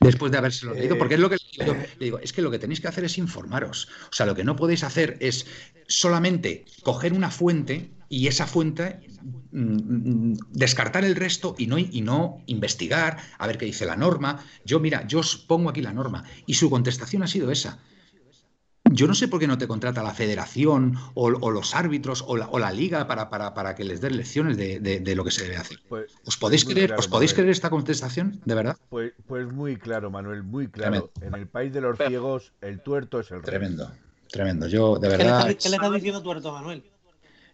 Después 0.00 0.30
de 0.30 0.38
habérselo 0.38 0.74
leído, 0.74 0.96
porque 0.96 1.14
es 1.14 1.20
lo 1.20 1.28
que 1.28 1.38
le 1.58 1.88
digo, 1.98 2.20
es 2.20 2.32
que 2.32 2.40
lo 2.40 2.52
que 2.52 2.60
tenéis 2.60 2.80
que 2.80 2.86
hacer 2.86 3.04
es 3.04 3.18
informaros. 3.18 3.88
O 4.04 4.12
sea, 4.12 4.26
lo 4.26 4.34
que 4.36 4.44
no 4.44 4.54
podéis 4.54 4.84
hacer 4.84 5.16
es 5.20 5.46
solamente 5.88 6.66
coger 6.82 7.12
una 7.12 7.30
fuente 7.30 7.90
y 8.08 8.28
esa 8.28 8.46
fuente 8.46 9.00
mm, 9.50 10.30
mm, 10.30 10.38
descartar 10.52 11.04
el 11.04 11.16
resto 11.16 11.56
y 11.58 11.66
no, 11.66 11.78
y 11.78 12.00
no 12.00 12.42
investigar, 12.46 13.18
a 13.38 13.46
ver 13.46 13.58
qué 13.58 13.66
dice 13.66 13.86
la 13.86 13.96
norma. 13.96 14.44
Yo, 14.64 14.78
mira, 14.78 15.06
yo 15.06 15.18
os 15.18 15.36
pongo 15.36 15.68
aquí 15.68 15.82
la 15.82 15.92
norma 15.92 16.24
y 16.46 16.54
su 16.54 16.70
contestación 16.70 17.24
ha 17.24 17.26
sido 17.26 17.50
esa. 17.50 17.80
Yo 18.90 19.06
no 19.06 19.14
sé 19.14 19.28
por 19.28 19.40
qué 19.40 19.46
no 19.46 19.58
te 19.58 19.68
contrata 19.68 20.02
la 20.02 20.14
federación 20.14 20.96
o, 21.14 21.30
los 21.30 21.74
árbitros 21.74 22.24
o 22.26 22.36
la, 22.36 22.72
liga 22.72 23.06
para, 23.06 23.28
para, 23.30 23.74
que 23.74 23.84
les 23.84 24.00
den 24.00 24.16
lecciones 24.16 24.56
de, 24.56 25.14
lo 25.14 25.24
que 25.24 25.30
se 25.30 25.44
debe 25.44 25.56
hacer. 25.56 25.78
Pues, 25.88 26.12
¿Os 26.24 26.36
podéis, 26.36 26.64
creer, 26.64 26.94
¿os 26.94 27.08
podéis 27.08 27.34
creer 27.34 27.50
esta 27.50 27.70
contestación, 27.70 28.40
de 28.44 28.54
verdad? 28.54 28.76
Pues, 28.88 29.12
pues 29.26 29.50
muy 29.50 29.76
claro, 29.76 30.10
Manuel, 30.10 30.42
muy 30.42 30.68
claro. 30.68 31.10
En 31.20 31.34
el 31.34 31.46
país 31.46 31.72
de 31.72 31.80
los 31.80 31.96
ciegos, 31.98 32.52
el 32.60 32.80
tuerto 32.80 33.20
es 33.20 33.30
el 33.30 33.42
rey. 33.42 33.46
Tremendo, 33.46 33.90
tremendo. 34.30 34.66
Yo, 34.66 34.98
de 34.98 35.08
verdad. 35.08 35.54
¿Qué 35.56 35.68
le 35.68 35.76
estás 35.76 35.92
diciendo 35.92 36.22
tuerto, 36.22 36.52
Manuel? 36.52 36.82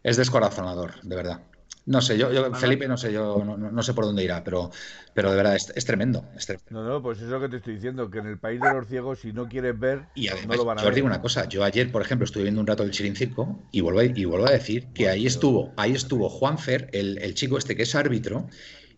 es 0.05 0.19
descorazonador, 0.19 1.01
de 1.03 1.17
verdad. 1.17 1.41
No 1.87 2.01
sé, 2.01 2.17
yo, 2.17 2.55
Felipe, 2.55 2.89
no 2.89 2.97
sé, 2.97 3.13
yo 3.13 3.45
no, 3.45 3.83
sé 3.83 3.93
por 3.93 4.07
dónde 4.07 4.25
irá, 4.25 4.43
pero, 4.43 4.71
pero 5.13 5.31
de 5.31 5.37
verdad 5.37 5.55
es, 5.55 5.85
tremendo, 5.85 6.25
No, 6.71 6.83
no, 6.83 7.03
pues 7.03 7.21
eso 7.21 7.39
que 7.41 7.49
te 7.51 7.59
estoy 7.59 7.75
diciendo, 7.75 8.11
que 8.11 8.21
en 8.21 8.27
el 8.27 8.39
país 8.39 8.59
de 8.59 8.73
los 8.73 8.87
ciegos, 8.89 9.19
si 9.21 9.33
no 9.33 9.49
quieres 9.49 9.79
ver, 9.79 10.07
y 10.15 10.29
no 10.49 10.55
lo 10.55 10.65
van 10.65 10.79
a 10.79 10.83
yo 10.83 10.89
os 10.89 10.95
digo 10.95 11.07
una 11.07 11.21
cosa, 11.21 11.47
yo 11.47 11.63
ayer, 11.63 11.93
por 11.93 12.01
ejemplo, 12.01 12.25
estuve 12.25 12.45
viendo 12.45 12.63
un 12.63 12.67
rato 12.67 12.85
el 12.85 12.91
Chirincirco 12.91 13.63
y 13.71 13.83
vuelvo 13.83 14.01
a, 14.01 14.05
y 14.05 14.25
vuelvo 14.25 14.47
a 14.47 14.53
decir 14.53 14.87
que 14.95 15.11
ahí 15.11 15.27
estuvo, 15.27 15.75
ahí 15.77 15.93
estuvo 15.93 16.31
Juan 16.31 16.59
Fer, 16.59 16.89
el, 16.93 17.35
chico 17.35 17.59
este 17.59 17.77
que 17.77 17.83
es 17.83 17.95
árbitro, 17.95 18.49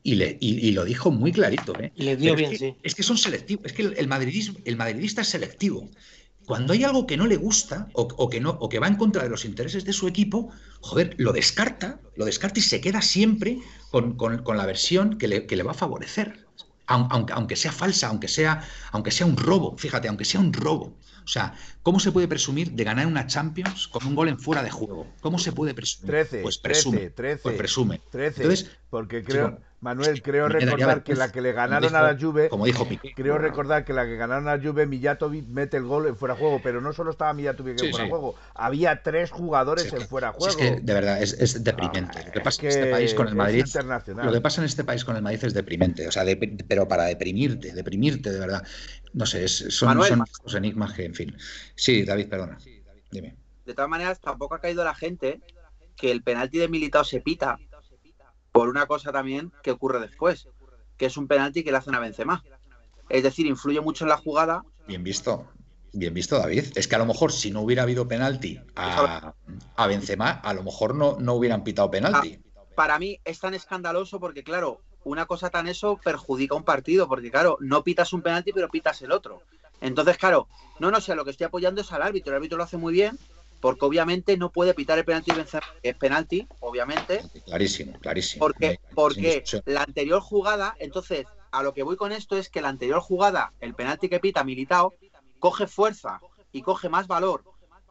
y, 0.04 0.14
le, 0.14 0.38
y, 0.40 0.70
lo 0.70 0.84
dijo 0.84 1.10
muy 1.10 1.32
clarito. 1.32 1.72
¿eh? 1.80 1.90
Y 1.96 2.04
le 2.04 2.16
dio 2.16 2.36
bien, 2.36 2.52
es 2.52 2.58
que, 2.60 2.66
sí. 2.66 2.76
Es 2.84 2.94
que 2.94 3.02
son 3.02 3.18
selectivos, 3.18 3.66
es 3.66 3.72
que 3.72 3.82
el, 3.82 4.06
madridismo, 4.06 4.60
el 4.64 4.76
madridista 4.76 5.22
es 5.22 5.28
selectivo. 5.28 5.90
Cuando 6.46 6.72
hay 6.72 6.84
algo 6.84 7.06
que 7.06 7.16
no 7.16 7.26
le 7.26 7.36
gusta 7.36 7.88
o, 7.92 8.30
que 8.30 8.40
no, 8.40 8.50
o 8.50 8.68
que 8.68 8.78
va 8.78 8.86
en 8.86 8.94
contra 8.94 9.24
de 9.24 9.28
los 9.28 9.44
intereses 9.44 9.84
de 9.84 9.92
su 9.92 10.06
equipo, 10.06 10.50
joder, 10.80 11.14
lo 11.18 11.32
descarta, 11.32 12.00
lo 12.14 12.24
descarta 12.24 12.60
y 12.60 12.62
se 12.62 12.80
queda 12.80 13.02
siempre 13.02 13.58
con, 13.90 14.14
con, 14.14 14.56
la 14.56 14.64
versión 14.64 15.18
que 15.18 15.26
le, 15.26 15.46
que 15.46 15.56
le, 15.56 15.64
va 15.64 15.72
a 15.72 15.74
favorecer. 15.74 16.46
Aunque, 16.86 17.32
aunque, 17.32 17.56
sea 17.56 17.72
falsa, 17.72 18.06
aunque 18.06 18.28
sea, 18.28 18.62
aunque 18.92 19.10
sea 19.10 19.26
un 19.26 19.36
robo, 19.36 19.76
fíjate, 19.76 20.06
aunque 20.06 20.24
sea 20.24 20.38
un 20.38 20.52
robo. 20.52 20.96
O 21.24 21.28
sea, 21.28 21.54
¿cómo 21.82 21.98
se 21.98 22.12
puede 22.12 22.28
presumir 22.28 22.70
de 22.70 22.84
ganar 22.84 23.08
una 23.08 23.26
Champions 23.26 23.88
con 23.88 24.06
un 24.06 24.14
gol 24.14 24.28
en 24.28 24.38
fuera 24.38 24.62
de 24.62 24.70
juego? 24.70 25.08
¿Cómo 25.20 25.40
se 25.40 25.50
puede 25.50 25.74
presumir? 25.74 26.12
13, 26.12 26.42
pues 26.42 26.58
presume. 26.58 27.10
13, 27.10 27.42
pues 27.42 27.56
presume. 27.56 28.00
13. 28.12 28.42
Entonces, 28.42 28.70
porque 28.88 29.24
creo, 29.24 29.58
Manuel, 29.80 30.22
creo 30.22 30.48
recordar 30.48 31.02
que 31.02 31.14
la 31.14 31.30
que 31.30 31.40
le 31.40 31.52
ganaron 31.52 31.94
a 31.94 32.02
la 32.02 32.18
Juve, 32.18 32.48
como 32.48 32.64
dijo 32.64 32.88
Piqué, 32.88 33.12
creo 33.14 33.38
recordar 33.38 33.84
que 33.84 33.92
la 33.92 34.06
que 34.06 34.16
ganaron 34.16 34.48
a 34.48 34.56
la 34.56 34.62
Juve, 34.62 34.86
Mijatovic 34.86 35.46
mete 35.46 35.76
el 35.76 35.84
gol 35.84 36.06
en 36.06 36.16
fuera 36.16 36.34
de 36.34 36.40
juego, 36.40 36.60
pero 36.62 36.80
no 36.80 36.92
solo 36.92 37.10
estaba 37.10 37.32
Mijatovic 37.34 37.80
en 37.82 37.90
fuera 37.90 38.04
de 38.04 38.10
juego, 38.10 38.34
había 38.54 39.02
tres 39.02 39.30
jugadores 39.30 39.92
en 39.92 40.00
fuera 40.02 40.28
de 40.28 40.38
juego. 40.38 40.48
es 40.48 40.56
que 40.56 40.80
de 40.80 40.94
verdad 40.94 41.22
es, 41.22 41.34
es 41.34 41.62
deprimente. 41.62 42.24
lo 42.24 42.32
que 42.32 42.40
pasa 42.40 42.62
en 42.62 42.68
este 42.68 42.86
país 42.86 43.14
con 43.14 43.28
el 43.28 43.34
Madrid, 43.34 43.64
lo 44.06 44.32
que 44.32 44.40
pasa 44.40 44.60
en 44.60 44.66
este 44.66 44.84
país 44.84 45.04
con 45.04 45.16
el 45.16 45.22
Madrid 45.22 45.44
es 45.44 45.54
deprimente, 45.54 46.08
o 46.08 46.12
sea, 46.12 46.24
de, 46.24 46.36
pero 46.66 46.88
para 46.88 47.04
deprimirte, 47.04 47.72
deprimirte 47.72 48.30
de 48.30 48.40
verdad. 48.40 48.66
No 49.12 49.24
sé, 49.24 49.44
es, 49.44 49.64
son, 49.70 49.98
enigmas 50.54 50.92
que, 50.92 51.04
en 51.04 51.14
fin. 51.14 51.36
Sí, 51.74 52.04
David, 52.04 52.28
perdona. 52.28 52.58
Dime. 53.10 53.36
De 53.64 53.74
todas 53.74 53.88
maneras, 53.88 54.20
tampoco 54.20 54.54
ha 54.54 54.60
caído 54.60 54.84
la 54.84 54.94
gente 54.94 55.40
que 55.96 56.10
el 56.10 56.22
penalti 56.22 56.58
de 56.58 56.68
Militao 56.68 57.04
se 57.04 57.20
pita 57.20 57.58
por 58.56 58.68
una 58.68 58.86
cosa 58.86 59.12
también 59.12 59.52
que 59.62 59.70
ocurre 59.70 60.00
después, 60.00 60.48
que 60.96 61.06
es 61.06 61.16
un 61.16 61.28
penalti 61.28 61.62
que 61.62 61.70
le 61.70 61.76
hacen 61.76 61.94
a 61.94 62.00
Benzema. 62.00 62.42
Es 63.08 63.22
decir, 63.22 63.46
influye 63.46 63.80
mucho 63.80 64.04
en 64.04 64.08
la 64.08 64.16
jugada. 64.16 64.64
Bien 64.88 65.04
visto, 65.04 65.46
bien 65.92 66.14
visto, 66.14 66.38
David. 66.38 66.64
Es 66.74 66.88
que 66.88 66.96
a 66.96 66.98
lo 66.98 67.06
mejor 67.06 67.32
si 67.32 67.50
no 67.50 67.60
hubiera 67.60 67.82
habido 67.82 68.08
penalti 68.08 68.58
a, 68.74 69.34
a 69.76 69.86
Benzema, 69.86 70.30
a 70.30 70.54
lo 70.54 70.62
mejor 70.62 70.94
no, 70.94 71.16
no 71.18 71.34
hubieran 71.34 71.64
pitado 71.64 71.90
penalti. 71.90 72.40
Ah, 72.40 72.60
para 72.74 72.98
mí 72.98 73.20
es 73.24 73.38
tan 73.40 73.54
escandaloso 73.54 74.18
porque, 74.18 74.42
claro, 74.42 74.80
una 75.04 75.26
cosa 75.26 75.50
tan 75.50 75.68
eso 75.68 76.00
perjudica 76.02 76.54
un 76.54 76.64
partido, 76.64 77.06
porque, 77.08 77.30
claro, 77.30 77.58
no 77.60 77.84
pitas 77.84 78.12
un 78.12 78.22
penalti, 78.22 78.52
pero 78.52 78.68
pitas 78.68 79.02
el 79.02 79.12
otro. 79.12 79.42
Entonces, 79.80 80.16
claro, 80.16 80.48
no, 80.80 80.90
no 80.90 81.00
sé, 81.00 81.14
lo 81.14 81.24
que 81.24 81.30
estoy 81.30 81.44
apoyando 81.44 81.82
es 81.82 81.92
al 81.92 82.02
árbitro. 82.02 82.32
El 82.32 82.38
árbitro 82.38 82.58
lo 82.58 82.64
hace 82.64 82.78
muy 82.78 82.92
bien, 82.92 83.18
porque 83.66 83.84
obviamente 83.84 84.36
no 84.36 84.52
puede 84.52 84.74
pitar 84.74 84.96
el 84.96 85.04
penalti 85.04 85.32
y 85.32 85.88
es 85.88 85.96
penalti, 85.96 86.46
obviamente. 86.60 87.24
Clarísimo, 87.46 87.98
clarísimo. 87.98 88.38
Porque, 88.38 88.78
porque 88.94 89.42
la 89.64 89.82
anterior 89.82 90.20
jugada, 90.20 90.76
entonces, 90.78 91.26
a 91.50 91.64
lo 91.64 91.74
que 91.74 91.82
voy 91.82 91.96
con 91.96 92.12
esto 92.12 92.36
es 92.36 92.48
que 92.48 92.60
la 92.60 92.68
anterior 92.68 93.00
jugada, 93.00 93.52
el 93.58 93.74
penalti 93.74 94.08
que 94.08 94.20
pita 94.20 94.44
Militao, 94.44 94.94
coge 95.40 95.66
fuerza 95.66 96.20
y 96.52 96.62
coge 96.62 96.88
más 96.88 97.08
valor. 97.08 97.42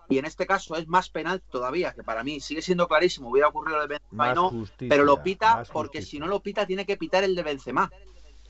Y 0.07 0.17
en 0.17 0.23
este 0.23 0.47
caso 0.47 0.77
es 0.77 0.87
más 0.87 1.09
penal 1.09 1.41
todavía, 1.41 1.91
que 1.91 2.03
para 2.03 2.23
mí 2.23 2.39
sigue 2.39 2.61
siendo 2.61 2.87
clarísimo, 2.87 3.29
hubiera 3.29 3.49
ocurrido 3.49 3.81
el 3.81 3.89
de 3.89 3.99
Benzema 3.99 4.31
y 4.31 4.33
no, 4.33 4.65
pero 4.77 5.03
lo 5.03 5.23
pita 5.23 5.65
porque 5.73 6.01
si 6.01 6.19
no 6.19 6.27
lo 6.27 6.39
pita 6.39 6.65
tiene 6.65 6.85
que 6.85 6.95
pitar 6.95 7.25
el 7.25 7.35
de 7.35 7.43
Benzema. 7.43 7.91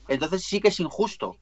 Entonces 0.06 0.44
sí 0.44 0.60
que 0.60 0.68
es 0.68 0.78
injusto. 0.78 1.36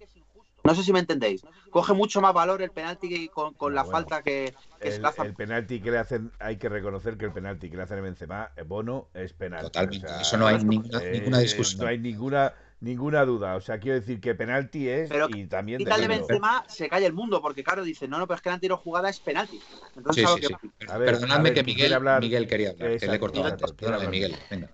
No 0.65 0.75
sé 0.75 0.83
si 0.83 0.93
me 0.95 1.01
entendéis. 1.01 1.43
Coge 1.71 1.93
mucho 1.93 2.23
más 2.23 2.33
valor 2.33 2.63
el 2.63 2.71
penalti 2.71 3.29
con, 3.29 3.53
con 3.53 3.75
la 3.75 3.85
falta 3.85 4.23
que, 4.23 4.55
que 4.81 4.89
el, 4.89 5.05
el, 5.23 5.35
penalti 5.35 5.81
que 5.81 5.91
le 5.91 5.99
hacen, 5.99 6.33
hay 6.39 6.57
que 6.57 6.71
reconocer 6.71 7.19
que 7.19 7.27
el 7.27 7.33
penalti 7.33 7.69
que 7.69 7.77
le 7.77 7.83
hacen 7.83 7.99
a 7.99 8.01
Benzema, 8.01 8.51
eh, 8.57 8.63
Bono, 8.63 9.09
es 9.13 9.35
penalti. 9.35 9.67
Totalmente. 9.67 10.07
Eso 10.23 10.39
no 10.39 10.47
hay 10.47 10.65
ninguna, 10.65 11.03
eh, 11.03 11.13
ninguna, 11.13 11.39
discusión. 11.41 11.83
No 11.83 11.89
hay 11.89 11.99
ninguna 11.99 12.55
ninguna 12.81 13.25
duda. 13.25 13.57
O 13.57 13.61
sea, 13.61 13.79
quiero 13.79 14.01
decir 14.01 14.21
que 14.21 14.35
penalti 14.35 14.89
es 14.89 15.09
pero 15.11 15.29
y 15.29 15.47
también 15.47 15.83
de, 15.83 15.91
de 15.91 16.09
Benzema 16.09 16.65
se 16.67 16.89
cae 16.89 17.05
el 17.05 17.13
mundo 17.13 17.43
porque 17.43 17.63
claro 17.63 17.83
dice 17.83 18.09
no 18.09 18.19
no 18.19 18.27
pero 18.27 18.37
es 18.37 18.43
que 18.43 18.49
la 18.49 18.55
anterior 18.55 18.79
jugada 18.79 19.11
es 19.11 19.21
penalti. 19.21 19.61
Entonces, 19.97 20.29
sí, 20.29 20.47
sí, 20.47 20.55
sí. 20.61 20.87
A 20.89 20.97
ver, 20.97 21.13
Perdonadme 21.13 21.51
a 21.51 21.53
ver, 21.53 21.55
que 21.55 21.63
Miguel, 21.63 21.93
hablar... 21.93 22.21
Miguel 22.21 22.47
quería 22.47 22.71
hablar, 22.71 22.99
que 22.99 23.07
le 23.07 23.15
he 23.15 23.19
cortado 23.19 23.47
antes. 23.47 23.73
Perdóname, 23.73 24.09
Miguel. 24.09 24.37
Venga. 24.51 24.71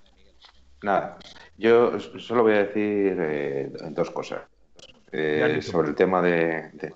Nada, 0.82 1.18
yo 1.58 1.98
solo 1.98 2.42
voy 2.42 2.54
a 2.54 2.64
decir 2.64 3.16
eh, 3.20 3.72
dos 3.90 4.10
cosas. 4.10 4.40
Eh, 5.12 5.60
sobre 5.62 5.88
el 5.88 5.94
tema 5.94 6.22
de, 6.22 6.70
de, 6.72 6.92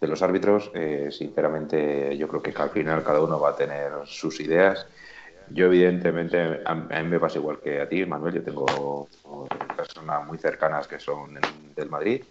de 0.00 0.08
los 0.08 0.22
árbitros, 0.22 0.70
eh, 0.74 1.08
sinceramente 1.10 2.16
yo 2.16 2.28
creo 2.28 2.42
que 2.42 2.52
al 2.56 2.70
final 2.70 3.02
cada 3.02 3.20
uno 3.20 3.40
va 3.40 3.50
a 3.50 3.56
tener 3.56 3.92
sus 4.04 4.40
ideas. 4.40 4.86
Yo 5.50 5.66
evidentemente, 5.66 6.60
a, 6.64 6.74
mí 6.74 7.08
me 7.08 7.20
pasa 7.20 7.38
igual 7.38 7.60
que 7.60 7.80
a 7.80 7.88
ti, 7.88 8.04
Manuel, 8.06 8.34
yo 8.34 8.42
tengo 8.42 9.08
personas 9.76 10.26
muy 10.26 10.38
cercanas 10.38 10.88
que 10.88 10.98
son 10.98 11.38
del 11.74 11.90
Madrid. 11.90 12.22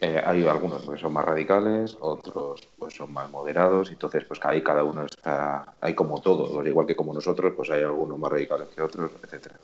Eh, 0.00 0.22
hay 0.24 0.46
algunos 0.46 0.88
que 0.88 0.96
son 0.96 1.12
más 1.12 1.24
radicales, 1.24 1.96
otros 1.98 2.68
pues 2.78 2.94
son 2.94 3.12
más 3.12 3.28
moderados, 3.30 3.90
entonces 3.90 4.24
pues 4.24 4.38
ahí 4.44 4.62
cada 4.62 4.84
uno 4.84 5.04
está, 5.04 5.74
hay 5.80 5.94
como 5.94 6.20
todo, 6.20 6.64
igual 6.64 6.86
que 6.86 6.94
como 6.94 7.12
nosotros, 7.12 7.52
pues 7.56 7.68
hay 7.70 7.82
algunos 7.82 8.16
más 8.16 8.30
radicales 8.30 8.68
que 8.68 8.80
otros, 8.80 9.10
etcétera. 9.24 9.56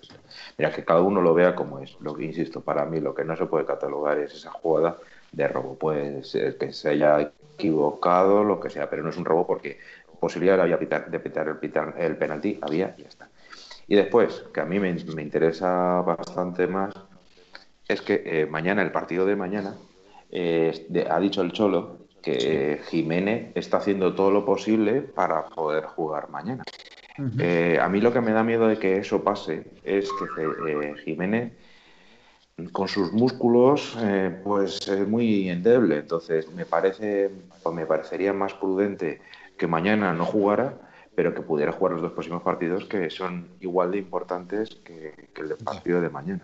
Mira, 0.58 0.72
que 0.72 0.84
cada 0.84 1.02
uno 1.02 1.20
lo 1.20 1.34
vea 1.34 1.54
como 1.54 1.78
es. 1.78 1.96
Lo 2.00 2.14
que 2.14 2.24
insisto, 2.24 2.60
para 2.60 2.84
mí 2.84 2.98
lo 3.00 3.14
que 3.14 3.24
no 3.24 3.36
se 3.36 3.46
puede 3.46 3.64
catalogar 3.64 4.18
es 4.18 4.34
esa 4.34 4.50
jugada 4.50 4.98
de 5.30 5.46
robo. 5.46 5.76
Puede 5.76 6.24
ser 6.24 6.58
que 6.58 6.72
se 6.72 6.90
haya 6.90 7.32
equivocado, 7.54 8.42
lo 8.42 8.58
que 8.58 8.70
sea, 8.70 8.90
pero 8.90 9.04
no 9.04 9.10
es 9.10 9.16
un 9.16 9.24
robo 9.24 9.46
porque 9.46 9.78
posibilidad 10.18 10.60
había 10.60 10.78
de 10.78 11.20
pitar 11.20 11.48
el, 11.48 12.02
el 12.02 12.16
penalti, 12.16 12.58
había 12.60 12.94
y 12.98 13.02
ya 13.02 13.08
está. 13.08 13.28
Y 13.86 13.94
después, 13.94 14.44
que 14.52 14.60
a 14.60 14.64
mí 14.64 14.80
me, 14.80 14.92
me 15.14 15.22
interesa 15.22 16.00
bastante 16.00 16.66
más, 16.66 16.94
es 17.86 18.00
que 18.00 18.22
eh, 18.24 18.46
mañana, 18.46 18.82
el 18.82 18.90
partido 18.90 19.26
de 19.26 19.36
mañana, 19.36 19.74
eh, 20.34 20.86
de, 20.88 21.08
ha 21.08 21.18
dicho 21.20 21.40
el 21.42 21.52
Cholo 21.52 22.04
que 22.20 22.80
sí. 22.82 22.90
Jiménez 22.90 23.52
está 23.54 23.76
haciendo 23.76 24.14
todo 24.14 24.30
lo 24.30 24.44
posible 24.44 25.02
para 25.02 25.46
poder 25.46 25.84
jugar 25.84 26.28
mañana. 26.30 26.64
Uh 27.18 27.22
-huh. 27.22 27.40
eh, 27.40 27.78
a 27.80 27.88
mí 27.88 28.00
lo 28.00 28.12
que 28.12 28.20
me 28.20 28.32
da 28.32 28.42
miedo 28.42 28.66
de 28.66 28.76
que 28.78 28.98
eso 28.98 29.22
pase 29.22 29.64
es 29.84 30.10
que 30.10 30.42
eh, 30.68 30.94
Jiménez 31.04 31.52
con 32.72 32.88
sus 32.88 33.12
músculos 33.12 33.96
eh, 34.00 34.40
pues 34.42 34.88
es 34.88 35.06
muy 35.06 35.48
endeble 35.48 35.98
entonces 35.98 36.50
me 36.52 36.64
parece 36.64 37.30
pues 37.62 37.74
me 37.74 37.86
parecería 37.86 38.32
más 38.32 38.54
prudente 38.54 39.20
que 39.56 39.66
mañana 39.68 40.12
no 40.12 40.24
jugara 40.24 40.74
pero 41.14 41.34
que 41.34 41.42
pudiera 41.42 41.70
jugar 41.70 41.92
los 41.92 42.02
dos 42.02 42.12
próximos 42.12 42.42
partidos 42.42 42.84
que 42.86 43.10
son 43.10 43.48
igual 43.60 43.92
de 43.92 43.98
importantes 43.98 44.70
que, 44.84 45.28
que 45.32 45.42
el 45.42 45.48
del 45.50 45.58
partido 45.58 46.00
de 46.00 46.10
mañana 46.10 46.42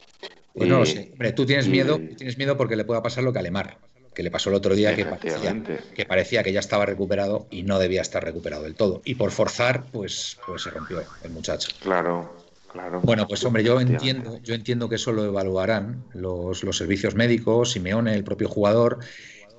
pues 0.54 0.68
no 0.68 0.78
lo 0.78 0.86
sé. 0.86 1.10
Hombre, 1.12 1.32
tú 1.32 1.46
tienes 1.46 1.68
miedo, 1.68 1.98
tienes 2.16 2.38
miedo 2.38 2.56
porque 2.56 2.76
le 2.76 2.84
pueda 2.84 3.02
pasar 3.02 3.24
lo 3.24 3.32
que 3.32 3.38
a 3.38 3.42
Lemar, 3.42 3.78
que 4.14 4.22
le 4.22 4.30
pasó 4.30 4.50
el 4.50 4.56
otro 4.56 4.74
día 4.74 4.94
que 4.94 5.06
parecía, 5.06 5.62
que 5.94 6.04
parecía 6.04 6.42
que 6.42 6.52
ya 6.52 6.60
estaba 6.60 6.86
recuperado 6.86 7.46
y 7.50 7.62
no 7.62 7.78
debía 7.78 8.02
estar 8.02 8.24
recuperado 8.24 8.64
del 8.64 8.74
todo. 8.74 9.02
Y 9.04 9.14
por 9.14 9.30
forzar, 9.30 9.84
pues, 9.92 10.38
pues 10.46 10.62
se 10.62 10.70
rompió 10.70 11.02
el 11.22 11.30
muchacho. 11.30 11.70
Claro, 11.80 12.36
claro. 12.72 13.00
Bueno, 13.02 13.26
pues 13.28 13.44
hombre, 13.44 13.62
yo 13.62 13.80
entiendo, 13.80 14.40
yo 14.42 14.54
entiendo 14.54 14.88
que 14.88 14.96
eso 14.96 15.12
lo 15.12 15.24
evaluarán 15.24 16.04
los, 16.14 16.64
los 16.64 16.76
servicios 16.76 17.14
médicos, 17.14 17.72
Simeone, 17.72 18.14
el 18.14 18.24
propio 18.24 18.48
jugador. 18.48 18.98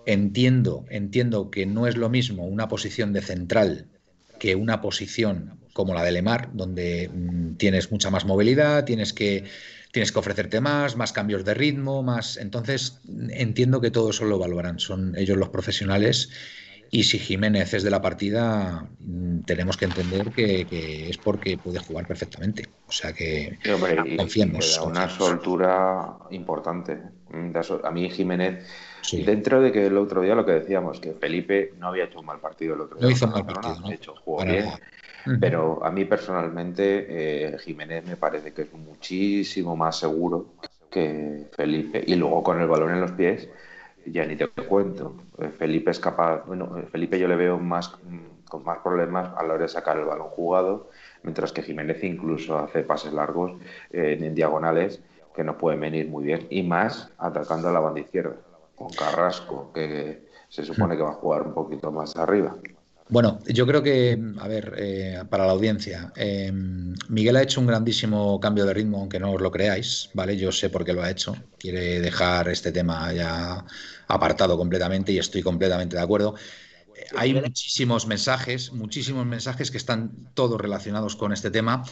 Entiendo, 0.05 0.85
entiendo 0.89 1.51
que 1.51 1.65
no 1.65 1.87
es 1.87 1.95
lo 1.95 2.09
mismo 2.09 2.45
una 2.45 2.67
posición 2.67 3.13
de 3.13 3.21
central 3.21 3.85
que 4.39 4.55
una 4.55 4.81
posición 4.81 5.59
como 5.73 5.93
la 5.93 6.03
de 6.03 6.11
Lemar, 6.11 6.49
donde 6.53 7.09
mmm, 7.13 7.53
tienes 7.57 7.91
mucha 7.91 8.09
más 8.09 8.25
movilidad, 8.25 8.85
tienes 8.85 9.13
que 9.13 9.43
tienes 9.91 10.11
que 10.11 10.19
ofrecerte 10.19 10.61
más, 10.61 10.95
más 10.95 11.11
cambios 11.13 11.45
de 11.45 11.53
ritmo, 11.53 12.01
más. 12.03 12.37
Entonces, 12.37 12.99
entiendo 13.29 13.81
que 13.81 13.91
todo 13.91 14.09
eso 14.09 14.25
lo 14.25 14.37
evaluarán. 14.37 14.79
Son 14.79 15.15
ellos 15.17 15.37
los 15.37 15.49
profesionales. 15.49 16.29
Y 16.93 17.03
si 17.03 17.19
Jiménez 17.19 17.73
es 17.73 17.83
de 17.83 17.89
la 17.89 18.01
partida, 18.01 18.85
tenemos 19.45 19.77
que 19.77 19.85
entender 19.85 20.31
que, 20.31 20.65
que 20.65 21.09
es 21.09 21.17
porque 21.17 21.57
puede 21.57 21.79
jugar 21.79 22.05
perfectamente. 22.05 22.67
O 22.85 22.91
sea 22.91 23.13
que 23.13 23.57
sí, 23.63 23.69
hombre, 23.69 24.17
confiemos. 24.17 24.77
Y 24.77 24.87
una 24.87 25.07
soltura 25.07 26.17
importante. 26.31 26.99
A 27.83 27.91
mí 27.91 28.09
Jiménez, 28.09 28.67
sí. 29.03 29.23
dentro 29.23 29.61
de 29.61 29.71
que 29.71 29.85
el 29.87 29.97
otro 29.97 30.21
día 30.21 30.35
lo 30.35 30.45
que 30.45 30.51
decíamos, 30.51 30.99
que 30.99 31.13
Felipe 31.13 31.73
no 31.79 31.87
había 31.87 32.03
hecho 32.03 32.19
un 32.19 32.25
mal 32.25 32.41
partido 32.41 32.75
el 32.75 32.81
otro 32.81 32.97
día. 32.97 33.07
No 33.07 33.11
hizo 33.13 33.25
un 33.25 33.31
mal 33.31 33.45
partido. 33.45 33.79
¿no? 33.79 33.91
hecho, 33.91 34.13
jugó 34.25 34.39
Para 34.39 34.77
Pero 35.39 35.83
a 35.85 35.91
mí 35.91 36.05
personalmente 36.05 37.05
eh, 37.53 37.57
Jiménez 37.59 38.05
me 38.05 38.17
parece 38.17 38.53
que 38.53 38.63
es 38.63 38.73
muchísimo 38.73 39.75
más 39.75 39.99
seguro 39.99 40.53
que 40.89 41.47
Felipe. 41.55 42.03
Y 42.05 42.15
luego 42.15 42.43
con 42.43 42.59
el 42.59 42.67
balón 42.67 42.91
en 42.91 43.01
los 43.01 43.11
pies, 43.11 43.49
ya 44.05 44.25
ni 44.25 44.35
te 44.35 44.47
cuento. 44.47 45.15
Eh, 45.39 45.49
Felipe 45.49 45.91
es 45.91 45.99
capaz, 45.99 46.45
bueno, 46.45 46.83
Felipe 46.91 47.19
yo 47.19 47.27
le 47.27 47.35
veo 47.35 47.57
más 47.57 47.97
con 48.51 48.65
más 48.65 48.79
problemas 48.79 49.31
a 49.37 49.43
la 49.43 49.53
hora 49.53 49.63
de 49.63 49.69
sacar 49.69 49.97
el 49.97 50.03
balón 50.03 50.27
jugado, 50.27 50.89
mientras 51.23 51.53
que 51.53 51.63
Jiménez 51.63 52.03
incluso 52.03 52.59
hace 52.59 52.83
pases 52.83 53.13
largos 53.13 53.53
eh, 53.91 54.17
en 54.19 54.35
diagonales 54.35 55.01
que 55.33 55.45
no 55.45 55.57
pueden 55.57 55.79
venir 55.79 56.09
muy 56.09 56.25
bien. 56.25 56.47
Y 56.49 56.61
más 56.63 57.09
atacando 57.17 57.69
a 57.69 57.71
la 57.71 57.79
banda 57.79 58.01
izquierda, 58.01 58.35
con 58.75 58.89
Carrasco, 58.89 59.71
que 59.73 60.27
se 60.49 60.65
supone 60.65 60.97
que 60.97 61.03
va 61.03 61.11
a 61.11 61.13
jugar 61.13 61.43
un 61.43 61.53
poquito 61.53 61.91
más 61.93 62.17
arriba. 62.17 62.57
Bueno, 63.11 63.39
yo 63.45 63.67
creo 63.67 63.83
que, 63.83 64.17
a 64.39 64.47
ver, 64.47 64.73
eh, 64.77 65.23
para 65.29 65.45
la 65.45 65.51
audiencia, 65.51 66.13
eh, 66.15 66.49
Miguel 67.09 67.35
ha 67.35 67.41
hecho 67.41 67.59
un 67.59 67.67
grandísimo 67.67 68.39
cambio 68.39 68.65
de 68.65 68.73
ritmo, 68.73 68.99
aunque 68.99 69.19
no 69.19 69.33
os 69.33 69.41
lo 69.41 69.51
creáis, 69.51 70.09
¿vale? 70.13 70.37
Yo 70.37 70.49
sé 70.53 70.69
por 70.69 70.85
qué 70.85 70.93
lo 70.93 71.03
ha 71.03 71.09
hecho. 71.11 71.35
Quiere 71.57 71.99
dejar 71.99 72.47
este 72.47 72.71
tema 72.71 73.11
ya 73.11 73.65
apartado 74.07 74.57
completamente 74.57 75.11
y 75.11 75.17
estoy 75.19 75.41
completamente 75.41 75.97
de 75.97 76.01
acuerdo. 76.01 76.35
Hay 77.15 77.33
muchísimos 77.33 78.07
mensajes, 78.07 78.71
muchísimos 78.71 79.25
mensajes 79.25 79.71
que 79.71 79.77
están 79.77 80.11
todos 80.33 80.59
relacionados 80.59 81.15
con 81.15 81.33
este 81.33 81.51
tema. 81.51 81.83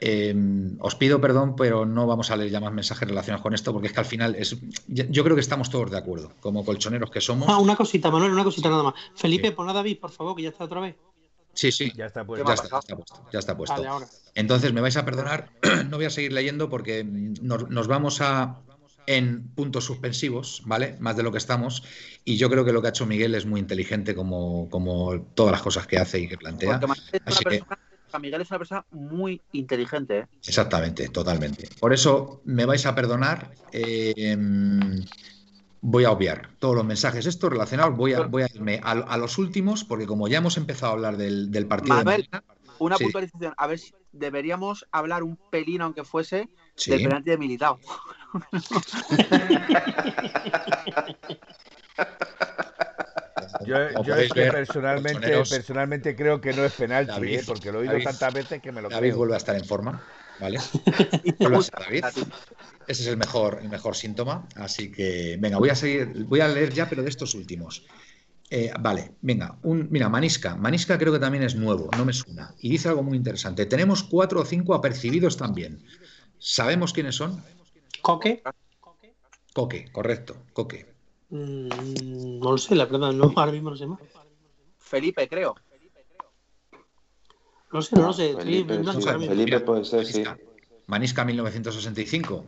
Eh, 0.00 0.34
os 0.80 0.94
pido 0.96 1.20
perdón, 1.20 1.54
pero 1.56 1.86
no 1.86 2.06
vamos 2.06 2.30
a 2.30 2.36
leer 2.36 2.50
ya 2.50 2.60
más 2.60 2.72
mensajes 2.72 3.08
relacionados 3.08 3.42
con 3.42 3.54
esto, 3.54 3.72
porque 3.72 3.88
es 3.88 3.92
que 3.92 4.00
al 4.00 4.06
final 4.06 4.34
es. 4.34 4.56
Yo 4.86 5.24
creo 5.24 5.36
que 5.36 5.40
estamos 5.40 5.70
todos 5.70 5.90
de 5.90 5.98
acuerdo, 5.98 6.32
como 6.40 6.64
colchoneros 6.64 7.10
que 7.10 7.20
somos. 7.20 7.48
Ah, 7.48 7.58
una 7.58 7.76
cosita, 7.76 8.10
Manuel, 8.10 8.32
una 8.32 8.44
cosita 8.44 8.68
nada 8.68 8.82
más. 8.82 8.94
Felipe, 9.14 9.52
pon 9.52 9.68
a 9.68 9.72
David, 9.72 9.98
por 10.00 10.10
favor, 10.10 10.36
que 10.36 10.42
ya 10.42 10.48
está 10.48 10.64
otra 10.64 10.80
vez. 10.80 10.96
Sí, 11.54 11.70
sí. 11.70 11.92
Ya 11.96 12.06
está 12.06 12.24
puesto. 12.24 12.46
Ya 13.32 13.38
está, 13.38 13.56
puesto. 13.56 13.82
Entonces, 14.34 14.72
me 14.72 14.80
vais 14.80 14.96
a 14.96 15.04
perdonar, 15.04 15.50
no 15.88 15.96
voy 15.96 16.06
a 16.06 16.10
seguir 16.10 16.32
leyendo 16.32 16.68
porque 16.68 17.04
nos 17.04 17.86
vamos 17.86 18.20
a 18.20 18.60
en 19.06 19.48
puntos 19.48 19.84
suspensivos, 19.84 20.62
¿vale? 20.66 20.96
Más 21.00 21.16
de 21.16 21.22
lo 21.22 21.32
que 21.32 21.38
estamos. 21.38 21.82
Y 22.24 22.36
yo 22.36 22.50
creo 22.50 22.64
que 22.64 22.72
lo 22.72 22.80
que 22.80 22.88
ha 22.88 22.90
hecho 22.90 23.06
Miguel 23.06 23.34
es 23.34 23.46
muy 23.46 23.60
inteligente 23.60 24.14
como, 24.14 24.68
como 24.70 25.20
todas 25.34 25.52
las 25.52 25.62
cosas 25.62 25.86
que 25.86 25.98
hace 25.98 26.20
y 26.20 26.28
que 26.28 26.36
plantea. 26.36 26.80
Miguel 28.20 28.42
es 28.42 28.50
una 28.50 28.58
persona 28.58 28.84
muy 28.92 29.42
inteligente. 29.52 30.18
¿eh? 30.18 30.26
Exactamente, 30.46 31.08
totalmente. 31.08 31.68
Por 31.80 31.92
eso 31.92 32.42
me 32.44 32.64
vais 32.64 32.86
a 32.86 32.94
perdonar. 32.94 33.50
Eh, 33.72 34.36
voy 35.80 36.04
a 36.04 36.10
obviar 36.10 36.50
todos 36.58 36.76
los 36.76 36.84
mensajes 36.84 37.26
estos 37.26 37.50
relacionados. 37.50 37.96
Voy 37.96 38.14
a, 38.14 38.22
voy 38.22 38.42
a 38.42 38.48
irme 38.54 38.80
a, 38.82 39.16
los 39.18 39.38
últimos, 39.38 39.84
porque 39.84 40.06
como 40.06 40.28
ya 40.28 40.38
hemos 40.38 40.56
empezado 40.56 40.92
a 40.92 40.94
hablar 40.94 41.16
del, 41.16 41.66
partido. 41.66 42.02
una 42.78 42.96
puntualización. 42.96 43.54
A 43.56 43.66
ver 43.66 43.78
si 43.78 43.92
deberíamos 44.12 44.86
hablar 44.92 45.22
un 45.22 45.36
pelín, 45.50 45.82
aunque 45.82 46.04
fuese, 46.04 46.48
del 46.86 47.02
penalti 47.02 47.30
de 47.30 47.38
Militao. 47.38 47.78
Yo, 53.66 54.16
es 54.16 54.32
que 54.32 54.50
personalmente, 54.50 55.42
personalmente 55.48 56.16
creo 56.16 56.40
que 56.40 56.52
no 56.52 56.64
es 56.64 56.72
penalti, 56.72 57.34
¿eh? 57.34 57.42
porque 57.46 57.72
lo 57.72 57.82
he 57.82 57.88
oído 57.88 58.04
tantas 58.04 58.34
veces 58.34 58.60
que 58.60 58.72
me 58.72 58.82
lo 58.82 58.88
David 58.88 59.14
vuelve 59.14 59.34
a 59.34 59.38
estar 59.38 59.56
en 59.56 59.64
forma, 59.64 60.02
¿vale? 60.40 60.58
David. 61.38 62.04
Ese 62.86 63.02
es 63.02 63.06
el 63.06 63.16
mejor, 63.16 63.60
el 63.62 63.68
mejor 63.68 63.96
síntoma. 63.96 64.46
Así 64.56 64.90
que, 64.90 65.36
venga, 65.40 65.58
voy 65.58 65.70
a 65.70 65.74
seguir, 65.74 66.24
voy 66.24 66.40
a 66.40 66.48
leer 66.48 66.72
ya, 66.72 66.88
pero 66.88 67.02
de 67.02 67.08
estos 67.08 67.34
últimos. 67.34 67.84
Eh, 68.50 68.72
vale, 68.78 69.12
venga, 69.22 69.56
un, 69.62 69.88
mira, 69.90 70.08
Manisca. 70.08 70.56
Manisca 70.56 70.98
creo 70.98 71.12
que 71.12 71.18
también 71.18 71.44
es 71.44 71.54
nuevo, 71.54 71.88
no 71.96 72.04
me 72.04 72.12
suena. 72.12 72.54
Y 72.60 72.68
dice 72.68 72.88
algo 72.88 73.02
muy 73.02 73.16
interesante. 73.16 73.66
Tenemos 73.66 74.02
cuatro 74.02 74.40
o 74.40 74.44
cinco 74.44 74.74
apercibidos 74.74 75.36
también. 75.36 75.82
¿Sabemos 76.38 76.92
quiénes 76.92 77.14
son? 77.14 77.42
Coque. 78.04 78.42
Coque, 79.54 79.90
correcto, 79.90 80.36
Coque. 80.52 80.94
Mm, 81.30 82.38
no 82.38 82.52
lo 82.52 82.58
sé, 82.58 82.74
la 82.74 82.84
verdad, 82.84 83.12
no, 83.14 83.32
ahora 83.34 83.50
mismo 83.50 83.70
no 83.70 83.76
sé 83.76 83.86
más. 83.86 83.98
Felipe, 84.76 85.26
creo. 85.26 85.54
No 87.72 87.80
sé, 87.80 87.96
no 87.96 88.08
lo 88.08 88.12
sé. 88.12 88.36
Felipe, 88.36 88.84
Felipe 89.26 89.60
puede 89.60 89.86
ser, 89.86 90.04
sí. 90.04 90.22
Manisca 90.86 91.24
1965. 91.24 92.44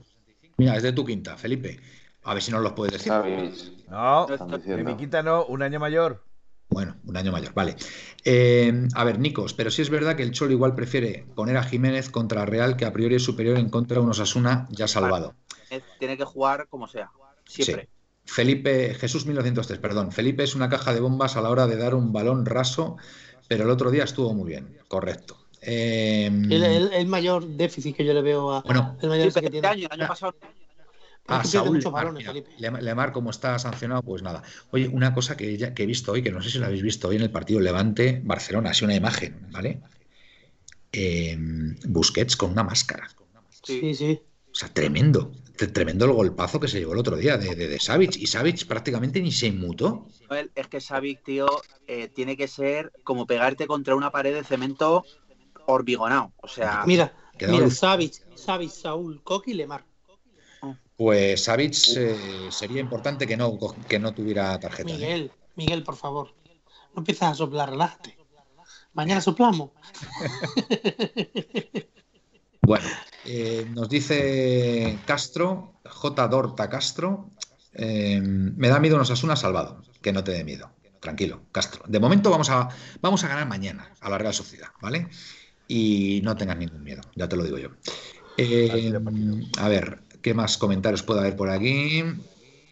Mira, 0.59 0.77
es 0.77 0.83
de 0.83 0.93
tu 0.93 1.07
quinta, 1.07 1.39
Felipe. 1.39 1.81
A 2.25 2.35
ver 2.35 2.43
si 2.43 2.53
nos 2.53 2.61
los 2.61 2.73
puedes 2.75 2.93
decir. 2.93 3.11
No, 3.89 4.27
de 4.27 4.85
mi 4.85 4.95
quinta 4.99 5.23
no, 5.23 5.47
un 5.47 5.63
año 5.63 5.81
mayor. 5.81 6.26
Bueno, 6.69 6.97
un 7.05 7.17
año 7.17 7.33
mayor, 7.33 7.55
vale. 7.55 7.77
Eh, 8.25 8.89
a 8.95 9.05
ver, 9.05 9.19
Nicos, 9.19 9.55
pero 9.55 9.71
sí 9.71 9.83
es 9.83 9.91
verdad 9.91 10.17
que 10.17 10.23
el 10.23 10.33
Cholo 10.33 10.53
igual 10.53 10.75
prefiere 10.75 11.27
poner 11.35 11.57
a 11.57 11.63
Jiménez 11.63 12.11
contra 12.11 12.45
Real 12.45 12.77
que 12.77 12.85
a 12.85 12.93
priori 12.93 13.15
es 13.15 13.23
superior 13.23 13.57
en 13.57 13.71
contra 13.71 13.97
de 13.97 14.05
unos 14.05 14.21
Asuna 14.21 14.67
ya 14.71 14.89
salvado. 14.89 15.35
Tiene 15.99 16.17
que 16.17 16.25
jugar 16.25 16.67
como 16.69 16.89
sea, 16.89 17.11
siempre. 17.45 17.89
Felipe, 18.25 18.95
Jesús 18.95 19.25
1903, 19.27 19.79
perdón. 19.79 20.11
Felipe 20.11 20.43
es 20.43 20.55
una 20.57 20.69
caja 20.69 20.93
de 20.93 21.01
bombas 21.01 21.37
a 21.37 21.41
la 21.41 21.51
hora 21.51 21.67
de 21.69 21.77
dar 21.77 21.95
un 21.95 22.13
balón 22.13 22.45
raso, 22.45 22.97
pero 23.49 23.65
el 23.65 23.71
otro 23.71 23.91
día 23.91 24.05
estuvo 24.05 24.35
muy 24.35 24.49
bien, 24.49 24.79
correcto. 24.89 25.39
Eh, 25.63 26.27
el, 26.27 27.07
mayor 27.07 27.47
déficit 27.47 27.97
que 27.97 28.05
yo 28.05 28.13
le 28.13 28.23
veo 28.23 28.53
a. 28.53 28.61
Bueno, 28.63 28.97
el 29.01 29.09
mayor 29.09 29.33
que 29.33 29.51
tiene. 29.51 29.67
Año, 29.67 29.89
año 29.91 30.07
pasado 30.07 30.35
Ah, 31.29 31.45
Saúl, 31.45 31.81
Lemar, 32.59 33.13
como 33.13 33.31
está 33.31 33.59
sancionado, 33.59 34.03
pues 34.03 34.23
nada. 34.23 34.43
Oye, 34.71 34.89
una 34.89 35.13
cosa 35.13 35.37
que, 35.37 35.73
que, 35.75 35.83
he 35.83 35.87
visto 35.87 36.13
hoy, 36.13 36.23
que 36.23 36.31
no 36.31 36.41
sé 36.41 36.51
si 36.51 36.59
lo 36.59 36.67
habéis 36.67 36.83
visto 36.83 37.09
hoy 37.09 37.17
en 37.17 37.23
el 37.23 37.31
partido 37.31 37.61
Levante-Barcelona, 37.61 38.71
así 38.71 38.85
una 38.85 38.95
imagen, 38.95 39.49
¿vale? 39.51 39.81
Em, 40.93 41.77
Busquets 41.87 42.37
con 42.37 42.53
una 42.53 42.63
máscara. 42.63 43.09
Sí, 43.63 43.95
sí. 43.95 44.21
O 44.51 44.55
sea, 44.55 44.69
tremendo. 44.69 45.33
Tremendo 45.57 46.05
el 46.05 46.13
golpazo 46.13 46.61
que 46.61 46.69
se 46.69 46.79
llevó 46.79 46.93
el 46.93 46.99
otro 46.99 47.17
día 47.17 47.37
de, 47.39 47.55
de, 47.55 47.81
Savic. 47.81 48.17
Y 48.17 48.27
Savic 48.27 48.67
prácticamente 48.67 49.21
ni 49.21 49.33
se 49.33 49.49
inmutó. 49.49 50.07
Es 50.55 50.69
que 50.69 50.81
Savic, 50.81 51.23
tío, 51.25 51.47
eh, 51.87 52.09
tiene 52.09 52.37
que 52.37 52.47
ser 52.47 52.93
como 53.05 53.27
pegarte 53.27 53.67
contra 53.67 53.97
una 53.97 54.11
pared 54.11 54.35
de 54.35 54.45
cemento 54.45 55.05
hormigonado. 55.67 56.33
O 56.39 56.49
sea. 56.49 56.85
Mira, 56.87 57.15
mira 57.41 57.69
Savic, 57.71 58.15
Savic, 58.35 58.71
Saúl, 58.71 59.23
Coqui 59.23 59.51
y 59.51 59.55
Lemar. 59.55 59.85
Pues 60.97 61.45
Savic 61.45 61.77
eh, 61.97 62.49
sería 62.51 62.81
importante 62.81 63.27
que 63.27 63.37
no, 63.37 63.59
que 63.87 63.99
no 63.99 64.15
tuviera 64.15 64.59
tarjeta. 64.59 64.91
¿eh? 64.91 64.95
Miguel, 64.95 65.31
Miguel, 65.55 65.83
por 65.83 65.97
favor, 65.97 66.35
no 66.95 67.01
empiezas 67.01 67.33
a 67.33 67.35
soplar, 67.35 67.71
relájate. 67.71 68.17
Mañana 68.95 69.21
soplamos. 69.21 69.73
bueno, 72.63 72.87
eh, 73.27 73.67
nos 73.75 73.91
dice 73.91 74.99
Castro, 75.05 75.81
J. 75.85 76.29
Dorta 76.29 76.71
Castro, 76.71 77.31
me 77.75 78.69
da 78.69 78.81
miedo 78.81 78.97
nos 78.97 79.11
asuna 79.11 79.37
salvado, 79.37 79.83
que 80.01 80.13
no 80.13 80.25
te 80.25 80.33
dé 80.33 80.45
miedo. 80.45 80.71
Tranquilo, 80.99 81.43
Castro. 81.53 81.85
De 81.87 82.01
momento 82.01 82.31
vamos 82.31 82.49
a, 82.49 82.71
vamos 83.03 83.23
a 83.23 83.29
ganar 83.29 83.47
mañana 83.47 83.93
a 84.01 84.09
la 84.09 84.17
Real 84.17 84.33
Sociedad, 84.33 84.69
¿vale? 84.81 85.09
Y 85.69 86.23
no 86.25 86.35
tengas 86.37 86.57
ningún 86.57 86.83
miedo, 86.83 87.03
ya 87.15 87.29
te 87.29 87.37
lo 87.37 87.45
digo 87.45 87.59
yo. 87.59 87.69
a 89.59 89.69
ver, 89.69 90.06
¿Qué 90.27 90.35
más 90.35 90.59
comentarios 90.59 91.05
puede 91.05 91.21
haber 91.21 91.37
por 91.37 91.49
aquí? 91.51 92.03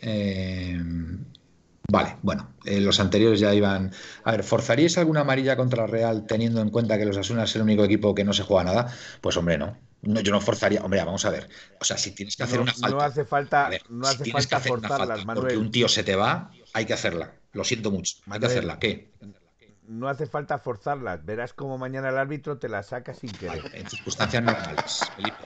Eh, 0.01 0.77
vale, 1.89 2.17
bueno, 2.21 2.53
eh, 2.65 2.81
los 2.81 2.99
anteriores 2.99 3.39
ya 3.39 3.55
iban. 3.55 3.93
A 4.25 4.33
ver, 4.33 4.43
¿forzaríais 4.43 4.99
alguna 4.99 5.21
amarilla 5.21 5.57
contra 5.57 5.87
Real 5.87 6.27
teniendo 6.27 6.61
en 6.61 6.71
cuenta 6.71 6.99
que 6.99 7.05
los 7.05 7.17
Asuna 7.17 7.45
es 7.45 7.55
el 7.55 7.63
único 7.63 7.85
equipo 7.85 8.13
que 8.13 8.25
no 8.25 8.33
se 8.33 8.43
juega 8.43 8.65
nada? 8.65 8.93
Pues 9.21 9.37
hombre, 9.37 9.57
no. 9.57 9.79
no 10.03 10.21
yo 10.21 10.33
no 10.33 10.41
forzaría. 10.41 10.83
Hombre, 10.83 11.05
vamos 11.05 11.25
a 11.27 11.31
ver. 11.31 11.49
O 11.81 11.85
sea, 11.85 11.97
si 11.97 12.11
tienes 12.11 12.37
que 12.37 12.43
hacer 12.43 12.59
una 12.59 12.73
falta. 12.73 12.97
No 12.97 13.01
hace 13.01 13.25
falta, 13.25 13.71
no 13.89 14.09
hace 14.09 14.33
falta 14.33 14.59
forzarlas, 14.59 15.25
Manuel. 15.25 15.45
Porque 15.45 15.57
un 15.57 15.71
tío 15.71 15.87
se 15.87 16.03
te 16.03 16.17
va, 16.17 16.51
hay 16.73 16.87
que 16.87 16.95
hacerla. 16.95 17.37
Lo 17.53 17.63
siento 17.63 17.93
mucho. 17.93 18.17
Hay 18.31 18.41
que 18.41 18.47
hacerla. 18.47 18.81
¿Qué? 18.81 19.13
No 19.89 20.09
hace 20.09 20.27
falta 20.27 20.59
forzarlas. 20.59 21.25
Verás 21.25 21.53
como 21.53 21.79
mañana 21.79 22.09
el 22.09 22.19
árbitro 22.19 22.59
te 22.59 22.69
la 22.69 22.83
saca 22.83 23.15
sin 23.15 23.31
querer. 23.31 23.71
en 23.75 23.89
circunstancias 23.89 24.43
normales, 24.43 25.01
Felipe. 25.17 25.45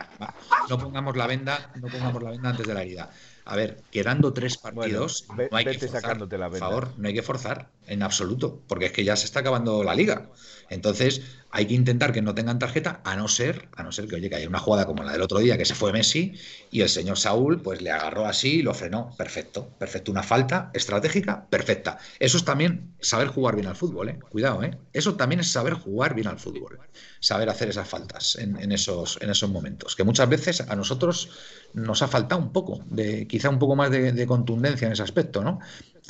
No 0.68 0.78
pongamos 0.78 1.16
la 1.16 1.26
venda, 1.26 1.70
no 1.76 1.88
pongamos 1.88 2.22
la 2.22 2.30
venda 2.30 2.50
antes 2.50 2.66
de 2.66 2.74
la 2.74 2.82
herida. 2.82 3.10
A 3.44 3.56
ver, 3.56 3.82
quedando 3.90 4.32
tres 4.32 4.58
partidos, 4.58 5.26
no 5.28 5.56
hay 5.56 5.64
que 5.64 5.78
forzar. 5.78 6.18
Por 6.18 6.58
favor, 6.58 6.88
no 6.96 7.08
hay 7.08 7.14
que 7.14 7.22
forzar 7.22 7.70
en 7.88 8.02
absoluto, 8.02 8.62
porque 8.66 8.86
es 8.86 8.92
que 8.92 9.04
ya 9.04 9.16
se 9.16 9.26
está 9.26 9.40
acabando 9.40 9.82
la 9.84 9.94
liga. 9.94 10.30
Entonces, 10.70 11.22
hay 11.50 11.66
que 11.66 11.74
intentar 11.74 12.12
que 12.12 12.20
no 12.20 12.34
tengan 12.34 12.58
tarjeta, 12.58 13.00
a 13.04 13.16
no 13.16 13.26
ser, 13.26 13.68
a 13.74 13.82
no 13.82 13.90
ser 13.90 14.06
que, 14.06 14.16
oye, 14.16 14.28
que 14.28 14.36
haya 14.36 14.48
una 14.48 14.58
jugada 14.58 14.86
como 14.86 15.02
la 15.02 15.12
del 15.12 15.22
otro 15.22 15.38
día, 15.38 15.56
que 15.56 15.64
se 15.64 15.74
fue 15.74 15.92
Messi, 15.92 16.34
y 16.70 16.82
el 16.82 16.88
señor 16.90 17.18
Saúl, 17.18 17.62
pues 17.62 17.80
le 17.80 17.90
agarró 17.90 18.26
así 18.26 18.56
y 18.56 18.62
lo 18.62 18.74
frenó. 18.74 19.14
Perfecto, 19.16 19.70
perfecto. 19.78 20.12
Una 20.12 20.22
falta 20.22 20.70
estratégica, 20.74 21.48
perfecta. 21.48 21.98
Eso 22.18 22.36
es 22.36 22.44
también 22.44 22.94
saber 23.00 23.28
jugar 23.28 23.56
bien 23.56 23.66
al 23.66 23.76
fútbol, 23.76 24.10
¿eh? 24.10 24.18
Cuidado, 24.28 24.62
¿eh? 24.62 24.76
Eso 24.92 25.14
también 25.16 25.40
es 25.40 25.50
saber 25.50 25.74
jugar 25.74 26.14
bien 26.14 26.26
al 26.26 26.38
fútbol. 26.38 26.80
Saber 27.20 27.48
hacer 27.48 27.70
esas 27.70 27.88
faltas 27.88 28.36
en, 28.36 28.70
esos, 28.70 29.18
en 29.22 29.30
esos 29.30 29.48
momentos. 29.50 29.96
Que 29.96 30.04
muchas 30.04 30.28
veces 30.28 30.60
a 30.60 30.76
nosotros 30.76 31.30
nos 31.72 32.02
ha 32.02 32.08
faltado 32.08 32.40
un 32.40 32.52
poco, 32.52 32.82
de, 32.86 33.26
quizá 33.26 33.48
un 33.48 33.58
poco 33.58 33.74
más 33.74 33.90
de, 33.90 34.12
de 34.12 34.26
contundencia 34.26 34.86
en 34.86 34.92
ese 34.92 35.02
aspecto, 35.02 35.42
¿no? 35.42 35.60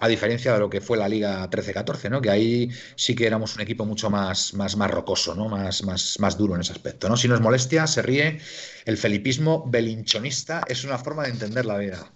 A 0.00 0.06
diferencia 0.06 0.52
de 0.52 0.60
lo 0.60 0.70
que 0.70 0.80
fue 0.80 0.96
la 0.96 1.08
Liga 1.08 1.48
13-14, 1.50 2.08
¿no? 2.08 2.20
Que 2.20 2.30
ahí 2.30 2.70
sí 2.94 3.16
que 3.16 3.26
éramos 3.26 3.56
un 3.56 3.62
equipo 3.62 3.84
mucho 3.84 4.10
más, 4.10 4.54
más, 4.54 4.76
más 4.76 4.90
rocoso, 4.90 5.34
¿no? 5.34 5.48
Más, 5.48 5.82
más, 5.82 6.20
más 6.20 6.38
duro 6.38 6.54
en 6.54 6.60
ese 6.60 6.72
aspecto, 6.72 7.08
¿no? 7.08 7.16
Si 7.16 7.26
no 7.26 7.34
es 7.34 7.40
molestia, 7.40 7.86
se 7.86 8.02
ríe. 8.02 8.38
El 8.84 8.96
felipismo 8.96 9.64
belinchonista 9.66 10.62
es 10.68 10.84
una 10.84 10.98
forma 10.98 11.24
de 11.24 11.30
entender 11.30 11.66
la 11.66 11.78
vida. 11.78 12.10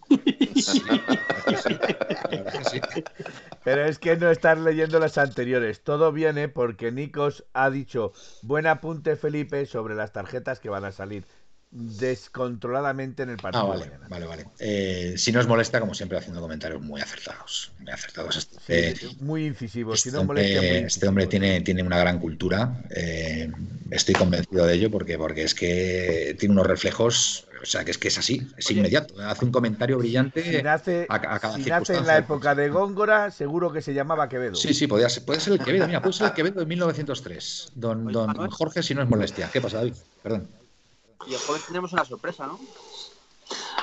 Pero 3.65 3.85
es 3.85 3.99
que 3.99 4.17
no 4.17 4.31
estás 4.31 4.59
leyendo 4.59 4.99
las 4.99 5.19
anteriores. 5.19 5.83
Todo 5.83 6.13
viene 6.13 6.49
porque 6.49 6.93
Nikos 6.93 7.45
ha 7.53 7.71
dicho 7.71 8.13
buen 8.43 8.67
apunte 8.67 9.17
Felipe 9.17 9.67
sobre 9.67 9.95
las 9.95 10.13
tarjetas 10.13 10.61
que 10.61 10.69
van 10.69 10.85
a 10.85 10.93
salir. 10.93 11.25
Descontroladamente 11.73 13.23
en 13.23 13.31
el 13.31 13.39
partido. 13.39 13.65
Ah, 13.65 13.67
vale, 13.67 13.91
vale, 14.09 14.27
vale. 14.27 14.47
Eh, 14.59 15.15
si 15.17 15.33
no 15.33 15.41
os 15.41 15.49
molesta, 15.49 15.81
como 15.81 15.95
siempre, 15.95 16.19
haciendo 16.19 16.41
comentarios 16.41 16.83
muy 16.83 17.01
acertados. 17.01 17.73
Muy 17.81 17.91
acertados. 17.91 18.49
Eh, 18.69 18.95
muy 19.21 19.47
incisivos. 19.47 20.05
Este, 20.05 20.19
hombre, 20.19 20.85
este 20.85 21.09
hombre 21.09 21.27
tiene, 21.27 21.63
tiene 21.63 21.83
una 21.83 21.99
gran 21.99 22.19
cultura. 22.19 22.85
Eh, 22.91 23.51
estoy 23.91 24.15
convencido 24.15 24.67
de 24.67 24.75
ello 24.75 24.91
porque, 24.91 25.17
porque 25.17 25.45
es 25.45 25.55
que 25.55 26.37
tiene 26.39 26.53
unos 26.53 26.67
reflejos. 26.67 27.49
O 27.63 27.65
sea, 27.65 27.85
que 27.85 27.93
es 27.93 27.99
que 27.99 28.09
es 28.09 28.19
así, 28.19 28.45
es 28.57 28.71
inmediato. 28.73 29.15
Hace 29.23 29.45
un 29.45 29.53
comentario 29.53 29.97
brillante 29.97 30.43
si 30.43 30.63
nace, 30.65 31.07
a, 31.09 31.21
cada 31.21 31.55
si 31.55 31.71
nace 31.71 31.97
en 31.97 32.09
la 32.09 32.19
época 32.19 32.57
de 32.57 32.69
Góngora, 32.69 33.31
seguro 33.31 33.73
que 33.73 33.81
se 33.81 33.95
llamaba 33.95 34.29
Quevedo. 34.29 34.57
Sí, 34.57 34.75
sí, 34.75 34.89
podía 34.89 35.09
ser, 35.09 35.25
puede 35.25 35.39
ser 35.39 35.53
el 35.53 35.61
Quevedo. 35.61 35.87
Mira, 35.87 36.03
puede 36.03 36.13
ser 36.13 36.27
el 36.27 36.33
Quevedo 36.33 36.59
de 36.59 36.67
1903. 36.67 37.73
Don, 37.77 38.11
don 38.11 38.51
Jorge, 38.51 38.83
si 38.83 38.97
no 38.97 39.03
es 39.03 39.09
molestia. 39.09 39.49
¿Qué 39.53 39.61
pasa, 39.61 39.77
David? 39.77 39.95
Perdón. 40.25 40.49
Y 41.27 41.35
el 41.35 41.41
jueves 41.41 41.65
tendremos 41.65 41.93
una 41.93 42.05
sorpresa, 42.05 42.47
¿no? 42.47 42.59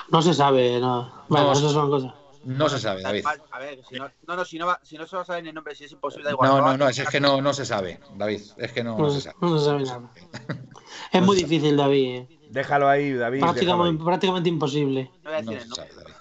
No 0.10 0.22
se 0.22 0.34
sabe, 0.34 0.80
no. 0.80 1.12
Bueno, 1.28 1.48
no, 1.48 1.54
esas 1.54 1.72
son 1.72 1.90
cosas. 1.90 2.14
No 2.46 2.70
se 2.70 2.80
sabe, 2.80 3.02
David. 3.02 3.26
A 3.52 3.60
ver, 3.60 3.82
si 3.88 3.98
no, 3.98 4.10
no, 4.28 4.36
no, 4.36 4.46
si 4.46 4.58
no, 4.58 4.68
va, 4.68 4.80
si 4.82 4.98
no 4.98 5.06
se 5.06 5.16
va 5.16 5.24
a 5.24 5.26
saber 5.26 5.44
ni 5.44 5.50
el 5.50 5.56
nombre, 5.56 5.76
si 5.76 5.84
es 5.84 5.92
imposible, 5.92 6.26
da 6.26 6.32
igual. 6.32 6.50
No, 6.50 6.62
no, 6.62 6.78
no, 6.78 6.90
es, 6.90 7.08
que 7.10 7.20
no, 7.20 7.42
no 7.42 7.54
se 7.54 7.66
sabe, 7.66 8.00
David. 8.16 8.42
Es 8.58 8.72
que 8.72 8.84
no, 8.84 8.98
no 8.98 9.10
se 9.10 9.22
sabe. 9.22 9.36
No 9.42 9.60
se 9.60 9.66
sabe 9.66 9.84
nada. 9.84 10.10
es 11.12 11.22
muy 11.22 11.36
difícil, 11.36 11.76
David. 11.76 12.16
Eh. 12.16 12.40
Déjalo 12.50 12.88
ahí, 12.88 13.14
David. 13.14 13.42
Prácticamente, 13.42 14.04
prácticamente 14.04 14.50
imposible. 14.50 15.12
No 15.24 15.30
voy 15.30 15.34
a 15.34 15.42
decir 15.42 15.58
el 15.58 15.70
nombre. 15.70 15.96
David. 15.96 16.14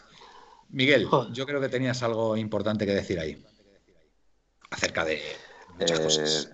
Miguel, 0.70 1.08
yo 1.32 1.46
creo 1.46 1.60
que 1.60 1.68
tenías 1.68 2.02
algo 2.02 2.36
importante 2.36 2.84
que 2.84 2.92
decir 2.92 3.18
ahí. 3.18 3.42
Acerca 4.70 5.04
de 5.04 5.22
muchas 5.78 6.00
eh... 6.00 6.02
cosas. 6.02 6.50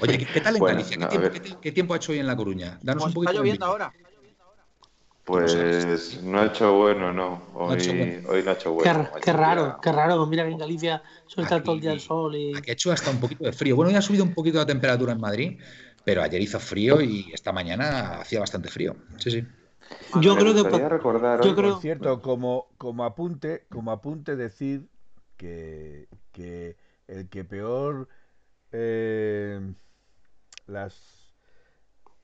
Oye, 0.00 0.18
¿qué, 0.18 0.40
tal 0.40 0.56
en 0.56 0.64
Galicia? 0.64 1.08
¿Qué, 1.60 1.72
tiempo, 1.72 1.94
ha 1.94 1.96
hecho 1.96 2.12
hoy 2.12 2.18
en 2.18 2.26
La 2.26 2.36
Coruña? 2.36 2.78
Danos 2.82 3.04
pues 3.04 3.10
un 3.10 3.14
poquito 3.14 3.30
está 3.30 3.40
lloviendo 3.40 3.66
ahora. 3.66 3.92
Pues 5.24 6.20
no 6.22 6.40
ha 6.40 6.46
hecho 6.46 6.76
bueno, 6.76 7.12
no. 7.12 7.42
Hoy 7.54 7.66
no, 7.68 8.50
ha 8.50 8.52
hecho 8.52 8.72
bueno. 8.72 9.08
Qué, 9.22 9.32
raro, 9.32 9.78
qué 9.80 9.92
raro. 9.92 10.26
Mira 10.26 10.44
que 10.44 10.50
en 10.50 10.58
Galicia 10.58 11.02
suele 11.26 11.44
estar 11.44 11.62
todo 11.62 11.76
el 11.76 11.80
día 11.80 11.92
el 11.92 12.00
sol. 12.00 12.34
Y... 12.34 12.56
Aquí 12.56 12.70
ha 12.70 12.74
hecho 12.74 12.90
hasta 12.90 13.10
un 13.10 13.20
poquito 13.20 13.44
de 13.44 13.52
frío. 13.52 13.76
Bueno, 13.76 13.90
hoy 13.90 13.96
ha 13.96 14.02
subido 14.02 14.24
un 14.24 14.34
poquito 14.34 14.58
la 14.58 14.66
temperatura 14.66 15.12
en 15.12 15.20
Madrid, 15.20 15.60
pero 16.04 16.22
ayer 16.22 16.40
hizo 16.42 16.58
frío 16.58 17.00
y 17.00 17.30
esta 17.32 17.52
mañana 17.52 18.20
hacía 18.20 18.40
bastante 18.40 18.68
frío. 18.68 18.96
Sí, 19.18 19.30
sí. 19.30 19.46
Yo 20.20 20.36
creo 20.36 20.54
que. 20.54 20.88
Recordar 20.88 21.40
yo 21.42 21.54
creo... 21.54 21.74
Por 21.74 21.82
cierto, 21.82 22.20
como, 22.20 22.66
como, 22.76 23.04
apunte, 23.04 23.64
como 23.68 23.92
apunte 23.92 24.34
decir 24.34 24.88
que, 25.36 26.08
que 26.32 26.76
el 27.06 27.28
que 27.28 27.44
peor 27.44 28.08
eh, 28.72 29.60
las, 30.66 30.94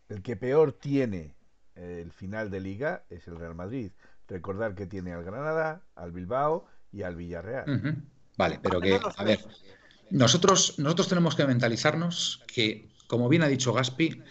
el 0.08 0.22
que 0.22 0.36
peor 0.36 0.72
tiene 0.72 1.34
el 1.74 2.10
final 2.12 2.50
de 2.50 2.60
liga 2.60 3.04
es 3.10 3.28
el 3.28 3.36
Real 3.36 3.54
Madrid. 3.54 3.92
Recordar 4.26 4.74
que 4.74 4.86
tiene 4.86 5.12
al 5.12 5.24
Granada, 5.24 5.82
al 5.94 6.12
Bilbao 6.12 6.66
y 6.92 7.02
al 7.02 7.16
Villarreal. 7.16 8.02
Vale, 8.36 8.60
pero 8.62 8.80
que, 8.80 9.00
a 9.16 9.24
ver, 9.24 9.40
nosotros, 10.10 10.78
nosotros 10.78 11.08
tenemos 11.08 11.34
que 11.34 11.46
mentalizarnos 11.46 12.42
que, 12.46 12.88
como 13.06 13.28
bien 13.28 13.42
ha 13.42 13.48
dicho 13.48 13.72
Gaspi, 13.72 14.22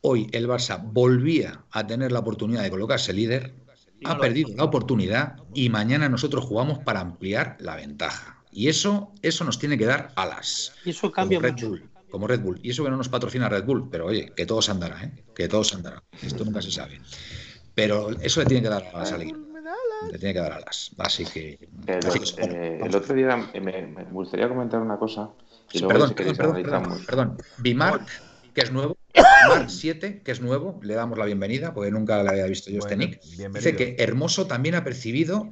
hoy 0.00 0.28
el 0.32 0.48
Barça 0.48 0.80
volvía 0.82 1.64
a 1.70 1.86
tener 1.86 2.12
la 2.12 2.20
oportunidad 2.20 2.62
de 2.62 2.70
colocarse 2.70 3.12
líder, 3.12 3.54
ha 4.04 4.18
perdido 4.18 4.54
la 4.54 4.64
oportunidad 4.64 5.36
y 5.54 5.70
mañana 5.70 6.08
nosotros 6.08 6.44
jugamos 6.44 6.80
para 6.80 7.00
ampliar 7.00 7.56
la 7.60 7.76
ventaja. 7.76 8.43
Y 8.54 8.68
eso, 8.68 9.12
eso 9.20 9.44
nos 9.44 9.58
tiene 9.58 9.76
que 9.76 9.84
dar 9.84 10.12
alas. 10.14 10.72
Y 10.84 10.90
eso 10.90 11.10
cambia 11.10 11.38
como 11.38 11.48
Red 11.48 11.52
mucho. 11.54 11.68
Bull, 11.70 11.90
como 12.08 12.26
Red 12.28 12.40
Bull. 12.40 12.60
Y 12.62 12.70
eso 12.70 12.84
que 12.84 12.90
no 12.90 12.96
nos 12.96 13.08
patrocina 13.08 13.48
Red 13.48 13.64
Bull, 13.64 13.88
pero 13.90 14.06
oye, 14.06 14.32
que 14.36 14.46
todo 14.46 14.62
se 14.62 14.70
andará, 14.70 15.02
¿eh? 15.02 15.10
Que 15.34 15.48
todo 15.48 15.64
se 15.64 15.74
andará. 15.74 16.00
Esto 16.22 16.44
nunca 16.44 16.62
se 16.62 16.70
sabe. 16.70 17.00
Pero 17.74 18.10
eso 18.20 18.40
le 18.40 18.46
tiene 18.46 18.62
que 18.62 18.68
dar 18.68 18.84
alas 18.94 19.10
a 19.10 19.18
Le 19.18 19.26
tiene 20.18 20.34
que 20.34 20.38
dar 20.38 20.52
alas. 20.52 20.92
Así 20.98 21.24
que. 21.24 21.58
El, 21.88 22.06
así 22.06 22.20
que, 22.20 22.42
eh, 22.42 22.80
el 22.80 22.94
otro 22.94 23.12
día 23.16 23.36
me, 23.36 24.04
gustaría 24.12 24.48
comentar 24.48 24.80
una 24.80 24.98
cosa. 24.98 25.30
Y 25.72 25.80
luego 25.80 25.92
perdón, 25.92 26.14
perdón, 26.14 26.36
perdón, 26.36 26.62
perdón, 26.62 27.04
perdón. 27.04 27.38
Bimark, 27.58 28.06
que 28.54 28.60
es 28.60 28.70
nuevo. 28.70 28.96
Bimark 29.12 29.68
7, 29.68 30.22
que 30.24 30.30
es 30.30 30.40
nuevo. 30.40 30.78
Le 30.80 30.94
damos 30.94 31.18
la 31.18 31.24
bienvenida, 31.24 31.74
porque 31.74 31.90
nunca 31.90 32.22
le 32.22 32.30
había 32.30 32.46
visto 32.46 32.70
yo 32.70 32.78
este 32.78 32.96
nick. 32.96 33.20
Dice 33.20 33.74
que 33.74 33.96
Hermoso 33.98 34.46
también 34.46 34.76
ha 34.76 34.84
percibido 34.84 35.50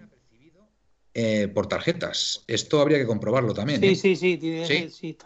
eh, 1.14 1.48
por 1.48 1.66
tarjetas. 1.66 2.44
Esto 2.46 2.80
habría 2.80 2.98
que 2.98 3.06
comprobarlo 3.06 3.52
también. 3.54 3.80
Sí, 3.80 3.88
¿eh? 3.88 3.96
sí, 3.96 4.16
sí, 4.16 4.36
tiene, 4.38 4.66
¿Sí? 4.66 4.88
sí. 4.88 5.18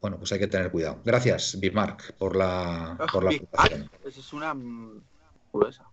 Bueno, 0.00 0.18
pues 0.18 0.30
hay 0.32 0.38
que 0.38 0.46
tener 0.46 0.70
cuidado. 0.70 1.00
Gracias, 1.04 1.58
Bismarck, 1.58 2.12
por 2.14 2.36
la, 2.36 2.96
por 3.12 3.24
la 3.24 3.30
aportación. 3.36 3.90
Esa 4.04 4.20
es 4.20 4.32
una 4.32 4.54
curiosa. 5.50 5.84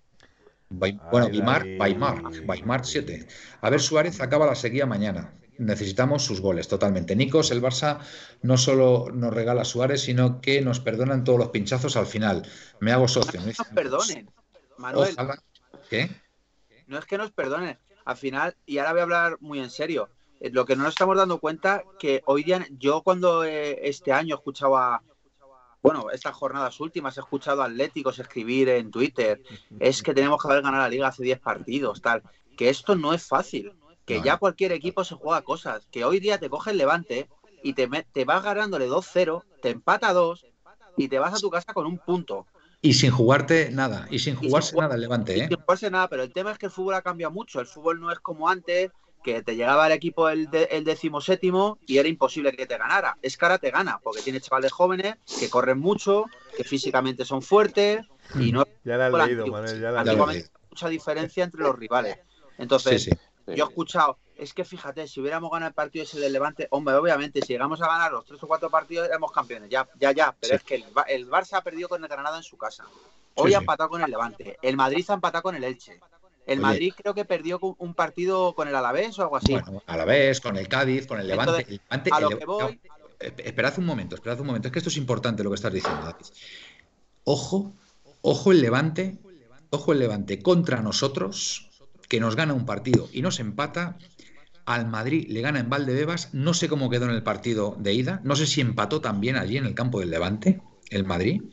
Bueno, 0.69 1.29
Bismarck, 1.29 1.65
Bismarck, 1.65 2.45
Bismarck 2.47 2.83
7. 2.85 3.27
A 3.61 3.69
ver, 3.69 3.81
Suárez 3.81 4.21
acaba 4.21 4.45
la 4.45 4.55
sequía 4.55 4.85
mañana. 4.85 5.33
Necesitamos 5.57 6.23
sus 6.23 6.41
goles, 6.41 6.67
totalmente. 6.67 7.15
Nicos, 7.15 7.49
el 7.51 7.61
Barça 7.61 7.99
no 8.41 8.57
solo 8.57 9.07
nos 9.13 9.33
regala 9.33 9.61
a 9.61 9.65
Suárez, 9.65 10.01
sino 10.01 10.41
que 10.41 10.61
nos 10.61 10.79
perdonan 10.79 11.23
todos 11.23 11.39
los 11.39 11.49
pinchazos 11.49 11.95
al 11.95 12.05
final. 12.05 12.47
Me 12.79 12.91
hago 12.91 13.07
socio. 13.07 13.39
No, 13.39 13.47
nos 13.47 13.67
perdonen, 13.73 14.29
Manuel. 14.77 15.13
Ojalá. 15.13 15.41
¿Qué? 15.89 16.09
No 16.87 16.99
es 16.99 17.05
que 17.05 17.17
nos 17.17 17.31
perdonen. 17.31 17.77
Al 18.05 18.17
final, 18.17 18.55
y 18.67 18.77
ahora 18.77 18.91
voy 18.91 18.99
a 18.99 19.03
hablar 19.03 19.37
muy 19.41 19.59
en 19.59 19.71
serio, 19.71 20.09
eh, 20.39 20.51
lo 20.51 20.65
que 20.65 20.75
no 20.75 20.83
nos 20.83 20.93
estamos 20.93 21.17
dando 21.17 21.39
cuenta 21.39 21.83
que 21.99 22.21
hoy 22.25 22.43
día, 22.43 22.65
yo 22.77 23.01
cuando 23.01 23.43
eh, 23.43 23.79
este 23.87 24.13
año 24.13 24.35
escuchaba, 24.35 25.01
bueno, 25.81 26.11
estas 26.11 26.35
jornadas 26.35 26.79
últimas 26.79 27.17
he 27.17 27.21
escuchado 27.21 27.63
a 27.63 27.65
Atléticos 27.65 28.19
escribir 28.19 28.69
en 28.69 28.91
Twitter, 28.91 29.41
es 29.79 30.03
que 30.03 30.13
tenemos 30.13 30.41
que 30.41 30.47
haber 30.47 30.61
ganado 30.61 30.83
la 30.83 30.89
liga 30.89 31.07
hace 31.07 31.23
10 31.23 31.39
partidos, 31.39 32.01
tal, 32.01 32.21
que 32.55 32.69
esto 32.69 32.95
no 32.95 33.11
es 33.13 33.25
fácil, 33.25 33.73
que 34.05 34.21
ya 34.21 34.37
cualquier 34.37 34.71
equipo 34.71 35.03
se 35.03 35.15
juega 35.15 35.41
cosas, 35.41 35.87
que 35.91 36.05
hoy 36.05 36.19
día 36.19 36.39
te 36.39 36.49
coge 36.49 36.71
el 36.71 36.77
levante 36.77 37.27
y 37.63 37.73
te, 37.73 37.87
te 38.13 38.25
vas 38.25 38.43
ganándole 38.43 38.87
2-0, 38.87 39.43
te 39.63 39.69
empata 39.71 40.13
2 40.13 40.45
y 40.95 41.07
te 41.07 41.17
vas 41.17 41.33
a 41.33 41.39
tu 41.39 41.49
casa 41.49 41.73
con 41.73 41.87
un 41.87 41.97
punto. 41.97 42.45
Y 42.85 42.93
sin 42.93 43.09
jugarte 43.09 43.71
nada, 43.71 44.05
y 44.11 44.19
sin 44.19 44.35
jugarse 44.35 44.69
sin 44.69 44.79
nada 44.79 44.93
el 44.93 45.01
Levante, 45.01 45.35
¿eh? 45.35 45.47
Sin 45.47 45.57
jugarse 45.57 45.89
nada, 45.89 46.07
pero 46.07 46.21
el 46.21 46.31
tema 46.31 46.51
es 46.51 46.59
que 46.59 46.67
el 46.67 46.71
fútbol 46.71 46.93
ha 46.93 47.01
cambiado 47.01 47.33
mucho. 47.33 47.59
El 47.59 47.65
fútbol 47.65 47.99
no 47.99 48.11
es 48.11 48.19
como 48.19 48.47
antes, 48.47 48.91
que 49.23 49.41
te 49.41 49.55
llegaba 49.55 49.87
el 49.87 49.93
equipo 49.93 50.29
el, 50.29 50.51
de, 50.51 50.65
el 50.65 50.83
decimoséptimo 50.83 51.79
y 51.87 51.97
era 51.97 52.07
imposible 52.07 52.51
que 52.51 52.67
te 52.67 52.77
ganara. 52.77 53.17
Es 53.23 53.37
que 53.37 53.45
ahora 53.45 53.57
te 53.57 53.71
gana, 53.71 53.99
porque 54.03 54.21
tiene 54.21 54.39
chavales 54.39 54.71
jóvenes 54.71 55.15
que 55.39 55.49
corren 55.49 55.79
mucho, 55.79 56.25
que 56.55 56.63
físicamente 56.63 57.25
son 57.25 57.41
fuertes 57.41 58.05
y 58.39 58.51
no. 58.51 58.67
Ya 58.83 58.97
la 58.97 59.07
has 59.07 59.27
leído, 59.27 59.47
Manuel, 59.47 59.81
ya 59.81 59.89
la 59.89 60.01
has 60.01 60.05
leído. 60.05 60.27
mucha 60.69 60.87
diferencia 60.87 61.43
entre 61.43 61.61
los 61.61 61.75
rivales. 61.75 62.19
Entonces, 62.59 63.01
Sí, 63.01 63.09
sí. 63.09 63.17
Yo 63.47 63.65
he 63.65 63.67
escuchado, 63.67 64.17
es 64.37 64.53
que 64.53 64.65
fíjate, 64.65 65.07
si 65.07 65.19
hubiéramos 65.21 65.51
ganado 65.51 65.69
el 65.69 65.73
partido 65.75 66.03
ese 66.03 66.19
del 66.19 66.33
Levante, 66.33 66.67
hombre, 66.71 66.95
obviamente, 66.95 67.41
si 67.41 67.53
llegamos 67.53 67.81
a 67.81 67.87
ganar 67.87 68.11
los 68.11 68.25
tres 68.25 68.41
o 68.43 68.47
cuatro 68.47 68.69
partidos, 68.69 69.07
éramos 69.07 69.31
campeones, 69.31 69.69
ya, 69.69 69.87
ya, 69.99 70.11
ya. 70.11 70.35
Pero 70.39 70.51
Sí. 70.51 70.55
es 70.57 70.63
que 70.63 70.75
el, 70.75 70.85
Ba- 70.93 71.03
el 71.03 71.29
Barça 71.29 71.57
ha 71.57 71.61
perdido 71.61 71.87
con 71.89 72.01
el 72.03 72.09
Granada 72.09 72.37
en 72.37 72.43
su 72.43 72.57
casa. 72.57 72.85
Hoy 73.35 73.49
Sí, 73.51 73.55
ha 73.55 73.59
sí. 73.59 73.63
empatado 73.63 73.89
con 73.89 74.01
el 74.01 74.09
Levante. 74.09 74.57
El 74.61 74.75
Madrid 74.77 75.05
ha 75.09 75.13
empatado 75.13 75.43
con 75.43 75.55
el 75.55 75.63
Elche. 75.63 75.99
El 76.47 76.59
Oye. 76.59 76.67
Madrid 76.67 76.93
creo 76.95 77.13
que 77.13 77.25
perdió 77.25 77.59
un 77.79 77.93
partido 77.95 78.53
con 78.53 78.67
el 78.67 78.75
Alavés 78.75 79.17
o 79.19 79.23
algo 79.23 79.37
así. 79.37 79.51
Bueno, 79.53 79.81
a 79.85 79.97
la 79.97 80.05
vez, 80.05 80.39
con 80.41 80.57
el 80.57 80.67
Cádiz, 80.67 81.07
con 81.07 81.19
el 81.19 81.27
Levante. 81.27 81.51
Entonces, 81.61 81.67
el 81.69 81.79
Levante- 81.89 82.11
a 82.13 82.19
lo 82.19 82.29
el 82.31 82.37
que 82.39 82.45
voy- 82.45 82.61
no, 82.61 82.69
eh, 83.19 83.33
esperad 83.39 83.73
un 83.79 83.85
momento, 83.85 84.15
esperad 84.15 84.39
un 84.41 84.47
momento. 84.47 84.67
Es 84.67 84.71
que 84.71 84.79
esto 84.79 84.89
es 84.89 84.97
importante 84.97 85.43
lo 85.43 85.49
que 85.49 85.55
estás 85.55 85.73
diciendo, 85.73 86.01
David. 86.03 86.25
Ojo, 87.23 87.73
ojo 88.21 88.51
el 88.51 88.61
Levante, 88.61 89.17
ojo 89.71 89.91
el 89.93 89.99
Levante 89.99 90.41
contra 90.41 90.81
nosotros, 90.81 91.69
que 92.07 92.19
nos 92.19 92.35
gana 92.35 92.53
un 92.53 92.65
partido 92.65 93.09
y 93.11 93.21
nos 93.21 93.39
empata. 93.39 93.97
Al 94.65 94.87
Madrid 94.87 95.27
le 95.29 95.41
gana 95.41 95.59
en 95.59 95.69
Valdebebas. 95.69 96.33
No 96.33 96.53
sé 96.55 96.67
cómo 96.67 96.89
quedó 96.89 97.05
en 97.05 97.11
el 97.11 97.21
partido 97.21 97.75
de 97.79 97.93
ida. 97.93 98.19
No 98.23 98.35
sé 98.35 98.47
si 98.47 98.61
empató 98.61 98.99
también 98.99 99.35
allí 99.35 99.57
en 99.57 99.65
el 99.65 99.75
campo 99.75 99.99
del 99.99 100.09
Levante, 100.09 100.59
el 100.89 101.03
Madrid. 101.05 101.43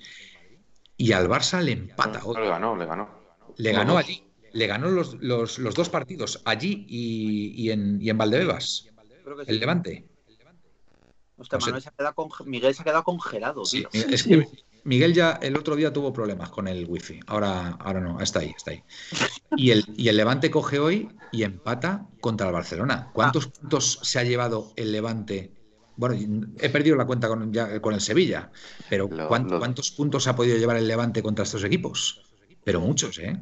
Y 0.97 1.13
al 1.13 1.29
Barça 1.29 1.61
le 1.61 1.73
empata 1.73 2.21
hoy. 2.25 2.37
le 2.41 2.49
ganó, 2.49 2.75
le 2.77 2.87
ganó. 2.87 3.09
Le 3.57 3.73
ganó 3.73 3.99
allí. 3.99 4.25
Le 4.53 4.67
ganó 4.67 4.89
los, 4.91 5.15
los- 5.21 5.59
los 5.59 5.75
dos 5.75 5.89
partidos, 5.89 6.41
allí 6.45 6.87
y, 6.89 7.53
y 7.63 7.71
en, 7.71 8.01
y 8.01 8.09
en 8.11 8.19
Valdebebas. 8.19 8.87
Creo 9.25 9.37
que 9.37 9.45
sí. 9.47 9.51
El 9.51 9.61
Levante. 9.61 10.07
Hostia, 11.37 11.59
no 11.59 11.61
sé. 11.65 11.67
Manuel 11.71 11.83
se 11.83 11.89
ha 11.89 11.93
quedado 11.93 12.15
con- 12.15 12.31
Miguel 12.51 12.75
se 12.75 12.83
ha 12.83 12.85
quedado 12.85 13.03
congelado, 13.05 13.65
Sí, 13.65 13.85
tío. 13.91 14.03
es 14.09 14.23
que 14.23 14.47
Miguel 14.85 15.15
ya 15.15 15.39
el 15.43 15.57
otro 15.57 15.77
día 15.77 15.93
tuvo 15.93 16.13
problemas 16.13 16.51
con 16.51 16.67
el 16.67 16.87
wifi. 16.89 17.21
Ahora, 17.27 17.77
ahora 17.79 18.01
no, 18.01 18.21
está 18.21 18.41
ahí, 18.41 18.53
está 18.57 18.73
ahí. 18.73 18.83
Y 19.57 19.71
el, 19.71 19.85
y 19.97 20.09
el 20.09 20.17
Levante 20.17 20.51
coge 20.51 20.79
hoy 20.79 21.09
y 21.31 21.45
empata 21.45 22.07
contra 22.21 22.49
el 22.49 22.53
Barcelona. 22.53 23.11
¿Cuántos 23.13 23.47
Ah. 23.47 23.51
puntos 23.61 24.01
se 24.03 24.19
ha 24.19 24.25
llevado 24.25 24.73
el 24.77 24.91
Levante? 24.91 25.53
Bueno, 25.95 26.17
he 26.59 26.69
perdido 26.71 26.97
la 26.97 27.05
cuenta 27.07 27.29
con, 27.29 27.53
ya- 27.53 27.81
con 27.81 27.95
el 27.95 28.01
Sevilla, 28.01 28.51
pero 28.89 29.09
Lo- 29.09 29.29
¿cuán- 29.29 29.49
lo- 29.49 29.59
¿cuántos 29.59 29.93
puntos 29.93 30.27
ha 30.27 30.35
podido 30.35 30.57
llevar 30.57 30.77
el 30.77 30.89
Levante 30.89 31.23
contra 31.23 31.45
estos 31.45 31.63
equipos? 31.65 32.21
Pero 32.65 32.81
muchos, 32.81 33.19
¿eh? 33.19 33.37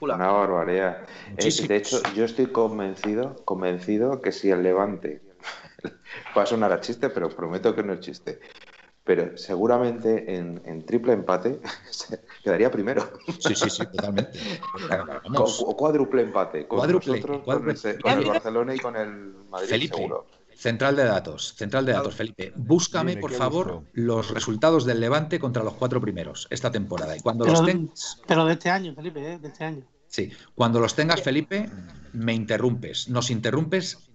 Una 0.00 0.28
barbaridad. 0.28 1.02
Eh, 1.02 1.30
Muchísimos. 1.32 1.68
de 1.68 1.76
hecho, 1.76 2.02
yo 2.14 2.24
estoy 2.24 2.46
convencido, 2.46 3.36
convencido 3.44 4.20
que 4.22 4.30
si 4.32 4.50
el 4.50 4.62
Levante 4.62 5.22
va 6.36 6.42
a 6.42 6.46
sonar 6.46 6.72
a 6.72 6.80
chiste, 6.80 7.10
pero 7.10 7.28
prometo 7.28 7.74
que 7.74 7.82
no 7.82 7.92
es 7.94 8.00
chiste. 8.00 8.40
Pero 9.08 9.38
seguramente 9.38 10.36
en, 10.36 10.84
triple 10.84 11.14
empate 11.14 11.58
quedaría 12.44 12.70
primero. 12.70 13.10
Sí, 13.38 13.54
sí, 13.54 13.70
sí, 13.70 13.86
totalmente. 13.86 14.38
O, 15.34 15.74
cuádruple 15.74 16.20
empate. 16.20 16.68
Con 16.68 16.80
cuádruple, 16.80 17.22
Con, 17.22 17.70
el, 17.70 18.26
Barcelona 18.26 18.74
y 18.74 18.78
con 18.78 18.96
el 18.96 19.32
Madrid 19.48 19.68
Felipe, 19.70 19.96
seguro. 19.96 20.26
Central 20.54 20.94
de 20.94 21.04
datos, 21.04 21.54
central 21.54 21.86
de 21.86 21.92
datos, 21.92 22.16
Felipe. 22.16 22.52
Búscame, 22.54 23.16
por 23.16 23.32
favor, 23.32 23.84
los 23.94 24.30
resultados 24.30 24.84
del 24.84 25.00
Levante 25.00 25.40
contra 25.40 25.64
los 25.64 25.72
cuatro 25.72 26.02
primeros 26.02 26.46
esta 26.50 26.70
temporada. 26.70 27.16
Y 27.16 27.20
cuando 27.20 27.46
pero, 27.46 27.56
los 27.56 27.64
tengas. 27.64 28.20
Pero 28.26 28.44
de 28.44 28.52
este 28.52 28.68
año, 28.68 28.94
Felipe, 28.94 29.20
¿eh? 29.20 29.38
de 29.38 29.48
este 29.48 29.64
año. 29.64 29.84
Sí, 30.08 30.30
cuando 30.54 30.80
los 30.80 30.94
tengas, 30.94 31.22
Felipe, 31.22 31.70
me 32.12 32.34
interrumpes. 32.34 33.08
Nos 33.08 33.30
interrumpes 33.30 34.07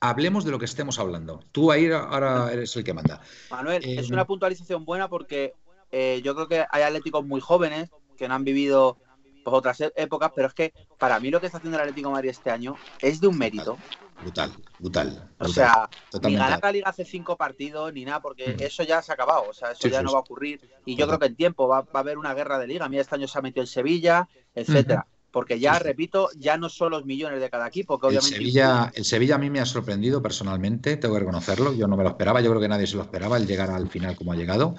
hablemos 0.00 0.44
de 0.44 0.50
lo 0.50 0.58
que 0.58 0.64
estemos 0.64 0.98
hablando. 0.98 1.40
Tú 1.52 1.70
ahí 1.70 1.90
ahora 1.90 2.52
eres 2.52 2.74
el 2.76 2.84
que 2.84 2.94
manda. 2.94 3.20
Manuel, 3.50 3.84
es 3.84 4.10
eh, 4.10 4.12
una 4.12 4.26
puntualización 4.26 4.84
buena 4.84 5.08
porque 5.08 5.54
eh, 5.90 6.20
yo 6.24 6.34
creo 6.34 6.48
que 6.48 6.64
hay 6.70 6.82
atléticos 6.82 7.24
muy 7.24 7.40
jóvenes 7.40 7.90
que 8.16 8.28
no 8.28 8.34
han 8.34 8.44
vivido 8.44 8.98
pues, 9.44 9.56
otras 9.56 9.80
e-, 9.80 9.92
épocas, 9.96 10.32
pero 10.34 10.48
es 10.48 10.54
que 10.54 10.72
para 10.98 11.18
mí 11.20 11.30
lo 11.30 11.40
que 11.40 11.46
está 11.46 11.58
haciendo 11.58 11.78
el 11.78 11.82
Atlético 11.82 12.08
de 12.08 12.14
Madrid 12.14 12.30
este 12.30 12.50
año 12.50 12.76
es 13.00 13.20
de 13.20 13.26
un 13.28 13.38
mérito. 13.38 13.78
Brutal, 14.20 14.52
brutal. 14.80 15.30
o 15.38 15.46
sea, 15.46 15.88
ni 16.22 16.34
ganar 16.34 16.58
la 16.60 16.72
liga 16.72 16.88
hace 16.88 17.04
cinco 17.04 17.36
partidos 17.36 17.92
ni 17.92 18.04
nada, 18.04 18.20
porque 18.20 18.48
mm. 18.54 18.62
eso 18.62 18.82
ya 18.82 19.00
se 19.00 19.12
ha 19.12 19.14
acabado, 19.14 19.44
o 19.48 19.52
sea, 19.52 19.70
eso 19.70 19.86
ya 19.86 20.02
no 20.02 20.12
va 20.12 20.18
a 20.18 20.22
ocurrir. 20.22 20.60
Y 20.84 20.96
yo 20.96 21.06
creo 21.06 21.20
que 21.20 21.26
en 21.26 21.36
tiempo 21.36 21.68
va, 21.68 21.86
a 21.92 21.98
haber 21.98 22.18
una 22.18 22.34
guerra 22.34 22.58
de 22.58 22.66
liga. 22.66 22.86
A 22.86 22.88
mí 22.88 22.98
este 22.98 23.14
año 23.14 23.28
se 23.28 23.38
ha 23.38 23.42
metido 23.42 23.62
en 23.62 23.68
Sevilla, 23.68 24.28
etcétera. 24.54 25.06
Porque 25.30 25.60
ya, 25.60 25.78
repito, 25.78 26.30
ya 26.36 26.56
no 26.56 26.68
son 26.68 26.92
los 26.92 27.04
millones 27.04 27.40
de 27.40 27.50
cada 27.50 27.68
equipo. 27.68 28.00
Que 28.00 28.06
obviamente... 28.06 28.36
el, 28.36 28.40
Sevilla, 28.40 28.92
el 28.94 29.04
Sevilla 29.04 29.34
a 29.34 29.38
mí 29.38 29.50
me 29.50 29.60
ha 29.60 29.66
sorprendido 29.66 30.22
personalmente, 30.22 30.96
tengo 30.96 31.14
que 31.14 31.20
reconocerlo. 31.20 31.74
Yo 31.74 31.86
no 31.86 31.96
me 31.96 32.02
lo 32.02 32.10
esperaba, 32.10 32.40
yo 32.40 32.50
creo 32.50 32.60
que 32.60 32.68
nadie 32.68 32.86
se 32.86 32.96
lo 32.96 33.02
esperaba 33.02 33.36
el 33.36 33.46
llegar 33.46 33.70
al 33.70 33.88
final 33.88 34.16
como 34.16 34.32
ha 34.32 34.36
llegado. 34.36 34.74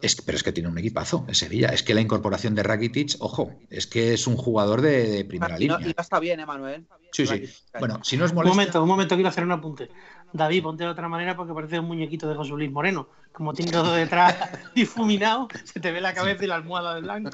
Es, 0.00 0.20
pero 0.22 0.36
es 0.36 0.42
que 0.42 0.52
tiene 0.52 0.68
un 0.68 0.78
equipazo 0.78 1.24
el 1.28 1.34
Sevilla. 1.34 1.68
Es 1.68 1.82
que 1.82 1.92
la 1.92 2.00
incorporación 2.00 2.54
de 2.54 2.62
Rakitic, 2.62 3.16
ojo, 3.18 3.52
es 3.68 3.86
que 3.86 4.14
es 4.14 4.26
un 4.26 4.36
jugador 4.36 4.80
de, 4.80 5.24
primera 5.24 5.58
línea. 5.58 5.78
Y 5.84 5.90
está 5.90 6.20
bien, 6.20 6.40
Emanuel. 6.40 6.86
Sí, 7.12 7.26
sí. 7.26 7.44
Bueno, 7.78 8.00
si 8.02 8.16
no 8.16 8.24
es 8.24 8.32
Un 8.32 8.44
momento, 8.44 8.82
un 8.82 8.88
momento, 8.88 9.14
quiero 9.14 9.28
hacer 9.28 9.44
un 9.44 9.52
apunte. 9.52 9.90
David, 10.32 10.62
ponte 10.62 10.84
de 10.84 10.90
otra 10.90 11.08
manera 11.08 11.36
porque 11.36 11.52
parece 11.52 11.80
un 11.80 11.86
muñequito 11.86 12.28
de 12.28 12.36
José 12.36 12.50
Luis 12.50 12.70
Moreno. 12.70 13.08
Como 13.32 13.52
tiene 13.52 13.72
todo 13.72 13.92
detrás 13.92 14.36
difuminado, 14.74 15.48
se 15.64 15.80
te 15.80 15.90
ve 15.90 16.00
la 16.00 16.14
cabeza 16.14 16.44
y 16.44 16.46
la 16.46 16.56
almohada 16.56 16.94
de 16.94 17.00
blanco. 17.00 17.30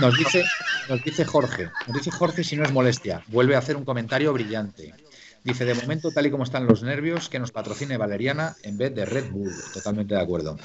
Nos, 0.00 0.18
dice, 0.18 0.44
nos 0.88 1.02
dice 1.02 1.24
Jorge, 1.24 1.70
nos 1.86 1.96
dice 1.96 2.10
Jorge 2.10 2.44
si 2.44 2.56
no 2.56 2.64
es 2.64 2.72
molestia. 2.72 3.22
Vuelve 3.28 3.56
a 3.56 3.58
hacer 3.58 3.76
un 3.76 3.84
comentario 3.84 4.32
brillante. 4.32 4.94
Dice, 5.46 5.64
de 5.64 5.74
momento, 5.74 6.10
tal 6.10 6.26
y 6.26 6.30
como 6.32 6.42
están 6.42 6.66
los 6.66 6.82
nervios, 6.82 7.28
que 7.28 7.38
nos 7.38 7.52
patrocine 7.52 7.96
Valeriana 7.96 8.56
en 8.64 8.76
vez 8.76 8.92
de 8.92 9.06
Red 9.06 9.30
Bull. 9.30 9.52
Totalmente 9.72 10.16
de 10.16 10.20
acuerdo. 10.20 10.56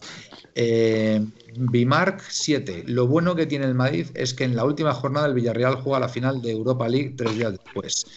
Eh, 0.56 1.24
Bimark 1.56 2.24
7. 2.28 2.86
Lo 2.88 3.06
bueno 3.06 3.36
que 3.36 3.46
tiene 3.46 3.66
el 3.66 3.76
Madrid 3.76 4.08
es 4.16 4.34
que 4.34 4.44
en 4.44 4.56
la 4.56 4.66
última 4.66 4.92
jornada 4.96 5.28
el 5.28 5.36
Villarreal 5.36 5.76
juega 5.76 6.00
la 6.00 6.10
final 6.10 6.42
de 6.42 6.54
Europa 6.54 6.90
League 6.90 7.14
tres 7.16 7.36
días 7.36 7.52
después. 7.52 8.08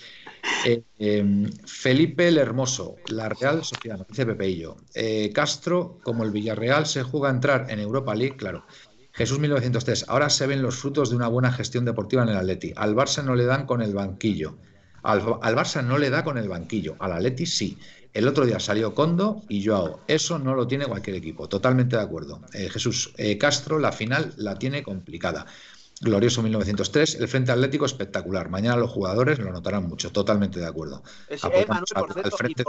Eh, 0.64 0.82
em, 0.98 1.52
Felipe 1.66 2.28
el 2.28 2.38
Hermoso, 2.38 2.96
la 3.08 3.28
Real 3.28 3.62
Sociedad, 3.62 4.06
dice 4.08 4.24
Pepeillo. 4.24 4.76
Eh, 4.94 5.30
Castro, 5.34 5.98
como 6.02 6.24
el 6.24 6.30
Villarreal 6.30 6.86
se 6.86 7.02
juega 7.02 7.28
a 7.28 7.32
entrar 7.32 7.66
en 7.68 7.78
Europa 7.78 8.14
League, 8.14 8.36
claro. 8.36 8.64
Jesús 9.12 9.38
1903. 9.38 10.06
Ahora 10.08 10.30
se 10.30 10.46
ven 10.46 10.62
los 10.62 10.76
frutos 10.76 11.10
de 11.10 11.16
una 11.16 11.28
buena 11.28 11.52
gestión 11.52 11.84
deportiva 11.84 12.22
en 12.22 12.30
el 12.30 12.38
Atleti. 12.38 12.72
Al 12.74 12.96
Barça 12.96 13.22
no 13.22 13.34
le 13.34 13.44
dan 13.44 13.66
con 13.66 13.82
el 13.82 13.92
banquillo. 13.92 14.56
Al, 15.04 15.22
Barça 15.22 15.84
no 15.84 15.98
le 15.98 16.08
da 16.08 16.24
con 16.24 16.38
el 16.38 16.48
banquillo, 16.48 16.96
al 16.98 17.12
Atleti 17.12 17.46
sí. 17.46 17.78
El 18.14 18.28
otro 18.28 18.46
día 18.46 18.60
salió 18.60 18.94
Condo 18.94 19.42
y 19.48 19.64
Joao. 19.66 20.00
Eso 20.06 20.38
no 20.38 20.54
lo 20.54 20.66
tiene 20.68 20.86
cualquier 20.86 21.16
equipo. 21.16 21.48
Totalmente 21.48 21.96
de 21.96 22.02
acuerdo. 22.02 22.40
Eh, 22.52 22.70
Jesús 22.70 23.12
eh, 23.18 23.36
Castro, 23.36 23.78
la 23.80 23.90
final 23.90 24.32
la 24.36 24.56
tiene 24.56 24.84
complicada. 24.84 25.46
Glorioso 26.00 26.40
1903, 26.42 27.16
el 27.16 27.28
Frente 27.28 27.50
Atlético 27.50 27.86
espectacular. 27.86 28.48
Mañana 28.48 28.76
los 28.76 28.90
jugadores 28.90 29.40
lo 29.40 29.52
notarán 29.52 29.88
mucho. 29.88 30.12
Totalmente 30.12 30.60
de 30.60 30.66
acuerdo. 30.66 31.02
Es, 31.28 31.42
eh, 31.44 31.66
por 31.66 32.12
cierto, 32.12 32.36
frente, 32.36 32.64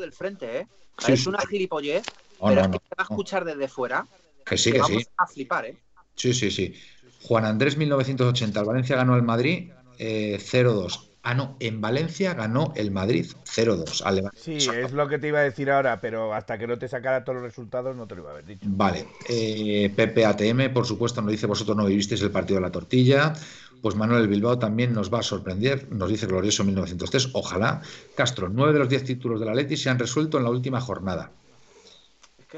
del 0.00 0.12
frente, 0.12 0.60
¿eh? 0.60 0.66
es 1.06 1.26
una 1.26 1.40
gilipollez, 1.46 2.04
pero 2.40 2.60
es 2.60 2.68
que 2.68 2.78
te 2.78 2.94
va 2.96 3.02
a 3.02 3.02
escuchar 3.02 3.44
desde 3.44 3.68
fuera. 3.68 4.06
Que 4.44 4.56
sí, 4.56 4.72
que, 4.72 4.82
sí. 4.84 5.06
a 5.18 5.26
flipar, 5.26 5.66
¿eh? 5.66 5.76
Sí, 6.14 6.32
sí, 6.32 6.50
sí. 6.50 6.74
Juan 7.22 7.44
Andrés 7.44 7.76
1980, 7.76 8.58
el 8.58 8.66
Valencia 8.66 8.96
ganó 8.96 9.14
al 9.14 9.22
Madrid 9.22 9.70
0-2. 9.98 11.07
Ah, 11.28 11.34
no, 11.34 11.56
en 11.60 11.82
Valencia 11.82 12.32
ganó 12.32 12.72
el 12.74 12.90
Madrid 12.90 13.26
0-2 13.44 14.30
Sí, 14.34 14.56
es 14.56 14.92
lo 14.92 15.08
que 15.08 15.18
te 15.18 15.28
iba 15.28 15.40
a 15.40 15.42
decir 15.42 15.70
ahora, 15.70 16.00
pero 16.00 16.32
hasta 16.32 16.56
que 16.56 16.66
no 16.66 16.78
te 16.78 16.88
sacara 16.88 17.22
todos 17.22 17.36
los 17.36 17.44
resultados 17.44 17.94
no 17.94 18.06
te 18.06 18.14
lo 18.14 18.22
iba 18.22 18.30
a 18.30 18.32
haber 18.32 18.46
dicho. 18.46 18.64
Vale, 18.66 19.06
eh, 19.28 19.92
Pepe 19.94 20.24
ATM, 20.24 20.72
por 20.72 20.86
supuesto, 20.86 21.20
nos 21.20 21.30
dice 21.30 21.46
vosotros 21.46 21.76
no 21.76 21.84
vivisteis 21.84 22.22
el 22.22 22.30
partido 22.30 22.60
de 22.60 22.62
la 22.62 22.72
tortilla. 22.72 23.34
Pues 23.82 23.94
Manuel 23.94 24.26
Bilbao 24.26 24.58
también 24.58 24.94
nos 24.94 25.12
va 25.12 25.18
a 25.18 25.22
sorprender, 25.22 25.92
nos 25.92 26.08
dice 26.08 26.26
Glorioso 26.26 26.64
1903, 26.64 27.28
ojalá. 27.34 27.82
Castro, 28.16 28.48
nueve 28.48 28.72
de 28.72 28.78
los 28.78 28.88
diez 28.88 29.04
títulos 29.04 29.38
de 29.38 29.44
la 29.44 29.54
Leti 29.54 29.76
se 29.76 29.90
han 29.90 29.98
resuelto 29.98 30.38
en 30.38 30.44
la 30.44 30.50
última 30.50 30.80
jornada. 30.80 31.30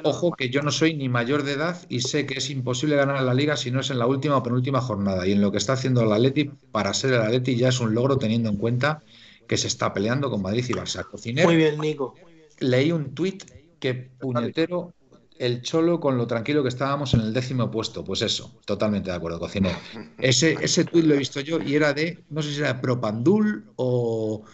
Ojo 0.04 0.32
que 0.32 0.50
yo 0.50 0.62
no 0.62 0.70
soy 0.70 0.94
ni 0.94 1.08
mayor 1.08 1.42
de 1.42 1.52
edad 1.52 1.84
y 1.88 2.00
sé 2.00 2.24
que 2.26 2.38
es 2.38 2.50
imposible 2.50 2.96
ganar 2.96 3.22
la 3.22 3.34
liga 3.34 3.56
si 3.56 3.70
no 3.70 3.80
es 3.80 3.90
en 3.90 3.98
la 3.98 4.06
última 4.06 4.36
o 4.36 4.42
penúltima 4.42 4.80
jornada. 4.80 5.26
Y 5.26 5.32
en 5.32 5.40
lo 5.40 5.50
que 5.50 5.58
está 5.58 5.72
haciendo 5.72 6.02
el 6.02 6.12
Atleti 6.12 6.50
para 6.70 6.94
ser 6.94 7.14
el 7.14 7.22
Atleti 7.22 7.56
ya 7.56 7.68
es 7.68 7.80
un 7.80 7.94
logro 7.94 8.16
teniendo 8.16 8.48
en 8.48 8.56
cuenta 8.56 9.02
que 9.48 9.56
se 9.56 9.66
está 9.66 9.92
peleando 9.92 10.30
con 10.30 10.42
Madrid 10.42 10.64
y 10.68 10.72
Barça. 10.72 11.04
Muy 11.44 11.56
bien, 11.56 11.78
Nico. 11.78 12.14
Leí 12.60 12.92
un 12.92 13.14
tuit 13.14 13.42
que 13.80 13.94
puñetero 13.94 14.94
el 15.38 15.62
cholo 15.62 15.98
con 15.98 16.18
lo 16.18 16.26
tranquilo 16.26 16.62
que 16.62 16.68
estábamos 16.68 17.14
en 17.14 17.20
el 17.20 17.32
décimo 17.32 17.68
puesto. 17.70 18.04
Pues 18.04 18.22
eso, 18.22 18.60
totalmente 18.64 19.10
de 19.10 19.16
acuerdo, 19.16 19.40
cocinero. 19.40 19.76
Ese, 20.18 20.56
ese 20.60 20.84
tuit 20.84 21.04
lo 21.04 21.14
he 21.14 21.18
visto 21.18 21.40
yo 21.40 21.58
y 21.60 21.74
era 21.74 21.92
de, 21.94 22.22
no 22.28 22.42
sé 22.42 22.52
si 22.52 22.60
era 22.60 22.80
Propandul 22.80 23.64
o, 23.74 24.44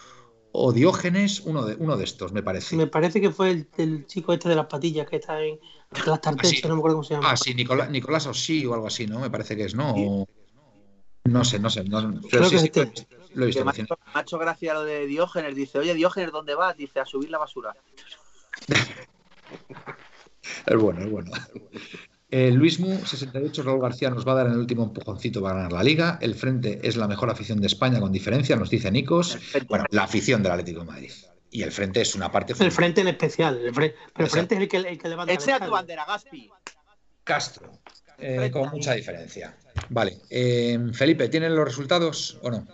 o 0.58 0.72
Diógenes, 0.72 1.40
uno 1.40 1.64
de, 1.64 1.76
uno 1.76 1.96
de 1.96 2.04
estos, 2.04 2.32
me 2.32 2.42
parece. 2.42 2.76
Me 2.76 2.86
parece 2.86 3.20
que 3.20 3.30
fue 3.30 3.66
el, 3.76 4.06
chico 4.06 4.32
este 4.32 4.48
de 4.48 4.56
las 4.56 4.66
patillas 4.66 5.06
que 5.08 5.16
está 5.16 5.42
en 5.42 5.58
las 6.06 6.20
tartetas, 6.20 6.64
no 6.64 6.74
me 6.74 6.80
acuerdo 6.80 6.96
cómo 6.96 7.04
se 7.04 7.14
llama. 7.14 7.30
Ah, 7.30 7.36
sí, 7.36 7.54
Nicolás, 7.54 7.90
Nicolás 7.90 8.26
Osí 8.26 8.64
o 8.64 8.74
algo 8.74 8.86
así, 8.86 9.06
¿no? 9.06 9.20
Me 9.20 9.30
parece 9.30 9.56
que 9.56 9.64
es, 9.64 9.74
¿no? 9.74 10.26
No 11.24 11.44
sé, 11.44 11.58
no 11.58 11.68
sé. 11.68 11.84
No, 11.84 12.20
pero 12.30 12.48
sí, 12.48 12.56
este. 12.56 12.90
lo 13.34 13.44
he 13.44 13.46
visto. 13.46 13.64
Me 13.64 13.72
ha 14.14 14.20
hecho 14.20 14.38
gracia 14.38 14.74
lo 14.74 14.84
de 14.84 15.06
Diógenes. 15.06 15.54
Dice, 15.54 15.78
oye, 15.78 15.94
Diógenes, 15.94 16.32
¿dónde 16.32 16.54
vas? 16.54 16.76
Dice, 16.76 17.00
a 17.00 17.04
subir 17.04 17.30
la 17.30 17.38
basura. 17.38 17.74
es 20.66 20.76
bueno, 20.76 21.00
es 21.00 21.10
bueno. 21.10 21.32
Eh, 22.28 22.50
Luis 22.50 22.80
Mu, 22.80 22.98
68, 23.06 23.62
Raúl 23.62 23.80
García 23.80 24.10
nos 24.10 24.26
va 24.26 24.32
a 24.32 24.36
dar 24.36 24.46
el 24.48 24.58
último 24.58 24.82
empujoncito 24.82 25.40
para 25.40 25.56
ganar 25.56 25.72
la 25.72 25.82
liga. 25.82 26.18
El 26.20 26.34
Frente 26.34 26.80
es 26.82 26.96
la 26.96 27.06
mejor 27.06 27.30
afición 27.30 27.60
de 27.60 27.68
España 27.68 28.00
con 28.00 28.10
diferencia, 28.10 28.56
nos 28.56 28.70
dice 28.70 28.90
Nicos. 28.90 29.38
Bueno, 29.68 29.84
la 29.90 30.04
afición 30.04 30.42
del 30.42 30.52
Atlético 30.52 30.80
de 30.80 30.86
Madrid. 30.86 31.12
Y 31.50 31.62
el 31.62 31.70
Frente 31.70 32.00
es 32.00 32.14
una 32.14 32.32
parte. 32.32 32.54
El 32.58 32.72
Frente 32.72 33.00
en 33.00 33.08
especial. 33.08 33.60
pero 33.72 33.92
el 34.18 34.28
Frente 34.28 34.56
es 34.56 34.60
el 34.60 34.68
que, 34.68 34.76
el 34.78 34.98
que 34.98 35.08
levanta. 35.08 35.32
Echa 35.32 35.64
tu 35.64 35.70
bandera, 35.70 36.04
Gaspi. 36.04 36.50
Castro. 37.22 37.70
Eh, 38.18 38.50
con 38.50 38.70
mucha 38.70 38.94
diferencia. 38.94 39.56
Vale. 39.90 40.18
Eh, 40.30 40.78
Felipe, 40.92 41.28
¿tienen 41.28 41.54
los 41.54 41.64
resultados 41.64 42.38
o 42.42 42.50
no? 42.50 42.66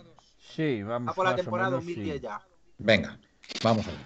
Sí, 0.54 0.82
vamos. 0.82 1.12
A 1.12 1.14
por 1.14 1.26
la 1.26 1.36
temporada 1.36 1.70
2010 1.70 2.22
ya. 2.22 2.40
Venga, 2.78 3.18
vamos 3.62 3.86
a 3.86 3.90
ver. 3.90 4.00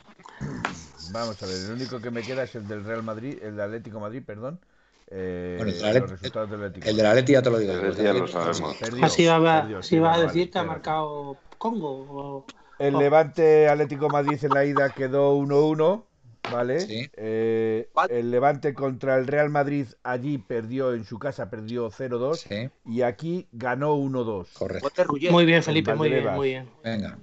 Vamos 1.13 1.43
a 1.43 1.47
ver, 1.47 1.57
el 1.57 1.73
único 1.73 2.01
que 2.01 2.11
me 2.11 2.23
queda 2.23 2.43
es 2.43 2.55
el 2.57 2.67
del 2.67 2.85
Real 2.85 3.03
Madrid, 3.03 3.39
el 3.43 3.57
de 3.57 3.63
Atlético 3.63 4.01
Madrid, 4.01 4.23
perdón, 4.27 4.61
eh, 5.09 5.59
el, 5.61 6.97
de 6.97 7.03
la 7.03 7.15
Leti 7.15 7.33
ya 7.33 7.43
te 7.43 7.51
lo 7.51 7.59
digo. 7.59 7.73
ya 7.93 8.13
lo 8.13 8.27
sabemos. 8.27 8.77
Así 9.03 9.27
va, 9.27 10.15
a 10.15 10.21
decir 10.21 10.51
que 10.51 10.59
ha 10.59 10.65
marcado 10.65 11.37
Congo. 11.59 12.45
El 12.79 12.99
Levante 12.99 13.69
Atlético 13.69 14.09
Madrid 14.09 14.39
en 14.43 14.51
la 14.51 14.65
ida 14.65 14.91
quedó 14.91 15.37
1-1. 15.37 16.05
¿Vale? 16.53 17.11
Eh, 17.17 17.89
el 18.09 18.31
Levante 18.31 18.73
contra 18.73 19.17
el 19.17 19.27
Real 19.27 19.51
Madrid 19.51 19.89
allí 20.05 20.39
perdió 20.39 20.95
en 20.95 21.05
su 21.05 21.19
casa, 21.19 21.51
perdió 21.51 21.91
0-2 21.91 22.71
y 22.85 23.03
aquí 23.03 23.49
ganó 23.51 23.97
1-2. 23.97 24.53
Correcto. 24.53 25.07
Muy 25.31 25.45
bien, 25.45 25.63
Felipe, 25.65 25.95
muy 25.95 26.09
bien, 26.09 26.35
muy 26.35 26.49
bien. 26.51 26.69
Venga. 26.85 27.19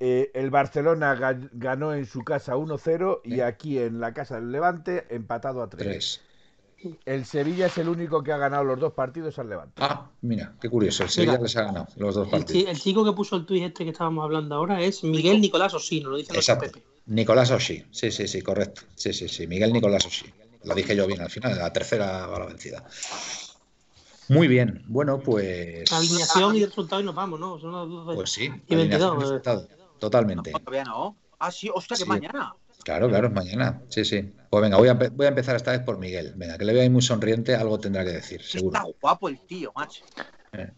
Eh, 0.00 0.30
el 0.34 0.50
Barcelona 0.50 1.18
ganó 1.52 1.92
en 1.92 2.06
su 2.06 2.22
casa 2.22 2.54
1-0 2.54 3.22
y 3.24 3.40
aquí 3.40 3.78
en 3.78 3.98
la 3.98 4.14
casa 4.14 4.36
del 4.36 4.52
Levante 4.52 5.06
empatado 5.10 5.60
a 5.60 5.68
3. 5.68 5.84
3. 5.84 6.27
El 7.04 7.24
Sevilla 7.24 7.66
es 7.66 7.76
el 7.78 7.88
único 7.88 8.22
que 8.22 8.32
ha 8.32 8.36
ganado 8.36 8.62
los 8.62 8.78
dos 8.78 8.92
partidos 8.92 9.38
al 9.38 9.48
Levante. 9.48 9.74
Ah, 9.78 10.10
mira, 10.20 10.54
qué 10.60 10.68
curioso. 10.68 11.02
El 11.02 11.10
Sevilla 11.10 11.38
les 11.38 11.56
ha 11.56 11.62
ganado 11.62 11.88
los 11.96 12.14
dos 12.14 12.28
partidos. 12.28 12.70
El, 12.70 12.78
chico 12.78 13.04
que 13.04 13.12
puso 13.12 13.36
el 13.36 13.46
tuit 13.46 13.64
este 13.64 13.84
que 13.84 13.90
estábamos 13.90 14.24
hablando 14.24 14.54
ahora 14.54 14.80
es 14.80 15.02
Miguel 15.02 15.40
Nicolás 15.40 15.74
Osino, 15.74 16.10
lo 16.10 16.16
dice 16.16 16.34
Exacto. 16.34 16.66
Pepe. 16.66 16.82
Nicolás 17.08 17.50
Osi, 17.50 17.84
sí, 17.90 18.10
sí, 18.10 18.28
sí, 18.28 18.42
correcto. 18.42 18.82
Sí, 18.94 19.12
sí, 19.14 19.28
sí, 19.28 19.46
Miguel 19.46 19.72
Nicolás 19.72 20.04
Osi. 20.06 20.26
Lo 20.64 20.74
dije 20.74 20.94
yo 20.94 21.06
bien 21.06 21.22
al 21.22 21.30
final, 21.30 21.56
la 21.56 21.72
tercera 21.72 22.26
va 22.26 22.38
la 22.38 22.46
vencida. 22.46 22.84
Muy 24.28 24.46
bien, 24.46 24.84
bueno, 24.88 25.18
pues. 25.18 25.90
Alineación 25.90 26.56
y 26.56 26.66
resultado 26.66 27.00
y 27.00 27.04
nos 27.04 27.14
vamos, 27.14 27.40
¿no? 27.40 27.58
Son 27.58 28.04
pues 28.14 28.30
sí, 28.30 28.50
y 28.66 28.74
22, 28.74 29.22
resultado, 29.22 29.66
totalmente. 29.98 30.52
todavía 30.52 30.84
no. 30.84 31.16
Ah, 31.38 31.50
sí, 31.50 31.70
ostras, 31.72 32.00
que 32.00 32.04
mañana. 32.04 32.54
Claro, 32.84 33.08
claro, 33.08 33.30
mañana. 33.30 33.82
Sí, 33.88 34.04
sí. 34.04 34.32
Pues 34.50 34.62
venga, 34.62 34.78
voy 34.78 34.88
a, 34.88 34.94
voy 34.94 35.26
a 35.26 35.28
empezar 35.28 35.56
esta 35.56 35.72
vez 35.72 35.80
por 35.80 35.98
Miguel. 35.98 36.32
Venga, 36.36 36.56
que 36.56 36.64
le 36.64 36.72
veo 36.72 36.82
ahí 36.82 36.90
muy 36.90 37.02
sonriente, 37.02 37.54
algo 37.54 37.78
tendrá 37.78 38.04
que 38.04 38.12
decir, 38.12 38.42
seguro. 38.42 38.78
Está 38.78 38.90
guapo 39.00 39.28
el 39.28 39.40
tío, 39.40 39.72
macho. 39.74 40.04
Eh. 40.52 40.70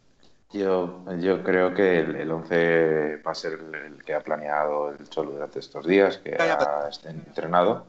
Yo, 0.53 1.05
yo 1.21 1.45
creo 1.45 1.73
que 1.73 2.01
el, 2.01 2.31
11 2.31 3.19
va 3.19 3.31
a 3.31 3.35
ser 3.35 3.53
el, 3.53 4.03
que 4.05 4.15
ha 4.15 4.21
planeado 4.21 4.91
el 4.91 5.09
Cholo 5.09 5.33
durante 5.33 5.61
estos 5.61 5.87
días, 5.87 6.19
que 6.19 6.35
ha 6.35 6.91
entrenado, 7.09 7.87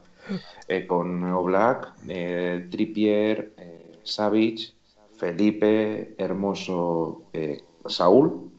eh, 0.68 0.86
con 0.86 1.24
Oblak, 1.32 1.92
eh, 2.06 2.68
Trippier, 2.70 3.52
eh, 3.56 3.98
Savic, 4.04 4.74
Felipe, 5.18 6.14
Hermoso, 6.16 7.24
eh, 7.32 7.64
Saúl. 7.86 8.52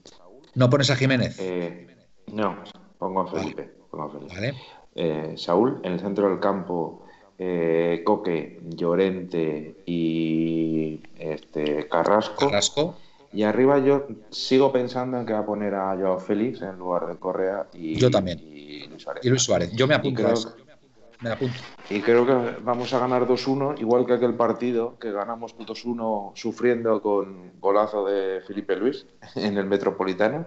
¿No 0.53 0.69
pones 0.69 0.89
a 0.89 0.97
Jiménez? 0.97 1.39
no, 2.27 2.57
pongo 2.97 3.21
a 3.21 3.27
Felipe. 3.27 3.71
Saúl, 5.35 5.79
en 5.83 5.93
el 5.93 5.99
centro 5.99 6.29
del 6.29 6.39
campo, 6.39 7.05
Coque, 8.03 8.61
Llorente 8.69 9.83
y 9.85 11.01
este, 11.17 11.87
Carrasco. 11.87 12.47
Carrasco. 12.47 12.95
Y 13.33 13.43
arriba 13.43 13.79
yo 13.79 14.05
sigo 14.29 14.71
pensando 14.71 15.19
en 15.19 15.25
que 15.25 15.33
va 15.33 15.39
a 15.39 15.45
poner 15.45 15.73
a 15.73 15.95
Joao 15.95 16.19
Félix 16.19 16.61
en 16.61 16.77
lugar 16.77 17.07
de 17.07 17.15
Correa 17.15 17.65
y, 17.73 17.95
yo 17.95 18.11
también. 18.11 18.39
y 18.39 18.87
Luis 18.87 19.01
Suárez. 19.01 19.25
Y 19.25 19.29
Luis 19.29 19.41
Suárez. 19.41 19.71
Yo 19.73 19.87
me 19.87 19.95
apunto. 19.95 20.21
me 21.19 21.31
apunto. 21.31 21.55
Y 21.89 22.01
creo 22.01 22.27
que 22.27 22.61
vamos 22.61 22.93
a 22.93 22.99
ganar 22.99 23.27
2-1, 23.27 23.81
igual 23.81 24.05
que 24.05 24.13
aquel 24.13 24.35
partido 24.35 24.99
que 24.99 25.11
ganamos 25.11 25.57
2-1 25.57 26.33
sufriendo 26.35 27.01
con 27.01 27.59
golazo 27.59 28.05
de 28.05 28.41
Felipe 28.41 28.75
Luis 28.75 29.07
en 29.35 29.57
el 29.57 29.65
Metropolitano. 29.65 30.45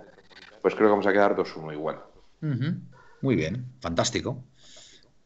Pues 0.63 0.77
creo 0.77 0.87
que 0.87 0.93
vamos 0.93 1.07
a 1.09 1.13
quedar 1.13 1.35
2-1 1.35 1.73
igual. 1.73 2.01
Muy 3.27 3.35
bien, 3.35 3.75
fantástico. 3.81 4.45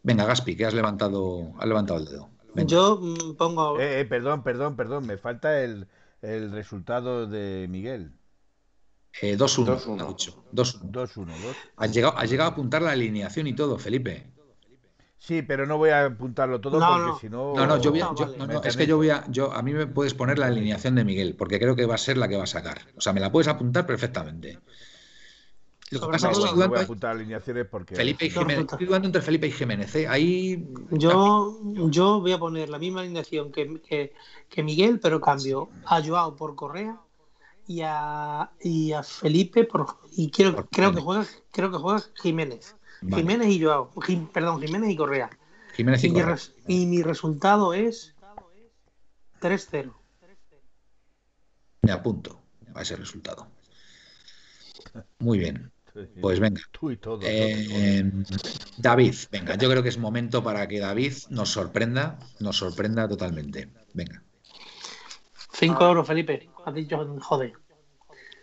Venga, 0.03 0.25
Gaspi, 0.25 0.57
que 0.57 0.65
has 0.65 0.73
levantado, 0.73 1.53
has 1.59 1.69
levantado 1.69 1.99
el 1.99 2.07
dedo. 2.07 2.31
Yo 2.55 2.99
mm, 2.99 3.37
pongo. 3.37 3.79
Eh, 3.79 4.01
eh, 4.01 4.05
perdón, 4.07 4.43
perdón, 4.43 4.75
perdón. 4.75 5.07
Me 5.07 5.19
falta 5.19 5.63
el, 5.63 5.87
el 6.23 6.51
resultado 6.51 7.27
de 7.27 7.67
Miguel? 7.69 8.13
2-1. 9.21 9.37
2-1. 10.51 11.29
Has 11.77 11.93
llegado, 11.93 12.19
llegado 12.23 12.49
a 12.49 12.53
apuntar 12.55 12.81
la 12.81 12.93
alineación 12.93 13.47
y 13.47 13.53
todo, 13.53 13.79
Felipe. 13.79 14.33
Sí, 15.19 15.43
pero 15.43 15.67
no 15.67 15.77
voy 15.77 15.91
a 15.91 16.07
apuntarlo 16.07 16.59
todo 16.59 16.81
porque 16.81 17.21
si 17.21 17.29
no. 17.29 17.53
No, 17.55 17.67
no, 17.67 17.77
yo 17.83 17.91
voy 17.91 18.01
a, 18.01 18.09
es 18.65 18.79
que 18.79 18.87
yo 18.87 18.97
voy 18.97 19.11
a. 19.11 19.27
Yo, 19.29 19.53
a 19.53 19.61
mí 19.61 19.75
me 19.75 19.87
puedes 19.87 20.15
poner 20.15 20.39
la 20.39 20.47
alineación 20.47 20.95
de 20.95 21.05
Miguel, 21.05 21.35
porque 21.37 21.59
creo 21.59 21.77
que 21.77 21.85
va 21.85 21.97
a 21.97 21.99
ser 21.99 22.17
la 22.17 22.29
que 22.29 22.39
va 22.39 22.45
a 22.45 22.47
sacar. 22.47 22.79
O 22.97 23.03
sea, 23.03 23.13
me 23.13 23.21
la 23.21 23.31
puedes 23.31 23.49
apuntar 23.49 23.85
perfectamente. 23.85 24.59
Lo 25.91 26.01
que 26.01 26.07
pasa 26.07 26.31
es 26.31 26.39
que 26.39 26.67
voy 26.67 26.79
a 26.79 26.83
apuntar 26.83 27.13
alineaciones 27.13 27.67
porque. 27.67 27.97
Felipe 27.97 28.27
y 28.27 28.31
Jiménez. 28.31 28.67
Estoy 28.71 28.87
dudando 28.87 29.09
entre 29.09 29.23
Felipe 29.23 29.49
y 29.49 29.51
Jiménez. 29.51 29.95
¿eh? 29.97 30.07
Ahí. 30.07 30.69
Yo, 30.93 31.59
yo 31.91 32.21
voy 32.21 32.33
a 32.33 32.39
poner 32.39 32.69
la 32.69 32.79
misma 32.79 33.01
alineación 33.01 33.51
que, 33.51 34.13
que, 34.49 34.63
Miguel, 34.63 35.01
pero 35.01 35.21
cambio 35.21 35.69
a 35.87 36.01
Joao 36.01 36.37
por 36.37 36.55
Correa 36.55 37.01
y 37.67 37.81
a, 37.85 38.51
y 38.61 38.93
a 38.93 39.03
Felipe 39.03 39.65
por. 39.65 39.99
Y 40.13 40.31
quiero, 40.31 40.69
creo, 40.71 40.95
que 40.95 41.01
juega, 41.01 41.27
creo 41.51 41.73
que 41.73 41.79
juega 41.79 42.03
Jiménez. 42.23 42.77
Jiménez 43.01 43.49
y 43.49 43.61
Joao. 43.61 43.91
perdón, 44.33 44.61
Jiménez 44.61 44.91
y 44.91 44.97
Correa. 44.97 45.31
Jiménez 45.75 46.05
y, 46.05 46.07
y, 46.07 46.13
Correa. 46.13 46.37
Mi, 46.67 46.83
y 46.83 46.87
mi 46.87 47.03
resultado 47.03 47.75
es 47.75 48.15
3-0. 49.41 49.93
Me 51.83 51.91
apunto 51.91 52.41
a 52.75 52.83
ese 52.83 52.95
resultado. 52.95 53.49
Muy 55.19 55.39
bien. 55.39 55.73
Pues 56.21 56.41
venga. 56.41 56.61
Eh, 57.23 58.11
David, 58.79 59.15
venga, 59.31 59.57
yo 59.57 59.71
creo 59.71 59.83
que 59.83 59.89
es 59.89 59.99
momento 59.99 60.43
para 60.43 60.67
que 60.69 60.81
David 60.81 61.13
nos 61.31 61.51
sorprenda, 61.51 62.19
nos 62.39 62.57
sorprenda 62.57 63.09
totalmente. 63.09 63.69
Venga. 63.95 64.23
5 65.53 65.87
euros, 65.87 66.07
Felipe. 66.07 66.49
Has 66.65 66.75
dicho, 66.75 67.19
joder. 67.21 67.53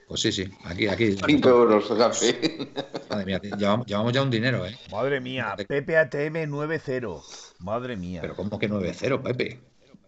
Pues 0.07 0.21
sí, 0.21 0.31
sí, 0.31 0.49
aquí, 0.63 0.87
aquí. 0.87 1.17
5 1.25 1.49
euros, 1.49 1.89
Madre 3.09 3.25
mía, 3.25 3.41
llevamos, 3.41 3.85
ya 3.87 4.21
un 4.21 4.31
dinero, 4.31 4.65
¿eh? 4.65 4.77
Madre 4.89 5.19
mía, 5.19 5.53
Pepe 5.67 5.97
ATM 5.97 6.49
9-0. 6.49 7.21
Madre 7.59 7.97
mía. 7.97 8.21
Pero 8.21 8.35
¿cómo 8.35 8.57
que 8.57 8.69
9-0, 8.69 9.21
Pepe? 9.21 9.59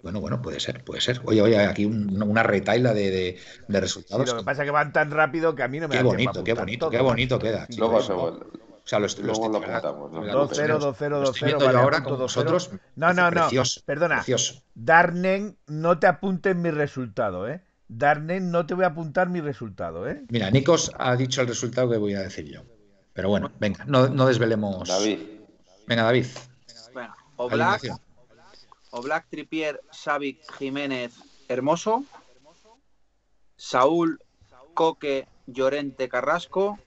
Bueno, 0.01 0.21
bueno, 0.21 0.41
puede 0.41 0.59
ser, 0.59 0.83
puede 0.83 1.01
ser. 1.01 1.21
Oye, 1.25 1.41
oye, 1.41 1.57
aquí 1.57 1.85
una 1.85 2.43
retaila 2.43 2.93
de, 2.93 3.37
de, 3.67 3.79
resultados. 3.79 4.29
lo 4.29 4.37
que 4.37 4.43
pasa 4.43 4.63
es 4.63 4.67
que 4.67 4.71
van 4.71 4.93
tan 4.93 5.11
rápido 5.11 5.55
que 5.55 5.63
a 5.63 5.67
mí 5.67 5.79
no 5.79 5.87
me 5.87 5.97
Qué 5.97 6.03
bonito, 6.03 6.43
qué 6.43 6.53
bonito, 6.53 6.89
qué 6.89 7.01
bonito 7.01 7.39
queda. 7.39 7.67
Luego 7.77 8.01
se 8.01 8.13
O 8.13 8.39
sea, 8.85 8.99
los, 8.99 9.17
los, 9.19 9.37
Luego 9.37 9.49
lo 9.49 9.57
apuntamos. 9.57 10.11
2-0, 10.11 10.95
2-0, 10.95 11.59
2-0. 11.59 11.75
ahora 11.75 12.03
con 12.03 12.17
vosotros. 12.17 12.71
No, 12.95 13.13
no, 13.13 13.29
no. 13.29 13.49
Perdona. 13.85 14.23
Darnen, 14.73 15.57
no 15.67 15.99
te 15.99 16.07
apuntes 16.07 16.55
mi 16.55 16.71
resultado, 16.71 17.47
¿eh? 17.49 17.61
Darnen, 17.89 18.51
no 18.51 18.65
te 18.65 18.75
voy 18.75 18.85
a 18.85 18.87
apuntar 18.89 19.29
mi 19.29 19.41
resultado, 19.41 20.07
¿eh? 20.07 20.23
Mira, 20.29 20.49
Nikos 20.51 20.91
ha 20.97 21.15
dicho 21.15 21.41
el 21.41 21.47
resultado 21.47 21.89
que 21.89 21.97
voy 21.97 22.13
a 22.13 22.21
decir 22.21 22.45
yo. 22.45 22.61
Pero 23.13 23.29
bueno, 23.29 23.51
venga, 23.59 23.83
no, 23.85 24.07
no 24.07 24.27
desvelemos. 24.27 24.87
David. 24.87 25.19
Venga, 25.87 26.03
David. 26.03 26.27
Bueno, 26.93 27.13
Oblak, 28.91 29.25
Oblak, 29.25 29.29
Tripier, 29.29 29.81
Savic, 29.91 30.39
Jiménez, 30.57 31.13
Hermoso, 31.47 32.03
Saúl, 33.55 34.19
Coque, 34.73 35.27
Llorente, 35.47 36.09
Carrasco, 36.09 36.79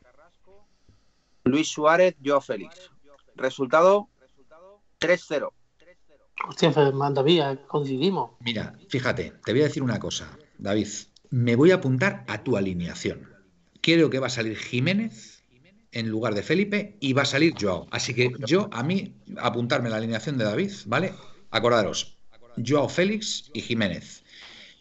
Luis 1.44 1.68
Suárez, 1.68 2.16
Joao 2.24 2.40
Félix. 2.40 2.90
Resultado 3.34 4.08
3-0. 5.00 5.50
Hostia, 6.48 6.70
David, 6.72 7.58
coincidimos. 7.68 8.32
Mira, 8.40 8.74
fíjate, 8.88 9.32
te 9.44 9.52
voy 9.52 9.60
a 9.62 9.64
decir 9.64 9.82
una 9.82 9.98
cosa, 9.98 10.36
David. 10.58 10.88
Me 11.30 11.56
voy 11.56 11.70
a 11.70 11.76
apuntar 11.76 12.24
a 12.28 12.42
tu 12.42 12.56
alineación. 12.56 13.28
Creo 13.80 14.10
que 14.10 14.18
va 14.18 14.26
a 14.26 14.30
salir 14.30 14.56
Jiménez 14.56 15.44
en 15.92 16.08
lugar 16.08 16.34
de 16.34 16.42
Felipe 16.42 16.96
y 17.00 17.12
va 17.12 17.22
a 17.22 17.26
salir 17.26 17.54
Joao. 17.58 17.86
Así 17.90 18.14
que 18.14 18.32
yo, 18.46 18.68
a 18.72 18.82
mí, 18.82 19.14
apuntarme 19.38 19.90
la 19.90 19.96
alineación 19.96 20.38
de 20.38 20.44
David, 20.44 20.72
¿vale? 20.86 21.12
Acordaros, 21.52 22.18
Joao 22.56 22.88
Félix 22.88 23.50
y 23.54 23.60
Jiménez. 23.60 24.24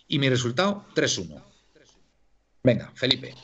Y 0.08 0.20
mi 0.20 0.30
resultado, 0.30 0.86
3-1. 0.96 1.44
Venga, 2.64 2.92
Felipe. 2.96 3.36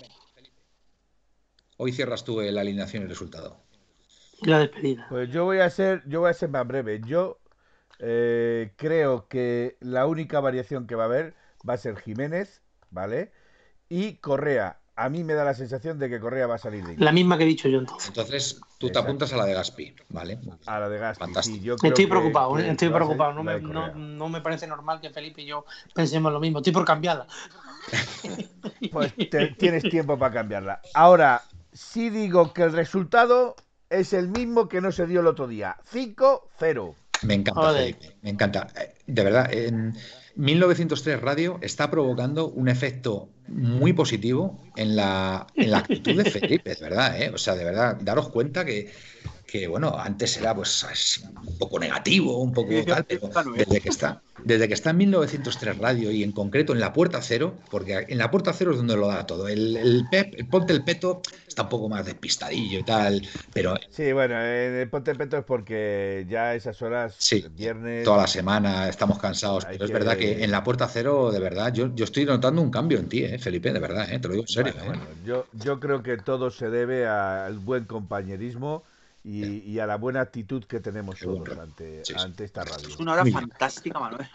Hoy 1.77 1.91
cierras 1.91 2.23
tú 2.23 2.41
la 2.41 2.61
alineación 2.61 3.03
y 3.03 3.07
resultado. 3.07 3.61
La 4.41 4.59
despedida. 4.59 5.05
Pues 5.09 5.29
yo 5.31 5.45
voy 5.45 5.59
a 5.59 5.69
ser, 5.69 6.03
yo 6.07 6.21
voy 6.21 6.31
a 6.31 6.33
ser 6.33 6.49
más 6.49 6.65
breve. 6.65 7.01
Yo 7.05 7.39
eh, 7.99 8.71
creo 8.75 9.27
que 9.27 9.77
la 9.79 10.05
única 10.07 10.39
variación 10.39 10.87
que 10.87 10.95
va 10.95 11.03
a 11.03 11.07
haber 11.07 11.35
va 11.67 11.73
a 11.73 11.77
ser 11.77 11.99
Jiménez, 11.99 12.61
¿vale? 12.89 13.31
Y 13.89 14.15
Correa 14.15 14.79
a 14.97 15.09
mí 15.09 15.23
me 15.23 15.35
da 15.35 15.45
la 15.45 15.53
sensación 15.53 15.99
de 15.99 16.09
que 16.09 16.19
Correa 16.19 16.47
va 16.47 16.55
a 16.55 16.57
salir 16.57 16.83
de 16.83 16.97
La 16.97 17.11
misma 17.11 17.37
que 17.37 17.43
he 17.43 17.47
dicho 17.47 17.69
yo 17.69 17.77
entonces. 17.79 18.09
Entonces, 18.09 18.59
tú 18.77 18.89
te 18.89 18.99
apuntas 18.99 19.33
a 19.33 19.37
la 19.37 19.45
de 19.45 19.53
Gaspi, 19.53 19.95
¿vale? 20.09 20.39
A 20.65 20.79
la 20.79 20.89
de 20.89 20.99
Gaspi. 20.99 21.19
Fantástico. 21.19 21.75
estoy 21.81 22.05
preocupado, 22.07 22.57
¿eh? 22.59 22.69
estoy 22.69 22.89
preocupado. 22.89 23.33
No 23.33 23.43
me, 23.43 23.59
no, 23.59 24.29
me, 24.29 24.41
parece 24.41 24.67
normal 24.67 25.01
que 25.01 25.09
Felipe 25.09 25.41
y 25.41 25.47
yo 25.47 25.65
pensemos 25.93 26.31
lo 26.31 26.39
mismo. 26.39 26.59
Estoy 26.59 26.73
por 26.73 26.85
cambiarla. 26.85 27.27
pues 28.91 29.13
tienes 29.57 29.83
tiempo 29.83 30.17
para 30.17 30.33
cambiarla. 30.33 30.81
Ahora, 30.93 31.41
sí 31.73 32.09
digo 32.09 32.53
que 32.53 32.63
el 32.63 32.73
resultado 32.73 33.55
es 33.89 34.13
el 34.13 34.27
mismo 34.29 34.67
que 34.67 34.81
no 34.81 34.91
se 34.91 35.07
dio 35.07 35.21
el 35.21 35.27
otro 35.27 35.47
día. 35.47 35.77
5-0. 35.91 36.95
Me 37.23 37.33
encanta, 37.33 37.73
Felipe. 37.73 38.15
Me 38.21 38.29
encanta. 38.29 38.67
Eh, 38.79 38.93
de 39.07 39.23
verdad, 39.23 39.51
en 39.51 39.97
1903 40.37 41.19
Radio 41.19 41.57
está 41.61 41.89
provocando 41.89 42.47
un 42.47 42.69
efecto 42.69 43.29
muy 43.47 43.93
positivo 43.93 44.61
en 44.75 44.95
la, 44.95 45.47
en 45.55 45.71
la 45.71 45.79
actitud 45.79 46.15
de 46.15 46.29
Felipe, 46.29 46.71
es 46.71 46.79
verdad, 46.79 47.19
¿eh? 47.19 47.31
O 47.33 47.37
sea, 47.37 47.55
de 47.55 47.63
verdad, 47.63 47.97
daros 48.01 48.29
cuenta 48.29 48.63
que, 48.63 48.91
que 49.47 49.65
bueno, 49.67 49.95
antes 49.97 50.37
era 50.37 50.53
pues 50.53 51.23
un 51.47 51.57
poco 51.57 51.79
negativo, 51.79 52.37
un 52.39 52.51
poco 52.51 52.69
tal, 52.85 53.05
pero 53.05 53.29
desde 53.55 53.79
que 53.79 53.89
está, 53.89 54.21
desde 54.43 54.67
que 54.67 54.73
está 54.73 54.89
en 54.89 54.97
1903 54.97 55.77
Radio 55.77 56.11
y 56.11 56.21
en 56.21 56.33
concreto 56.33 56.73
en 56.73 56.81
la 56.81 56.91
Puerta 56.91 57.21
Cero, 57.21 57.55
porque 57.71 58.05
en 58.09 58.17
la 58.17 58.29
Puerta 58.29 58.51
Cero 58.51 58.71
es 58.71 58.77
donde 58.77 58.97
lo 58.97 59.07
da 59.07 59.25
todo. 59.25 59.47
El, 59.47 59.77
el 59.77 60.05
Pep, 60.11 60.33
el 60.37 60.47
Ponte 60.47 60.73
el 60.73 60.83
Peto 60.83 61.21
está 61.47 61.63
un 61.63 61.69
poco 61.69 61.87
más 61.87 62.05
despistadillo 62.05 62.79
y 62.79 62.83
tal, 62.83 63.25
pero... 63.53 63.75
Sí, 63.89 64.11
bueno, 64.11 64.35
en 64.35 64.75
el 64.75 64.89
Ponte 64.89 65.11
el 65.11 65.17
Peto 65.17 65.37
es 65.37 65.45
porque 65.45 66.25
ya 66.29 66.53
esas 66.53 66.81
horas, 66.81 67.15
sí, 67.17 67.45
viernes... 67.55 68.03
Toda 68.03 68.23
la 68.23 68.27
semana 68.27 68.89
estamos 68.89 69.17
cansados, 69.17 69.65
pero 69.65 69.85
es 69.85 69.91
verdad 69.91 70.17
que 70.17 70.43
en 70.43 70.51
la 70.51 70.61
Puerta 70.63 70.89
Cero, 70.89 71.31
de 71.31 71.39
verdad, 71.39 71.73
yo, 71.73 71.95
yo 71.95 72.03
estoy 72.03 72.25
notando 72.25 72.61
un 72.61 72.69
cambio 72.69 72.99
en 72.99 73.07
ti, 73.07 73.23
¿eh, 73.23 73.39
Felipe, 73.39 73.71
de 73.71 73.79
verdad, 73.79 74.11
¿eh? 74.11 74.19
te 74.19 74.27
lo 74.27 74.33
digo 74.33 74.43
en 74.43 74.49
serio. 74.49 74.73
¿eh? 74.73 74.99
yo, 75.25 75.47
yo 75.53 75.79
creo 75.79 76.03
que 76.03 76.17
todo 76.17 76.51
se 76.51 76.69
debe 76.69 77.07
al 77.07 77.59
buen 77.59 77.85
compañerismo 77.85 78.83
y, 79.27 79.79
a 79.79 79.85
la 79.85 79.97
buena 79.97 80.21
actitud 80.21 80.63
que 80.63 80.79
tenemos 80.79 81.19
todos 81.19 81.49
ante, 81.57 82.01
ante 82.17 82.45
esta 82.45 82.63
radio. 82.63 82.87
Es 82.87 82.97
una 82.97 83.13
hora 83.13 83.25
fantástica, 83.25 83.99
Manuel. 83.99 84.27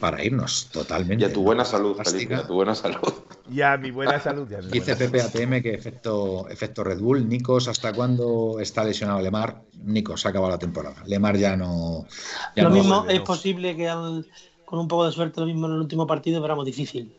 Para 0.00 0.24
irnos, 0.24 0.70
totalmente. 0.72 1.24
Y 1.24 1.28
a 1.28 1.32
tu 1.32 1.42
buena 1.42 1.64
salud, 1.64 1.96
Felipe, 2.02 2.34
a 2.34 2.46
tu 2.46 2.54
buena 2.54 2.74
salud. 2.74 3.00
Ya, 3.48 3.76
mi 3.76 3.92
buena 3.92 4.18
salud. 4.18 4.48
Ya, 4.50 4.60
Dice 4.60 4.96
Pepe 4.96 5.22
ATM 5.22 5.62
que 5.62 5.72
efecto, 5.72 6.48
efecto 6.48 6.82
Red 6.82 6.98
Bull. 6.98 7.28
Nikos, 7.28 7.68
¿hasta 7.68 7.92
cuándo 7.92 8.58
está 8.58 8.82
lesionado 8.82 9.20
Lemar? 9.20 9.62
Nikos, 9.84 10.26
ha 10.26 10.30
acabado 10.30 10.50
la 10.50 10.58
temporada. 10.58 10.96
Lemar 11.06 11.36
ya 11.36 11.56
no. 11.56 12.06
lo 12.56 12.70
mismo 12.70 13.06
es 13.08 13.20
posible 13.20 13.76
que 13.76 13.86
con 14.64 14.80
un 14.80 14.88
poco 14.88 15.06
de 15.06 15.12
suerte, 15.12 15.40
lo 15.40 15.46
mismo 15.46 15.68
en 15.68 15.74
el 15.74 15.78
último 15.78 16.08
partido, 16.08 16.42
pero 16.42 16.54
vamos, 16.54 16.66
difícil. 16.66 17.16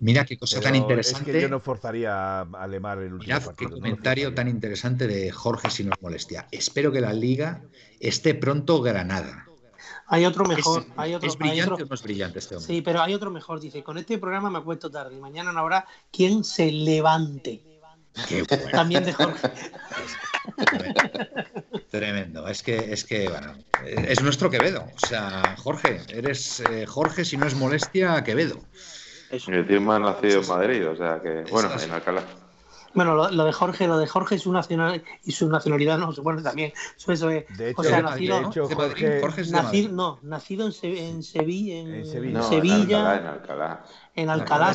Mira 0.00 0.24
qué 0.24 0.38
cosa 0.38 0.60
tan 0.60 0.74
interesante. 0.74 1.30
Es 1.30 1.36
que 1.36 1.42
yo 1.42 1.48
no 1.48 1.60
forzaría 1.60 2.40
a 2.40 2.66
Lemar 2.66 2.98
el 2.98 3.12
último 3.12 3.38
Mirad 3.38 3.54
Qué 3.54 3.68
comentario 3.68 4.34
tan 4.34 4.48
interesante 4.48 5.06
de 5.06 5.30
Jorge, 5.30 5.70
si 5.70 5.84
nos 5.84 6.00
molestia. 6.00 6.48
Espero 6.50 6.90
que 6.90 7.00
la 7.00 7.12
liga 7.12 7.62
esté 8.00 8.34
pronto 8.34 8.80
Granada. 8.80 9.46
Hay 10.06 10.24
otro 10.24 10.44
mejor. 10.44 10.82
¿Es, 10.82 10.88
hay 10.96 11.14
otro, 11.14 11.28
¿es 11.28 11.36
brillante 11.38 11.82
o 11.82 11.86
no 11.86 11.94
es 11.94 12.02
brillante 12.02 12.38
este 12.40 12.56
hombre? 12.56 12.74
Sí, 12.74 12.82
pero 12.82 13.02
hay 13.02 13.14
otro 13.14 13.30
mejor. 13.30 13.60
Dice: 13.60 13.82
Con 13.84 13.98
este 13.98 14.18
programa 14.18 14.50
me 14.50 14.58
acuesto 14.58 14.90
tarde 14.90 15.14
y 15.16 15.20
mañana 15.20 15.52
no 15.52 15.60
habrá 15.60 15.86
quien 16.10 16.42
se 16.44 16.72
levante. 16.72 17.62
Qué 18.28 18.42
bueno. 18.42 18.70
También 18.72 19.04
de 19.04 19.12
Jorge. 19.12 19.50
Tremendo. 21.90 22.48
Es 22.48 22.62
que, 22.62 22.92
es 22.92 23.04
que, 23.04 23.28
bueno, 23.28 23.54
es 23.84 24.22
nuestro 24.22 24.50
Quevedo. 24.50 24.84
O 24.94 25.06
sea, 25.06 25.56
Jorge, 25.58 26.00
eres 26.08 26.60
eh, 26.70 26.86
Jorge, 26.86 27.24
si 27.24 27.36
no 27.36 27.46
es 27.46 27.54
molestia, 27.54 28.22
Quevedo. 28.24 28.60
Y 29.30 29.52
encima 29.52 29.96
ha 29.96 29.98
nacido 29.98 30.40
en 30.40 30.48
Madrid, 30.48 30.88
o 30.88 30.96
sea 30.96 31.20
que, 31.20 31.44
bueno, 31.50 31.70
en 31.80 31.90
Alcalá. 31.92 32.22
Bueno, 32.92 33.14
lo, 33.30 33.44
de 33.44 33.52
Jorge, 33.52 33.86
lo 33.86 33.98
de 33.98 34.08
Jorge 34.08 34.34
y 34.34 34.38
su 34.40 34.52
nacional 34.52 35.04
y 35.22 35.30
su 35.30 35.48
nacionalidad 35.48 35.96
no 35.98 36.12
se 36.12 36.22
pone 36.22 36.42
también. 36.42 36.72
Eso, 36.96 37.12
eso 37.12 37.30
es. 37.30 37.44
De 37.56 37.70
hecho, 37.70 37.80
o 37.82 37.84
sea, 37.84 38.02
nacido, 38.02 38.40
de 38.40 38.46
hecho, 38.46 38.68
Jorge, 38.68 39.20
Jorge 39.20 39.40
es 39.42 39.52
nacido, 39.52 39.92
no, 39.92 40.18
nacido 40.22 40.66
en, 40.66 40.72
Se- 40.72 41.08
en 41.08 41.22
Sevilla, 41.22 41.76
en, 41.78 41.94
En 41.94 42.06
Sevilla. 42.06 42.38
No, 42.40 42.48
Sevilla, 42.48 43.16
en 43.18 43.26
Alcalá, 43.26 43.84
en 44.16 44.28
Alcalá, 44.30 44.74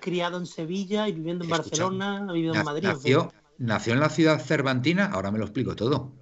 criado 0.00 0.36
en 0.36 0.44
Sevilla 0.46 1.08
y 1.08 1.12
viviendo 1.12 1.44
en 1.44 1.50
Escucha, 1.50 1.84
Barcelona, 1.84 2.26
ha 2.28 2.32
vivido 2.32 2.54
en 2.54 2.64
Madrid. 2.64 2.84
en 2.84 3.00
fin. 3.00 3.12
Nació, 3.14 3.32
nació 3.56 3.92
en 3.94 4.00
la 4.00 4.10
ciudad 4.10 4.38
cervantina, 4.38 5.06
ahora 5.06 5.30
me 5.30 5.38
lo 5.38 5.44
explico 5.46 5.74
todo. 5.74 6.12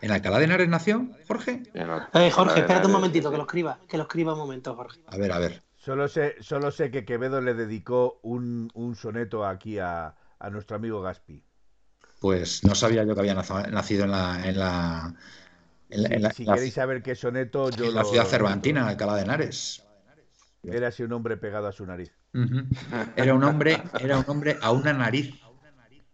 ¿En 0.00 0.12
Alcalá 0.12 0.38
de 0.38 0.44
Henares 0.44 0.68
nació, 0.68 1.08
Jorge? 1.26 1.62
en 1.74 1.90
Eh, 2.14 2.30
Jorge, 2.30 2.54
en 2.54 2.60
espérate 2.60 2.86
un 2.86 2.92
momentito, 2.92 3.30
que 3.32 3.36
lo 3.36 3.42
escriba, 3.44 3.78
que 3.88 3.96
lo 3.96 4.04
escriba 4.04 4.32
un 4.32 4.38
momento, 4.38 4.74
Jorge. 4.76 5.00
A 5.08 5.16
ver, 5.16 5.32
a 5.32 5.38
ver. 5.40 5.62
Solo 5.86 6.08
sé, 6.08 6.36
solo 6.40 6.70
sé 6.70 6.90
que 6.90 7.04
Quevedo 7.04 7.42
le 7.42 7.52
dedicó 7.52 8.20
un, 8.22 8.70
un 8.74 8.96
soneto 8.96 9.44
aquí 9.46 9.78
a, 9.78 10.16
a 10.38 10.48
nuestro 10.50 10.76
amigo 10.76 11.02
Gaspi. 11.02 11.44
Pues 12.20 12.64
no 12.64 12.74
sabía 12.74 13.04
yo 13.04 13.14
que 13.14 13.20
había 13.20 13.34
nacido 13.34 14.04
en 14.04 14.10
la, 14.12 14.48
en 14.48 14.58
la, 14.58 15.14
en 15.90 16.02
la, 16.02 16.08
en 16.10 16.22
la- 16.22 16.30
si 16.30 16.46
la- 16.46 16.54
queréis 16.54 16.74
saber 16.74 17.02
qué 17.02 17.14
soneto, 17.14 17.70
yo 17.70 17.88
en 17.88 17.94
la 17.94 18.02
lo- 18.02 18.04
ciudad 18.04 18.24
cervantina, 18.26 18.88
Alcalá 18.88 19.16
de 19.16 19.22
Henares. 19.22 19.82
Era 20.64 20.88
así 20.88 21.04
un 21.04 21.12
hombre 21.12 21.36
pegado 21.36 21.68
a 21.68 21.72
su 21.72 21.86
nariz. 21.86 22.18
Era 23.16 23.34
un 23.34 23.44
hombre, 23.44 23.82
era 23.98 24.18
un 24.18 24.24
hombre 24.28 24.58
a 24.60 24.70
una 24.70 24.92
nariz 24.92 25.34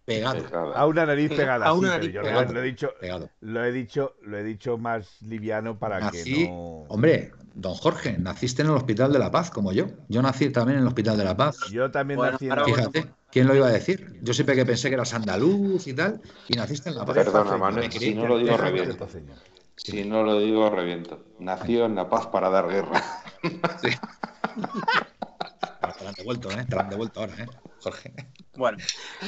pegado. 0.04 0.44
A 0.74 0.86
una 0.86 1.06
nariz 1.06 1.32
pegada. 1.32 1.66
A 1.68 1.72
sí, 1.72 1.80
una 1.80 1.90
pero 1.94 1.96
nariz 1.98 2.12
yo 2.12 2.22
pegada. 2.22 2.52
lo, 2.52 2.60
he 2.60 2.62
dicho, 2.64 2.94
pegado. 3.00 3.30
lo 3.40 3.64
he 3.64 3.72
dicho, 3.72 4.16
lo 4.22 4.38
he 4.38 4.42
dicho 4.44 4.78
más 4.78 5.20
liviano 5.22 5.78
para 5.78 5.98
Nací, 6.00 6.08
que 6.08 6.26
no. 6.26 6.94
hombre, 6.94 7.32
don 7.58 7.74
Jorge, 7.74 8.16
naciste 8.18 8.62
en 8.62 8.68
el 8.68 8.74
Hospital 8.76 9.12
de 9.12 9.18
la 9.18 9.30
Paz, 9.30 9.50
como 9.50 9.72
yo. 9.72 9.86
Yo 10.08 10.22
nací 10.22 10.50
también 10.50 10.76
en 10.78 10.82
el 10.82 10.88
Hospital 10.88 11.16
de 11.18 11.24
la 11.24 11.36
Paz. 11.36 11.58
Yo 11.72 11.90
también 11.90 12.16
Bueno, 12.18 12.32
nací 12.32 12.48
en 12.48 12.56
la- 12.56 12.64
Fíjate, 12.64 13.14
¿quién 13.30 13.46
lo 13.48 13.54
iba 13.56 13.66
a 13.66 13.70
decir? 13.72 14.20
Yo 14.22 14.32
siempre 14.32 14.54
que 14.54 14.64
pensé 14.64 14.88
que 14.88 14.94
eras 14.94 15.12
andaluz 15.12 15.86
y 15.86 15.92
tal, 15.92 16.20
y 16.48 16.54
naciste 16.54 16.88
en 16.88 16.94
la 16.96 17.04
Paz. 17.04 17.16
Perdona, 17.16 17.56
Manuel, 17.56 17.90
si 17.92 18.14
no 18.14 18.22
que- 18.22 18.28
lo 18.28 18.38
digo, 18.38 18.56
reviento. 18.56 19.08
Si 19.76 20.04
no 20.04 20.22
lo 20.22 20.38
digo, 20.38 20.70
reviento. 20.70 21.24
Nació 21.40 21.86
en 21.86 21.94
La 21.96 22.08
Paz 22.08 22.26
para 22.28 22.48
dar 22.48 22.68
guerra. 22.68 23.02
Te 25.98 26.04
la 26.04 26.10
han 26.10 26.14
devuelto, 26.14 26.50
¿eh? 26.52 26.64
Te 26.68 26.76
la 26.76 26.82
han 26.82 26.90
devuelto 26.90 27.20
ahora, 27.20 27.34
¿eh? 27.38 27.46
Jorge. 27.80 28.12
Bueno, 28.58 28.76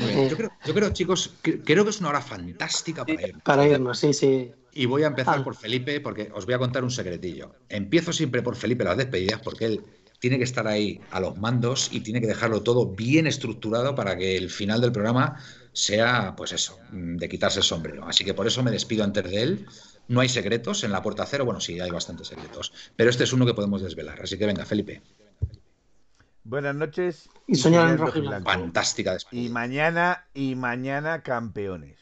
Muy 0.01 0.13
bien. 0.13 0.29
Yo 0.29 0.37
creo, 0.37 0.51
yo 0.67 0.75
creo, 0.75 0.91
chicos, 0.93 1.31
que- 1.43 1.61
creo 1.63 1.85
que 1.85 1.91
es 1.91 2.01
una 2.01 2.09
hora 2.11 2.21
fantástica 2.21 3.07
para 3.07 3.27
ir. 3.29 3.39
Para 3.43 3.67
irnos, 3.67 3.99
sí, 3.99 4.13
sí. 4.13 4.51
Y 4.73 4.87
voy 4.87 5.05
a 5.05 5.07
empezar 5.07 5.39
Ah. 5.39 5.45
por 5.45 5.57
Felipe 5.57 6.01
porque 6.01 6.31
os 6.35 6.45
voy 6.45 6.55
a 6.55 6.59
contar 6.59 6.85
un 6.85 6.91
secretillo. 6.91 7.55
Empiezo 7.69 8.13
siempre 8.13 8.43
por 8.43 8.57
Felipe 8.57 8.85
las 8.85 8.97
despedidas 8.97 9.41
porque 9.41 9.65
él 9.67 9.85
tiene 10.19 10.37
que 10.37 10.45
estar 10.45 10.67
ahí 10.69 11.01
a 11.13 11.19
los 11.21 11.39
mandos 11.39 11.89
y 11.93 12.01
tiene 12.01 12.21
que 12.21 12.27
dejarlo 12.27 12.63
todo 12.63 12.87
bien 12.87 13.27
estructurado 13.27 13.95
para 13.95 14.17
que 14.19 14.37
el 14.37 14.51
final 14.51 14.81
del 14.81 14.93
programa 14.93 15.41
sea, 15.73 16.35
pues 16.37 16.53
eso, 16.53 16.79
mm, 16.93 17.17
de 17.17 17.29
quitarse 17.29 17.61
el 17.61 17.65
sombrero. 17.65 18.05
Así 18.07 18.25
que 18.25 18.35
por 18.35 18.47
eso 18.47 18.63
me 18.63 18.71
despido 18.71 19.03
antes 19.05 19.25
de 19.25 19.43
él. 19.43 19.67
No 20.09 20.21
hay 20.21 20.29
secretos 20.29 20.83
en 20.85 20.91
la 20.93 21.03
puerta 21.03 21.25
cero. 21.25 21.45
Bueno, 21.45 21.61
sí, 21.61 21.79
hay 21.81 21.91
bastantes 21.91 22.27
secretos. 22.29 22.73
Pero 22.97 23.11
este 23.11 23.25
es 23.25 23.33
uno 23.33 23.47
que 23.47 23.55
podemos 23.55 23.81
desvelar. 23.81 24.21
Así 24.23 24.37
que 24.37 24.45
venga, 24.47 24.65
Felipe. 24.67 25.01
Buenas 26.45 26.75
noches. 26.75 27.29
Y 27.47 27.55
soñar 27.55 27.89
en 27.91 27.99
rojo 27.99 28.11
y 28.11 28.21
rojiblanco. 28.23 28.51
Fantástica 28.51 29.11
Y 29.11 29.15
despedida. 29.15 29.53
mañana, 29.53 30.25
y 30.35 30.55
mañana 30.55 31.23
campeones. 31.23 31.99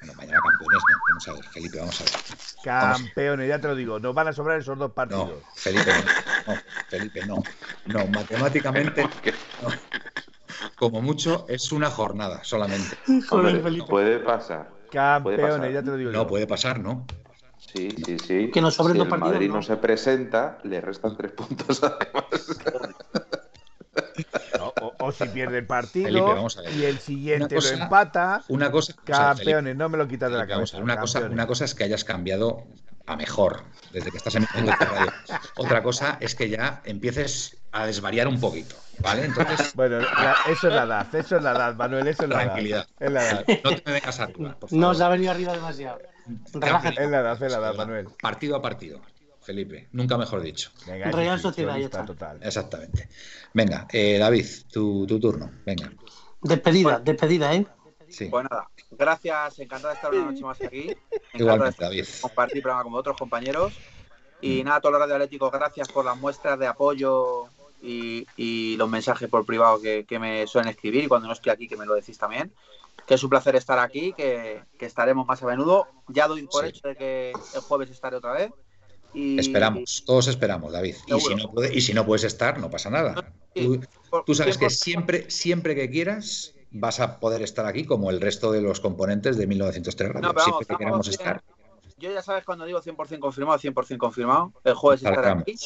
Bueno, 0.00 0.14
mañana 0.14 0.38
campeones, 0.42 0.82
no. 0.88 0.96
Vamos 1.08 1.28
a 1.28 1.32
ver, 1.32 1.44
Felipe, 1.52 1.78
vamos 1.78 2.00
a 2.00 2.04
ver. 2.04 2.12
Campeones, 2.62 3.48
ya 3.48 3.60
te 3.60 3.68
lo 3.68 3.74
digo. 3.74 3.98
Nos 3.98 4.14
van 4.14 4.28
a 4.28 4.32
sobrar 4.32 4.58
esos 4.60 4.78
dos 4.78 4.88
No, 4.90 4.94
partidos. 4.94 5.42
Felipe, 5.56 5.90
no. 6.46 6.54
No, 6.54 6.60
Felipe, 6.88 7.26
no. 7.26 7.42
No, 7.86 8.06
matemáticamente, 8.08 9.02
no. 9.02 9.68
como 10.76 11.02
mucho, 11.02 11.46
es 11.48 11.72
una 11.72 11.90
jornada 11.90 12.44
solamente. 12.44 12.96
Joder, 13.28 13.62
Felipe. 13.62 13.86
puede 13.88 14.18
pasar. 14.20 14.68
Puede 14.68 14.90
Campeones, 14.90 15.40
pasar. 15.58 15.72
ya 15.72 15.82
te 15.82 15.90
lo 15.90 15.96
digo. 15.96 16.10
No 16.12 16.22
yo. 16.22 16.26
puede 16.28 16.46
pasar, 16.46 16.78
¿no? 16.78 17.06
Sí, 17.58 17.88
sí, 18.04 18.18
sí. 18.18 18.50
Que 18.52 18.60
nos 18.60 18.74
sobren 18.74 18.92
si 18.92 18.98
dos 18.98 19.06
el 19.06 19.10
partidos, 19.10 19.32
Madrid 19.32 19.48
¿no? 19.48 19.54
no 19.56 19.62
se 19.62 19.76
presenta, 19.78 20.58
le 20.62 20.80
restan 20.80 21.16
tres 21.16 21.32
puntos 21.32 21.82
además. 21.82 22.60
No, 24.58 24.72
o, 24.80 24.94
o 24.98 25.12
si 25.12 25.24
pierde 25.26 25.58
el 25.58 25.66
partido 25.66 26.06
Felipe, 26.06 26.24
vamos 26.26 26.56
a 26.58 26.62
ver. 26.62 26.72
y 26.74 26.84
el 26.84 26.98
siguiente 26.98 27.54
Una 27.56 27.62
cosa- 27.62 27.76
lo 27.76 27.82
empata. 27.84 28.42
Una 28.48 28.70
cosa, 28.70 28.92
o 28.92 29.06
sea, 29.06 29.34
Felipe, 29.34 29.52
Campeones, 29.52 29.76
no 29.76 29.88
me 29.88 29.98
lo 29.98 30.06
quitas 30.08 30.30
de 30.30 30.36
la 30.38 30.44
a 30.44 30.46
cabeza. 30.46 30.76
ver, 30.76 30.84
una, 30.84 30.96
cosa, 30.98 31.20
una 31.20 31.46
cosa 31.46 31.64
es 31.64 31.74
que 31.74 31.84
hayas 31.84 32.04
cambiado 32.04 32.64
a 33.06 33.16
mejor 33.16 33.64
desde 33.92 34.10
que 34.10 34.16
estás 34.16 34.34
en 34.36 34.46
radio. 34.66 35.12
Otra 35.56 35.82
cosa 35.82 36.16
es 36.20 36.34
que 36.34 36.48
ya 36.48 36.80
empieces 36.84 37.56
a 37.72 37.84
desvariar 37.86 38.28
un 38.28 38.40
poquito, 38.40 38.76
¿vale? 39.00 39.24
Entonces, 39.26 39.72
Bueno, 39.74 39.98
la- 40.00 40.36
eso 40.48 40.68
es 40.68 40.74
la 40.74 40.84
edad, 40.84 41.14
eso 41.14 41.36
es 41.36 41.42
la 41.42 41.50
edad, 41.52 41.74
Manuel, 41.74 42.06
eso 42.08 42.22
es 42.22 42.28
la 42.30 42.36
Tranquilidad. 42.36 42.86
edad. 42.98 43.06
Es 43.06 43.12
la 43.12 43.30
edad, 43.30 43.44
no 43.64 43.70
te 43.74 43.82
me 43.84 43.92
vengas 43.92 44.20
arriba, 44.20 44.56
por 44.58 44.72
No 44.72 44.80
favor. 44.80 44.96
se 44.96 45.02
ha 45.04 45.08
venido 45.08 45.30
arriba 45.32 45.52
demasiado. 45.52 45.98
Relájate. 46.54 47.02
es 47.04 47.10
la 47.10 47.20
edad, 47.20 47.42
es 47.42 47.52
la 47.52 47.58
edad, 47.58 47.74
Manuel. 47.74 48.08
Partido 48.22 48.56
a 48.56 48.62
partido, 48.62 49.00
Felipe, 49.44 49.88
nunca 49.92 50.16
mejor 50.18 50.40
dicho. 50.42 50.70
Venga, 50.86 51.10
Real 51.10 51.38
Sociedad, 51.38 51.76
ya 51.76 51.84
está. 51.86 52.04
Total. 52.04 52.38
Exactamente. 52.42 53.08
Venga, 53.52 53.86
eh, 53.92 54.18
David, 54.18 54.46
tu, 54.72 55.06
tu 55.06 55.20
turno. 55.20 55.50
Venga. 55.64 55.92
Despedida, 56.40 56.98
despedida, 57.00 57.54
¿eh? 57.54 57.66
Sí. 58.08 58.26
pues 58.26 58.46
nada. 58.50 58.68
Gracias, 58.90 59.58
encantado 59.58 59.88
de 59.88 59.94
estar 59.94 60.12
una 60.14 60.30
noche 60.30 60.42
más 60.44 60.60
aquí. 60.60 60.78
Encantado 61.32 61.32
de 61.32 61.38
Igualmente, 61.38 61.84
David. 61.84 62.04
compartir 62.20 62.62
programa 62.62 62.84
con 62.84 62.94
otros 62.94 63.16
compañeros. 63.16 63.72
Y 64.40 64.62
nada, 64.62 64.76
a 64.76 64.80
todos 64.80 64.92
los 64.92 65.00
radioatléticos, 65.00 65.50
gracias 65.50 65.88
por 65.88 66.04
las 66.04 66.16
muestras 66.18 66.58
de 66.58 66.66
apoyo 66.66 67.46
y, 67.82 68.26
y 68.36 68.76
los 68.76 68.88
mensajes 68.90 69.28
por 69.28 69.44
privado 69.46 69.80
que, 69.80 70.04
que 70.04 70.18
me 70.18 70.46
suelen 70.46 70.70
escribir 70.70 71.04
y 71.04 71.08
cuando 71.08 71.26
no 71.28 71.32
estoy 71.32 71.50
aquí 71.50 71.66
que 71.66 71.76
me 71.76 71.86
lo 71.86 71.94
decís 71.94 72.18
también. 72.18 72.52
Que 73.06 73.14
es 73.14 73.22
un 73.24 73.30
placer 73.30 73.56
estar 73.56 73.78
aquí, 73.78 74.12
que, 74.12 74.62
que 74.78 74.86
estaremos 74.86 75.26
más 75.26 75.42
a 75.42 75.46
menudo. 75.46 75.86
Ya 76.08 76.28
doy 76.28 76.46
por 76.46 76.62
Sí. 76.64 76.68
hecho 76.70 76.88
de 76.88 76.96
que 76.96 77.32
el 77.54 77.60
jueves 77.62 77.90
estaré 77.90 78.16
otra 78.16 78.32
vez. 78.32 78.50
Y, 79.14 79.38
Esperamos, 79.38 80.02
todos 80.04 80.26
esperamos, 80.28 80.72
David. 80.72 80.96
Y 81.06 81.20
si, 81.20 81.34
no 81.34 81.50
puede- 81.50 81.74
y 81.74 81.80
si 81.80 81.94
no 81.94 82.04
puedes 82.04 82.24
estar, 82.24 82.58
no 82.58 82.68
pasa 82.70 82.90
nada. 82.90 83.32
Tú, 83.54 84.34
sabes 84.34 84.58
que 84.58 84.66
100%. 84.66 84.70
siempre, 84.70 85.30
siempre 85.30 85.74
que 85.74 85.88
quieras 85.88 86.54
vas 86.72 86.98
a 86.98 87.20
poder 87.20 87.42
estar 87.42 87.66
aquí 87.66 87.84
como 87.84 88.10
el 88.10 88.20
resto 88.20 88.50
de 88.50 88.60
los 88.60 88.80
componentes 88.80 89.36
de 89.36 89.46
1903 89.46 90.08
Radio. 90.12 90.28
No, 90.28 90.34
pero 90.34 90.44
siempre 90.44 90.66
vamos, 90.66 90.66
que 90.66 90.76
queramos 90.76 91.06
vamos, 91.06 91.08
estar. 91.08 91.42
Yo 91.98 92.12
ya 92.12 92.22
sabes 92.22 92.44
cuando 92.44 92.64
digo 92.64 92.82
100% 92.82 93.20
confirmado, 93.20 93.58
100% 93.58 93.98
confirmado. 93.98 94.52
El 94.64 94.74
jueves 94.74 95.04
Alargamos. 95.04 95.42
aquí 95.42 95.56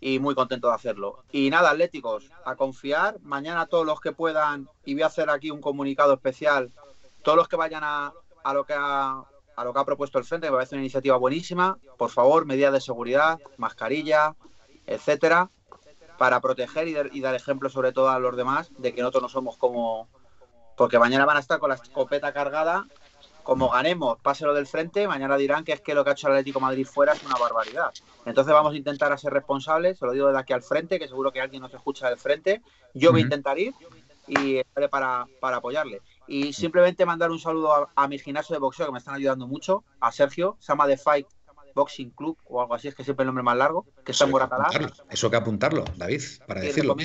y 0.00 0.18
muy 0.18 0.34
contento 0.34 0.68
de 0.68 0.74
hacerlo. 0.74 1.24
Y 1.32 1.50
nada, 1.50 1.70
atléticos, 1.70 2.30
a 2.44 2.54
confiar. 2.56 3.18
Mañana 3.20 3.66
todos 3.66 3.84
los 3.84 4.00
que 4.00 4.12
puedan, 4.12 4.68
y 4.84 4.94
voy 4.94 5.02
a 5.02 5.06
hacer 5.06 5.28
aquí 5.28 5.50
un 5.50 5.60
comunicado 5.60 6.14
especial, 6.14 6.70
todos 7.22 7.36
los 7.36 7.48
que 7.48 7.56
vayan 7.56 7.82
a, 7.84 8.12
a 8.44 8.54
lo 8.54 8.64
que 8.64 8.72
ha, 8.76 9.22
a 9.60 9.64
lo 9.64 9.74
que 9.74 9.80
ha 9.80 9.84
propuesto 9.84 10.18
el 10.18 10.24
Frente, 10.24 10.46
que 10.46 10.50
me 10.50 10.56
parece 10.56 10.74
una 10.74 10.82
iniciativa 10.82 11.16
buenísima, 11.16 11.76
por 11.98 12.10
favor, 12.10 12.46
medidas 12.46 12.72
de 12.72 12.80
seguridad, 12.80 13.38
mascarilla, 13.58 14.34
etcétera, 14.86 15.50
para 16.18 16.40
proteger 16.40 16.88
y, 16.88 16.94
dar- 16.94 17.10
y 17.12 17.20
dar 17.20 17.34
ejemplo 17.34 17.68
sobre 17.68 17.92
todo 17.92 18.08
a 18.08 18.18
los 18.18 18.36
demás 18.36 18.70
de 18.78 18.94
que 18.94 19.02
nosotros 19.02 19.22
no 19.22 19.28
somos 19.28 19.56
como... 19.58 20.08
Porque 20.76 20.98
mañana 20.98 21.26
van 21.26 21.36
a 21.36 21.40
estar 21.40 21.58
con 21.58 21.68
la 21.68 21.74
escopeta 21.74 22.32
cargada 22.32 22.86
como 23.42 23.68
ganemos, 23.68 24.18
pase 24.20 24.44
lo 24.46 24.54
del 24.54 24.66
frente, 24.66 25.08
mañana 25.08 25.36
dirán 25.36 25.64
que 25.64 25.72
es 25.72 25.80
que 25.80 25.94
lo 25.94 26.04
que 26.04 26.10
ha 26.10 26.12
hecho 26.12 26.28
el 26.28 26.34
Atlético 26.34 26.58
de 26.60 26.66
Madrid 26.66 26.86
fuera 26.86 27.12
es 27.12 27.22
una 27.22 27.36
barbaridad. 27.36 27.90
Entonces 28.24 28.52
vamos 28.54 28.72
a 28.72 28.76
intentar 28.76 29.12
a 29.12 29.18
ser 29.18 29.32
responsables, 29.32 29.98
se 29.98 30.06
lo 30.06 30.12
digo 30.12 30.26
desde 30.28 30.40
aquí 30.40 30.52
al 30.52 30.62
frente, 30.62 30.98
que 30.98 31.08
seguro 31.08 31.32
que 31.32 31.40
alguien 31.40 31.62
nos 31.62 31.72
escucha 31.74 32.08
del 32.08 32.18
frente. 32.18 32.62
Yo 32.94 33.10
voy 33.10 33.20
a 33.20 33.24
Ujú. 33.24 33.26
intentar 33.26 33.58
ir 33.58 33.74
y 34.26 34.58
estaré 34.58 34.88
para, 34.88 35.26
para 35.40 35.56
apoyarle. 35.56 36.00
Y 36.30 36.52
simplemente 36.52 37.04
mandar 37.04 37.30
un 37.30 37.40
saludo 37.40 37.74
a, 37.74 37.92
a 37.94 38.08
mi 38.08 38.18
gimnasio 38.18 38.54
de 38.54 38.60
boxeo, 38.60 38.86
que 38.86 38.92
me 38.92 38.98
están 38.98 39.16
ayudando 39.16 39.46
mucho, 39.48 39.84
a 39.98 40.12
Sergio, 40.12 40.56
se 40.60 40.72
llama 40.72 40.86
The 40.86 40.96
Fight 40.96 41.26
Boxing 41.74 42.10
Club 42.10 42.38
o 42.46 42.60
algo 42.60 42.74
así, 42.74 42.88
es 42.88 42.94
que 42.94 43.04
siempre 43.04 43.24
el 43.24 43.28
nombre 43.28 43.42
más 43.42 43.56
largo, 43.56 43.86
que 44.04 44.12
está 44.12 44.24
en 44.24 44.30
Moratalá. 44.30 44.68
Eso 45.08 45.30
que 45.30 45.36
apuntarlo, 45.36 45.84
David, 45.96 46.22
para 46.46 46.60
decirlo. 46.60 46.96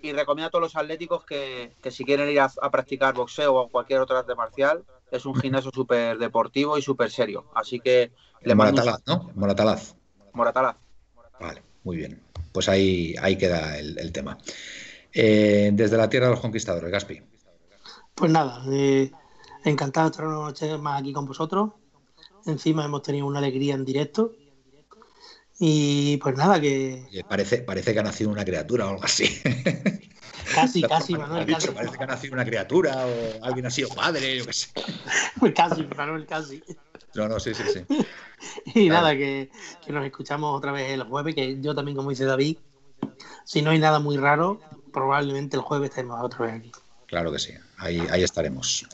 y 0.00 0.12
recomiendo 0.12 0.48
a 0.48 0.50
todos 0.50 0.62
los 0.62 0.76
atléticos 0.76 1.24
que, 1.24 1.72
si 1.90 2.04
quieren 2.04 2.28
ir 2.28 2.40
a, 2.40 2.70
practicar 2.70 3.14
boxeo 3.14 3.54
o 3.54 3.68
cualquier 3.68 4.00
otro 4.00 4.18
arte 4.18 4.34
marcial, 4.34 4.84
es 5.10 5.24
un 5.24 5.34
gimnasio 5.34 5.70
súper 5.72 6.18
deportivo 6.18 6.76
y 6.78 6.82
súper 6.82 7.10
serio. 7.10 7.50
Así 7.54 7.80
que 7.80 8.12
le 8.42 8.54
Moratalaz, 8.54 9.00
¿no? 9.06 9.30
Moratalaz. 9.34 9.94
Moratalaz. 10.32 10.76
Vale, 11.40 11.62
muy 11.84 11.96
bien. 11.96 12.22
Pues 12.52 12.68
ahí, 12.68 13.14
ahí 13.20 13.36
queda 13.36 13.78
el, 13.78 14.12
tema. 14.12 14.38
Eh, 15.12 15.70
desde 15.72 15.96
la 15.96 16.08
tierra 16.08 16.26
de 16.26 16.32
los 16.32 16.40
conquistadores, 16.40 16.90
Gaspi. 16.90 17.22
Pues 18.18 18.32
nada, 18.32 18.62
eh, 18.68 19.12
encantado 19.64 20.08
de 20.08 20.10
estar 20.10 20.26
una 20.26 20.36
noche 20.36 20.76
más 20.76 21.00
aquí 21.00 21.12
con 21.12 21.24
vosotros. 21.24 21.70
Encima 22.46 22.84
hemos 22.84 23.02
tenido 23.02 23.26
una 23.26 23.38
alegría 23.38 23.74
en 23.74 23.84
directo. 23.84 24.32
Y 25.60 26.16
pues 26.16 26.36
nada, 26.36 26.60
que. 26.60 27.06
parece, 27.28 27.58
parece 27.58 27.92
que 27.92 28.00
ha 28.00 28.02
nacido 28.02 28.30
una 28.30 28.44
criatura 28.44 28.86
o 28.86 28.90
algo 28.90 29.04
así. 29.04 29.40
Casi, 30.54 30.82
casi, 30.88 31.14
Manuel. 31.14 31.46
Parece 31.46 31.98
que 31.98 32.04
ha 32.04 32.06
nacido 32.06 32.34
una 32.34 32.44
criatura 32.44 33.06
o 33.06 33.44
alguien 33.44 33.66
ha 33.66 33.70
sido 33.70 33.88
padre, 33.90 34.38
yo 34.38 34.46
qué 34.46 34.52
sé. 34.52 34.68
Pues 35.38 35.52
casi, 35.56 35.86
Manuel, 35.96 36.26
casi. 36.26 36.62
No, 37.14 37.28
no, 37.28 37.38
sí, 37.38 37.52
sí, 37.54 37.62
sí. 37.72 37.84
y 38.74 38.88
nada, 38.88 39.12
que, 39.12 39.50
que, 39.84 39.92
nos 39.92 40.04
escuchamos 40.04 40.56
otra 40.56 40.72
vez 40.72 40.90
el 40.90 41.02
jueves, 41.02 41.34
que 41.34 41.60
yo 41.60 41.74
también, 41.74 41.96
como 41.96 42.10
dice 42.10 42.24
David, 42.24 42.58
si 43.44 43.62
no 43.62 43.70
hay 43.70 43.78
nada 43.78 43.98
muy 43.98 44.16
raro, 44.16 44.60
probablemente 44.92 45.56
el 45.56 45.62
jueves 45.62 45.90
estemos 45.90 46.18
otra 46.22 46.46
vez 46.46 46.54
aquí. 46.56 46.72
Claro 47.06 47.32
que 47.32 47.38
sí, 47.38 47.52
ahí, 47.78 48.00
ahí 48.10 48.22
estaremos. 48.22 48.86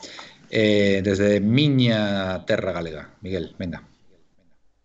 Eh, 0.49 1.01
desde 1.03 1.39
Miña 1.39 2.45
Terra 2.45 2.71
Galega. 2.71 3.09
Miguel, 3.21 3.55
venga. 3.57 3.83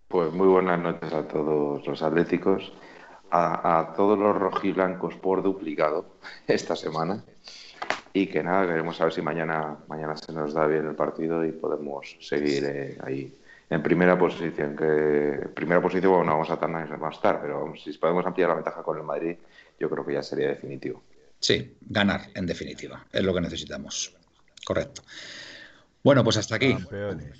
Pues 0.08 0.32
muy 0.32 0.48
buenas 0.48 0.80
noches 0.80 1.12
a 1.12 1.28
todos 1.28 1.86
los 1.86 2.02
atléticos, 2.02 2.72
a, 3.30 3.92
todos 3.96 4.18
los 4.18 4.36
rojiblancos 4.36 5.14
por 5.14 5.42
duplicado 5.42 6.16
esta 6.48 6.74
semana. 6.74 7.22
Y 8.12 8.26
que 8.26 8.42
nada, 8.42 8.66
queremos 8.66 8.96
saber 8.96 9.12
si 9.12 9.22
mañana, 9.22 9.76
mañana 9.86 10.16
se 10.16 10.32
nos 10.32 10.52
da 10.52 10.66
bien 10.66 10.84
el 10.86 10.96
partido 10.96 11.44
y 11.44 11.52
podemos 11.52 12.16
seguir 12.20 12.64
eh, 12.64 12.98
ahí 13.04 13.38
en 13.68 13.82
primera 13.84 14.18
posición. 14.18 14.74
Que 14.74 15.48
primera 15.54 15.80
posición 15.80 16.10
bueno, 16.10 16.24
no 16.24 16.32
vamos 16.32 16.50
a 16.50 16.54
estar, 16.54 16.68
más 16.98 17.14
estar, 17.14 17.40
pero 17.40 17.72
si 17.76 17.92
podemos 17.92 18.26
ampliar 18.26 18.48
la 18.48 18.56
ventaja 18.56 18.82
con 18.82 18.98
el 18.98 19.04
Madrid, 19.04 19.36
yo 19.78 19.88
creo 19.88 20.04
que 20.04 20.14
ya 20.14 20.22
sería 20.24 20.48
definitivo. 20.48 21.00
Sí, 21.40 21.74
ganar 21.80 22.30
en 22.34 22.46
definitiva, 22.46 23.06
es 23.12 23.22
lo 23.24 23.34
que 23.34 23.40
necesitamos. 23.40 24.14
Correcto. 24.64 25.02
Bueno, 26.02 26.24
pues 26.24 26.38
hasta 26.38 26.56
aquí. 26.56 26.74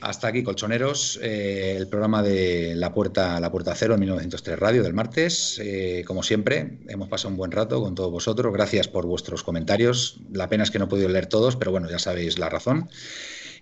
Hasta 0.02 0.28
aquí, 0.28 0.43
colchoneros. 0.43 1.18
Eh, 1.22 1.77
el 1.78 1.89
programa 1.89 2.22
de 2.22 2.74
La 2.77 2.93
Puerta, 2.93 3.40
La 3.40 3.51
Puerta 3.51 3.74
Cero, 3.74 3.97
1903 3.97 4.59
Radio 4.59 4.82
del 4.82 4.93
martes. 4.93 5.59
Eh, 5.62 6.05
como 6.06 6.22
siempre, 6.22 6.78
hemos 6.89 7.09
pasado 7.09 7.31
un 7.31 7.39
buen 7.39 7.52
rato 7.52 7.81
con 7.81 7.94
todos 7.94 8.10
vosotros. 8.10 8.52
Gracias 8.52 8.86
por 8.86 9.06
vuestros 9.06 9.43
comentarios. 9.43 10.20
La 10.31 10.51
pena 10.51 10.64
es 10.64 10.70
que 10.70 10.78
no 10.78 10.85
he 10.86 10.89
podido 10.89 11.09
leer 11.09 11.27
todos, 11.27 11.56
pero 11.56 11.70
bueno, 11.70 11.89
ya 11.89 11.98
sabéis 11.98 12.39
la 12.39 12.51
razón. 12.51 12.90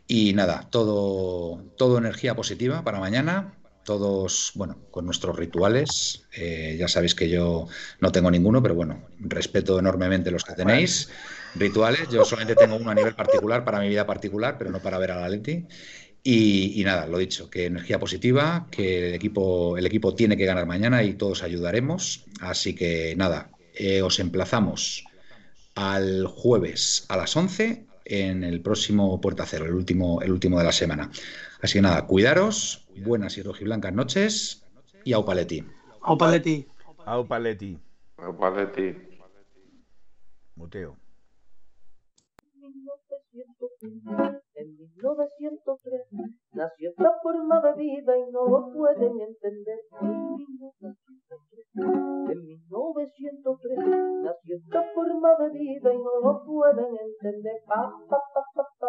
Y 0.09 0.32
nada, 0.32 0.66
todo, 0.70 1.62
todo 1.77 1.98
energía 1.98 2.35
positiva 2.35 2.82
para 2.82 2.98
mañana. 2.98 3.55
Todos, 3.89 4.52
bueno, 4.55 4.77
con 4.90 5.06
nuestros 5.06 5.35
rituales. 5.35 6.27
Eh, 6.36 6.77
ya 6.78 6.89
sabéis 6.89 7.15
que 7.15 7.31
yo 7.31 7.69
no 8.01 8.12
tengo 8.12 8.31
ninguno, 8.31 8.62
pero 8.62 8.74
bueno, 8.74 9.09
respeto 9.19 9.78
enormemente 9.78 10.31
los 10.31 10.44
que 10.44 10.52
tenéis 10.52 11.09
rituales. 11.55 12.06
Yo 12.10 12.23
solamente 12.27 12.55
tengo 12.55 12.77
uno 12.77 12.90
a 12.90 12.94
nivel 12.94 13.15
particular 13.15 13.65
para 13.65 13.81
mi 13.81 13.89
vida 13.89 14.05
particular, 14.05 14.59
pero 14.59 14.70
no 14.70 14.81
para 14.81 14.98
ver 14.98 15.12
a 15.12 15.20
la 15.23 15.31
Leti. 15.31 15.65
Y, 16.23 16.82
nada, 16.85 17.06
lo 17.06 17.16
dicho, 17.16 17.48
que 17.48 17.65
energía 17.65 17.98
positiva, 17.98 18.66
que 18.70 19.09
el 19.09 19.15
equipo, 19.15 19.78
el 19.78 19.86
equipo 19.86 20.15
tiene 20.15 20.36
que 20.36 20.44
ganar 20.44 20.66
mañana 20.66 21.02
y 21.02 21.15
todos 21.15 21.43
ayudaremos. 21.43 22.27
Así 22.43 22.74
que 22.74 23.15
nada, 23.16 23.52
eh, 23.74 24.02
os 24.02 24.19
emplazamos 24.19 25.06
al 25.74 26.27
jueves 26.27 27.06
a 27.09 27.16
las 27.16 27.35
11 27.35 27.86
en 28.05 28.44
el 28.44 28.60
próximo 28.60 29.19
Puerta 29.19 29.47
Cero, 29.47 29.65
el 29.65 29.73
último, 29.73 30.20
el 30.20 30.31
último 30.31 30.59
de 30.59 30.65
la 30.65 30.73
semana. 30.73 31.10
Así 31.62 31.74
que 31.74 31.82
nada, 31.82 32.06
cuidaros, 32.06 32.88
buenas 33.05 33.39
y 33.39 33.43
rojiblancas 33.43 33.93
noches 33.93 34.65
y 35.05 35.12
au 35.12 35.25
paleti. 35.25 35.65
Au 36.01 36.16
paleti. 36.16 36.66
Au 37.05 37.27
paleti. 37.27 37.79
Au 38.16 38.37
paleti. 38.37 38.97
Muteo. 40.57 40.97
En 43.81 44.77
1903 44.77 46.03
nació 46.53 46.91
esta 46.91 47.12
forma 47.23 47.61
de 47.61 47.75
vida 47.77 48.19
y 48.19 48.33
no 48.33 48.47
lo 48.49 48.73
pueden 48.73 49.20
entender. 49.20 49.79
En 51.75 52.45
1903 52.45 53.79
nació 54.23 54.57
esta 54.57 54.83
forma 54.95 55.37
de 55.39 55.51
vida 55.51 55.95
y 55.95 55.99
no 55.99 56.20
lo 56.23 56.45
pueden 56.45 56.97
entender. 56.99 57.62
Pa, 57.69 57.93
pa, 58.09 58.19
pa, 58.35 58.68